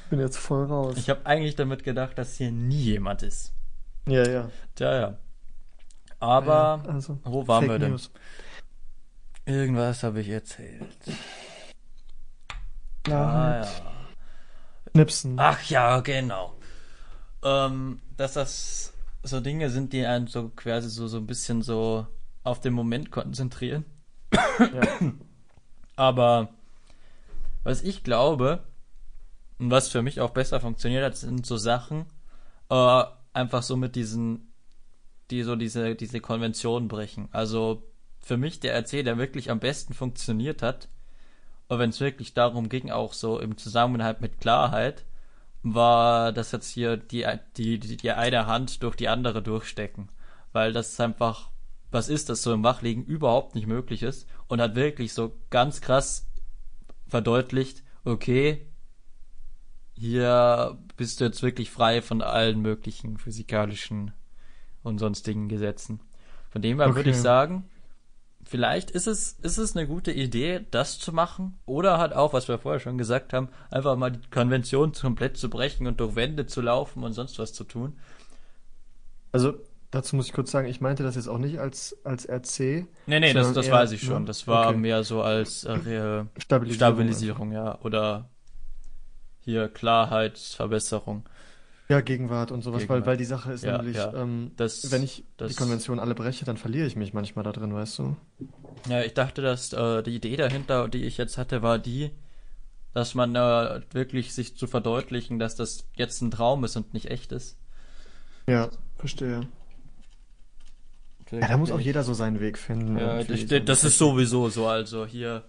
bin 0.09 0.19
jetzt 0.19 0.37
voll 0.37 0.65
raus. 0.65 0.95
Ich 0.97 1.09
habe 1.09 1.25
eigentlich 1.25 1.55
damit 1.55 1.83
gedacht, 1.83 2.17
dass 2.17 2.35
hier 2.37 2.51
nie 2.51 2.81
jemand 2.81 3.21
ist. 3.23 3.53
ja, 4.07 4.27
ja. 4.27 4.49
Tja, 4.75 4.93
ja. 4.99 5.17
Aber, 6.19 6.81
Ja, 6.85 6.91
also, 6.91 7.19
wo 7.23 7.47
waren 7.47 7.61
Fake 7.65 7.71
wir 7.73 7.79
denn? 7.79 7.91
News. 7.91 8.11
Irgendwas 9.45 10.01
habe 10.03 10.21
ich 10.21 10.29
erzählt. 10.29 10.87
Ja, 13.07 13.25
Ah, 13.25 13.61
ja. 13.63 13.67
Knipsen. 14.91 15.35
Ach 15.39 15.61
ja, 15.63 15.99
genau. 16.01 16.55
Ähm, 17.43 17.99
dass 18.17 18.33
das 18.33 18.93
so 19.23 19.39
Dinge 19.39 19.69
sind, 19.69 19.93
die 19.93 20.05
einen 20.05 20.27
so 20.27 20.49
quasi 20.49 20.89
so, 20.89 21.07
so 21.07 21.17
ein 21.17 21.27
bisschen 21.27 21.61
so 21.61 22.07
auf 22.43 22.59
den 22.59 22.73
Moment 22.73 23.11
konzentrieren. 23.11 23.85
Ja. 24.33 25.11
Aber 25.95 26.49
was 27.63 27.83
ich 27.83 28.03
glaube 28.03 28.63
und 29.59 29.69
was 29.69 29.89
für 29.89 30.01
mich 30.01 30.19
auch 30.19 30.31
besser 30.31 30.59
funktioniert 30.59 31.03
hat, 31.03 31.15
sind 31.15 31.45
so 31.45 31.57
Sachen, 31.57 32.05
äh, 32.69 33.03
einfach 33.33 33.63
so 33.63 33.75
mit 33.75 33.95
diesen, 33.95 34.51
die 35.29 35.43
so 35.43 35.55
diese, 35.55 35.95
diese 35.95 36.19
Konventionen 36.19 36.87
brechen. 36.87 37.29
Also 37.31 37.83
für 38.19 38.37
mich 38.37 38.59
der 38.59 38.75
RC, 38.75 39.03
der 39.03 39.17
wirklich 39.17 39.51
am 39.51 39.59
besten 39.59 39.93
funktioniert 39.93 40.61
hat, 40.61 40.87
wenn 41.69 41.91
es 41.91 42.01
wirklich 42.01 42.33
darum 42.33 42.69
ging, 42.69 42.91
auch 42.91 43.13
so 43.13 43.39
im 43.39 43.57
Zusammenhang 43.57 44.17
mit 44.19 44.41
Klarheit, 44.41 45.05
war 45.63 46.31
das 46.33 46.51
jetzt 46.51 46.69
hier 46.69 46.97
die, 46.97 47.25
die, 47.57 47.79
die, 47.79 47.97
die 47.97 48.11
eine 48.11 48.47
Hand 48.47 48.83
durch 48.83 48.95
die 48.95 49.07
andere 49.09 49.41
durchstecken. 49.41 50.09
Weil 50.53 50.73
das 50.73 50.99
einfach 50.99 51.49
was 51.91 52.07
ist, 52.09 52.29
das 52.29 52.41
so 52.43 52.53
im 52.53 52.63
Wachlegen 52.63 53.03
überhaupt 53.03 53.53
nicht 53.55 53.67
möglich 53.67 54.01
ist 54.03 54.27
und 54.47 54.61
hat 54.61 54.75
wirklich 54.75 55.13
so 55.13 55.35
ganz 55.49 55.81
krass 55.81 56.25
verdeutlicht, 57.07 57.83
okay, 58.05 58.65
hier 59.93 60.79
bist 60.97 61.19
du 61.19 61.25
jetzt 61.25 61.43
wirklich 61.43 61.69
frei 61.69 62.01
von 62.01 62.21
allen 62.21 62.61
möglichen 62.61 63.17
physikalischen 63.17 64.13
und 64.83 64.99
sonstigen 64.99 65.47
Gesetzen. 65.49 66.01
Von 66.49 66.61
dem 66.61 66.79
her 66.79 66.95
würde 66.95 67.09
Okay. 67.09 67.11
ich 67.11 67.17
sagen, 67.17 67.69
vielleicht 68.51 68.91
ist 68.91 69.07
es, 69.07 69.31
ist 69.41 69.57
es 69.57 69.77
eine 69.77 69.87
gute 69.87 70.11
Idee, 70.11 70.65
das 70.71 70.99
zu 70.99 71.13
machen. 71.13 71.57
Oder 71.65 71.97
halt 71.99 72.13
auch, 72.13 72.33
was 72.33 72.49
wir 72.49 72.59
vorher 72.59 72.81
schon 72.81 72.97
gesagt 72.97 73.31
haben, 73.31 73.47
einfach 73.71 73.95
mal 73.95 74.11
die 74.11 74.29
Konvention 74.29 74.91
komplett 74.91 75.37
zu 75.37 75.49
brechen 75.49 75.87
und 75.87 76.01
durch 76.01 76.15
Wände 76.17 76.45
zu 76.45 76.59
laufen 76.59 77.03
und 77.05 77.13
sonst 77.13 77.39
was 77.39 77.53
zu 77.53 77.63
tun. 77.63 77.97
Also, 79.31 79.53
dazu 79.89 80.17
muss 80.17 80.27
ich 80.27 80.33
kurz 80.33 80.51
sagen, 80.51 80.67
ich 80.67 80.81
meinte 80.81 81.01
das 81.01 81.15
jetzt 81.15 81.29
auch 81.29 81.37
nicht 81.37 81.59
als, 81.59 81.97
als 82.03 82.27
RC. 82.27 82.87
Nee, 83.07 83.21
nee, 83.21 83.31
das, 83.31 83.53
das 83.53 83.67
eher, 83.67 83.73
weiß 83.73 83.93
ich 83.93 84.01
schon. 84.03 84.25
Das 84.25 84.45
war 84.47 84.67
Okay. 84.67 84.77
mehr 84.77 85.05
so 85.05 85.21
als 85.21 85.63
äh, 85.63 86.25
Stabilisierung. 86.37 86.73
Stabilisierung, 86.73 87.51
ja. 87.53 87.79
Oder 87.83 88.29
hier 89.39 89.69
Klarheitsverbesserung. 89.69 91.23
Ja, 91.91 92.01
Gegenwart 92.01 92.51
und 92.51 92.61
sowas, 92.61 92.81
weil, 92.81 92.87
Gegenwart. 92.87 93.05
weil 93.05 93.17
die 93.17 93.25
Sache 93.25 93.51
ist 93.51 93.63
Ja, 93.63 93.77
nämlich, 93.77 93.97
ja. 93.97 94.13
ähm, 94.13 94.51
Das, 94.55 94.91
wenn 94.91 95.03
ich 95.03 95.25
das, 95.37 95.51
die 95.51 95.55
Konvention 95.57 95.99
alle 95.99 96.15
breche, 96.15 96.45
dann 96.45 96.55
verliere 96.57 96.87
ich 96.87 96.95
mich 96.95 97.13
manchmal 97.13 97.43
da 97.43 97.51
drin, 97.51 97.73
weißt 97.73 97.99
du? 97.99 98.15
Ja, 98.87 99.01
ich 99.03 99.13
dachte, 99.13 99.41
dass 99.41 99.73
äh, 99.73 100.01
die 100.01 100.15
Idee 100.15 100.37
dahinter, 100.37 100.87
die 100.87 101.03
ich 101.03 101.17
jetzt 101.17 101.37
hatte, 101.37 101.61
war 101.61 101.79
die, 101.79 102.11
dass 102.93 103.13
man 103.13 103.35
äh, 103.35 103.81
wirklich 103.91 104.33
sich 104.33 104.55
zu 104.55 104.67
verdeutlichen, 104.67 105.37
dass 105.37 105.55
das 105.55 105.85
jetzt 105.95 106.21
ein 106.21 106.31
Traum 106.31 106.63
ist 106.63 106.77
und 106.77 106.93
nicht 106.93 107.11
echt 107.11 107.31
ist. 107.31 107.57
Ja, 108.47 108.69
verstehe. 108.97 109.47
Ja, 111.31 111.47
da 111.47 111.57
muss 111.57 111.71
auch 111.71 111.79
jeder 111.79 112.03
so 112.03 112.13
seinen 112.13 112.39
Weg 112.39 112.57
finden. 112.57 112.97
Ja, 112.97 113.23
das, 113.23 113.45
das 113.65 113.83
ist 113.83 113.97
sowieso 113.97 114.49
so. 114.49 114.67
Also 114.67 115.05
hier 115.05 115.43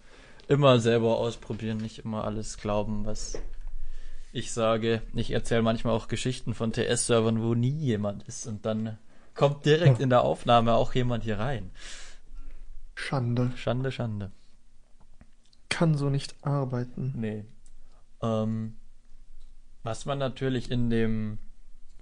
immer 0.48 0.78
selber 0.78 1.18
ausprobieren, 1.18 1.78
nicht 1.78 2.00
immer 2.00 2.24
alles 2.24 2.56
glauben, 2.58 3.04
was 3.04 3.40
ich 4.32 4.52
sage. 4.52 5.02
Ich 5.14 5.30
erzähle 5.30 5.62
manchmal 5.62 5.94
auch 5.94 6.08
Geschichten 6.08 6.54
von 6.54 6.72
TS-Servern, 6.72 7.42
wo 7.42 7.54
nie 7.54 7.70
jemand 7.70 8.22
ist 8.24 8.46
und 8.46 8.64
dann 8.66 8.98
kommt 9.34 9.64
direkt 9.64 10.00
in 10.00 10.10
der 10.10 10.22
Aufnahme 10.22 10.74
auch 10.74 10.94
jemand 10.94 11.24
hier 11.24 11.38
rein. 11.38 11.70
Schande. 12.94 13.52
Schande, 13.56 13.92
Schande. 13.92 14.30
Kann 15.68 15.96
so 15.96 16.10
nicht 16.10 16.34
arbeiten. 16.42 17.14
Nee. 17.16 17.44
Ähm, 18.22 18.76
was 19.82 20.06
man 20.06 20.18
natürlich 20.18 20.70
in 20.70 20.90
dem, 20.90 21.38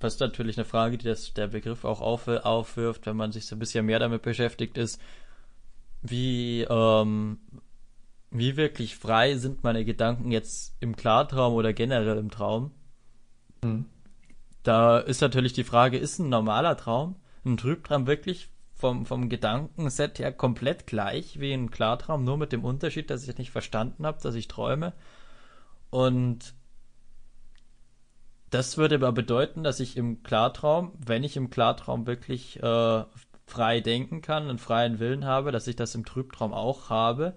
was 0.00 0.18
natürlich 0.18 0.58
eine 0.58 0.64
Frage, 0.64 0.98
die 0.98 1.06
das, 1.06 1.32
der 1.34 1.46
Begriff 1.48 1.84
auch 1.84 2.00
auf, 2.00 2.28
aufwirft, 2.28 3.06
wenn 3.06 3.16
man 3.16 3.32
sich 3.32 3.46
so 3.46 3.56
ein 3.56 3.60
bisschen 3.60 3.86
mehr 3.86 3.98
damit 3.98 4.22
beschäftigt, 4.22 4.76
ist, 4.76 5.00
wie, 6.02 6.62
ähm, 6.68 7.38
wie 8.30 8.56
wirklich 8.56 8.96
frei 8.96 9.36
sind 9.36 9.64
meine 9.64 9.84
Gedanken 9.84 10.30
jetzt 10.30 10.76
im 10.80 10.96
Klartraum 10.96 11.54
oder 11.54 11.72
generell 11.72 12.18
im 12.18 12.30
Traum? 12.30 12.72
Hm. 13.62 13.86
Da 14.62 14.98
ist 14.98 15.20
natürlich 15.20 15.52
die 15.52 15.64
Frage, 15.64 15.98
ist 15.98 16.18
ein 16.18 16.28
normaler 16.28 16.76
Traum, 16.76 17.16
ein 17.44 17.56
Trübtraum 17.56 18.06
wirklich 18.06 18.50
vom, 18.74 19.04
vom 19.04 19.28
Gedankenset 19.28 20.18
her 20.18 20.32
komplett 20.32 20.86
gleich 20.86 21.40
wie 21.40 21.52
ein 21.52 21.70
Klartraum, 21.70 22.24
nur 22.24 22.36
mit 22.36 22.52
dem 22.52 22.64
Unterschied, 22.64 23.10
dass 23.10 23.26
ich 23.26 23.38
nicht 23.38 23.50
verstanden 23.50 24.06
habe, 24.06 24.20
dass 24.22 24.34
ich 24.34 24.48
träume. 24.48 24.92
Und 25.90 26.54
das 28.50 28.78
würde 28.78 28.96
aber 28.96 29.12
bedeuten, 29.12 29.62
dass 29.62 29.80
ich 29.80 29.96
im 29.96 30.22
Klartraum, 30.22 30.92
wenn 30.98 31.24
ich 31.24 31.36
im 31.36 31.50
Klartraum 31.50 32.06
wirklich 32.06 32.62
äh, 32.62 33.04
frei 33.46 33.80
denken 33.80 34.22
kann, 34.22 34.48
einen 34.48 34.58
freien 34.58 34.98
Willen 34.98 35.24
habe, 35.24 35.52
dass 35.52 35.66
ich 35.66 35.76
das 35.76 35.94
im 35.94 36.04
Trübtraum 36.04 36.52
auch 36.52 36.90
habe, 36.90 37.34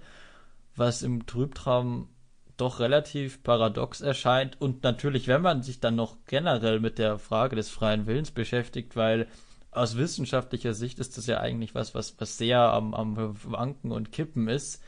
was 0.76 1.01
im 1.01 1.26
Trübtraum 1.26 2.09
doch 2.57 2.80
relativ 2.80 3.41
paradox 3.43 4.01
erscheint 4.01 4.61
und 4.61 4.84
natürlich, 4.84 5.28
wenn 5.28 5.41
man 5.41 5.63
sich 5.63 5.80
dann 5.80 5.95
noch 5.95 6.17
generell 6.28 6.80
mit 6.80 6.99
der 6.99 7.17
Frage 7.17 7.55
des 7.55 7.69
freien 7.69 8.05
Willens 8.05 8.32
beschäftigt, 8.32 8.95
weil 8.95 9.28
aus 9.71 9.97
wissenschaftlicher 9.97 10.74
Sicht 10.76 10.99
ist 10.99 11.17
das 11.17 11.26
ja 11.26 11.39
eigentlich 11.39 11.74
was, 11.74 11.95
was, 11.95 12.15
was 12.19 12.38
sehr 12.38 12.59
am, 12.59 12.93
am 12.93 13.17
Wanken 13.43 13.91
und 13.91 14.11
Kippen 14.11 14.47
ist, 14.47 14.84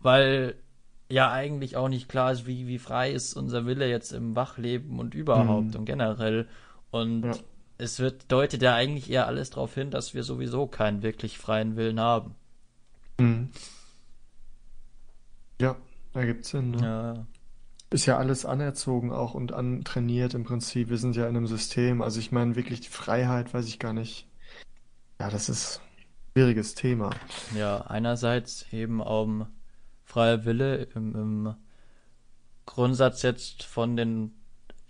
weil 0.00 0.56
ja 1.08 1.32
eigentlich 1.32 1.76
auch 1.76 1.88
nicht 1.88 2.08
klar 2.08 2.32
ist, 2.32 2.46
wie, 2.46 2.66
wie 2.66 2.78
frei 2.78 3.10
ist 3.10 3.34
unser 3.34 3.64
Wille 3.64 3.88
jetzt 3.88 4.12
im 4.12 4.36
Wachleben 4.36 4.98
und 4.98 5.14
überhaupt 5.14 5.70
Mhm. 5.70 5.76
und 5.80 5.84
generell. 5.86 6.46
Und 6.90 7.22
Ja. 7.24 7.32
es 7.78 7.98
wird, 7.98 8.30
deutet 8.30 8.60
ja 8.60 8.74
eigentlich 8.74 9.10
eher 9.10 9.26
alles 9.26 9.48
darauf 9.50 9.74
hin, 9.74 9.90
dass 9.90 10.12
wir 10.12 10.22
sowieso 10.22 10.66
keinen 10.66 11.02
wirklich 11.02 11.38
freien 11.38 11.76
Willen 11.76 11.98
haben. 11.98 12.34
Hm. 13.18 13.48
Ja, 15.60 15.76
ergibt 16.14 16.44
Sinn. 16.44 16.72
Ne? 16.72 16.82
Ja, 16.82 17.26
Ist 17.90 18.06
ja 18.06 18.16
alles 18.16 18.44
anerzogen 18.44 19.12
auch 19.12 19.34
und 19.34 19.52
antrainiert 19.52 20.34
im 20.34 20.44
Prinzip. 20.44 20.90
Wir 20.90 20.98
sind 20.98 21.16
ja 21.16 21.28
in 21.28 21.36
einem 21.36 21.46
System. 21.46 22.02
Also 22.02 22.20
ich 22.20 22.32
meine 22.32 22.56
wirklich 22.56 22.80
die 22.80 22.88
Freiheit, 22.88 23.52
weiß 23.52 23.66
ich 23.66 23.78
gar 23.78 23.92
nicht. 23.92 24.26
Ja, 25.20 25.30
das 25.30 25.48
ist 25.48 25.80
ein 25.80 26.32
schwieriges 26.32 26.74
Thema. 26.74 27.10
ja, 27.56 27.80
einerseits 27.82 28.66
eben 28.72 29.00
um 29.00 29.46
freier 30.04 30.44
Wille 30.44 30.88
im, 30.94 31.14
im 31.14 31.54
Grundsatz 32.66 33.22
jetzt 33.22 33.64
von 33.64 33.96
den 33.96 34.32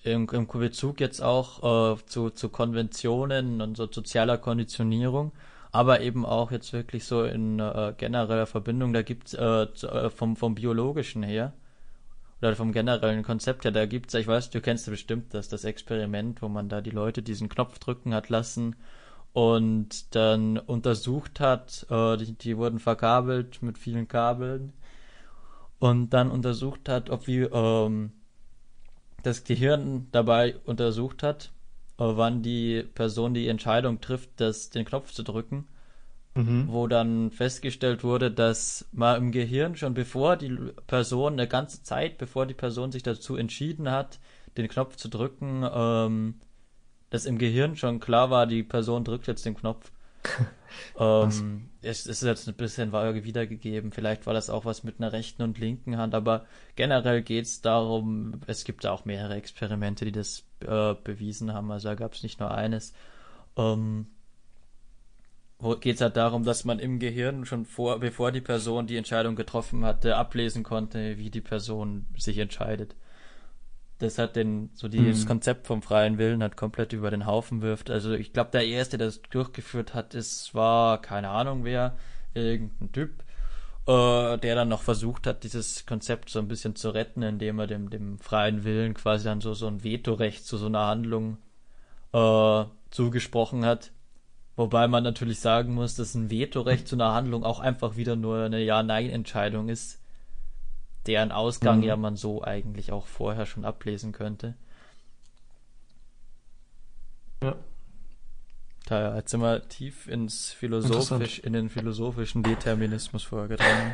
im, 0.02 0.28
im 0.28 0.46
Bezug 0.46 1.00
jetzt 1.00 1.20
auch 1.20 1.96
äh, 1.96 2.06
zu, 2.06 2.30
zu 2.30 2.48
Konventionen 2.48 3.60
und 3.60 3.76
so 3.76 3.88
sozialer 3.90 4.38
Konditionierung, 4.38 5.32
aber 5.70 6.00
eben 6.00 6.24
auch 6.24 6.50
jetzt 6.50 6.72
wirklich 6.72 7.04
so 7.04 7.24
in 7.24 7.58
äh, 7.58 7.94
genereller 7.96 8.46
Verbindung, 8.46 8.92
da 8.92 9.02
gibt's 9.02 9.34
äh, 9.34 9.62
äh, 9.62 10.10
vom, 10.10 10.36
vom 10.36 10.54
biologischen 10.54 11.22
her 11.22 11.52
oder 12.40 12.54
vom 12.56 12.72
generellen 12.72 13.22
Konzept 13.22 13.64
her, 13.64 13.72
da 13.72 13.86
gibt's, 13.86 14.14
ich 14.14 14.26
weiß, 14.26 14.50
du 14.50 14.60
kennst 14.60 14.86
bestimmt 14.86 15.34
das, 15.34 15.48
das 15.48 15.64
Experiment, 15.64 16.40
wo 16.40 16.48
man 16.48 16.68
da 16.68 16.80
die 16.80 16.90
Leute 16.90 17.22
diesen 17.22 17.48
Knopf 17.48 17.78
drücken 17.78 18.14
hat 18.14 18.28
lassen 18.28 18.76
und 19.32 20.14
dann 20.14 20.56
untersucht 20.58 21.40
hat, 21.40 21.86
äh, 21.90 22.16
die, 22.16 22.32
die 22.32 22.56
wurden 22.56 22.78
verkabelt 22.78 23.62
mit 23.62 23.76
vielen 23.76 24.08
Kabeln 24.08 24.72
und 25.78 26.10
dann 26.10 26.30
untersucht 26.30 26.88
hat, 26.88 27.10
ob 27.10 27.26
wie 27.26 27.42
ähm, 27.42 28.12
das 29.22 29.44
Gehirn 29.44 30.08
dabei 30.12 30.56
untersucht 30.64 31.22
hat, 31.22 31.52
wann 31.98 32.42
die 32.42 32.82
Person 32.94 33.34
die 33.34 33.48
Entscheidung 33.48 34.00
trifft, 34.00 34.30
das, 34.36 34.70
den 34.70 34.84
Knopf 34.84 35.12
zu 35.12 35.22
drücken, 35.22 35.66
Mhm. 36.38 36.68
wo 36.68 36.86
dann 36.86 37.32
festgestellt 37.32 38.04
wurde, 38.04 38.30
dass 38.30 38.86
man 38.92 39.16
im 39.16 39.32
Gehirn 39.32 39.74
schon 39.74 39.94
bevor 39.94 40.36
die 40.36 40.56
Person, 40.86 41.32
eine 41.32 41.48
ganze 41.48 41.82
Zeit, 41.82 42.16
bevor 42.16 42.46
die 42.46 42.54
Person 42.54 42.92
sich 42.92 43.02
dazu 43.02 43.36
entschieden 43.36 43.90
hat, 43.90 44.20
den 44.56 44.68
Knopf 44.68 44.94
zu 44.96 45.08
drücken, 45.08 45.68
ähm, 45.68 46.34
dass 47.10 47.26
im 47.26 47.38
Gehirn 47.38 47.76
schon 47.76 47.98
klar 47.98 48.30
war, 48.30 48.46
die 48.46 48.62
Person 48.62 49.02
drückt 49.02 49.26
jetzt 49.26 49.46
den 49.46 49.56
Knopf. 49.56 49.90
ähm, 50.98 51.70
es 51.82 52.06
ist 52.06 52.22
jetzt 52.22 52.46
ein 52.46 52.54
bisschen 52.54 52.92
vage 52.92 53.24
wiedergegeben. 53.24 53.90
Vielleicht 53.90 54.26
war 54.26 54.34
das 54.34 54.48
auch 54.48 54.64
was 54.64 54.84
mit 54.84 55.00
einer 55.00 55.12
rechten 55.12 55.42
und 55.42 55.58
linken 55.58 55.96
Hand, 55.96 56.14
aber 56.14 56.46
generell 56.76 57.22
geht 57.22 57.46
es 57.46 57.62
darum, 57.62 58.40
es 58.46 58.62
gibt 58.64 58.84
da 58.84 58.92
auch 58.92 59.04
mehrere 59.04 59.34
Experimente, 59.34 60.04
die 60.04 60.12
das 60.12 60.44
äh, 60.66 60.94
bewiesen 61.04 61.52
haben. 61.54 61.70
Also 61.70 61.88
da 61.88 61.94
gab 61.94 62.14
es 62.14 62.22
nicht 62.22 62.40
nur 62.40 62.50
eines. 62.52 62.92
Ähm, 63.56 64.08
wo 65.60 65.74
geht 65.76 65.96
es 65.96 66.00
halt 66.00 66.16
darum, 66.16 66.44
dass 66.44 66.64
man 66.64 66.78
im 66.78 66.98
Gehirn 67.00 67.44
schon 67.44 67.64
vor, 67.64 67.98
bevor 68.00 68.30
die 68.32 68.40
Person 68.40 68.86
die 68.86 68.96
Entscheidung 68.96 69.34
getroffen 69.36 69.84
hatte, 69.84 70.16
ablesen 70.16 70.62
konnte, 70.62 71.18
wie 71.18 71.30
die 71.30 71.40
Person 71.40 72.06
sich 72.16 72.38
entscheidet. 72.38 72.94
Das 73.98 74.18
hat 74.18 74.36
den, 74.36 74.70
so 74.74 74.86
dieses 74.88 75.24
Mhm. 75.24 75.28
Konzept 75.28 75.66
vom 75.66 75.82
freien 75.82 76.18
Willen 76.18 76.42
hat 76.42 76.56
komplett 76.56 76.92
über 76.92 77.10
den 77.10 77.26
Haufen 77.26 77.62
wirft. 77.62 77.90
Also 77.90 78.12
ich 78.12 78.32
glaube, 78.32 78.50
der 78.52 78.66
erste, 78.66 78.96
der 78.96 79.08
das 79.08 79.22
durchgeführt 79.22 79.92
hat, 79.94 80.14
ist, 80.14 80.54
war 80.54 81.02
keine 81.02 81.30
Ahnung 81.30 81.64
wer, 81.64 81.96
irgendein 82.34 82.92
Typ, 82.92 83.24
äh, 83.88 84.36
der 84.36 84.54
dann 84.54 84.68
noch 84.68 84.82
versucht 84.82 85.26
hat, 85.26 85.44
dieses 85.44 85.86
Konzept 85.86 86.28
so 86.28 86.38
ein 86.38 86.46
bisschen 86.46 86.76
zu 86.76 86.90
retten, 86.90 87.22
indem 87.22 87.58
er 87.58 87.66
dem, 87.66 87.88
dem 87.88 88.18
freien 88.18 88.62
Willen 88.62 88.92
quasi 88.92 89.24
dann 89.24 89.40
so, 89.40 89.54
so 89.54 89.66
ein 89.66 89.82
Vetorecht 89.82 90.44
zu 90.46 90.58
so 90.58 90.66
einer 90.66 90.86
Handlung 90.86 91.38
äh, 92.12 92.64
zugesprochen 92.90 93.64
hat. 93.64 93.90
Wobei 94.56 94.88
man 94.88 95.04
natürlich 95.04 95.40
sagen 95.40 95.72
muss, 95.74 95.94
dass 95.94 96.14
ein 96.14 96.30
Vetorecht 96.30 96.86
zu 96.86 96.96
einer 96.96 97.14
Handlung 97.14 97.44
auch 97.44 97.60
einfach 97.60 97.96
wieder 97.96 98.14
nur 98.14 98.44
eine 98.44 98.60
Ja-Nein-Entscheidung 98.62 99.70
ist, 99.70 100.00
deren 101.06 101.32
Ausgang 101.32 101.78
Mhm. 101.78 101.84
ja 101.84 101.96
man 101.96 102.16
so 102.16 102.42
eigentlich 102.42 102.92
auch 102.92 103.06
vorher 103.06 103.46
schon 103.46 103.64
ablesen 103.64 104.12
könnte. 104.12 104.54
Ja. 107.42 107.56
Da 108.88 109.16
jetzt 109.16 109.32
sind 109.32 109.42
wir 109.42 109.68
tief 109.68 110.08
ins 110.08 110.50
philosophisch, 110.50 111.40
in 111.40 111.52
den 111.52 111.68
philosophischen 111.68 112.42
Determinismus 112.42 113.22
vorgedrungen. 113.22 113.92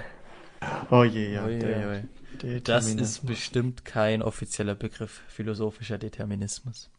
Oh 0.89 1.03
je, 1.03 1.33
ja. 1.33 1.45
Ui, 1.45 1.59
der 1.59 1.89
ui, 1.89 1.97
ui. 1.97 2.61
Das 2.61 2.87
ist 2.87 3.27
bestimmt 3.27 3.85
kein 3.85 4.23
offizieller 4.23 4.77
Begriff, 4.77 5.23
philosophischer 5.27 5.99
Determinismus. 5.99 6.91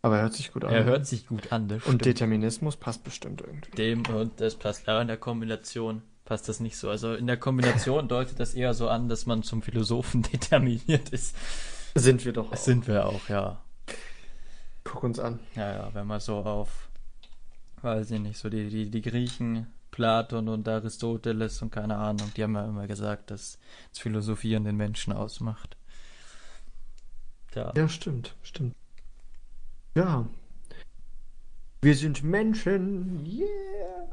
Aber 0.00 0.16
er 0.16 0.22
hört 0.22 0.32
sich 0.32 0.52
gut 0.52 0.64
an. 0.64 0.72
Er 0.72 0.84
hört 0.84 1.06
sich 1.06 1.26
gut 1.26 1.52
an, 1.52 1.68
das 1.68 1.78
Und 1.80 1.82
stimmt. 1.82 2.06
Determinismus 2.06 2.76
passt 2.76 3.04
bestimmt 3.04 3.42
irgendwie. 3.42 3.70
Dem 3.72 4.06
und 4.06 4.40
das 4.40 4.56
passt, 4.56 4.88
aber 4.88 5.02
in 5.02 5.08
der 5.08 5.18
Kombination 5.18 6.00
passt 6.24 6.48
das 6.48 6.60
nicht 6.60 6.78
so. 6.78 6.88
Also 6.88 7.14
in 7.14 7.26
der 7.26 7.36
Kombination 7.36 8.08
deutet 8.08 8.40
das 8.40 8.54
eher 8.54 8.72
so 8.72 8.88
an, 8.88 9.10
dass 9.10 9.26
man 9.26 9.42
zum 9.42 9.60
Philosophen 9.60 10.22
determiniert 10.32 11.10
ist. 11.10 11.36
Sind 11.94 12.24
wir 12.24 12.32
doch. 12.32 12.52
Auch. 12.52 12.56
sind 12.56 12.88
wir 12.88 13.06
auch, 13.06 13.28
ja. 13.28 13.62
Guck 14.82 15.04
uns 15.04 15.18
an. 15.18 15.40
Ja, 15.54 15.72
ja, 15.72 15.90
wenn 15.92 16.06
man 16.06 16.18
so 16.18 16.36
auf, 16.38 16.88
weiß 17.82 18.10
ich 18.10 18.20
nicht, 18.20 18.38
so 18.38 18.48
die, 18.48 18.68
die, 18.68 18.90
die 18.90 19.02
Griechen, 19.02 19.66
Platon 19.90 20.48
und 20.48 20.66
Aristoteles 20.68 21.62
und 21.62 21.70
keine 21.70 21.96
Ahnung, 21.96 22.32
die 22.36 22.42
haben 22.42 22.54
ja 22.54 22.64
immer 22.66 22.86
gesagt, 22.86 23.30
dass 23.30 23.58
das 23.90 23.98
Philosophieren 23.98 24.64
den 24.64 24.76
Menschen 24.76 25.12
ausmacht. 25.12 25.76
Tja, 27.52 27.72
Ja, 27.76 27.88
stimmt, 27.88 28.34
stimmt. 28.42 28.74
Ja. 29.94 30.26
Wir 31.82 31.96
sind 31.96 32.22
Menschen. 32.22 33.26
Yeah. 33.26 34.08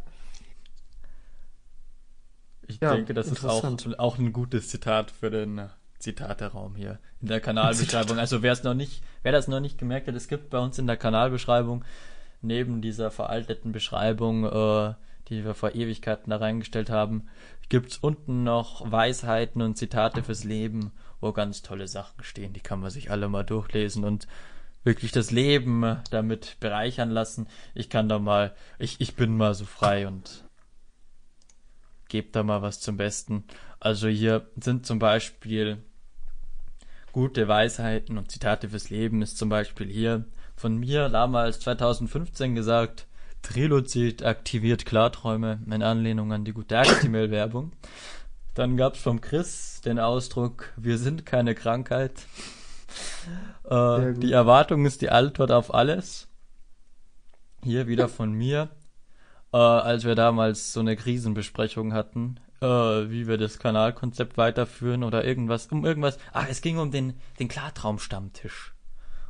ich 2.70 2.80
ja, 2.80 2.94
denke, 2.94 3.14
das 3.14 3.28
ist 3.28 3.46
auch, 3.46 3.64
auch 3.98 4.18
ein 4.18 4.32
gutes 4.32 4.70
Zitat 4.70 5.12
für 5.12 5.30
den 5.30 5.70
Zitateraum 5.98 6.76
hier 6.76 7.00
in 7.22 7.28
der 7.28 7.40
Kanalbeschreibung. 7.42 8.20
Also 8.20 8.42
wer 8.42 8.54
es 8.54 8.64
noch 8.64 8.74
nicht, 8.74 9.04
wer 9.24 9.32
das 9.32 9.48
noch 9.48 9.60
nicht 9.60 9.78
gemerkt 9.78 10.08
hat, 10.08 10.16
es 10.16 10.28
gibt 10.28 10.50
bei 10.50 10.60
uns 10.60 10.78
in 10.78 10.88
der 10.88 10.98
Kanalbeschreibung 10.98 11.84
neben 12.42 12.82
dieser 12.82 13.12
veralteten 13.12 13.72
Beschreibung, 13.72 14.46
äh, 14.46 14.94
die 15.28 15.44
wir 15.46 15.54
vor 15.54 15.76
Ewigkeiten 15.76 16.32
da 16.32 16.38
reingestellt 16.38 16.90
haben, 16.90 17.28
gibt's 17.70 17.98
unten 17.98 18.44
noch 18.44 18.90
Weisheiten 18.92 19.62
und 19.62 19.78
Zitate 19.78 20.24
fürs 20.24 20.44
Leben, 20.44 20.92
wo 21.22 21.32
ganz 21.32 21.62
tolle 21.62 21.88
Sachen 21.88 22.24
stehen. 22.24 22.54
Die 22.54 22.62
kann 22.62 22.80
man 22.80 22.90
sich 22.90 23.12
alle 23.12 23.30
mal 23.30 23.44
durchlesen 23.44 24.04
und 24.04 24.28
wirklich 24.84 25.12
das 25.12 25.32
Leben 25.32 25.98
damit 26.10 26.58
bereichern 26.60 27.12
lassen. 27.12 27.48
Ich 27.76 27.90
kann 27.90 28.10
da 28.10 28.18
mal, 28.18 28.56
ich, 28.80 29.00
ich 29.02 29.16
bin 29.16 29.38
mal 29.38 29.54
so 29.54 29.66
frei 29.66 30.08
und 30.08 30.46
gebe 32.08 32.30
da 32.32 32.44
mal 32.44 32.62
was 32.62 32.80
zum 32.80 32.98
Besten. 32.98 33.44
Also 33.80 34.08
hier 34.08 34.48
sind 34.60 34.86
zum 34.86 35.00
Beispiel 35.00 35.84
gute 37.12 37.48
Weisheiten 37.48 38.18
und 38.18 38.32
Zitate 38.32 38.70
fürs 38.70 38.90
Leben 38.90 39.22
ist 39.22 39.38
zum 39.38 39.50
Beispiel 39.50 39.88
hier 39.88 40.26
von 40.60 40.78
mir 40.78 41.08
damals 41.08 41.62
2015 41.62 42.54
gesagt, 42.54 43.08
Trilozid 43.42 44.24
aktiviert 44.24 44.86
Klarträume 44.86 45.62
in 45.66 45.82
Anlehnung 45.82 46.34
an 46.34 46.44
die 46.44 46.52
gute 46.52 46.78
Actimel-Werbung. 46.78 47.72
Dann 48.56 48.76
gab's 48.76 49.00
vom 49.00 49.22
Chris 49.22 49.80
den 49.86 50.00
Ausdruck, 50.00 50.74
wir 50.76 50.98
sind 50.98 51.26
keine 51.26 51.56
Krankheit. 51.56 52.12
Äh, 53.70 54.14
die 54.16 54.34
Erwartung 54.34 54.86
ist 54.86 55.02
die 55.02 55.12
Antwort 55.12 55.52
auf 55.52 55.74
alles. 55.74 56.28
Hier 57.64 57.88
wieder 57.88 58.10
von 58.10 58.34
mir, 58.34 58.70
äh, 59.54 59.58
als 59.58 60.04
wir 60.04 60.16
damals 60.16 60.74
so 60.74 60.82
eine 60.82 60.98
Krisenbesprechung 60.98 61.94
hatten, 61.94 62.40
äh, 62.62 62.66
wie 62.66 63.28
wir 63.28 63.38
das 63.38 63.60
Kanalkonzept 63.60 64.38
weiterführen 64.38 65.06
oder 65.06 65.24
irgendwas, 65.24 65.68
um 65.68 65.86
irgendwas. 65.86 66.18
Ach, 66.34 66.48
es 66.50 66.62
ging 66.62 66.80
um 66.80 66.92
den, 66.92 67.14
den 67.40 67.48
Klartraum-Stammtisch, 67.48 68.74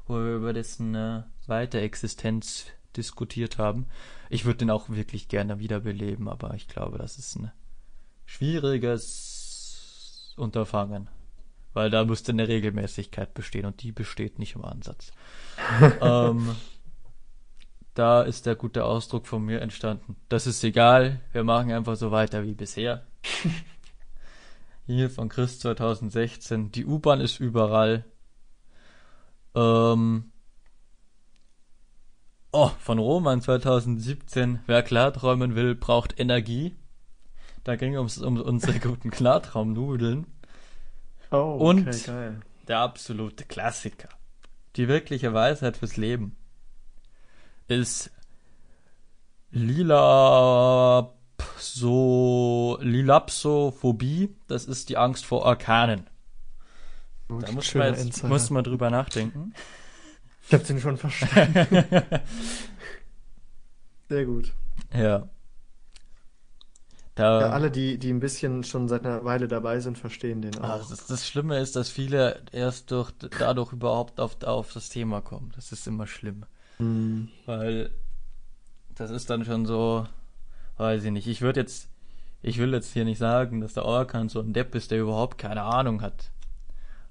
wo 0.09 0.15
wir 0.15 0.35
über 0.35 0.53
dessen 0.53 0.95
äh, 0.95 1.23
Weiterexistenz 1.47 2.65
diskutiert 2.97 3.57
haben. 3.57 3.87
Ich 4.29 4.45
würde 4.45 4.57
den 4.57 4.71
auch 4.71 4.89
wirklich 4.89 5.27
gerne 5.27 5.59
wiederbeleben, 5.59 6.27
aber 6.27 6.53
ich 6.55 6.67
glaube, 6.67 6.97
das 6.97 7.17
ist 7.17 7.35
ein 7.35 7.51
schwieriges 8.25 10.33
Unterfangen. 10.35 11.07
Weil 11.73 11.91
da 11.91 12.03
müsste 12.03 12.31
eine 12.31 12.47
Regelmäßigkeit 12.47 13.35
bestehen 13.35 13.65
und 13.65 13.83
die 13.83 13.91
besteht 13.91 14.39
nicht 14.39 14.55
im 14.55 14.65
Ansatz. 14.65 15.11
ähm, 16.01 16.55
da 17.93 18.23
ist 18.23 18.47
der 18.47 18.55
gute 18.55 18.85
Ausdruck 18.85 19.27
von 19.27 19.43
mir 19.43 19.61
entstanden. 19.61 20.15
Das 20.29 20.47
ist 20.47 20.63
egal, 20.63 21.21
wir 21.31 21.43
machen 21.43 21.71
einfach 21.71 21.95
so 21.95 22.11
weiter 22.11 22.43
wie 22.43 22.55
bisher. 22.55 23.05
Hier 24.87 25.11
von 25.11 25.29
Chris 25.29 25.59
2016. 25.59 26.71
Die 26.71 26.85
U-Bahn 26.85 27.21
ist 27.21 27.39
überall. 27.39 28.03
Ähm, 29.55 30.31
oh, 32.51 32.69
von 32.79 32.99
Roman 32.99 33.41
2017. 33.41 34.59
Wer 34.65 34.83
klarträumen 34.83 35.55
will, 35.55 35.75
braucht 35.75 36.19
Energie. 36.19 36.75
Da 37.63 37.75
ging 37.75 37.95
es 37.95 38.17
um 38.19 38.39
unsere 38.39 38.79
guten 38.79 39.11
Klartraumnudeln. 39.11 40.27
Oh, 41.31 41.57
Und- 41.59 41.87
okay, 41.87 42.01
geil. 42.05 42.39
Der 42.67 42.79
absolute 42.79 43.45
Klassiker. 43.45 44.09
Die 44.75 44.87
wirkliche 44.87 45.33
Weisheit 45.33 45.77
fürs 45.77 45.97
Leben 45.97 46.35
ist 47.67 48.11
Lila 49.51 51.11
so 51.57 52.77
Lilapsophobie, 52.81 54.35
das 54.47 54.65
ist 54.65 54.89
die 54.89 54.97
Angst 54.97 55.25
vor 55.25 55.41
Orkanen. 55.41 56.07
Gut, 57.29 57.47
Da 57.47 57.51
muss 57.51 57.73
man, 57.75 57.93
jetzt, 57.93 58.23
muss 58.23 58.49
man 58.49 58.63
drüber 58.63 58.89
nachdenken. 58.89 59.53
Ich 60.51 60.55
hab 60.55 60.63
den 60.63 60.79
schon 60.79 60.97
verstanden. 60.97 61.85
Sehr 64.09 64.25
gut. 64.25 64.51
Ja. 64.91 65.29
Da, 67.13 67.41
Ja, 67.41 67.49
alle, 67.51 67.69
die, 67.69 67.99
die 67.99 68.09
ein 68.09 68.19
bisschen 68.19 68.63
schon 68.63 68.87
seit 68.87 69.05
einer 69.05 69.23
Weile 69.23 69.47
dabei 69.47 69.79
sind, 69.79 69.99
verstehen 69.99 70.41
den 70.41 70.57
auch. 70.57 70.89
das, 70.89 71.05
das 71.05 71.27
Schlimme 71.27 71.59
ist, 71.59 71.75
dass 71.75 71.89
viele 71.89 72.41
erst 72.51 72.89
durch, 72.89 73.11
dadurch 73.37 73.73
überhaupt 73.73 74.19
auf, 74.19 74.41
auf 74.43 74.73
das 74.73 74.89
Thema 74.89 75.21
kommen. 75.21 75.51
Das 75.55 75.71
ist 75.71 75.85
immer 75.85 76.07
schlimm. 76.07 76.45
Hm. 76.77 77.29
Weil 77.45 77.91
das 78.95 79.11
ist 79.11 79.29
dann 79.29 79.45
schon 79.45 79.67
so, 79.67 80.07
weiß 80.77 81.03
ich 81.03 81.11
nicht. 81.11 81.27
Ich 81.27 81.41
würde 81.41 81.59
jetzt, 81.59 81.89
ich 82.41 82.57
will 82.57 82.73
jetzt 82.73 82.93
hier 82.93 83.05
nicht 83.05 83.19
sagen, 83.19 83.61
dass 83.61 83.75
der 83.75 83.85
Orkan 83.85 84.29
so 84.29 84.39
ein 84.39 84.53
Depp 84.53 84.73
ist, 84.73 84.89
der 84.89 84.99
überhaupt 84.99 85.37
keine 85.37 85.61
Ahnung 85.61 86.01
hat. 86.01 86.31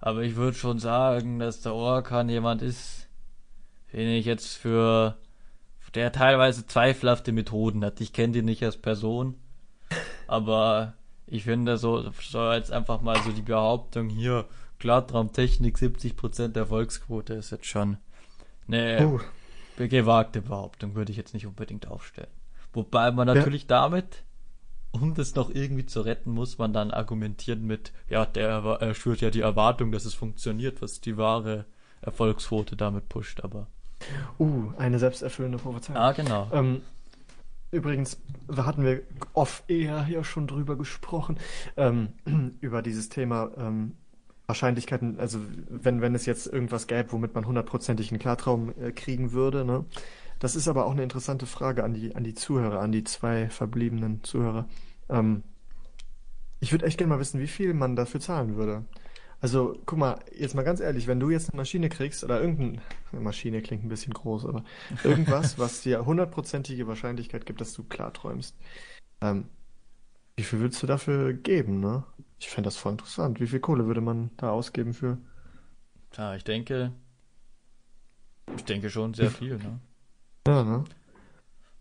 Aber 0.01 0.23
ich 0.23 0.37
würde 0.37 0.57
schon 0.57 0.79
sagen, 0.79 1.39
dass 1.39 1.61
der 1.61 1.75
Orkan 1.75 2.29
jemand 2.29 2.63
ist, 2.63 3.09
den 3.93 4.09
ich 4.09 4.27
jetzt 4.27 4.57
für, 4.57 5.17
der 5.95 6.13
teilweise 6.13 6.67
zweifelhafte 6.67 7.33
Methoden 7.33 7.85
hat. 7.85 8.01
Ich 8.01 8.13
kenne 8.13 8.35
den 8.35 8.45
nicht 8.45 8.63
als 8.63 8.77
Person, 8.77 9.35
aber 10.27 10.95
ich 11.27 11.45
finde 11.45 11.79
so, 11.79 12.11
so 12.21 12.53
jetzt 12.53 12.73
einfach 12.73 13.01
mal 13.01 13.21
so 13.23 13.33
die 13.33 13.43
Behauptung 13.43 14.09
hier, 14.09 14.47
Klartraumtechnik 14.79 15.77
70% 15.77 16.57
Erfolgsquote 16.57 17.35
ist 17.35 17.51
jetzt 17.51 17.67
schon 17.67 17.99
eine 18.69 19.07
Oh, 19.07 19.21
gewagte 19.77 20.43
Behauptung 20.43 20.95
würde 20.95 21.11
ich 21.11 21.19
jetzt 21.19 21.35
nicht 21.35 21.47
unbedingt 21.47 21.89
aufstellen. 21.89 22.31
Wobei 22.73 23.11
man 23.11 23.27
natürlich 23.27 23.67
damit, 23.67 24.23
um 24.93 25.15
das 25.15 25.35
noch 25.35 25.51
irgendwie 25.51 25.87
zu 25.87 26.01
retten, 26.01 26.31
muss 26.31 26.59
man 26.59 26.73
dann 26.73 26.91
argumentieren 26.91 27.67
mit, 27.67 27.93
ja, 28.09 28.25
der 28.25 28.79
er 28.81 28.95
schürt 28.95 29.21
ja 29.21 29.31
die 29.31 29.41
Erwartung, 29.41 29.93
dass 29.93 30.05
es 30.05 30.15
funktioniert, 30.15 30.83
was 30.83 31.01
die 31.01 31.17
wahre 31.17 31.67
Erfolgsquote 32.01 32.77
damit 32.77 33.09
pusht, 33.09 33.43
aber. 33.43 33.67
uh, 34.39 34.73
eine 34.79 34.99
selbsterfüllende 34.99 35.59
Prophezeiung. 35.59 35.99
Ah, 35.99 36.13
genau. 36.13 36.49
Ähm, 36.53 36.83
übrigens, 37.71 38.21
da 38.47 38.65
hatten 38.65 38.85
wir 38.85 39.03
off-air 39.35 40.07
ja 40.09 40.25
schon 40.25 40.47
drüber 40.47 40.77
gesprochen, 40.77 41.39
ähm, 41.77 42.11
über 42.61 42.83
dieses 42.83 43.09
Thema 43.09 43.51
ähm, 43.57 43.95
Wahrscheinlichkeiten, 44.47 45.21
also 45.21 45.41
wenn, 45.69 46.01
wenn 46.01 46.15
es 46.15 46.25
jetzt 46.25 46.47
irgendwas 46.47 46.87
gäbe, 46.87 47.13
womit 47.13 47.35
man 47.35 47.47
hundertprozentig 47.47 48.11
einen 48.11 48.19
Klartraum 48.19 48.73
äh, 48.81 48.93
kriegen 48.93 49.33
würde, 49.33 49.65
ne? 49.65 49.85
Das 50.39 50.55
ist 50.55 50.69
aber 50.69 50.87
auch 50.87 50.93
eine 50.93 51.03
interessante 51.03 51.47
Frage 51.47 51.85
an 51.85 51.95
die, 51.95 52.15
an 52.15 52.25
die 52.25 52.35
Zuhörer, 52.35 52.81
an 52.81 52.93
die 52.93 53.05
zwei 53.05 53.49
verbliebenen 53.49 54.23
Zuhörer. 54.23 54.69
Ähm, 55.09 55.43
ich 56.61 56.73
würde 56.73 56.87
echt 56.87 56.99
gerne 56.99 57.13
mal 57.13 57.21
wissen, 57.21 57.41
wie 57.41 57.47
viel 57.47 57.75
man 57.75 57.97
dafür 57.97 58.21
zahlen 58.21 58.57
würde. 58.57 58.85
Also, 59.41 59.79
guck 59.87 59.99
mal, 59.99 60.19
jetzt 60.37 60.57
mal 60.57 60.65
ganz 60.65 60.81
ehrlich, 60.81 61.07
wenn 61.07 61.21
du 61.21 61.31
jetzt 61.31 61.51
eine 61.51 61.59
Maschine 61.59 61.89
kriegst, 61.89 62.25
oder 62.25 62.41
irgendeine 62.41 62.81
Maschine 63.13 63.63
klingt 63.63 63.85
ein 63.85 63.89
bisschen 63.89 64.13
groß, 64.13 64.47
aber 64.47 64.65
irgendwas, 65.05 65.59
was 65.59 65.83
dir 65.83 66.05
hundertprozentige 66.05 66.89
Wahrscheinlichkeit 66.89 67.47
gibt, 67.47 67.61
dass 67.61 67.73
du 67.73 67.85
klarträumst, 67.85 68.57
ähm, 69.21 69.49
wie 70.37 70.43
viel 70.43 70.61
würdest 70.61 70.83
du 70.83 70.87
dafür 70.87 71.33
geben, 71.33 71.81
ne? 71.81 72.05
Ich 72.41 72.49
fände 72.49 72.69
das 72.69 72.77
voll 72.77 72.93
interessant. 72.93 73.41
Wie 73.41 73.49
viel 73.49 73.59
Kohle 73.59 73.87
würde 73.87 74.01
man 74.01 74.31
da 74.37 74.51
ausgeben 74.51 74.95
für? 74.95 75.19
Ja, 76.17 76.37
ich 76.37 76.45
denke, 76.45 76.93
ich 78.57 78.65
denke 78.65 78.91
schon 78.91 79.15
sehr 79.15 79.31
viel, 79.31 79.59
ne? 79.59 79.81
Ja, 80.49 80.65
ne? 80.65 80.85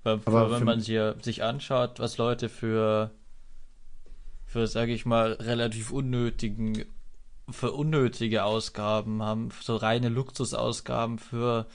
Weil, 0.03 0.19
Aber 0.25 0.49
weil 0.49 0.51
wenn 0.51 0.63
man 0.65 0.79
sich, 0.79 0.99
sich 1.21 1.43
anschaut, 1.43 1.99
was 1.99 2.17
Leute 2.17 2.49
für, 2.49 3.11
für, 4.45 4.67
sage 4.67 4.93
ich 4.93 5.05
mal, 5.05 5.33
relativ 5.33 5.91
unnötigen, 5.91 6.85
für 7.49 7.71
unnötige 7.71 8.43
Ausgaben 8.43 9.23
haben, 9.23 9.49
so 9.61 9.75
reine 9.77 10.09
Luxusausgaben 10.09 11.17
für 11.19 11.65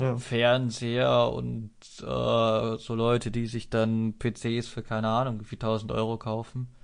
Ja. 0.00 0.16
Fernseher 0.16 1.30
und 1.32 1.70
äh, 2.00 2.76
so 2.78 2.94
Leute, 2.94 3.30
die 3.30 3.46
sich 3.46 3.70
dann 3.70 4.14
PCs 4.18 4.68
für 4.68 4.82
keine 4.82 5.08
Ahnung 5.08 5.40
wie 5.40 5.44
viel 5.44 5.58
tausend 5.58 5.92
Euro 5.92 6.18
kaufen, 6.18 6.74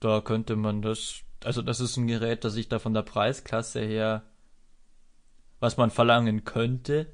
da 0.00 0.20
könnte 0.20 0.56
man 0.56 0.82
das, 0.82 1.22
also 1.44 1.62
das 1.62 1.80
ist 1.80 1.96
ein 1.96 2.06
Gerät, 2.08 2.44
das 2.44 2.54
sich 2.54 2.68
da 2.68 2.78
von 2.78 2.94
der 2.94 3.02
Preisklasse 3.02 3.80
her, 3.80 4.22
was 5.60 5.76
man 5.76 5.90
verlangen 5.90 6.44
könnte, 6.44 7.06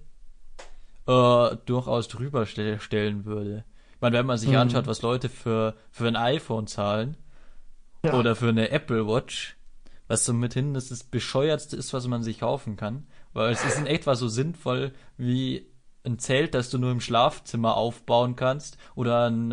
äh, 1.07 1.57
durchaus 1.67 2.09
drüber 2.09 2.47
ste 2.47 2.79
stellen 2.81 3.25
würde. 3.25 3.65
Ich 3.95 4.01
meine, 4.01 4.19
wenn 4.19 4.27
man 4.27 4.39
sich 4.39 4.51
Mhm. 4.51 4.57
anschaut, 4.57 4.87
was 4.87 5.03
Leute 5.03 5.29
für, 5.29 5.75
für 5.91 6.07
ein 6.09 6.17
iPhone 6.17 6.67
zahlen 6.67 7.17
Ja. 8.05 8.13
oder 8.15 8.35
für 8.37 8.49
eine 8.49 8.71
Apple 8.71 9.07
Watch, 9.07 9.57
was 10.09 10.25
so 10.25 10.33
mithin 10.33 10.75
das, 10.75 10.89
das 10.89 11.05
bescheuertste 11.05 11.77
ist, 11.77 11.93
was 11.93 12.07
man 12.07 12.23
sich 12.23 12.41
kaufen 12.41 12.77
kann, 12.77 13.07
weil 13.33 13.53
es 13.53 13.65
ist 13.65 13.79
in 13.79 13.87
etwa 13.87 14.15
so 14.15 14.29
sinnvoll 14.29 14.93
wie 15.17 15.67
ein 16.05 16.19
Zelt, 16.19 16.55
das 16.55 16.69
du 16.71 16.79
nur 16.79 16.91
im 16.91 17.01
Schlafzimmer 17.01 17.77
aufbauen 17.77 18.35
kannst 18.37 18.77
oder 18.97 19.31
ein, 19.31 19.53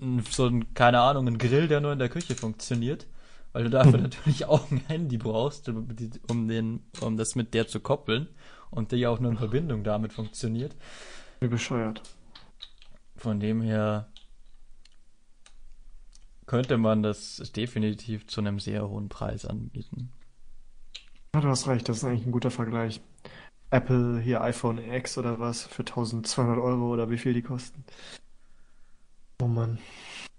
ein 0.00 0.22
so 0.30 0.46
ein, 0.46 0.74
keine 0.74 1.00
Ahnung, 1.00 1.26
ein 1.28 1.38
Grill, 1.38 1.68
der 1.68 1.80
nur 1.80 1.92
in 1.92 1.98
der 1.98 2.08
Küche 2.10 2.34
funktioniert, 2.34 3.06
weil 3.52 3.64
du 3.64 3.70
dafür 3.70 3.98
natürlich 4.02 4.44
auch 4.44 4.70
ein 4.70 4.82
Handy 4.86 5.16
brauchst, 5.18 5.68
um 5.68 6.48
den, 6.48 6.82
um 7.00 7.16
das 7.16 7.34
mit 7.34 7.54
der 7.54 7.66
zu 7.68 7.80
koppeln 7.80 8.28
und 8.76 8.92
die 8.92 9.06
auch 9.06 9.18
nur 9.18 9.32
in 9.32 9.38
Verbindung 9.38 9.82
damit 9.82 10.12
funktioniert. 10.12 10.76
Wie 11.40 11.48
bescheuert. 11.48 12.02
Von 13.16 13.40
dem 13.40 13.62
her 13.62 14.08
könnte 16.46 16.76
man 16.76 17.02
das 17.02 17.36
definitiv 17.56 18.26
zu 18.26 18.40
einem 18.40 18.60
sehr 18.60 18.88
hohen 18.88 19.08
Preis 19.08 19.44
anbieten. 19.44 20.12
Ja, 21.34 21.40
du 21.40 21.48
hast 21.48 21.66
recht, 21.66 21.88
das 21.88 21.98
ist 21.98 22.04
eigentlich 22.04 22.26
ein 22.26 22.32
guter 22.32 22.50
Vergleich. 22.50 23.00
Apple, 23.70 24.20
hier 24.20 24.42
iPhone 24.42 24.78
X 24.78 25.18
oder 25.18 25.40
was, 25.40 25.64
für 25.64 25.82
1200 25.82 26.58
Euro 26.58 26.92
oder 26.92 27.10
wie 27.10 27.18
viel 27.18 27.34
die 27.34 27.42
kosten. 27.42 27.84
Oh 29.42 29.48
Mann. 29.48 29.78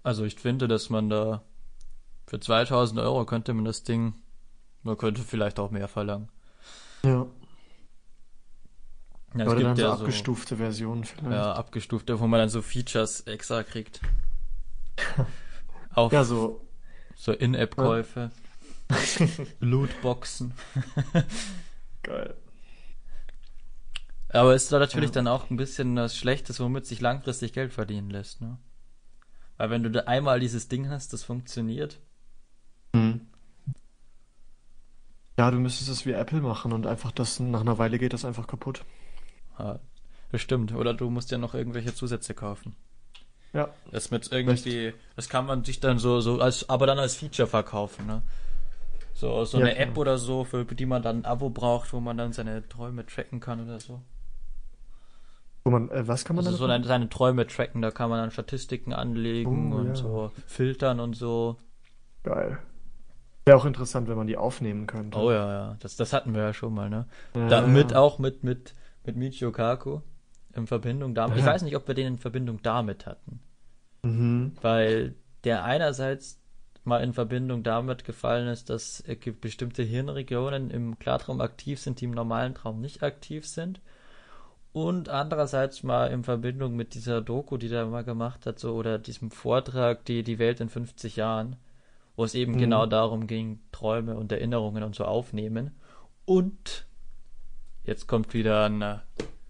Also 0.02 0.24
ich 0.24 0.36
finde, 0.36 0.66
dass 0.66 0.88
man 0.90 1.10
da 1.10 1.42
für 2.26 2.40
2000 2.40 3.00
Euro 3.00 3.26
könnte 3.26 3.52
man 3.52 3.64
das 3.64 3.82
Ding, 3.82 4.14
man 4.82 4.96
könnte 4.96 5.22
vielleicht 5.22 5.58
auch 5.58 5.70
mehr 5.70 5.88
verlangen. 5.88 6.28
Ja. 7.04 7.26
Ja, 9.34 9.44
es 9.44 9.52
Oder 9.52 9.62
dann 9.62 9.76
so 9.76 9.82
ja 9.82 9.88
so, 9.96 10.02
abgestufte 10.04 10.56
Versionen 10.56 11.04
vielleicht. 11.04 11.30
ja, 11.32 11.52
abgestufte, 11.52 12.18
wo 12.18 12.26
man 12.26 12.40
dann 12.40 12.48
so 12.48 12.62
Features 12.62 13.20
extra 13.22 13.62
kriegt. 13.62 14.00
Auch 15.94 16.12
Ja, 16.12 16.24
so. 16.24 16.66
so 17.14 17.32
In-App-Käufe, 17.32 18.30
Lootboxen. 19.60 20.54
Geil. 22.02 22.34
Aber 24.30 24.54
ist 24.54 24.70
da 24.72 24.78
natürlich 24.78 25.10
Ja. 25.10 25.14
dann 25.14 25.28
auch 25.28 25.50
ein 25.50 25.56
bisschen 25.56 25.96
was 25.96 26.16
Schlechtes, 26.16 26.60
womit 26.60 26.86
sich 26.86 27.00
langfristig 27.00 27.52
Geld 27.52 27.72
verdienen 27.72 28.10
lässt, 28.10 28.40
ne? 28.40 28.58
Weil 29.56 29.70
wenn 29.70 29.82
du 29.82 29.90
da 29.90 30.00
einmal 30.00 30.38
dieses 30.40 30.68
Ding 30.68 30.88
hast, 30.88 31.12
das 31.12 31.24
funktioniert. 31.24 31.98
Mhm. 32.92 33.26
Ja, 35.38 35.50
du 35.50 35.58
müsstest 35.58 35.88
es 35.90 36.06
wie 36.06 36.12
Apple 36.12 36.40
machen 36.40 36.72
und 36.72 36.86
einfach 36.86 37.12
das, 37.12 37.40
nach 37.40 37.60
einer 37.60 37.78
Weile 37.78 37.98
geht 37.98 38.12
das 38.12 38.24
einfach 38.24 38.46
kaputt. 38.46 38.84
Ja, 39.58 39.78
das 40.32 40.40
stimmt. 40.40 40.74
Oder 40.74 40.94
du 40.94 41.10
musst 41.10 41.30
ja 41.30 41.38
noch 41.38 41.54
irgendwelche 41.54 41.94
Zusätze 41.94 42.34
kaufen. 42.34 42.76
Ja. 43.52 43.68
Das 43.90 44.10
mit 44.10 44.30
irgendwie, 44.30 44.92
das 45.16 45.28
kann 45.28 45.46
man 45.46 45.64
sich 45.64 45.80
dann 45.80 45.98
so, 45.98 46.20
so 46.20 46.40
als, 46.40 46.68
aber 46.68 46.86
dann 46.86 46.98
als 46.98 47.14
Feature 47.16 47.48
verkaufen, 47.48 48.06
ne? 48.06 48.22
So, 49.14 49.44
so 49.44 49.58
Ja, 49.58 49.66
eine. 49.66 49.76
App 49.76 49.96
oder 49.96 50.18
so, 50.18 50.44
für 50.44 50.64
die 50.64 50.86
man 50.86 51.02
dann 51.02 51.20
ein 51.20 51.24
Abo 51.24 51.50
braucht, 51.50 51.92
wo 51.92 51.98
man 52.00 52.16
dann 52.16 52.32
seine 52.32 52.68
Träume 52.68 53.04
tracken 53.06 53.40
kann 53.40 53.64
oder 53.64 53.80
so. 53.80 54.00
Wo 55.64 55.70
man, 55.70 55.90
äh, 55.90 56.06
was 56.06 56.24
kann 56.24 56.36
man 56.36 56.46
Also 56.46 56.56
so 56.56 56.66
seine, 56.66 56.84
seine 56.84 57.08
Träume 57.08 57.46
tracken, 57.46 57.82
da 57.82 57.90
kann 57.90 58.10
man 58.10 58.20
dann 58.20 58.30
Statistiken 58.30 58.92
anlegen 58.92 59.72
Oh, 59.72 59.78
und 59.78 59.88
ja. 59.88 59.94
so 59.96 60.30
filtern 60.46 61.00
und 61.00 61.14
so. 61.14 61.56
Geil. 62.22 62.58
Wäre 63.46 63.56
auch 63.56 63.64
interessant, 63.64 64.08
wenn 64.08 64.16
man 64.16 64.26
die 64.26 64.36
aufnehmen 64.36 64.86
könnte. 64.86 65.18
Oh 65.18 65.32
ja, 65.32 65.50
ja, 65.52 65.76
das, 65.80 65.96
das 65.96 66.12
hatten 66.12 66.34
wir 66.34 66.42
ja 66.42 66.52
schon 66.52 66.74
mal, 66.74 66.90
ne? 66.90 67.06
Ja, 67.34 67.48
Damit 67.48 67.92
ja. 67.92 67.98
auch 67.98 68.18
mit, 68.18 68.44
mit, 68.44 68.74
mit 69.08 69.16
Michio 69.16 69.50
Kaku 69.52 70.00
in 70.54 70.66
Verbindung 70.66 71.14
damit. 71.14 71.38
Ich 71.38 71.44
weiß 71.44 71.62
nicht, 71.62 71.76
ob 71.76 71.86
wir 71.88 71.94
den 71.94 72.06
in 72.06 72.18
Verbindung 72.18 72.60
damit 72.62 73.06
hatten. 73.06 73.40
Mhm. 74.02 74.52
weil 74.62 75.16
der 75.42 75.64
einerseits 75.64 76.40
mal 76.84 77.02
in 77.02 77.12
Verbindung 77.12 77.64
damit 77.64 78.04
gefallen 78.04 78.46
ist, 78.48 78.70
dass 78.70 79.02
bestimmte 79.40 79.82
Hirnregionen 79.82 80.70
im 80.70 80.98
Klartraum 80.98 81.40
aktiv 81.40 81.80
sind, 81.80 82.00
die 82.00 82.04
im 82.04 82.12
normalen 82.12 82.54
Traum 82.54 82.80
nicht 82.80 83.02
aktiv 83.02 83.46
sind. 83.46 83.80
Und 84.72 85.08
andererseits 85.08 85.82
mal 85.82 86.06
in 86.06 86.22
Verbindung 86.22 86.76
mit 86.76 86.94
dieser 86.94 87.20
Doku, 87.20 87.56
die 87.56 87.68
der 87.68 87.86
mal 87.86 88.04
gemacht 88.04 88.46
hat, 88.46 88.58
so 88.58 88.74
oder 88.74 88.98
diesem 88.98 89.30
Vortrag, 89.30 90.04
die 90.04 90.22
die 90.22 90.38
Welt 90.38 90.60
in 90.60 90.68
50 90.68 91.16
Jahren, 91.16 91.56
wo 92.16 92.24
es 92.24 92.34
eben 92.34 92.52
Mhm. 92.52 92.58
genau 92.58 92.86
darum 92.86 93.26
ging, 93.26 93.58
Träume 93.72 94.16
und 94.16 94.30
Erinnerungen 94.30 94.82
und 94.84 94.94
so 94.94 95.04
aufnehmen. 95.04 95.72
Und 96.24 96.86
jetzt 97.88 98.06
kommt 98.06 98.34
wieder 98.34 98.66
ein 98.66 98.82
äh, 98.82 98.98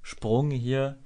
Sprung 0.01 0.51
hier. 0.51 0.97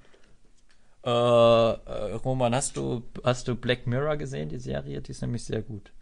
Äh, 1.05 1.11
äh, 1.11 2.12
Roman, 2.24 2.55
hast 2.55 2.76
du, 2.76 3.03
hast 3.24 3.49
du 3.49 3.57
Black 3.57 3.87
Mirror 3.87 4.16
gesehen, 4.16 4.49
die 4.49 4.59
Serie? 4.59 5.01
Die 5.01 5.11
ist 5.11 5.22
nämlich 5.22 5.45
sehr 5.45 5.62
gut. 5.62 5.93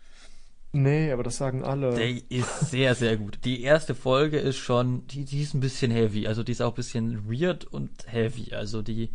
Nee, 0.72 1.10
aber 1.10 1.22
das 1.22 1.38
sagen 1.38 1.64
alle. 1.64 1.94
Die 1.94 2.24
ist 2.28 2.70
sehr, 2.70 2.94
sehr 2.94 3.16
gut. 3.16 3.38
Die 3.44 3.62
erste 3.62 3.94
Folge 3.94 4.38
ist 4.38 4.58
schon, 4.58 5.06
die, 5.06 5.24
die 5.24 5.42
ist 5.42 5.54
ein 5.54 5.60
bisschen 5.60 5.90
heavy. 5.90 6.26
Also 6.26 6.42
die 6.42 6.52
ist 6.52 6.60
auch 6.60 6.72
ein 6.72 6.76
bisschen 6.76 7.30
weird 7.30 7.64
und 7.64 7.90
heavy. 8.06 8.54
Also 8.54 8.82
die, 8.82 9.10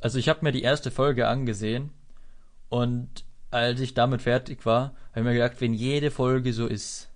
also 0.00 0.18
ich 0.18 0.28
habe 0.28 0.44
mir 0.44 0.52
die 0.52 0.62
erste 0.62 0.90
Folge 0.90 1.28
angesehen 1.28 1.90
und 2.68 3.24
als 3.50 3.80
ich 3.80 3.94
damit 3.94 4.22
fertig 4.22 4.66
war, 4.66 4.94
habe 5.10 5.20
ich 5.20 5.24
mir 5.24 5.34
gedacht, 5.34 5.60
wenn 5.60 5.74
jede 5.74 6.10
Folge 6.10 6.52
so 6.52 6.66
ist, 6.66 7.08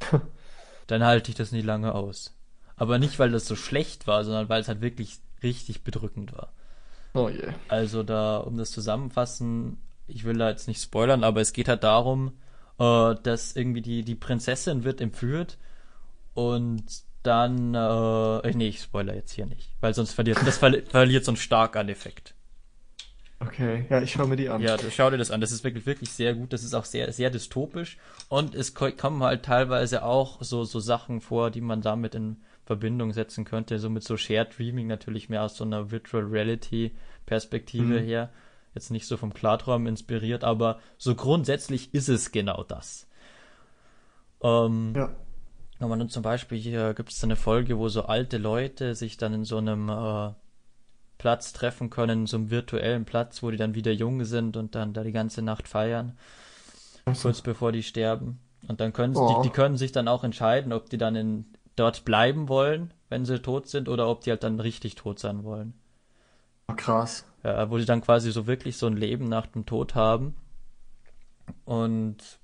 dann 0.86 1.04
halte 1.04 1.30
ich 1.30 1.36
das 1.36 1.52
nicht 1.52 1.66
lange 1.66 1.94
aus. 1.94 2.37
Aber 2.78 2.98
nicht, 2.98 3.18
weil 3.18 3.30
das 3.30 3.46
so 3.46 3.56
schlecht 3.56 4.06
war, 4.06 4.24
sondern 4.24 4.48
weil 4.48 4.60
es 4.60 4.68
halt 4.68 4.80
wirklich 4.80 5.18
richtig 5.42 5.82
bedrückend 5.84 6.32
war. 6.32 6.52
Oh 7.14 7.28
je. 7.28 7.52
Also 7.68 8.02
da, 8.02 8.38
um 8.38 8.56
das 8.56 8.70
zusammenfassen, 8.70 9.78
ich 10.06 10.24
will 10.24 10.36
da 10.38 10.48
jetzt 10.48 10.68
nicht 10.68 10.80
spoilern, 10.82 11.24
aber 11.24 11.40
es 11.40 11.52
geht 11.52 11.68
halt 11.68 11.84
darum, 11.84 12.32
äh, 12.78 13.14
dass 13.22 13.56
irgendwie 13.56 13.82
die, 13.82 14.02
die 14.04 14.14
Prinzessin 14.14 14.84
wird 14.84 15.00
entführt 15.00 15.58
und 16.34 16.84
dann, 17.22 17.74
äh, 17.74 18.52
nee, 18.52 18.68
ich 18.68 18.80
spoiler 18.82 19.14
jetzt 19.14 19.32
hier 19.32 19.46
nicht, 19.46 19.70
weil 19.80 19.94
sonst 19.94 20.12
verliert, 20.14 20.38
das 20.46 20.58
verli 20.58 20.82
verliert 20.90 21.24
so 21.24 21.32
einen 21.32 21.36
stark 21.36 21.76
an 21.76 21.88
Effekt. 21.88 22.34
Okay, 23.40 23.86
ja, 23.88 24.02
ich 24.02 24.12
schaue 24.12 24.26
mir 24.26 24.36
die 24.36 24.48
an. 24.48 24.62
Ja, 24.62 24.76
schau 24.90 25.10
dir 25.10 25.16
das 25.18 25.30
an, 25.30 25.40
das 25.40 25.52
ist 25.52 25.62
wirklich, 25.62 25.86
wirklich 25.86 26.10
sehr 26.10 26.34
gut, 26.34 26.52
das 26.52 26.64
ist 26.64 26.74
auch 26.74 26.84
sehr, 26.84 27.12
sehr 27.12 27.30
dystopisch 27.30 27.96
und 28.28 28.54
es 28.54 28.74
ko- 28.74 28.90
kommen 28.90 29.22
halt 29.22 29.44
teilweise 29.44 30.02
auch 30.02 30.42
so, 30.42 30.64
so 30.64 30.80
Sachen 30.80 31.20
vor, 31.20 31.50
die 31.50 31.60
man 31.60 31.80
damit 31.80 32.16
in 32.16 32.38
Verbindung 32.68 33.14
setzen 33.14 33.46
könnte, 33.46 33.78
so 33.78 33.88
mit 33.88 34.04
so 34.04 34.18
Shared 34.18 34.58
Dreaming 34.58 34.86
natürlich 34.88 35.30
mehr 35.30 35.42
aus 35.42 35.56
so 35.56 35.64
einer 35.64 35.90
Virtual 35.90 36.22
Reality 36.22 36.92
Perspektive 37.24 37.98
Mhm. 38.00 38.04
her, 38.04 38.30
jetzt 38.74 38.90
nicht 38.90 39.06
so 39.06 39.16
vom 39.16 39.32
Klartraum 39.32 39.86
inspiriert, 39.86 40.44
aber 40.44 40.78
so 40.98 41.14
grundsätzlich 41.14 41.94
ist 41.94 42.08
es 42.10 42.30
genau 42.30 42.62
das. 42.64 43.06
Ähm, 44.42 44.92
Ja. 44.94 45.10
wenn 45.78 45.88
man 45.88 45.98
nun 45.98 46.10
zum 46.10 46.22
Beispiel 46.22 46.58
hier 46.58 46.92
gibt 46.92 47.10
es 47.10 47.24
eine 47.24 47.36
Folge, 47.36 47.78
wo 47.78 47.88
so 47.88 48.02
alte 48.02 48.36
Leute 48.36 48.94
sich 48.94 49.16
dann 49.16 49.32
in 49.32 49.44
so 49.44 49.56
einem 49.56 49.88
äh, 49.88 50.30
Platz 51.16 51.54
treffen 51.54 51.88
können, 51.88 52.26
so 52.26 52.36
einem 52.36 52.50
virtuellen 52.50 53.04
Platz, 53.06 53.42
wo 53.42 53.50
die 53.50 53.56
dann 53.56 53.74
wieder 53.74 53.92
jung 53.92 54.24
sind 54.24 54.56
und 54.58 54.74
dann 54.74 54.92
da 54.92 55.02
die 55.04 55.12
ganze 55.12 55.40
Nacht 55.40 55.68
feiern, 55.68 56.18
kurz 57.22 57.40
bevor 57.40 57.72
die 57.72 57.82
sterben. 57.82 58.40
Und 58.68 58.80
dann 58.80 58.92
können 58.92 59.14
sie, 59.14 59.20
Oh. 59.20 59.40
die, 59.42 59.48
die 59.48 59.54
können 59.54 59.76
sich 59.76 59.92
dann 59.92 60.08
auch 60.08 60.22
entscheiden, 60.24 60.72
ob 60.72 60.90
die 60.90 60.98
dann 60.98 61.14
in, 61.16 61.46
dort 61.78 62.04
bleiben 62.04 62.48
wollen, 62.48 62.92
wenn 63.08 63.24
sie 63.24 63.40
tot 63.40 63.68
sind, 63.68 63.88
oder 63.88 64.08
ob 64.08 64.22
die 64.22 64.30
halt 64.30 64.42
dann 64.42 64.60
richtig 64.60 64.94
tot 64.94 65.18
sein 65.18 65.44
wollen. 65.44 65.74
Oh, 66.68 66.74
krass. 66.74 67.24
Ja, 67.44 67.70
wo 67.70 67.78
die 67.78 67.84
dann 67.84 68.02
quasi 68.02 68.30
so 68.30 68.46
wirklich 68.46 68.76
so 68.76 68.86
ein 68.86 68.96
Leben 68.96 69.28
nach 69.28 69.46
dem 69.46 69.64
Tod 69.64 69.94
haben. 69.94 70.34
Und 71.64 72.38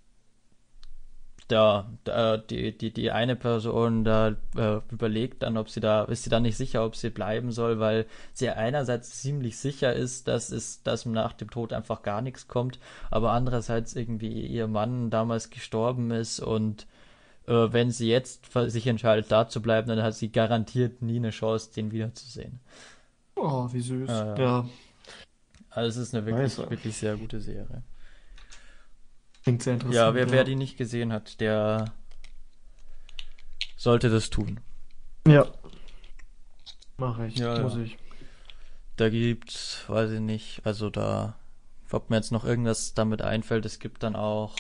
da, 1.49 1.91
da 2.05 2.39
die, 2.39 2.77
die, 2.77 2.93
die 2.93 3.11
eine 3.11 3.37
Person 3.37 4.05
da 4.05 4.37
äh, 4.57 4.81
überlegt 4.91 5.43
dann, 5.43 5.59
ob 5.59 5.69
sie 5.69 5.81
da, 5.81 6.05
ist 6.05 6.25
sie 6.25 6.31
dann 6.31 6.43
nicht 6.43 6.57
sicher, 6.57 6.85
ob 6.85 6.97
sie 6.97 7.11
bleiben 7.11 7.53
soll, 7.53 7.79
weil 7.81 8.07
sie 8.33 8.49
einerseits 8.49 9.21
ziemlich 9.21 9.59
sicher 9.59 9.93
ist, 9.93 10.27
dass 10.27 10.51
es, 10.51 10.83
dass 10.83 11.05
nach 11.05 11.35
dem 11.35 11.51
Tod 11.51 11.73
einfach 11.73 12.03
gar 12.03 12.23
nichts 12.23 12.49
kommt, 12.49 12.79
aber 13.11 13.33
andererseits 13.33 13.95
irgendwie 13.95 14.47
ihr 14.47 14.69
Mann 14.69 15.11
damals 15.11 15.51
gestorben 15.51 16.11
ist 16.11 16.41
und 16.41 16.87
äh, 17.47 17.73
wenn 17.73 17.91
sie 17.91 18.09
jetzt 18.09 18.51
sich 18.67 18.87
entscheidet, 18.87 19.31
da 19.31 19.49
zu 19.49 19.61
bleiben, 19.63 19.89
dann 19.89 20.03
hat 20.03 20.15
sie 20.15 20.31
garantiert 20.33 21.03
nie 21.03 21.17
eine 21.17 21.31
Chance, 21.31 21.71
den 21.75 21.91
wiederzusehen. 21.93 22.61
Oh, 23.37 23.69
wie 23.73 23.81
süß. 23.81 24.09
Ja, 24.09 24.27
ja. 24.27 24.39
Ja, 24.39 24.69
Also 25.71 26.01
es 26.01 26.09
ist 26.09 26.15
eine 26.15 26.25
wirklich, 26.27 26.55
Scheiße. 26.55 26.71
wirklich 26.71 26.97
sehr 26.97 27.17
gute 27.17 27.41
Serie. 27.41 27.83
klingt 29.43 29.63
sehr 29.63 29.75
interessant. 29.75 29.95
Ja, 29.95 30.15
wer, 30.15 30.31
wer 30.31 30.45
die 30.45 30.57
nicht 30.57 30.77
gesehen 30.77 31.13
hat, 31.13 31.41
der 31.41 31.93
sollte 33.77 34.09
das 34.09 34.31
tun. 34.31 34.61
Ja. 35.27 35.47
Mache 36.97 37.27
ich. 37.27 37.37
Ja, 37.37 37.59
Muss 37.61 37.75
ja. 37.75 37.81
ich. 37.83 37.99
Da 38.97 39.09
gibt's, 39.11 39.85
weiß 39.89 40.13
ich 40.13 40.21
nicht, 40.21 40.61
also 40.65 40.89
da, 40.89 41.37
ob 41.91 42.11
mir 42.11 42.17
jetzt 42.17 42.31
noch 42.31 42.45
irgendwas 42.45 42.95
damit 42.95 43.23
einfällt, 43.23 43.67
es 43.67 43.81
gibt 43.81 44.05
dann 44.05 44.15
auch 44.15 44.55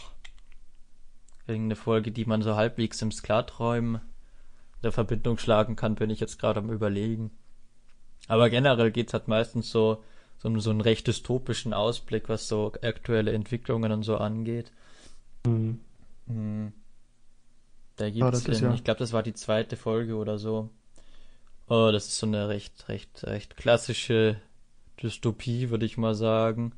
irgendeine 1.46 1.76
Folge, 1.76 2.10
die 2.12 2.24
man 2.24 2.42
so 2.42 2.56
halbwegs 2.56 3.00
im 3.02 3.10
Klarträumen 3.10 4.00
der 4.82 4.92
Verbindung 4.92 5.38
schlagen 5.38 5.76
kann, 5.76 5.94
bin 5.94 6.10
ich 6.10 6.20
jetzt 6.20 6.38
gerade 6.38 6.60
am 6.60 6.70
überlegen. 6.70 7.30
Aber 8.28 8.50
generell 8.50 8.90
geht's 8.90 9.12
halt 9.12 9.28
meistens 9.28 9.70
so, 9.70 10.02
so, 10.38 10.48
um 10.48 10.60
so 10.60 10.70
einen 10.70 10.80
recht 10.80 11.06
dystopischen 11.06 11.72
Ausblick, 11.74 12.28
was 12.28 12.48
so 12.48 12.72
aktuelle 12.82 13.32
Entwicklungen 13.32 13.92
und 13.92 14.02
so 14.02 14.16
angeht. 14.16 14.72
Mhm. 15.46 15.80
Hm. 16.26 16.72
Da 17.96 18.10
gibt's 18.10 18.46
in, 18.46 18.54
ja- 18.64 18.74
ich 18.74 18.84
glaube, 18.84 18.98
das 18.98 19.12
war 19.12 19.22
die 19.22 19.34
zweite 19.34 19.76
Folge 19.76 20.16
oder 20.16 20.38
so. 20.38 20.70
Oh, 21.68 21.90
das 21.92 22.08
ist 22.08 22.18
so 22.18 22.26
eine 22.26 22.48
recht, 22.48 22.88
recht, 22.88 23.24
recht 23.24 23.56
klassische 23.56 24.40
Dystopie, 25.02 25.70
würde 25.70 25.86
ich 25.86 25.96
mal 25.96 26.14
sagen. 26.14 26.72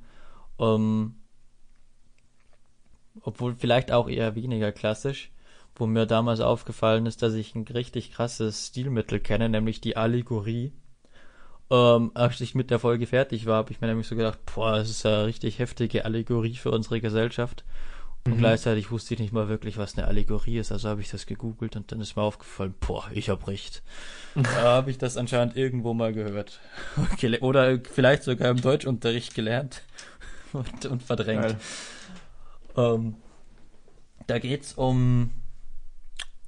Ähm, 0.59 1.17
obwohl 3.23 3.55
vielleicht 3.55 3.93
auch 3.93 4.09
eher 4.09 4.35
weniger 4.35 4.73
klassisch, 4.73 5.31
wo 5.75 5.87
mir 5.87 6.07
damals 6.07 6.41
aufgefallen 6.41 7.07
ist, 7.07 7.23
dass 7.23 7.35
ich 7.35 7.55
ein 7.55 7.65
richtig 7.65 8.13
krasses 8.13 8.69
Stilmittel 8.69 9.21
kenne, 9.21 9.49
nämlich 9.49 9.81
die 9.81 9.97
Allegorie. 9.97 10.73
Ähm, 11.69 12.13
als 12.15 12.41
ich 12.41 12.55
mit 12.55 12.71
der 12.71 12.79
Folge 12.79 13.07
fertig 13.07 13.47
war, 13.47 13.57
habe 13.57 13.73
ich 13.73 13.81
mir 13.81 13.89
nämlich 13.89 14.07
so 14.07 14.15
gedacht, 14.15 14.39
boah, 14.55 14.77
das 14.77 14.89
ist 14.89 15.03
ja 15.03 15.15
eine 15.19 15.27
richtig 15.27 15.59
heftige 15.59 16.05
Allegorie 16.05 16.55
für 16.55 16.71
unsere 16.71 17.01
Gesellschaft. 17.01 17.65
Und 18.25 18.35
Mhm. 18.35 18.39
gleichzeitig 18.39 18.91
wusste 18.91 19.15
ich 19.15 19.21
nicht 19.21 19.33
mal 19.33 19.49
wirklich, 19.49 19.77
was 19.77 19.97
eine 19.97 20.07
Allegorie 20.07 20.59
ist, 20.59 20.73
also 20.73 20.89
habe 20.89 21.01
ich 21.01 21.11
das 21.11 21.27
gegoogelt 21.27 21.77
und 21.77 21.93
dann 21.93 22.01
ist 22.01 22.17
mir 22.17 22.23
aufgefallen, 22.23 22.75
boah, 22.81 23.05
ich 23.13 23.29
hab 23.29 23.47
recht. 23.47 23.83
da 24.35 24.63
habe 24.63 24.91
ich 24.91 24.99
das 24.99 25.17
anscheinend 25.17 25.57
irgendwo 25.57 25.95
mal 25.95 26.13
gehört. 26.13 26.61
Oder 27.41 27.79
vielleicht 27.93 28.23
sogar 28.25 28.51
im 28.51 28.61
Deutschunterricht 28.61 29.35
gelernt 29.35 29.83
und, 30.53 30.87
und 30.87 31.03
verdrängt. 31.03 31.43
Geil. 31.43 31.57
Ähm, 32.77 33.17
da 34.27 34.39
geht's 34.39 34.75
um 34.75 35.31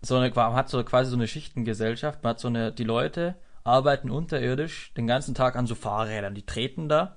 so 0.03 0.17
eine, 0.17 0.33
man 0.35 0.53
hat 0.55 0.69
so 0.69 0.83
quasi 0.85 1.11
so 1.11 1.17
eine 1.17 1.29
Schichtengesellschaft, 1.29 2.23
man 2.23 2.31
hat 2.31 2.41
so 2.41 2.49
eine, 2.49 2.73
die 2.73 2.85
Leute 2.85 3.37
arbeiten 3.65 4.11
unterirdisch 4.11 4.93
den 4.97 5.07
ganzen 5.07 5.35
Tag 5.35 5.57
an 5.57 5.67
so 5.67 5.75
Fahrrädern. 5.75 6.35
Die 6.35 6.47
treten 6.47 6.89
da 6.89 7.17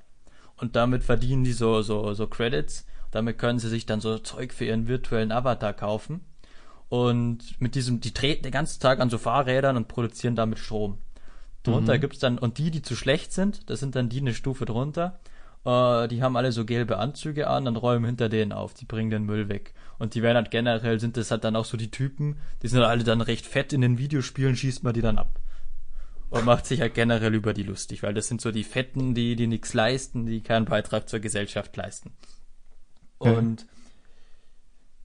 und 0.58 0.76
damit 0.76 1.04
verdienen 1.04 1.44
die 1.44 1.54
so, 1.54 1.82
so, 1.82 2.14
so 2.14 2.28
Credits. 2.28 2.86
Damit 3.12 3.38
können 3.38 3.60
sie 3.60 3.70
sich 3.70 3.86
dann 3.86 4.02
so 4.02 4.18
Zeug 4.20 4.54
für 4.54 4.66
ihren 4.66 4.88
virtuellen 4.88 5.32
Avatar 5.32 5.74
kaufen. 5.74 6.22
Und 6.90 7.60
mit 7.60 7.76
diesem, 7.76 8.02
die 8.02 8.14
treten 8.14 8.44
den 8.44 8.52
ganzen 8.52 8.82
Tag 8.82 9.00
an 9.00 9.10
so 9.10 9.18
Fahrrädern 9.18 9.78
und 9.78 9.88
produzieren 9.88 10.36
damit 10.36 10.60
Strom. 10.60 10.98
Drunter 11.64 11.96
Mhm. 11.96 12.02
gibt's 12.02 12.20
dann, 12.20 12.38
und 12.38 12.58
die, 12.58 12.72
die 12.72 12.82
zu 12.82 12.96
schlecht 12.96 13.32
sind, 13.32 13.70
das 13.70 13.80
sind 13.80 13.96
dann 13.96 14.10
die 14.10 14.20
eine 14.20 14.34
Stufe 14.34 14.66
drunter, 14.66 15.20
äh, 15.66 16.08
die 16.08 16.22
haben 16.22 16.36
alle 16.36 16.52
so 16.52 16.66
gelbe 16.66 16.98
Anzüge 16.98 17.48
an 17.48 17.68
und 17.68 17.76
räumen 17.78 18.06
hinter 18.06 18.30
denen 18.30 18.52
auf, 18.52 18.74
die 18.74 18.86
bringen 18.86 19.10
den 19.10 19.26
Müll 19.26 19.50
weg. 19.50 19.74
Und 20.00 20.16
die 20.16 20.24
werden 20.24 20.38
halt 20.38 20.52
generell, 20.52 21.00
sind 21.00 21.18
das 21.18 21.32
halt 21.32 21.44
dann 21.44 21.56
auch 21.56 21.66
so 21.66 21.78
die 21.78 21.92
Typen, 21.92 22.38
die 22.64 22.68
sind 22.68 22.82
alle 22.82 23.04
dann 23.04 23.22
recht 23.22 23.46
fett 23.46 23.72
in 23.72 23.82
den 23.82 23.98
Videospielen, 23.98 24.56
schießt 24.56 24.84
man 24.84 24.94
die 24.94 25.02
dann 25.02 25.18
ab. 25.18 25.40
Und 26.30 26.46
macht 26.46 26.66
sich 26.66 26.80
halt 26.82 26.94
generell 26.94 27.36
über 27.36 27.54
die 27.54 27.64
lustig, 27.64 28.04
weil 28.04 28.14
das 28.14 28.28
sind 28.28 28.40
so 28.40 28.52
die 28.52 28.64
Fetten, 28.64 29.14
die, 29.14 29.36
die 29.36 29.48
nichts 29.48 29.74
leisten, 29.74 30.26
die 30.26 30.42
keinen 30.42 30.66
Beitrag 30.66 31.10
zur 31.10 31.20
Gesellschaft 31.20 31.76
leisten. 31.76 32.14
Und 33.18 33.68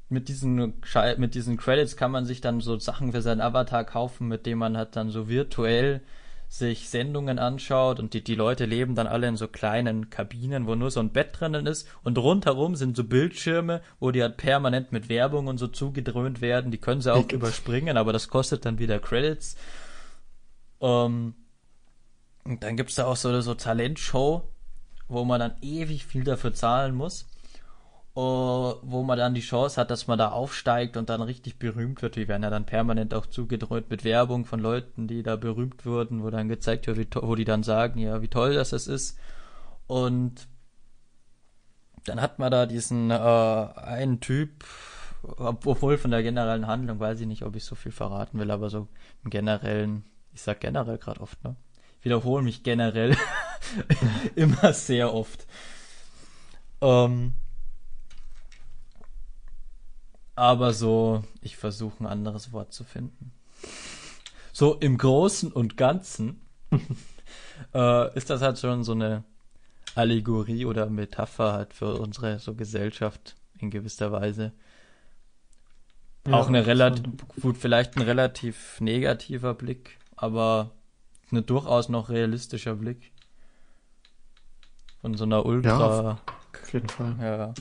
mit 0.08 0.28
diesen, 0.28 0.74
mit 1.18 1.34
diesen 1.34 1.56
Credits 1.56 1.96
kann 1.96 2.12
man 2.12 2.24
sich 2.24 2.40
dann 2.40 2.60
so 2.60 2.78
Sachen 2.78 3.12
für 3.12 3.22
seinen 3.22 3.40
Avatar 3.40 3.84
kaufen, 3.84 4.28
mit 4.28 4.46
dem 4.46 4.58
man 4.58 4.76
halt 4.76 4.94
dann 4.94 5.10
so 5.10 5.28
virtuell 5.28 6.00
sich 6.58 6.88
Sendungen 6.88 7.38
anschaut 7.38 8.00
und 8.00 8.14
die, 8.14 8.22
die 8.22 8.34
Leute 8.34 8.64
leben 8.64 8.94
dann 8.94 9.06
alle 9.06 9.28
in 9.28 9.36
so 9.36 9.48
kleinen 9.48 10.10
Kabinen, 10.10 10.66
wo 10.66 10.74
nur 10.74 10.90
so 10.90 11.00
ein 11.00 11.10
Bett 11.10 11.38
drinnen 11.38 11.66
ist 11.66 11.88
und 12.02 12.18
rundherum 12.18 12.76
sind 12.76 12.96
so 12.96 13.04
Bildschirme, 13.04 13.82
wo 14.00 14.10
die 14.10 14.22
halt 14.22 14.36
permanent 14.36 14.92
mit 14.92 15.08
Werbung 15.08 15.46
und 15.46 15.58
so 15.58 15.68
zugedröhnt 15.68 16.40
werden. 16.40 16.70
Die 16.70 16.78
können 16.78 17.00
sie 17.00 17.12
auch 17.12 17.28
überspringen, 17.32 17.96
aber 17.96 18.12
das 18.12 18.28
kostet 18.28 18.64
dann 18.64 18.78
wieder 18.78 18.98
Credits. 18.98 19.56
Ähm, 20.80 21.34
und 22.44 22.62
dann 22.62 22.76
gibt's 22.76 22.94
da 22.94 23.06
auch 23.06 23.16
so 23.16 23.28
eine 23.28 23.42
so 23.42 23.54
Talentshow, 23.54 24.48
wo 25.08 25.24
man 25.24 25.40
dann 25.40 25.56
ewig 25.62 26.06
viel 26.06 26.24
dafür 26.24 26.54
zahlen 26.54 26.94
muss. 26.94 27.26
Äh, 28.16 28.18
wo 28.18 29.02
man 29.02 29.18
dann 29.18 29.34
die 29.34 29.40
Chance 29.42 29.80
hat, 29.80 29.90
dass 29.90 30.06
man 30.06 30.18
da 30.18 30.30
aufsteigt 30.30 30.96
und 30.96 31.10
dann 31.10 31.20
richtig 31.22 31.58
berühmt 31.58 32.02
wird. 32.02 32.16
Die 32.16 32.28
werden 32.28 32.42
ja 32.42 32.50
dann 32.50 32.66
permanent 32.66 33.14
auch 33.14 33.26
zugedröhnt 33.26 33.90
mit 33.90 34.04
Werbung 34.04 34.46
von 34.46 34.60
Leuten, 34.60 35.06
die 35.08 35.22
da 35.22 35.36
berühmt 35.36 35.84
wurden, 35.86 36.22
wo 36.22 36.30
dann 36.30 36.48
gezeigt 36.48 36.86
wird, 36.86 36.98
wie 36.98 37.08
wo 37.14 37.34
die 37.34 37.44
dann 37.44 37.62
sagen, 37.62 38.00
ja, 38.00 38.22
wie 38.22 38.28
toll 38.28 38.54
das 38.54 38.72
es 38.72 38.86
ist. 38.88 39.18
Und 39.86 40.48
dann 42.04 42.20
hat 42.20 42.38
man 42.38 42.50
da 42.50 42.66
diesen 42.66 43.10
äh, 43.10 43.14
einen 43.14 44.20
Typ, 44.20 44.64
ob- 45.22 45.66
obwohl 45.66 45.98
von 45.98 46.10
der 46.10 46.22
generellen 46.22 46.66
Handlung 46.66 47.00
weiß 47.00 47.20
ich 47.20 47.26
nicht, 47.26 47.42
ob 47.42 47.56
ich 47.56 47.64
so 47.64 47.74
viel 47.74 47.92
verraten 47.92 48.38
will, 48.38 48.50
aber 48.50 48.70
so 48.70 48.86
im 49.24 49.30
generellen, 49.30 50.04
ich 50.32 50.42
sag 50.42 50.60
generell 50.60 50.98
gerade 50.98 51.20
oft, 51.20 51.42
ne? 51.44 51.56
Wiederhole 52.02 52.44
mich 52.44 52.62
generell 52.62 53.16
immer 54.36 54.72
sehr 54.72 55.12
oft. 55.12 55.46
Ähm, 56.80 57.32
aber 60.36 60.74
so, 60.74 61.24
ich 61.40 61.56
versuche 61.56 62.04
ein 62.04 62.06
anderes 62.06 62.52
Wort 62.52 62.72
zu 62.72 62.84
finden. 62.84 63.32
So 64.52 64.74
im 64.74 64.98
Großen 64.98 65.50
und 65.50 65.76
Ganzen 65.76 66.40
äh, 67.74 68.16
ist 68.16 68.30
das 68.30 68.42
halt 68.42 68.58
schon 68.58 68.84
so 68.84 68.92
eine 68.92 69.24
Allegorie 69.94 70.66
oder 70.66 70.88
Metapher 70.88 71.54
halt 71.54 71.72
für 71.72 71.94
unsere 71.94 72.38
so 72.38 72.54
Gesellschaft 72.54 73.34
in 73.58 73.70
gewisser 73.70 74.12
Weise. 74.12 74.52
auch 76.30 76.48
eine 76.48 76.66
relativ, 76.66 77.04
gut, 77.40 77.56
vielleicht 77.56 77.96
ein 77.96 78.02
relativ 78.02 78.80
negativer 78.80 79.54
Blick, 79.54 79.98
aber 80.16 80.72
eine 81.30 81.42
durchaus 81.42 81.88
noch 81.88 82.10
realistischer 82.10 82.74
Blick. 82.74 83.12
Von 85.00 85.14
so 85.14 85.24
einer 85.24 85.46
ultra, 85.46 86.18
Auf 86.62 86.72
jeden 86.72 86.88
Fall. 86.88 87.16
ja, 87.20 87.54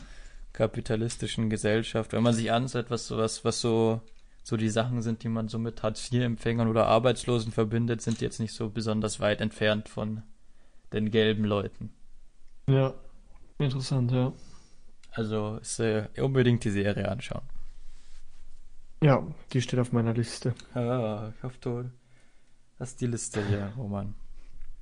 kapitalistischen 0.55 1.49
Gesellschaft. 1.49 2.13
Wenn 2.13 2.23
man 2.23 2.33
sich 2.33 2.51
ansieht, 2.51 2.89
was 2.89 3.07
so, 3.07 3.17
was, 3.17 3.45
was 3.45 3.61
so, 3.61 4.01
so 4.43 4.57
die 4.57 4.69
Sachen 4.69 5.01
sind, 5.01 5.23
die 5.23 5.29
man 5.29 5.47
so 5.47 5.59
mit 5.59 5.83
Hartz-IV-Empfängern 5.83 6.67
oder 6.67 6.87
Arbeitslosen 6.87 7.51
verbindet, 7.51 8.01
sind 8.01 8.21
jetzt 8.21 8.39
nicht 8.39 8.53
so 8.53 8.69
besonders 8.69 9.19
weit 9.19 9.41
entfernt 9.41 9.89
von 9.89 10.23
den 10.93 11.11
gelben 11.11 11.45
Leuten. 11.45 11.93
Ja. 12.67 12.93
Interessant, 13.57 14.11
ja. 14.11 14.33
Also 15.11 15.57
ist, 15.61 15.79
äh, 15.79 16.07
unbedingt 16.17 16.63
die 16.65 16.71
Serie 16.71 17.07
anschauen. 17.07 17.43
Ja, 19.01 19.25
die 19.53 19.61
steht 19.61 19.79
auf 19.79 19.91
meiner 19.91 20.13
Liste. 20.13 20.53
Ja, 20.73 21.29
ich 21.29 21.43
hoffe, 21.43 21.57
du 21.61 21.91
hast 22.79 22.99
die 22.99 23.07
Liste 23.07 23.45
hier, 23.47 23.71
Roman. 23.77 24.15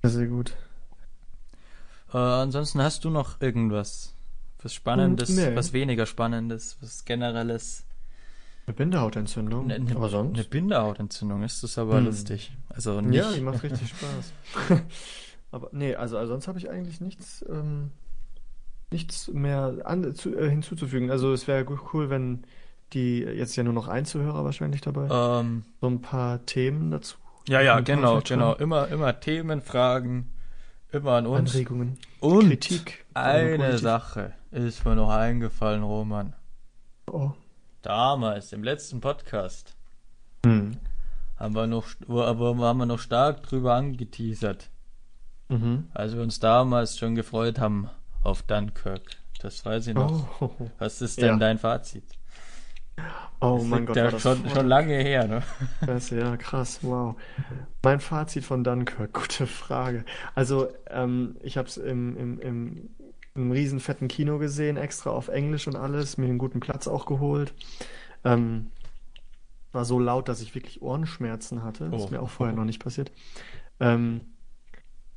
Sehr 0.03 0.27
gut. 0.27 0.55
Äh, 2.13 2.17
ansonsten 2.17 2.81
hast 2.81 3.05
du 3.05 3.09
noch 3.09 3.41
irgendwas? 3.41 4.15
Was 4.63 4.73
Spannendes, 4.73 5.29
nee. 5.29 5.55
was 5.55 5.73
weniger 5.73 6.05
Spannendes, 6.05 6.77
was 6.81 7.05
Generelles? 7.05 7.85
Eine 8.65 8.75
Bindehautentzündung. 8.75 9.67
Ne, 9.67 9.79
ne, 9.79 9.95
Aber 9.95 10.07
sonst? 10.07 10.35
Eine 10.35 10.45
Bindehautentzündung 10.45 11.43
ist 11.43 11.63
das 11.63 11.77
aber 11.77 11.97
Hm. 11.97 12.05
lustig. 12.05 12.53
Also 12.69 13.01
nicht. 13.01 13.15
Ja, 13.15 13.31
die 13.31 13.41
macht 13.41 13.61
richtig 13.61 13.89
Spaß. 13.89 14.81
Aber 15.51 15.69
nee, 15.73 15.95
also, 15.95 16.17
also 16.17 16.31
sonst 16.33 16.47
habe 16.47 16.57
ich 16.59 16.69
eigentlich 16.69 17.01
nichts, 17.01 17.45
ähm, 17.49 17.91
nichts 18.89 19.27
mehr 19.27 19.81
an, 19.83 20.15
zu, 20.15 20.33
äh, 20.35 20.49
hinzuzufügen. 20.49 21.11
Also 21.11 21.33
es 21.33 21.47
wäre 21.47 21.65
cool, 21.93 22.09
wenn 22.09 22.45
die 22.93 23.19
jetzt 23.19 23.55
ja 23.55 23.63
nur 23.63 23.73
noch 23.73 23.87
ein 23.87 24.05
Zuhörer 24.05 24.45
wahrscheinlich 24.45 24.81
dabei, 24.81 25.09
ähm, 25.11 25.63
so 25.81 25.87
ein 25.87 26.01
paar 26.01 26.45
Themen 26.45 26.91
dazu, 26.91 27.17
ja, 27.47 27.59
ja, 27.61 27.79
genau, 27.81 28.21
genau. 28.21 28.53
Immer, 28.55 28.87
immer 28.87 29.19
Themen, 29.19 29.61
Fragen, 29.61 30.31
immer 30.93 31.11
an 31.13 31.27
uns. 31.27 31.51
Anregungen, 31.51 31.97
Und 32.19 32.47
Kritik. 32.49 33.05
eine. 33.13 33.77
Sache 33.77 34.33
ist 34.51 34.85
mir 34.85 34.95
noch 34.95 35.09
eingefallen, 35.09 35.83
Roman. 35.83 36.33
Oh. 37.11 37.31
Damals, 37.81 38.53
im 38.53 38.63
letzten 38.63 39.01
Podcast, 39.01 39.75
Hm. 40.45 40.77
haben 41.37 41.55
wir 41.55 41.67
noch, 41.67 41.85
aber 42.07 42.55
haben 42.65 42.77
wir 42.77 42.85
noch 42.85 42.99
stark 42.99 43.43
drüber 43.43 43.73
angeteasert. 43.75 44.69
Mhm. 45.49 45.87
Als 45.93 46.15
wir 46.15 46.21
uns 46.21 46.39
damals 46.39 46.97
schon 46.97 47.15
gefreut 47.15 47.59
haben 47.59 47.89
auf 48.23 48.43
Dunkirk. 48.43 49.01
Das 49.41 49.65
weiß 49.65 49.87
ich 49.87 49.93
noch. 49.95 50.41
Oh. 50.41 50.51
Was 50.79 51.01
ist 51.01 51.17
denn 51.21 51.33
Ja. 51.33 51.37
dein 51.37 51.57
Fazit? 51.59 52.05
Oh 53.41 53.57
Das 53.57 53.67
mein 53.67 53.85
Gott, 53.85 53.97
ja 53.97 54.05
war 54.05 54.11
das 54.11 54.21
schon, 54.21 54.47
schon 54.49 54.67
lange 54.67 54.93
her, 54.95 55.27
ne? 55.27 55.43
Scheiße, 55.85 56.17
ja, 56.17 56.37
krass, 56.37 56.79
wow. 56.81 57.15
Mein 57.83 57.99
Fazit 57.99 58.45
von 58.45 58.63
Dunkirk, 58.63 59.13
gute 59.21 59.47
Frage. 59.47 60.05
Also, 60.35 60.69
ähm, 60.89 61.35
ich 61.41 61.57
habe 61.57 61.67
es 61.67 61.77
im, 61.77 62.15
im, 62.17 62.39
im, 62.39 62.89
im 63.35 63.51
riesen 63.51 63.79
fetten 63.79 64.07
Kino 64.07 64.37
gesehen, 64.37 64.77
extra 64.77 65.09
auf 65.09 65.27
Englisch 65.27 65.67
und 65.67 65.75
alles, 65.75 66.17
mir 66.17 66.27
einen 66.27 66.37
guten 66.37 66.59
Platz 66.61 66.87
auch 66.87 67.05
geholt. 67.05 67.53
Ähm, 68.23 68.67
war 69.71 69.85
so 69.85 69.99
laut, 69.99 70.29
dass 70.29 70.41
ich 70.41 70.55
wirklich 70.55 70.81
Ohrenschmerzen 70.81 71.63
hatte. 71.63 71.89
Das 71.89 72.01
Oh. 72.01 72.05
ist 72.05 72.11
mir 72.11 72.21
auch 72.21 72.29
vorher 72.29 72.55
noch 72.55 72.65
nicht 72.65 72.81
passiert. 72.81 73.11
Ähm, 73.79 74.21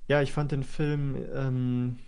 ja, 0.09 0.23
ich 0.23 0.33
fand 0.33 0.53
den 0.53 0.63
Film 0.65 1.17
ähm, 1.35 1.99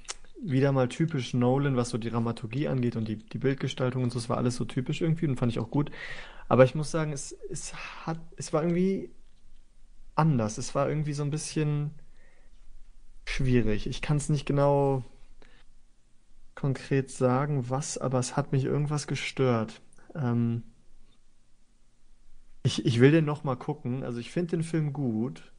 wieder 0.43 0.73
mal 0.73 0.89
typisch 0.89 1.35
Nolan, 1.35 1.77
was 1.77 1.91
so 1.91 1.99
die 1.99 2.11
Dramaturgie 2.11 2.69
angeht 2.69 2.97
und 2.97 3.09
die, 3.09 3.17
die 3.17 3.39
Bildgestaltung 3.39 4.03
und 4.03 4.11
so. 4.11 4.19
Es 4.19 4.29
war 4.29 4.37
alles 4.39 4.57
so 4.57 4.65
typisch 4.65 5.01
irgendwie 5.01 5.27
und 5.27 5.37
fand 5.37 5.53
ich 5.53 5.59
auch 5.59 5.71
gut. 5.71 5.91
Aber 6.49 6.65
ich 6.65 6.75
muss 6.75 6.91
sagen, 6.91 7.13
es, 7.13 7.33
es 7.51 7.75
hat, 8.07 8.19
es 8.37 8.53
war 8.53 8.63
irgendwie 8.63 9.11
anders. 10.15 10.59
Es 10.59 10.75
war 10.75 10.89
irgendwie 10.89 11.13
so 11.13 11.23
ein 11.23 11.31
bisschen 11.31 11.91
schwierig. 13.27 13.87
Ich 13.87 14.03
kann 14.03 14.17
es 14.17 14.29
nicht 14.29 14.47
genau 14.47 15.05
konkret 16.55 17.11
sagen, 17.11 17.71
was, 17.71 17.99
aber 17.99 18.19
es 18.19 18.37
hat 18.37 18.53
mich 18.53 18.65
irgendwas 18.65 19.07
gestört. 19.07 19.81
Ähm, 20.15 20.65
ich, 22.65 22.85
ich 22.85 23.01
will 23.01 23.13
den 23.13 23.25
noch 23.25 23.45
mal 23.45 23.57
gucken. 23.57 24.03
Also 24.03 24.19
ich 24.19 24.31
finde 24.31 24.57
den 24.57 24.63
Film 24.65 24.93
gut, 24.93 25.53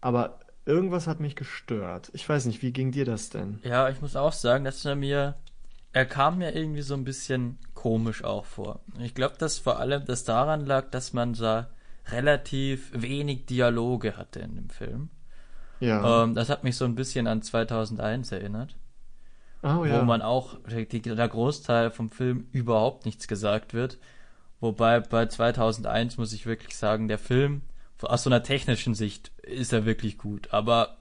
aber 0.00 0.40
irgendwas 0.66 1.06
hat 1.06 1.20
mich 1.20 1.36
gestört. 1.36 2.10
Ich 2.14 2.28
weiß 2.28 2.46
nicht, 2.46 2.62
wie 2.62 2.72
ging 2.72 2.92
dir 2.92 3.04
das 3.04 3.30
denn? 3.30 3.58
Ja, 3.62 3.88
ich 3.88 4.00
muss 4.00 4.16
auch 4.16 4.32
sagen, 4.32 4.64
dass 4.64 4.84
er 4.84 4.96
mir, 4.96 5.36
er 5.92 6.06
kam 6.06 6.38
mir 6.38 6.54
irgendwie 6.54 6.82
so 6.82 6.94
ein 6.94 7.04
bisschen 7.04 7.58
komisch 7.74 8.24
auch 8.24 8.44
vor. 8.44 8.80
Ich 8.98 9.14
glaube, 9.14 9.36
dass 9.38 9.58
vor 9.58 9.78
allem 9.78 10.04
das 10.04 10.24
daran 10.24 10.66
lag, 10.66 10.90
dass 10.90 11.12
man 11.12 11.34
da 11.34 11.70
relativ 12.08 12.90
wenig 12.94 13.46
Dialoge 13.46 14.16
hatte 14.16 14.40
in 14.40 14.56
dem 14.56 14.70
Film. 14.70 15.10
Ja. 15.80 16.24
Ähm, 16.24 16.34
das 16.34 16.50
hat 16.50 16.64
mich 16.64 16.76
so 16.76 16.84
ein 16.84 16.94
bisschen 16.94 17.26
an 17.26 17.42
2001 17.42 18.32
erinnert. 18.32 18.76
Oh 19.62 19.80
wo 19.80 19.84
ja. 19.84 20.02
man 20.04 20.22
auch, 20.22 20.58
der 20.66 21.28
Großteil 21.28 21.90
vom 21.90 22.10
Film 22.10 22.46
überhaupt 22.52 23.04
nichts 23.04 23.28
gesagt 23.28 23.74
wird. 23.74 23.98
Wobei 24.60 25.00
bei 25.00 25.26
2001 25.26 26.16
muss 26.16 26.32
ich 26.32 26.46
wirklich 26.46 26.76
sagen, 26.76 27.08
der 27.08 27.18
Film, 27.18 27.62
aus 28.02 28.22
so 28.22 28.30
einer 28.30 28.42
technischen 28.42 28.94
Sicht, 28.94 29.30
ist 29.42 29.72
er 29.72 29.84
wirklich 29.84 30.18
gut. 30.18 30.52
Aber 30.52 30.96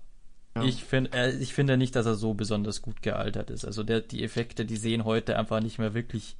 Ja. 0.55 0.63
ich 0.63 0.83
finde, 0.83 1.11
äh, 1.13 1.31
ich 1.37 1.53
finde 1.53 1.77
nicht, 1.77 1.95
dass 1.95 2.05
er 2.05 2.15
so 2.15 2.33
besonders 2.33 2.81
gut 2.81 3.01
gealtert 3.01 3.49
ist. 3.49 3.65
Also 3.65 3.83
der, 3.83 4.01
die 4.01 4.23
Effekte, 4.23 4.65
die 4.65 4.77
sehen 4.77 5.05
heute 5.05 5.37
einfach 5.37 5.61
nicht 5.61 5.79
mehr 5.79 5.93
wirklich 5.93 6.35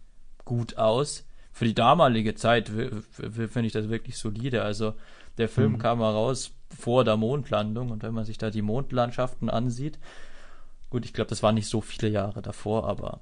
gut 0.46 0.78
aus. 0.78 1.26
für 1.52 1.66
die 1.66 1.74
damalige 1.76 2.36
Zeit 2.36 2.70
finde 2.70 3.66
ich 3.66 3.74
das 3.74 3.90
wirklich 3.90 4.18
solide. 4.18 4.64
Also 4.64 4.94
der 5.38 5.50
Film 5.50 5.74
mhm. 5.74 5.78
kam 5.80 6.02
raus 6.02 6.52
vor 6.78 7.04
der 7.04 7.18
Mondlandung 7.18 7.90
und 7.92 8.04
wenn 8.04 8.14
man 8.14 8.26
sich 8.26 8.38
da 8.38 8.50
die 8.50 8.62
Mondlandschaften 8.62 9.50
ansieht, 9.50 10.00
gut, 10.90 11.06
ich 11.06 11.14
glaube, 11.14 11.30
das 11.30 11.44
waren 11.44 11.56
nicht 11.56 11.68
so 11.68 11.82
viele 11.82 12.10
Jahre 12.12 12.42
davor, 12.42 12.88
aber 12.88 13.20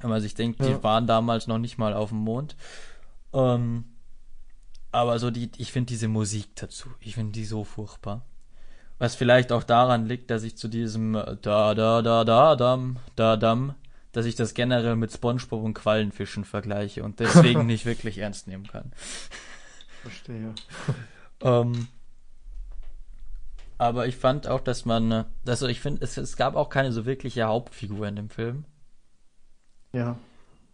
wenn 0.00 0.10
man 0.10 0.20
sich 0.20 0.34
denkt, 0.34 0.60
ja. 0.60 0.66
die 0.68 0.82
waren 0.82 1.06
damals 1.06 1.46
noch 1.46 1.58
nicht 1.58 1.78
mal 1.78 1.94
auf 1.94 2.08
dem 2.08 2.18
Mond. 2.18 2.56
Ähm, 3.32 3.84
aber 4.92 5.18
so 5.18 5.30
die, 5.30 5.50
ich 5.56 5.72
finde 5.72 5.88
diese 5.88 6.08
Musik 6.08 6.54
dazu, 6.54 6.90
ich 7.00 7.14
finde 7.14 7.32
die 7.32 7.44
so 7.44 7.64
furchtbar. 7.64 8.24
Was 8.98 9.16
vielleicht 9.16 9.50
auch 9.50 9.64
daran 9.64 10.06
liegt, 10.06 10.30
dass 10.30 10.44
ich 10.44 10.56
zu 10.56 10.68
diesem 10.68 11.14
äh, 11.16 11.36
da 11.40 11.74
da 11.74 12.02
da 12.02 12.24
da 12.24 12.54
dam 12.54 12.98
da 13.16 13.36
dam, 13.36 13.74
dass 14.12 14.26
ich 14.26 14.36
das 14.36 14.54
generell 14.54 14.94
mit 14.94 15.10
SpongeBob 15.10 15.64
und 15.64 15.74
Quallenfischen 15.74 16.44
vergleiche 16.44 17.02
und 17.02 17.18
deswegen 17.18 17.66
nicht 17.66 17.86
wirklich 17.86 18.18
ernst 18.18 18.46
nehmen 18.46 18.66
kann. 18.66 18.92
Verstehe. 20.02 20.54
ähm, 21.40 21.88
aber 23.78 24.06
ich 24.06 24.16
fand 24.16 24.46
auch, 24.46 24.60
dass 24.60 24.84
man, 24.84 25.24
also 25.46 25.66
ich 25.66 25.80
finde, 25.80 26.04
es, 26.04 26.16
es 26.16 26.36
gab 26.36 26.54
auch 26.54 26.68
keine 26.68 26.92
so 26.92 27.04
wirkliche 27.04 27.44
Hauptfigur 27.44 28.06
in 28.06 28.14
dem 28.14 28.30
Film. 28.30 28.64
Ja. 29.92 30.16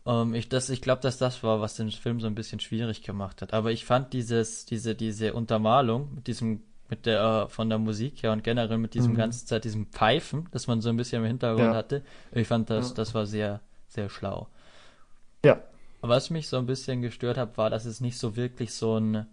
Ähm, 0.09 0.35
ich 0.35 0.51
ich 0.51 0.83
glaube, 0.83 1.03
dass 1.03 1.19
das 1.19 1.43
war, 1.43 1.61
was 1.61 1.77
den 1.77 1.91
Film 1.91 2.21
so 2.21 2.27
ein 2.27 2.35
bisschen 2.35 2.61
schwierig 2.61 3.03
gemacht 3.03 3.43
hat. 3.43 3.53
Aber 3.53 3.71
ich 3.71 3.85
fand 3.85 4.15
dieses, 4.15 4.65
diese, 4.65 4.95
diese 4.95 5.35
Untermalung 5.35 6.15
mit 6.15 6.27
diesem, 6.27 6.63
mit 6.89 7.05
der, 7.05 7.21
äh, 7.21 7.49
von 7.49 7.69
der 7.69 7.79
Musik 7.79 8.23
her 8.23 8.33
und 8.33 8.43
generell 8.43 8.79
mit 8.79 8.95
diesem 8.95 9.13
mhm. 9.13 9.19
ganzen 9.19 9.47
Zeit, 9.47 9.65
diesem 9.65 9.87
Pfeifen, 9.89 10.49
das 10.51 10.67
man 10.67 10.81
so 10.81 10.89
ein 10.89 10.97
bisschen 10.97 11.23
im 11.23 11.29
Hintergrund 11.29 11.69
ja. 11.69 11.75
hatte, 11.75 12.03
ich 12.33 12.49
fand 12.49 12.71
das, 12.71 12.89
ja. 12.89 12.95
das 12.95 13.15
war 13.15 13.27
sehr, 13.27 13.61
sehr 13.89 14.09
schlau. 14.09 14.49
Ja. 15.45 15.63
Was 16.01 16.31
mich 16.31 16.49
so 16.49 16.57
ein 16.57 16.67
bisschen 16.67 17.03
gestört 17.03 17.37
hat, 17.37 17.59
war, 17.59 17.69
dass 17.69 17.85
es 17.85 18.01
nicht 18.01 18.19
so 18.19 18.35
wirklich 18.35 18.73
so 18.73 18.99
ein, 18.99 19.27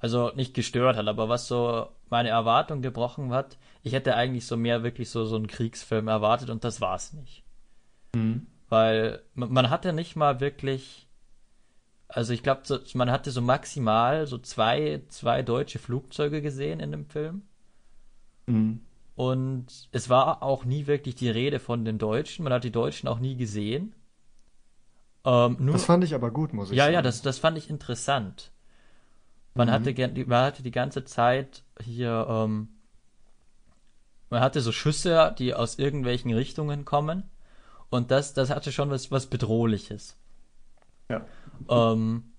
also 0.00 0.32
nicht 0.34 0.52
gestört 0.52 0.96
hat, 0.96 1.06
aber 1.06 1.28
was 1.28 1.46
so 1.46 1.86
meine 2.10 2.30
Erwartung 2.30 2.82
gebrochen 2.82 3.32
hat, 3.32 3.56
ich 3.84 3.92
hätte 3.92 4.16
eigentlich 4.16 4.46
so 4.46 4.56
mehr 4.56 4.82
wirklich 4.82 5.10
so, 5.10 5.26
so 5.26 5.36
einen 5.36 5.46
Kriegsfilm 5.46 6.08
erwartet 6.08 6.50
und 6.50 6.64
das 6.64 6.80
war 6.80 6.96
es 6.96 7.12
nicht. 7.12 7.44
Mhm. 8.16 8.48
Weil 8.72 9.20
man 9.34 9.68
hatte 9.68 9.92
nicht 9.92 10.16
mal 10.16 10.40
wirklich, 10.40 11.06
also 12.08 12.32
ich 12.32 12.42
glaube, 12.42 12.62
so, 12.64 12.78
man 12.94 13.10
hatte 13.10 13.30
so 13.30 13.42
maximal 13.42 14.26
so 14.26 14.38
zwei, 14.38 15.02
zwei 15.08 15.42
deutsche 15.42 15.78
Flugzeuge 15.78 16.40
gesehen 16.40 16.80
in 16.80 16.90
dem 16.90 17.04
Film. 17.04 17.42
Mhm. 18.46 18.80
Und 19.14 19.66
es 19.92 20.08
war 20.08 20.42
auch 20.42 20.64
nie 20.64 20.86
wirklich 20.86 21.16
die 21.16 21.28
Rede 21.28 21.60
von 21.60 21.84
den 21.84 21.98
Deutschen. 21.98 22.44
Man 22.44 22.52
hat 22.54 22.64
die 22.64 22.72
Deutschen 22.72 23.10
auch 23.10 23.18
nie 23.18 23.36
gesehen. 23.36 23.94
Ähm, 25.26 25.58
nur, 25.60 25.74
das 25.74 25.84
fand 25.84 26.02
ich 26.04 26.14
aber 26.14 26.30
gut, 26.30 26.54
muss 26.54 26.70
ich 26.70 26.78
ja, 26.78 26.84
sagen. 26.84 26.94
Ja, 26.94 26.98
ja, 27.00 27.02
das, 27.02 27.20
das 27.20 27.38
fand 27.38 27.58
ich 27.58 27.68
interessant. 27.68 28.52
Man, 29.52 29.68
mhm. 29.68 29.72
hatte, 29.72 30.24
man 30.24 30.44
hatte 30.46 30.62
die 30.62 30.70
ganze 30.70 31.04
Zeit 31.04 31.62
hier, 31.78 32.26
ähm, 32.26 32.68
man 34.30 34.40
hatte 34.40 34.62
so 34.62 34.72
Schüsse, 34.72 35.34
die 35.38 35.52
aus 35.52 35.78
irgendwelchen 35.78 36.32
Richtungen 36.32 36.86
kommen. 36.86 37.24
Und 37.92 38.10
das, 38.10 38.32
das 38.32 38.48
hatte 38.48 38.72
schon 38.72 38.88
was, 38.88 39.10
was 39.10 39.26
Bedrohliches. 39.26 40.16
Ja. 41.10 41.26
Ähm, 41.68 42.32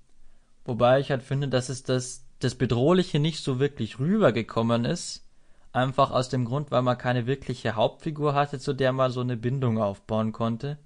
wobei 0.65 0.99
ich 0.99 1.11
halt 1.11 1.21
finde, 1.21 1.47
dass 1.47 1.69
es 1.69 1.83
das, 1.83 2.25
das 2.39 2.55
Bedrohliche 2.55 3.19
nicht 3.19 3.43
so 3.43 3.59
wirklich 3.59 3.99
rübergekommen 3.99 4.83
ist. 4.83 5.23
Einfach 5.71 6.09
aus 6.09 6.29
dem 6.29 6.45
Grund, 6.45 6.71
weil 6.71 6.81
man 6.81 6.97
keine 6.97 7.27
wirkliche 7.27 7.75
Hauptfigur 7.75 8.33
hatte, 8.33 8.57
zu 8.57 8.73
der 8.73 8.93
man 8.93 9.11
so 9.11 9.21
eine 9.21 9.37
Bindung 9.37 9.79
aufbauen 9.79 10.31
konnte. 10.31 10.79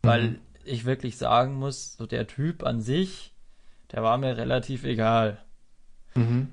Weil 0.00 0.22
mhm. 0.22 0.38
ich 0.64 0.86
wirklich 0.86 1.18
sagen 1.18 1.56
muss, 1.56 1.98
so 1.98 2.06
der 2.06 2.26
Typ 2.26 2.64
an 2.64 2.80
sich, 2.80 3.34
der 3.92 4.02
war 4.02 4.16
mir 4.16 4.38
relativ 4.38 4.84
egal. 4.84 5.36
Mhm. 6.14 6.48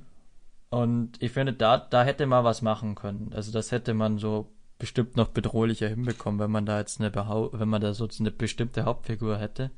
Und 0.71 1.23
ich 1.23 1.31
finde, 1.31 1.53
da, 1.53 1.77
da 1.77 2.03
hätte 2.03 2.25
man 2.25 2.43
was 2.43 2.61
machen 2.61 2.95
können. 2.95 3.31
Also 3.33 3.53
das 3.53 3.71
hätte 3.71 3.93
man 3.93 4.17
so 4.17 4.51
bestimmt 4.77 5.15
noch 5.15 5.29
bedrohlicher 5.29 5.87
hinbekommen, 5.87 6.39
wenn 6.39 6.51
man 6.51 6.65
da 6.65 6.79
jetzt 6.79 6.99
eine 6.99 7.11
Behau 7.11 7.49
wenn 7.53 7.69
man 7.69 7.81
da 7.81 7.93
so 7.93 8.07
eine 8.19 8.31
bestimmte 8.31 8.85
Hauptfigur 8.85 9.37
hätte. 9.37 9.71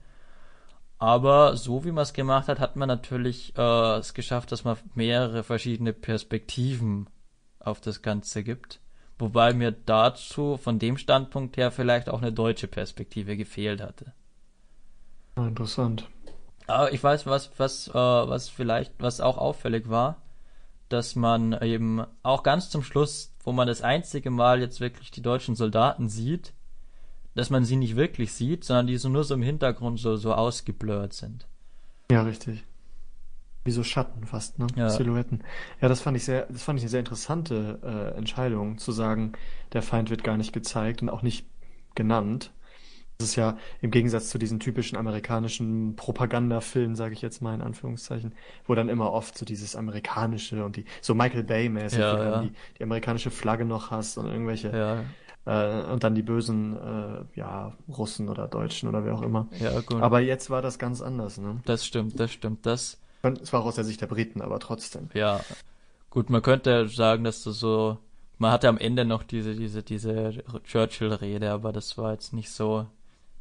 Aber 1.00 1.56
so 1.56 1.86
wie 1.86 1.92
man 1.92 2.04
es 2.04 2.14
gemacht 2.14 2.48
hat, 2.48 2.60
hat 2.60 2.76
man 2.76 2.88
natürlich 2.88 3.54
äh, 3.56 3.98
es 3.98 4.16
geschafft, 4.16 4.52
dass 4.52 4.64
man 4.64 4.78
mehrere 4.96 5.44
verschiedene 5.44 5.94
Perspektiven 5.94 7.08
auf 7.60 7.82
das 7.82 8.02
Ganze 8.02 8.44
gibt. 8.44 8.80
Wobei 9.20 9.54
mir 9.54 9.72
dazu 9.72 10.58
von 10.58 10.80
dem 10.80 10.98
Standpunkt 10.98 11.58
her 11.58 11.72
vielleicht 11.72 12.10
auch 12.10 12.22
eine 12.22 12.32
deutsche 12.32 12.68
Perspektive 12.68 13.38
gefehlt 13.38 13.82
hatte. 13.82 14.14
Interessant. 15.36 16.08
Aber 16.66 16.92
ich 16.92 17.04
weiß, 17.04 17.26
was, 17.28 17.52
was, 17.58 17.88
äh, 17.90 17.94
was 17.94 18.50
vielleicht, 18.50 18.94
was 19.00 19.22
auch 19.22 19.38
auffällig 19.38 19.90
war, 19.90 20.22
dass 20.90 21.16
man 21.16 21.54
eben 21.62 22.06
auch 22.24 22.44
ganz 22.44 22.70
zum 22.70 22.84
Schluss 22.84 23.34
wo 23.48 23.54
man 23.54 23.66
das 23.66 23.82
einzige 23.82 24.30
Mal 24.30 24.60
jetzt 24.60 24.82
wirklich 24.82 25.10
die 25.10 25.22
deutschen 25.22 25.56
Soldaten 25.56 26.10
sieht, 26.10 26.54
dass 27.34 27.50
man 27.50 27.64
sie 27.64 27.78
nicht 27.78 27.96
wirklich 27.96 28.34
sieht, 28.34 28.66
sondern 28.66 28.88
die 28.88 28.98
so 28.98 29.08
nur 29.08 29.24
so 29.24 29.36
im 29.36 29.42
Hintergrund 29.42 30.02
so, 30.02 30.18
so 30.18 30.34
ausgeblurrt 30.34 31.14
sind. 31.14 31.48
Ja, 32.12 32.24
richtig. 32.24 32.66
Wie 33.64 33.72
so 33.72 33.84
Schatten 33.84 34.26
fast, 34.26 34.60
ne? 34.60 34.68
Ja. 34.76 34.90
Silhouetten. 34.90 35.46
Ja, 35.80 35.88
das 35.88 36.02
fand 36.02 36.18
ich 36.18 36.26
sehr, 36.26 36.46
das 36.48 36.62
fand 36.62 36.78
ich 36.78 36.84
eine 36.84 36.90
sehr 36.90 37.00
interessante 37.00 37.80
äh, 37.84 38.18
Entscheidung, 38.18 38.80
zu 38.80 38.92
sagen, 38.92 39.32
der 39.72 39.82
Feind 39.82 40.10
wird 40.10 40.26
gar 40.26 40.36
nicht 40.36 40.52
gezeigt 40.52 41.02
und 41.02 41.08
auch 41.08 41.22
nicht 41.22 41.48
genannt. 41.96 42.52
Das 43.18 43.30
ist 43.30 43.36
ja 43.36 43.58
im 43.82 43.90
Gegensatz 43.90 44.30
zu 44.30 44.38
diesen 44.38 44.60
typischen 44.60 44.98
amerikanischen 44.98 45.96
Propagandafilmen, 45.96 46.96
sage 46.96 47.14
ich 47.14 47.22
jetzt 47.22 47.42
mal 47.42 47.56
in 47.56 47.62
Anführungszeichen, 47.62 48.34
wo 48.68 48.76
dann 48.76 48.90
immer 48.90 49.12
oft 49.12 49.36
so 49.38 49.44
dieses 49.44 49.76
amerikanische 49.76 50.64
und 50.64 50.76
die 50.76 50.86
so 51.02 51.16
Michael 51.16 51.44
Bay-mäßig, 51.44 52.00
ja, 52.00 52.18
wo 52.18 52.24
ja. 52.24 52.42
Die, 52.44 52.52
die 52.78 52.84
amerikanische 52.84 53.32
Flagge 53.32 53.66
noch 53.66 53.90
hast 53.90 54.20
und 54.20 54.28
irgendwelche 54.28 55.06
ja. 55.46 55.82
äh, 55.82 55.92
und 55.92 56.04
dann 56.04 56.14
die 56.14 56.22
bösen 56.22 56.78
äh, 56.78 57.40
ja 57.40 57.74
Russen 57.88 58.30
oder 58.30 58.48
Deutschen 58.48 58.88
oder 58.88 59.04
wer 59.04 59.16
auch 59.16 59.24
immer. 59.24 59.48
Ja, 59.60 59.80
gut. 59.80 60.02
Aber 60.02 60.20
jetzt 60.20 60.52
war 60.52 60.62
das 60.62 60.78
ganz 60.78 61.02
anders, 61.02 61.40
ne? 61.40 61.60
Das 61.66 61.86
stimmt, 61.88 62.20
das 62.20 62.32
stimmt, 62.32 62.68
das. 62.68 63.00
Es 63.42 63.52
war 63.52 63.62
auch 63.62 63.66
aus 63.66 63.76
der 63.76 63.84
Sicht 63.84 64.00
der 64.00 64.08
Briten, 64.08 64.42
aber 64.42 64.60
trotzdem. 64.60 65.10
Ja, 65.16 65.42
gut, 66.12 66.30
man 66.30 66.44
könnte 66.44 66.88
sagen, 66.88 67.24
dass 67.24 67.44
du 67.44 67.50
so 67.50 67.98
man 68.38 68.52
hatte 68.52 68.70
am 68.70 68.78
Ende 68.78 69.06
noch 69.06 69.24
diese 69.24 69.56
diese 69.56 69.82
diese 69.82 70.44
Churchill-Rede, 70.66 71.50
aber 71.50 71.74
das 71.74 71.98
war 71.98 72.12
jetzt 72.12 72.34
nicht 72.34 72.52
so 72.52 72.86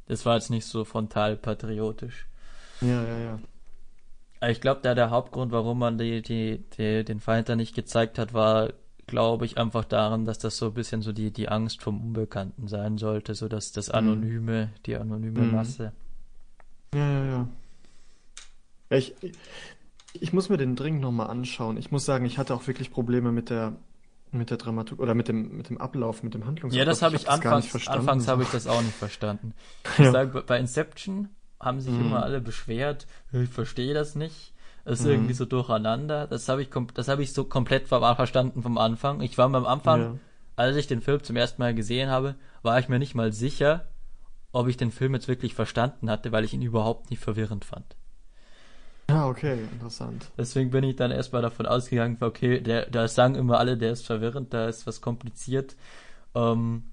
das 0.06 0.24
war 0.24 0.36
jetzt 0.36 0.50
nicht 0.50 0.66
so 0.66 0.84
frontal 0.84 1.36
patriotisch. 1.36 2.26
Ja, 2.80 3.02
ja, 3.02 3.18
ja. 3.18 3.38
Ich 4.48 4.60
glaube, 4.60 4.80
da 4.82 4.94
der 4.94 5.10
Hauptgrund, 5.10 5.50
warum 5.52 5.78
man 5.78 5.98
die, 5.98 6.22
die, 6.22 6.62
die, 6.76 7.04
den 7.04 7.20
Feind 7.20 7.48
da 7.48 7.56
nicht 7.56 7.74
gezeigt 7.74 8.18
hat, 8.18 8.34
war, 8.34 8.72
glaube 9.06 9.46
ich, 9.46 9.58
einfach 9.58 9.84
daran, 9.84 10.24
dass 10.24 10.38
das 10.38 10.56
so 10.58 10.66
ein 10.66 10.74
bisschen 10.74 11.02
so 11.02 11.12
die, 11.12 11.30
die 11.30 11.48
Angst 11.48 11.82
vom 11.82 12.00
Unbekannten 12.00 12.68
sein 12.68 12.98
sollte, 12.98 13.34
so 13.34 13.48
dass 13.48 13.72
das 13.72 13.88
mhm. 13.88 13.94
Anonyme, 13.94 14.66
mhm. 14.66 14.82
die 14.84 14.96
anonyme 14.96 15.40
mhm. 15.40 15.52
Masse. 15.52 15.92
Ja, 16.94 17.08
ja, 17.08 17.24
ja. 17.24 17.48
Ich, 18.90 19.14
ich 20.12 20.32
muss 20.32 20.48
mir 20.48 20.58
den 20.58 20.76
dringend 20.76 21.00
nochmal 21.00 21.28
anschauen. 21.28 21.76
Ich 21.76 21.90
muss 21.90 22.04
sagen, 22.04 22.24
ich 22.24 22.38
hatte 22.38 22.54
auch 22.54 22.66
wirklich 22.66 22.90
Probleme 22.90 23.32
mit 23.32 23.50
der 23.50 23.72
mit 24.32 24.50
der 24.50 24.56
Dramaturgie 24.56 25.02
oder 25.02 25.14
mit 25.14 25.28
dem, 25.28 25.56
mit 25.56 25.68
dem 25.68 25.78
Ablauf, 25.78 26.22
mit 26.22 26.34
dem 26.34 26.46
Handlungsablauf. 26.46 26.78
Ja, 26.78 26.84
das 26.84 27.02
habe 27.02 27.16
ich, 27.16 27.22
ich 27.22 27.28
hab 27.28 27.44
anfangs, 27.44 27.88
anfangs 27.88 28.28
habe 28.28 28.42
ich 28.42 28.50
das 28.50 28.66
auch 28.66 28.82
nicht 28.82 28.94
verstanden. 28.94 29.54
Ich 29.98 30.04
ja. 30.04 30.12
sage, 30.12 30.42
bei 30.46 30.58
Inception 30.58 31.30
haben 31.60 31.80
sich 31.80 31.92
mhm. 31.92 32.06
immer 32.06 32.22
alle 32.22 32.40
beschwert, 32.40 33.06
ich 33.32 33.48
verstehe 33.48 33.94
das 33.94 34.14
nicht. 34.14 34.52
Das 34.84 35.00
ist 35.00 35.06
mhm. 35.06 35.12
irgendwie 35.12 35.32
so 35.32 35.44
durcheinander. 35.44 36.28
Das 36.28 36.48
habe 36.48 36.62
ich, 36.62 36.70
das 36.94 37.08
habe 37.08 37.22
ich 37.22 37.32
so 37.32 37.44
komplett 37.44 37.88
verstanden 37.88 38.62
vom 38.62 38.78
Anfang. 38.78 39.20
Ich 39.20 39.36
war 39.36 39.46
am 39.46 39.66
Anfang, 39.66 40.00
ja. 40.00 40.14
als 40.54 40.76
ich 40.76 40.86
den 40.86 41.00
Film 41.00 41.22
zum 41.24 41.34
ersten 41.34 41.60
Mal 41.60 41.74
gesehen 41.74 42.08
habe, 42.08 42.36
war 42.62 42.78
ich 42.78 42.88
mir 42.88 43.00
nicht 43.00 43.16
mal 43.16 43.32
sicher, 43.32 43.88
ob 44.52 44.68
ich 44.68 44.76
den 44.76 44.92
Film 44.92 45.14
jetzt 45.14 45.26
wirklich 45.26 45.54
verstanden 45.54 46.08
hatte, 46.08 46.30
weil 46.30 46.44
ich 46.44 46.54
ihn 46.54 46.62
überhaupt 46.62 47.10
nicht 47.10 47.20
verwirrend 47.20 47.64
fand. 47.64 47.96
Ah, 49.08 49.28
okay, 49.28 49.62
interessant. 49.72 50.30
Deswegen 50.36 50.70
bin 50.70 50.82
ich 50.82 50.96
dann 50.96 51.12
erstmal 51.12 51.42
davon 51.42 51.66
ausgegangen, 51.66 52.18
okay, 52.20 52.60
der, 52.60 52.86
da 52.86 53.06
sagen 53.06 53.36
immer 53.36 53.58
alle, 53.58 53.76
der 53.76 53.92
ist 53.92 54.04
verwirrend, 54.04 54.52
da 54.52 54.68
ist 54.68 54.86
was 54.86 55.00
kompliziert. 55.00 55.76
Ähm, 56.34 56.90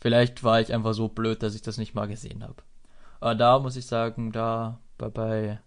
vielleicht 0.00 0.44
war 0.44 0.60
ich 0.60 0.72
einfach 0.74 0.92
so 0.92 1.08
blöd, 1.08 1.42
dass 1.42 1.54
ich 1.54 1.62
das 1.62 1.78
nicht 1.78 1.94
mal 1.94 2.06
gesehen 2.06 2.42
habe. 2.42 2.62
Aber 3.20 3.34
da 3.34 3.58
muss 3.58 3.76
ich 3.76 3.86
sagen, 3.86 4.30
da 4.30 4.78
bei, 4.98 5.08
bei, 5.08 5.60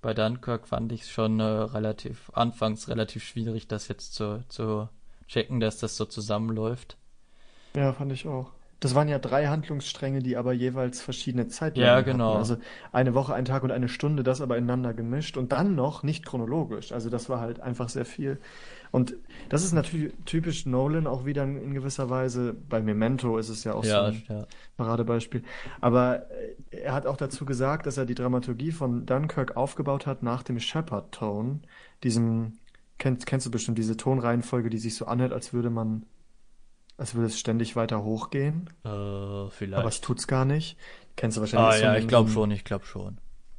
bei 0.00 0.14
Dunkirk 0.14 0.68
fand 0.68 0.90
ich 0.92 1.02
es 1.02 1.10
schon 1.10 1.40
äh, 1.40 1.44
relativ, 1.44 2.30
anfangs 2.32 2.88
relativ 2.88 3.24
schwierig, 3.24 3.68
das 3.68 3.88
jetzt 3.88 4.14
zu, 4.14 4.42
zu 4.48 4.88
checken, 5.28 5.60
dass 5.60 5.78
das 5.78 5.96
so 5.96 6.06
zusammenläuft. 6.06 6.96
Ja, 7.74 7.92
fand 7.92 8.12
ich 8.12 8.26
auch. 8.26 8.52
Das 8.80 8.94
waren 8.94 9.08
ja 9.08 9.18
drei 9.18 9.46
Handlungsstränge, 9.46 10.20
die 10.22 10.36
aber 10.36 10.52
jeweils 10.52 11.00
verschiedene 11.00 11.48
Zeitlängen 11.48 11.96
Ja, 11.96 11.96
hatten. 11.96 12.04
genau. 12.04 12.36
Also 12.36 12.58
eine 12.92 13.14
Woche, 13.14 13.34
ein 13.34 13.44
Tag 13.46 13.62
und 13.62 13.70
eine 13.72 13.88
Stunde, 13.88 14.22
das 14.22 14.40
aber 14.40 14.56
ineinander 14.58 14.94
gemischt 14.94 15.36
und 15.36 15.52
dann 15.52 15.74
noch 15.74 16.02
nicht 16.02 16.24
chronologisch. 16.26 16.92
Also 16.92 17.08
das 17.10 17.28
war 17.28 17.40
halt 17.40 17.60
einfach 17.60 17.88
sehr 17.88 18.04
viel. 18.04 18.38
Und 18.90 19.16
das 19.48 19.64
ist 19.64 19.72
natürlich 19.72 20.14
typisch 20.24 20.66
Nolan 20.66 21.06
auch 21.06 21.24
wieder 21.24 21.44
in 21.44 21.74
gewisser 21.74 22.10
Weise. 22.10 22.54
Bei 22.68 22.80
Memento 22.82 23.38
ist 23.38 23.48
es 23.48 23.64
ja 23.64 23.74
auch 23.74 23.84
so 23.84 23.88
Ja, 23.88 24.04
ein 24.04 24.22
ja. 24.28 24.46
Paradebeispiel. 24.76 25.42
Aber 25.80 26.30
äh, 26.30 26.56
er 26.70 26.92
hat 26.94 27.06
auch 27.06 27.16
dazu 27.16 27.44
gesagt, 27.46 27.86
dass 27.86 27.96
er 27.96 28.06
die 28.06 28.14
Dramaturgie 28.14 28.72
von 28.72 29.06
Dunkirk 29.06 29.56
aufgebaut 29.56 30.06
hat 30.06 30.22
nach 30.22 30.42
dem 30.42 30.58
Shepard-Tone, 30.60 31.60
diesem, 32.02 32.58
kennst, 32.98 33.26
kennst 33.26 33.46
du 33.46 33.50
bestimmt 33.50 33.78
diese 33.78 33.96
Tonreihenfolge, 33.96 34.70
die 34.70 34.78
sich 34.78 34.94
so 34.96 35.06
anhört, 35.06 35.32
als 35.32 35.52
würde 35.52 35.70
man, 35.70 36.06
als 36.96 37.14
würde 37.14 37.26
es 37.26 37.38
ständig 37.38 37.76
weiter 37.76 38.02
hochgehen, 38.02 38.70
Äh, 38.84 38.88
aber 38.88 39.48
es 39.48 39.54
vielleicht. 39.54 40.04
tut's 40.04 40.26
gar 40.26 40.44
nicht. 40.44 40.76
Kennst 41.16 41.36
du 41.36 41.40
wahrscheinlich 41.42 41.68
Ah 41.68 41.78
so 41.78 41.84
ja, 41.84 41.96
ich 41.96 42.08
glaube 42.08 42.30
schon, 42.30 42.50
ich 42.50 42.64
glaube 42.64 42.84
schon. 42.86 43.18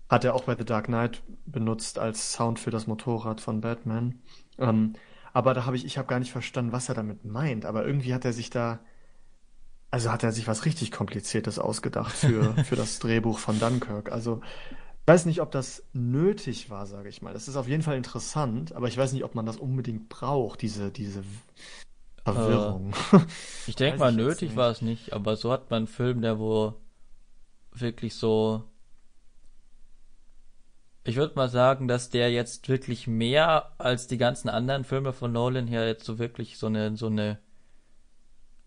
Hat 0.09 0.23
er 0.23 0.35
auch 0.35 0.43
bei 0.45 0.55
The 0.57 0.65
Dark 0.65 0.85
Knight 0.85 1.21
benutzt 1.45 1.99
als 1.99 2.31
Sound 2.33 2.59
für 2.59 2.71
das 2.71 2.87
Motorrad 2.87 3.41
von 3.41 3.61
Batman. 3.61 4.15
Ähm, 4.57 4.93
aber 5.33 5.53
da 5.53 5.65
habe 5.65 5.75
ich, 5.75 5.85
ich 5.85 5.97
habe 5.97 6.07
gar 6.07 6.19
nicht 6.19 6.31
verstanden, 6.31 6.71
was 6.71 6.89
er 6.89 6.95
damit 6.95 7.25
meint. 7.25 7.65
Aber 7.65 7.85
irgendwie 7.85 8.13
hat 8.13 8.23
er 8.25 8.33
sich 8.33 8.49
da, 8.49 8.79
also 9.91 10.11
hat 10.11 10.23
er 10.23 10.31
sich 10.31 10.47
was 10.47 10.65
richtig 10.65 10.91
Kompliziertes 10.91 11.59
ausgedacht 11.59 12.13
für, 12.15 12.53
für 12.65 12.75
das 12.75 12.99
Drehbuch 12.99 13.39
von 13.39 13.59
Dunkirk. 13.59 14.11
Also 14.11 14.41
ich 15.01 15.07
weiß 15.13 15.25
nicht, 15.25 15.41
ob 15.41 15.51
das 15.51 15.83
nötig 15.93 16.69
war, 16.69 16.85
sage 16.85 17.09
ich 17.09 17.21
mal. 17.21 17.33
Das 17.33 17.47
ist 17.47 17.55
auf 17.55 17.67
jeden 17.67 17.83
Fall 17.83 17.97
interessant, 17.97 18.73
aber 18.73 18.87
ich 18.87 18.97
weiß 18.97 19.13
nicht, 19.13 19.23
ob 19.23 19.35
man 19.35 19.45
das 19.45 19.57
unbedingt 19.57 20.09
braucht, 20.09 20.61
diese, 20.61 20.91
diese 20.91 21.23
Verwirrung. 22.33 22.93
Ich 23.67 23.75
denke 23.75 23.99
mal, 23.99 24.11
ich 24.11 24.17
nötig 24.17 24.55
war 24.55 24.71
es 24.71 24.81
nicht, 24.81 25.11
aber 25.11 25.35
so 25.35 25.51
hat 25.51 25.69
man 25.69 25.77
einen 25.77 25.87
Film, 25.87 26.21
der 26.21 26.39
wo 26.39 26.75
wirklich 27.73 28.15
so. 28.15 28.63
Ich 31.03 31.15
würde 31.15 31.35
mal 31.35 31.49
sagen, 31.49 31.87
dass 31.87 32.09
der 32.09 32.31
jetzt 32.31 32.67
wirklich 32.69 33.07
mehr 33.07 33.71
als 33.77 34.07
die 34.07 34.17
ganzen 34.17 34.49
anderen 34.49 34.83
Filme 34.83 35.13
von 35.13 35.31
Nolan 35.31 35.67
her 35.67 35.87
jetzt 35.87 36.05
so 36.05 36.19
wirklich 36.19 36.57
so 36.57 36.67
eine, 36.67 36.95
so 36.97 37.07
eine, 37.07 37.39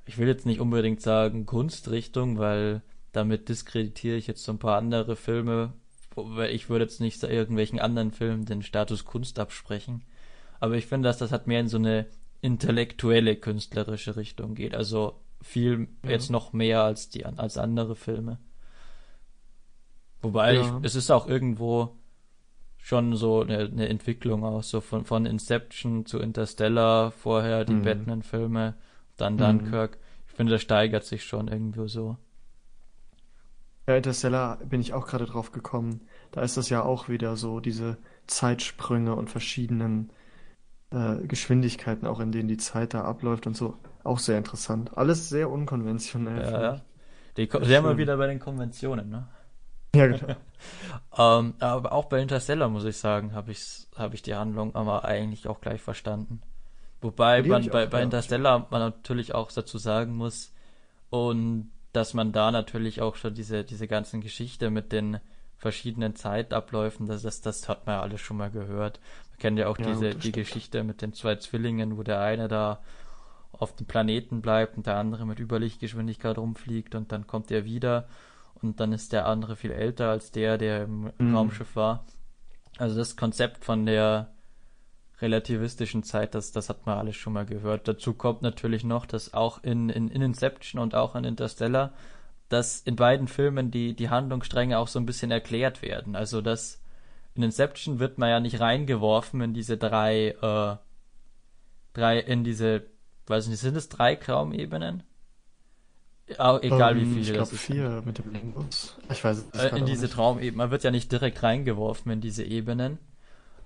ich 0.06 0.16
will 0.18 0.28
jetzt 0.28 0.46
nicht 0.46 0.60
unbedingt 0.60 1.02
sagen 1.02 1.44
Kunstrichtung, 1.44 2.38
weil 2.38 2.82
damit 3.12 3.48
diskreditiere 3.48 4.16
ich 4.16 4.26
jetzt 4.26 4.44
so 4.44 4.52
ein 4.52 4.58
paar 4.58 4.78
andere 4.78 5.16
Filme, 5.16 5.74
weil 6.14 6.54
ich 6.54 6.68
würde 6.68 6.84
jetzt 6.84 7.00
nicht 7.00 7.22
irgendwelchen 7.22 7.78
anderen 7.78 8.12
Filmen 8.12 8.46
den 8.46 8.62
Status 8.62 9.04
Kunst 9.04 9.38
absprechen. 9.38 10.04
Aber 10.60 10.76
ich 10.76 10.86
finde, 10.86 11.08
dass 11.08 11.18
das 11.18 11.32
hat 11.32 11.46
mehr 11.46 11.60
in 11.60 11.68
so 11.68 11.78
eine 11.78 12.06
intellektuelle 12.40 13.36
künstlerische 13.36 14.16
Richtung 14.16 14.54
geht. 14.54 14.74
Also 14.74 15.20
viel 15.42 15.88
Ja. 16.04 16.10
jetzt 16.10 16.30
noch 16.30 16.52
mehr 16.52 16.82
als 16.82 17.08
die 17.10 17.24
als 17.24 17.56
andere 17.58 17.96
Filme. 17.96 18.38
Wobei 20.22 20.54
Ja. 20.54 20.60
ich, 20.60 20.84
es 20.84 20.94
ist 20.94 21.10
auch 21.10 21.26
irgendwo 21.26 21.96
schon 22.78 23.14
so 23.16 23.42
eine, 23.42 23.58
eine 23.60 23.88
Entwicklung 23.88 24.44
auch 24.44 24.62
so 24.62 24.80
von 24.80 25.04
von 25.04 25.26
Inception 25.26 26.06
zu 26.06 26.18
Interstellar, 26.18 27.10
vorher 27.10 27.64
die 27.64 27.74
Mhm. 27.74 27.82
Batman-Filme, 27.82 28.74
dann 29.16 29.34
Mhm. 29.34 29.38
Dunkirk. 29.38 29.98
Ich 30.28 30.34
finde, 30.34 30.52
das 30.52 30.62
steigert 30.62 31.04
sich 31.04 31.24
schon 31.24 31.48
irgendwo 31.48 31.86
so. 31.88 32.16
Ja, 33.86 33.96
Interstellar 33.96 34.56
bin 34.58 34.80
ich 34.80 34.92
auch 34.94 35.06
gerade 35.06 35.26
drauf 35.26 35.52
gekommen. 35.52 36.02
Da 36.32 36.42
ist 36.42 36.56
das 36.56 36.68
ja 36.70 36.82
auch 36.82 37.08
wieder 37.08 37.36
so, 37.36 37.60
diese 37.60 37.98
Zeitsprünge 38.26 39.14
und 39.14 39.28
verschiedenen 39.30 40.10
äh, 40.90 41.16
Geschwindigkeiten, 41.26 42.06
auch 42.06 42.20
in 42.20 42.32
denen 42.32 42.48
die 42.48 42.56
Zeit 42.56 42.94
da 42.94 43.02
abläuft 43.02 43.46
und 43.46 43.56
so. 43.56 43.76
Auch 44.02 44.18
sehr 44.18 44.38
interessant. 44.38 44.96
Alles 44.96 45.28
sehr 45.28 45.50
unkonventionell. 45.50 46.42
Ja, 46.42 46.62
ja. 46.62 46.80
Die, 47.36 47.48
Sehr 47.50 47.64
sind 47.64 47.84
wir 47.84 47.96
wieder 47.96 48.16
bei 48.16 48.26
den 48.26 48.40
Konventionen, 48.40 49.10
ne? 49.10 49.28
Ja, 49.94 50.06
genau. 50.06 50.36
Ähm, 51.16 51.54
aber 51.58 51.92
auch 51.92 52.04
bei 52.04 52.20
Interstellar 52.20 52.68
muss 52.68 52.84
ich 52.84 52.98
sagen, 52.98 53.32
habe 53.34 53.50
ich 53.50 53.86
habe 53.96 54.14
ich 54.14 54.20
die 54.20 54.34
Handlung 54.34 54.74
aber 54.74 55.06
eigentlich 55.06 55.48
auch 55.48 55.62
gleich 55.62 55.80
verstanden. 55.80 56.42
Wobei 57.00 57.38
hab 57.38 57.46
man 57.46 57.66
bei, 57.68 57.86
auch, 57.86 57.90
bei 57.90 57.98
ja. 57.98 58.04
Interstellar 58.04 58.66
man 58.70 58.80
natürlich 58.80 59.34
auch 59.34 59.50
dazu 59.50 59.78
sagen 59.78 60.16
muss 60.16 60.52
und 61.08 61.72
dass 61.94 62.12
man 62.12 62.32
da 62.32 62.50
natürlich 62.50 63.00
auch 63.00 63.16
schon 63.16 63.34
diese 63.34 63.64
diese 63.64 63.88
ganzen 63.88 64.20
Geschichte 64.20 64.68
mit 64.68 64.92
den 64.92 65.18
verschiedenen 65.56 66.14
Zeitabläufen, 66.14 67.06
das 67.06 67.22
das, 67.22 67.40
das 67.40 67.66
hat 67.68 67.86
man 67.86 67.96
ja 67.96 68.02
alles 68.02 68.20
schon 68.20 68.36
mal 68.36 68.50
gehört. 68.50 69.00
Kennt 69.40 69.58
ja 69.58 69.66
auch 69.68 69.78
Ja, 69.78 69.86
diese 69.86 70.14
die 70.14 70.32
stimmt. 70.32 70.34
Geschichte 70.36 70.84
mit 70.84 71.02
den 71.02 71.12
zwei 71.14 71.36
Zwillingen, 71.36 71.96
wo 71.96 72.02
der 72.04 72.20
eine 72.20 72.46
da 72.48 72.80
auf 73.52 73.74
dem 73.74 73.86
Planeten 73.86 74.40
bleibt 74.42 74.76
und 74.76 74.86
der 74.86 74.96
andere 74.96 75.26
mit 75.26 75.40
Überlichtgeschwindigkeit 75.40 76.38
rumfliegt 76.38 76.94
und 76.94 77.10
dann 77.12 77.26
kommt 77.26 77.50
er 77.50 77.64
wieder 77.64 78.06
und 78.62 78.80
dann 78.80 78.92
ist 78.92 79.12
der 79.12 79.26
andere 79.26 79.56
viel 79.56 79.72
älter 79.72 80.10
als 80.10 80.30
der, 80.30 80.58
der 80.58 80.84
im 80.84 81.10
Mhm. 81.18 81.34
Raumschiff 81.34 81.74
war. 81.76 82.04
Also 82.78 82.96
das 82.96 83.16
Konzept 83.16 83.64
von 83.64 83.84
der 83.86 84.32
relativistischen 85.20 86.02
Zeit, 86.02 86.34
das, 86.34 86.52
das 86.52 86.68
hat 86.68 86.86
man 86.86 86.98
alles 86.98 87.16
schon 87.16 87.32
mal 87.34 87.44
gehört. 87.44 87.88
Dazu 87.88 88.14
kommt 88.14 88.42
natürlich 88.42 88.84
noch, 88.84 89.04
dass 89.06 89.34
auch 89.34 89.62
in, 89.62 89.90
in, 89.90 90.08
in 90.08 90.22
Inception 90.22 90.80
und 90.80 90.94
auch 90.94 91.14
in 91.14 91.24
Interstellar, 91.24 91.92
dass 92.48 92.80
in 92.80 92.96
beiden 92.96 93.28
Filmen 93.28 93.70
die, 93.70 93.94
die 93.94 94.08
Handlungsstränge 94.08 94.78
auch 94.78 94.88
so 94.88 94.98
ein 94.98 95.06
bisschen 95.06 95.30
erklärt 95.30 95.82
werden. 95.82 96.16
Also 96.16 96.40
dass 96.40 96.79
in 97.40 97.44
Inception 97.44 97.98
wird 97.98 98.18
man 98.18 98.28
ja 98.30 98.40
nicht 98.40 98.60
reingeworfen 98.60 99.40
in 99.40 99.54
diese 99.54 99.76
drei, 99.78 100.28
äh, 100.42 100.76
drei, 101.92 102.18
in 102.18 102.42
diese, 102.44 102.86
weiß 103.28 103.46
nicht, 103.48 103.60
sind 103.60 103.76
es 103.76 103.88
drei 103.88 104.16
Traumebenen? 104.16 105.04
Auch 106.38 106.62
egal 106.62 106.96
wie 106.96 107.04
Ähm, 107.04 107.06
viele 107.06 107.20
Ich 107.20 107.32
glaube 107.32 107.56
vier 107.56 108.02
mit 108.04 108.18
dem 108.18 108.32
Limbus. 108.32 108.96
Ich 109.08 109.22
weiß 109.24 109.38
es 109.52 109.52
Äh, 109.52 109.68
in 109.76 109.84
auch 109.84 109.84
diese. 109.84 110.08
Traumebenen. 110.08 110.56
Man 110.56 110.70
wird 110.70 110.84
ja 110.84 110.90
nicht 110.90 111.10
direkt 111.12 111.42
reingeworfen 111.42 112.10
in 112.12 112.20
diese 112.20 112.44
Ebenen, 112.44 112.98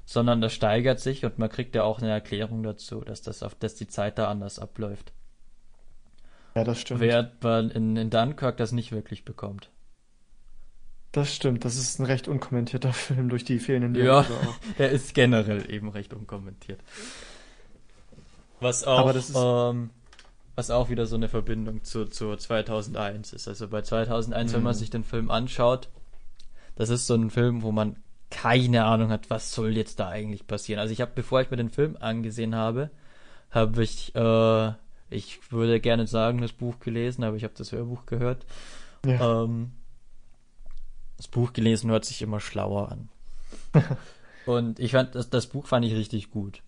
sondern 0.07 0.41
das 0.41 0.53
steigert 0.55 1.01
sich 1.01 1.25
und 1.25 1.39
man 1.39 1.51
kriegt 1.51 1.75
ja 1.77 1.85
auch 1.85 2.01
eine 2.01 2.11
Erklärung 2.11 2.63
dazu, 2.65 3.03
dass 3.03 3.23
das 3.23 3.43
auf, 3.43 3.55
dass 3.57 3.75
die 3.77 3.89
Zeit 3.89 4.19
da 4.19 4.29
anders 4.31 4.59
abläuft. 4.61 5.13
Ja, 6.55 6.65
das 6.65 6.81
stimmt. 6.81 7.01
Während 7.01 7.43
man 7.43 7.71
in, 7.71 7.95
in 7.97 8.09
Dunkirk 8.09 8.57
das 8.57 8.73
nicht 8.73 8.91
wirklich 8.91 9.25
bekommt. 9.27 9.71
Das 11.15 11.33
stimmt. 11.33 11.65
Das 11.65 11.77
ist 11.77 12.01
ein 12.01 12.07
recht 12.07 12.27
unkommentierter 12.27 12.93
Film 12.93 13.29
durch 13.29 13.45
die 13.45 13.61
fehlenden 13.61 13.95
Ja, 13.95 14.23
Dialoge 14.23 14.49
auch. 14.49 14.55
er 14.79 14.91
ist 14.91 15.15
generell 15.15 15.71
eben 15.71 15.89
recht 15.89 16.13
unkommentiert. 16.13 16.81
Was 18.61 18.85
auch, 18.85 18.99
Aber 19.01 19.13
das 19.13 19.31
ist- 19.31 19.37
ähm, 19.39 19.91
was 20.57 20.71
auch 20.71 20.89
wieder 20.89 21.07
so 21.07 21.17
eine 21.17 21.29
Verbindung 21.29 21.83
zu, 21.85 22.07
zu 22.07 22.37
2001 22.37 23.33
ist. 23.33 23.49
Also 23.49 23.69
bei 23.69 23.83
2001, 23.83 24.53
wenn 24.55 24.63
man 24.63 24.75
Mhm. 24.75 24.79
sich 24.79 24.91
den 24.91 25.05
Film 25.05 25.31
anschaut, 25.31 25.89
das 26.77 26.89
ist 26.91 27.07
so 27.07 27.15
ein 27.15 27.31
Film, 27.31 27.63
wo 27.63 27.73
man 27.73 27.97
keine 28.31 28.85
Ahnung 28.85 29.11
hat, 29.11 29.31
was 29.31 29.53
soll 29.53 29.77
jetzt 29.77 30.01
da 30.01 30.09
eigentlich 30.09 30.47
passieren. 30.47 30.81
Also 30.81 30.93
ich 30.93 31.01
habe, 31.01 31.13
bevor 31.15 31.41
ich 31.41 31.51
mir 31.51 31.57
den 31.57 31.71
Film 31.71 31.97
angesehen 32.01 32.55
habe, 32.57 32.91
habe 33.51 33.83
ich, 33.85 34.15
äh, 34.17 34.73
ich 35.11 35.53
würde 35.53 35.79
gerne 35.81 36.07
sagen, 36.09 36.41
das 36.41 36.53
Buch 36.53 36.81
gelesen, 36.81 37.23
aber 37.23 37.37
ich 37.37 37.45
habe 37.45 37.55
das 37.57 37.71
Hörbuch 37.71 38.07
gehört. 38.07 38.45
Ja. 39.07 39.45
Ähm, 39.45 39.73
das 41.25 41.31
Buch 41.31 41.55
gelesen 41.55 41.91
hört 41.91 42.05
sich 42.05 42.21
immer 42.21 42.39
schlauer 42.39 42.93
an. 42.93 43.09
Und 44.47 44.79
ich 44.79 44.93
fand, 44.93 45.15
das, 45.15 45.31
das 45.31 45.47
Buch 45.47 45.67
fand 45.67 45.87
ich 45.87 45.95
richtig 45.95 46.31
gut. 46.31 46.63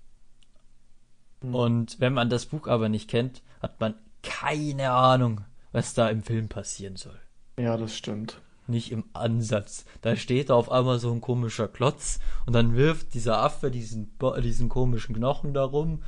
Mhm. 1.42 1.54
Und 1.54 2.00
wenn 2.00 2.14
man 2.14 2.30
das 2.30 2.46
Buch 2.46 2.66
aber 2.66 2.88
nicht 2.88 3.10
kennt, 3.10 3.42
hat 3.60 3.78
man 3.80 3.94
keine 4.22 4.92
Ahnung, 4.92 5.42
was 5.72 5.92
da 5.92 6.08
im 6.08 6.22
Film 6.22 6.48
passieren 6.48 6.96
soll. 6.96 7.20
Ja, 7.58 7.76
das 7.76 7.94
stimmt. 7.94 8.40
Nicht 8.66 8.92
im 8.92 9.04
Ansatz. 9.12 9.84
Da 10.00 10.16
steht 10.16 10.50
auf 10.50 10.72
einmal 10.72 10.98
so 10.98 11.12
ein 11.12 11.20
komischer 11.20 11.68
Klotz 11.68 12.18
und 12.46 12.54
dann 12.54 12.74
wirft 12.74 13.12
dieser 13.12 13.42
Affe 13.42 13.70
diesen, 13.70 14.10
diesen 14.42 14.70
komischen 14.70 15.14
Knochen 15.14 15.52
da 15.52 15.64
rum 15.64 16.02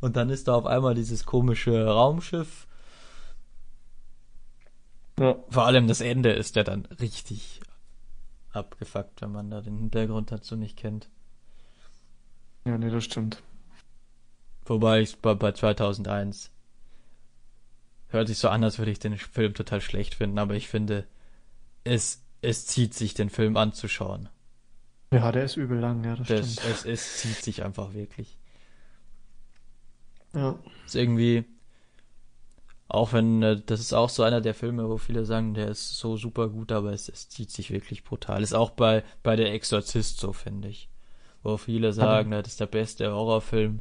und 0.00 0.16
dann 0.16 0.30
ist 0.30 0.46
da 0.46 0.54
auf 0.54 0.66
einmal 0.66 0.94
dieses 0.94 1.26
komische 1.26 1.84
Raumschiff. 1.84 2.68
Ja. 5.18 5.34
Vor 5.50 5.66
allem 5.66 5.88
das 5.88 6.00
Ende 6.00 6.30
ist 6.30 6.54
ja 6.54 6.62
dann 6.62 6.86
richtig 7.00 7.60
abgefuckt, 8.58 9.22
wenn 9.22 9.32
man 9.32 9.50
da 9.50 9.60
den 9.60 9.76
Hintergrund 9.78 10.30
dazu 10.32 10.56
nicht 10.56 10.76
kennt. 10.76 11.08
Ja, 12.64 12.76
nee, 12.78 12.90
das 12.90 13.04
stimmt. 13.04 13.42
Wobei 14.66 15.00
ich 15.00 15.16
bei, 15.18 15.34
bei 15.34 15.52
2001 15.52 16.50
hört 18.08 18.28
sich 18.28 18.38
so 18.38 18.48
an, 18.48 18.62
als 18.64 18.78
würde 18.78 18.90
ich 18.90 18.98
den 18.98 19.16
Film 19.16 19.54
total 19.54 19.80
schlecht 19.80 20.14
finden, 20.14 20.38
aber 20.38 20.54
ich 20.54 20.68
finde, 20.68 21.06
es, 21.84 22.22
es 22.42 22.66
zieht 22.66 22.94
sich, 22.94 23.14
den 23.14 23.30
Film 23.30 23.56
anzuschauen. 23.56 24.28
Ja, 25.10 25.32
der 25.32 25.44
ist 25.44 25.56
übel 25.56 25.78
lang, 25.78 26.04
ja, 26.04 26.16
das 26.16 26.28
Das, 26.28 26.52
stimmt. 26.52 26.70
es, 26.70 26.84
es 26.84 27.16
zieht 27.18 27.36
sich 27.42 27.64
einfach 27.64 27.94
wirklich. 27.94 28.38
Ja. 30.34 30.58
Ist 30.84 30.94
irgendwie, 30.96 31.44
auch 32.88 33.12
wenn, 33.12 33.42
äh, 33.42 33.60
das 33.64 33.80
ist 33.80 33.92
auch 33.92 34.08
so 34.08 34.22
einer 34.22 34.40
der 34.40 34.54
Filme, 34.54 34.88
wo 34.88 34.96
viele 34.98 35.24
sagen, 35.24 35.54
der 35.54 35.68
ist 35.68 35.96
so 35.98 36.16
super 36.16 36.48
gut, 36.48 36.72
aber 36.72 36.92
es, 36.92 37.08
es 37.08 37.28
zieht 37.28 37.50
sich 37.50 37.70
wirklich 37.70 38.02
brutal. 38.04 38.42
Ist 38.42 38.54
auch 38.54 38.70
bei, 38.70 39.04
bei 39.22 39.36
Der 39.36 39.52
Exorzist 39.52 40.20
so, 40.20 40.32
finde 40.32 40.68
ich. 40.68 40.88
Wo 41.42 41.56
viele 41.56 41.92
sagen, 41.92 42.30
das 42.32 42.48
ist 42.48 42.60
der 42.60 42.66
beste 42.66 43.12
Horrorfilm. 43.12 43.80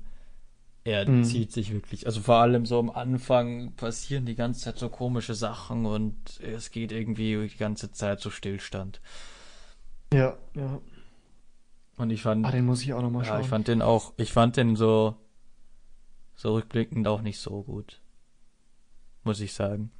er 0.83 1.09
Mhm. 1.09 1.23
zieht 1.25 1.51
sich 1.51 1.73
wirklich. 1.73 2.05
Also 2.05 2.21
vor 2.21 2.35
allem 2.35 2.65
so 2.65 2.79
am 2.79 2.89
Anfang 2.89 3.73
passieren 3.75 4.25
die 4.25 4.35
ganze 4.35 4.61
Zeit 4.61 4.77
so 4.79 4.87
komische 4.89 5.33
Sachen 5.35 5.85
und 5.85 6.39
es 6.41 6.71
geht 6.71 6.91
irgendwie 6.93 7.47
die 7.49 7.57
ganze 7.57 7.91
Zeit 7.91 8.21
so 8.21 8.29
Stillstand. 8.29 9.01
Ja, 10.13 10.37
ja. 10.55 10.79
Und 11.97 12.09
ich 12.11 12.21
fand, 12.21 12.45
Ah, 12.45 12.51
den 12.51 12.65
muss 12.65 12.83
ich 12.83 12.93
auch 12.93 13.01
nochmal 13.01 13.23
ja, 13.25 13.29
schauen. 13.31 13.41
ich 13.41 13.47
fand 13.47 13.67
den 13.67 13.81
auch, 13.81 14.13
ich 14.17 14.31
fand 14.31 14.55
den 14.55 14.75
so, 14.77 15.15
so 16.35 16.53
rückblickend 16.53 17.07
auch 17.07 17.21
nicht 17.21 17.39
so 17.39 17.63
gut. 17.63 17.99
Muss 19.27 19.41
ich 19.41 19.53
sagen. 19.53 19.91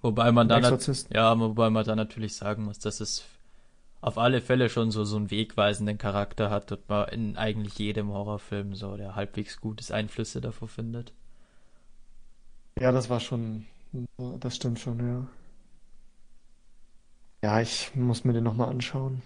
Wobei 0.00 0.30
man 0.30 0.48
dann, 0.48 0.62
ja, 1.10 1.38
wobei 1.40 1.70
man 1.70 1.84
dann 1.84 1.96
natürlich 1.96 2.36
sagen 2.36 2.62
muss, 2.64 2.78
dass 2.78 3.00
es 3.00 3.24
auf 4.00 4.16
alle 4.16 4.40
Fälle 4.40 4.68
schon 4.68 4.92
so, 4.92 5.04
so 5.04 5.16
einen 5.16 5.32
wegweisenden 5.32 5.98
Charakter 5.98 6.50
hat 6.50 6.70
und 6.70 6.88
man 6.88 7.08
in 7.08 7.36
eigentlich 7.36 7.78
jedem 7.78 8.12
Horrorfilm 8.12 8.76
so, 8.76 8.96
der 8.96 9.16
halbwegs 9.16 9.60
gutes 9.60 9.90
Einflüsse 9.90 10.40
davor 10.40 10.68
findet. 10.68 11.12
Ja, 12.78 12.92
das 12.92 13.10
war 13.10 13.18
schon, 13.18 13.66
das 14.18 14.54
stimmt 14.54 14.78
schon, 14.78 14.98
ja. 15.00 15.26
Ja, 17.42 17.60
ich 17.60 17.90
muss 17.96 18.22
mir 18.22 18.34
den 18.34 18.44
nochmal 18.44 18.68
anschauen. 18.68 19.20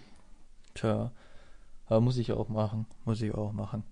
Tja, 0.73 1.11
aber 1.85 2.01
muss 2.01 2.17
ich 2.17 2.31
auch 2.31 2.49
machen, 2.49 2.87
muss 3.05 3.21
ich 3.21 3.33
auch 3.35 3.51
machen. 3.51 3.83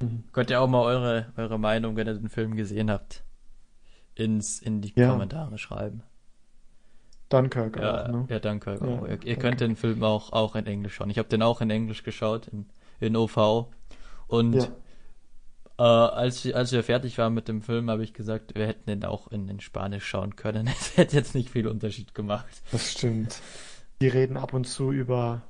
Mhm. 0.00 0.24
Könnt 0.32 0.48
ihr 0.48 0.62
auch 0.62 0.68
mal 0.68 0.82
eure, 0.82 1.32
eure 1.36 1.58
Meinung, 1.58 1.96
wenn 1.96 2.06
ihr 2.06 2.14
den 2.14 2.30
Film 2.30 2.56
gesehen 2.56 2.90
habt, 2.90 3.24
ins, 4.18 4.58
in 4.58 4.80
die 4.80 4.92
Ja. 4.96 5.10
Kommentare 5.10 5.58
schreiben. 5.58 6.02
Dunkirk 7.28 7.76
Ja, 7.78 8.04
auch, 8.04 8.08
ne? 8.08 8.26
ja, 8.30 8.38
danke. 8.38 8.78
Ja, 8.80 8.86
ihr 8.86 9.08
ihr 9.08 9.16
danke. 9.16 9.36
könnt 9.36 9.60
den 9.60 9.76
Film 9.76 10.02
auch, 10.02 10.32
auch 10.32 10.54
in 10.56 10.66
Englisch 10.66 10.94
schauen. 10.94 11.10
Ich 11.10 11.18
habe 11.18 11.28
den 11.28 11.42
auch 11.42 11.60
in 11.60 11.70
Englisch 11.70 12.02
geschaut, 12.02 12.48
in, 12.48 12.66
in 13.00 13.16
OV. 13.16 13.66
Und 14.28 14.54
Ja. 14.54 14.68
äh, 15.78 15.82
als, 15.82 16.44
wir- 16.44 16.56
als 16.56 16.72
wir 16.72 16.82
fertig 16.82 17.18
waren 17.18 17.34
mit 17.34 17.46
dem 17.48 17.60
Film, 17.60 17.90
habe 17.90 18.02
ich 18.02 18.14
gesagt, 18.14 18.54
wir 18.54 18.66
hätten 18.66 18.86
den 18.86 19.04
auch 19.04 19.28
in, 19.28 19.46
in 19.48 19.60
Spanisch 19.60 20.06
schauen 20.06 20.36
können. 20.36 20.66
Es 20.80 20.96
hätte 20.96 21.16
jetzt 21.16 21.34
nicht 21.34 21.50
viel 21.50 21.68
Unterschied 21.68 22.14
gemacht. 22.14 22.62
Das 22.72 22.92
stimmt. 22.92 23.40
Die 24.00 24.08
reden 24.08 24.36
ab 24.38 24.54
und 24.54 24.64
zu 24.64 24.90
über 24.90 25.42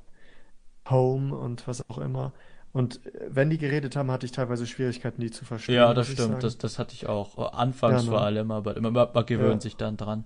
Home 0.89 1.35
und 1.35 1.65
was 1.67 1.87
auch 1.89 1.99
immer. 1.99 2.33
Und 2.71 3.05
äh, 3.05 3.27
wenn 3.29 3.49
die 3.49 3.57
geredet 3.57 3.95
haben, 3.95 4.11
hatte 4.11 4.25
ich 4.25 4.31
teilweise 4.31 4.67
Schwierigkeiten, 4.67 5.21
die 5.21 5.31
zu 5.31 5.45
verstehen. 5.45 5.75
Ja, 5.75 5.93
das 5.93 6.07
stimmt. 6.07 6.43
Das, 6.43 6.57
das 6.57 6.79
hatte 6.79 6.93
ich 6.93 7.07
auch. 7.07 7.53
Anfangs 7.53 8.01
Ja, 8.03 8.03
ne? 8.03 8.09
vor 8.09 8.21
allem, 8.21 8.51
aber 8.51 8.79
man, 8.79 8.93
man, 8.93 9.25
gewöhnt 9.25 9.55
Ja. 9.55 9.61
sich 9.61 9.75
dann 9.75 9.97
dran. 9.97 10.25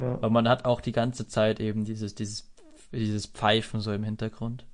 Ja. 0.00 0.14
Aber 0.14 0.30
man 0.30 0.48
hat 0.48 0.64
auch 0.64 0.80
die 0.80 0.92
ganze 0.92 1.26
Zeit 1.26 1.60
eben 1.60 1.84
dieses, 1.84 2.14
dieses, 2.14 2.50
dieses 2.92 3.26
Pfeifen 3.26 3.80
so 3.80 3.92
im 3.92 4.04
Hintergrund. 4.04 4.64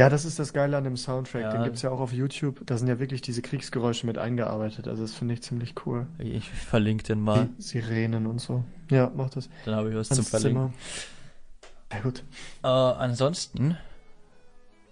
Ja, 0.00 0.08
das 0.08 0.24
ist 0.24 0.38
das 0.38 0.52
Geile 0.52 0.76
an 0.78 0.84
dem 0.84 0.96
Soundtrack. 0.96 1.42
Ja. 1.42 1.52
Den 1.52 1.64
gibt's 1.64 1.82
ja 1.82 1.90
auch 1.90 2.00
auf 2.00 2.12
YouTube. 2.12 2.62
Da 2.66 2.78
sind 2.78 2.88
ja 2.88 2.98
wirklich 2.98 3.20
diese 3.20 3.42
Kriegsgeräusche 3.42 4.06
mit 4.06 4.18
eingearbeitet. 4.18 4.88
Also 4.88 5.02
das 5.02 5.12
finde 5.14 5.34
ich 5.34 5.42
ziemlich 5.42 5.74
cool. 5.86 6.06
Ich 6.18 6.48
verlinke 6.50 7.04
den 7.04 7.20
mal. 7.20 7.50
Die 7.58 7.62
Sirenen 7.62 8.26
und 8.26 8.40
so. 8.40 8.64
Ja, 8.90 9.12
mach 9.14 9.30
das. 9.30 9.48
Dann 9.64 9.74
habe 9.76 9.90
ich 9.90 9.96
was 9.96 10.08
zum 10.08 10.18
Hans 10.18 10.30
Verlinken. 10.30 10.72
Zimmer. 10.72 11.92
Ja, 11.92 12.00
gut. 12.00 12.24
Äh, 12.64 12.66
ansonsten, 12.68 13.76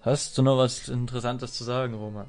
hast 0.02 0.36
du 0.36 0.42
noch 0.42 0.58
was 0.58 0.88
Interessantes 0.88 1.54
zu 1.54 1.64
sagen, 1.64 1.94
Roman? 1.94 2.26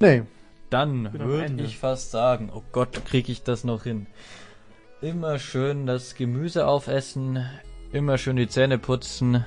Nee, 0.00 0.22
Dann 0.70 1.12
würde 1.12 1.62
ich 1.64 1.78
fast 1.78 2.10
sagen, 2.12 2.50
oh 2.54 2.62
Gott, 2.72 3.04
kriege 3.04 3.32
ich 3.32 3.42
das 3.42 3.64
noch 3.64 3.82
hin. 3.82 4.06
Immer 5.00 5.38
schön 5.38 5.86
das 5.86 6.14
Gemüse 6.14 6.66
aufessen, 6.66 7.44
immer 7.92 8.18
schön 8.18 8.36
die 8.36 8.48
Zähne 8.48 8.78
putzen 8.78 9.44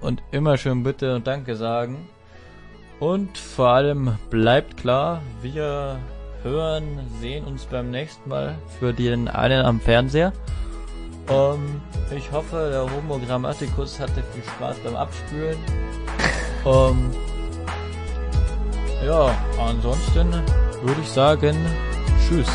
und 0.00 0.22
immer 0.32 0.56
schön 0.56 0.82
Bitte 0.82 1.14
und 1.14 1.26
Danke 1.26 1.56
sagen. 1.56 2.08
Und 3.00 3.38
vor 3.38 3.68
allem 3.68 4.18
bleibt 4.30 4.76
klar, 4.76 5.22
wir 5.42 5.98
hören, 6.42 7.00
sehen 7.20 7.44
uns 7.44 7.64
beim 7.66 7.90
nächsten 7.90 8.28
Mal 8.28 8.56
für 8.78 8.92
den 8.92 9.28
einen 9.28 9.64
am 9.64 9.80
Fernseher. 9.80 10.32
Ähm, 11.28 11.80
ich 12.16 12.30
hoffe, 12.32 12.68
der 12.70 12.82
Homo 12.82 13.18
Grammaticus 13.18 13.98
hatte 14.00 14.22
viel 14.32 14.42
Spaß 14.42 14.78
beim 14.80 14.96
Abspülen. 14.96 15.58
Ähm, 16.66 17.10
ja, 19.04 19.36
ansonsten 19.58 20.32
würde 20.82 21.00
ich 21.02 21.10
sagen, 21.10 21.56
tschüss. 22.26 22.48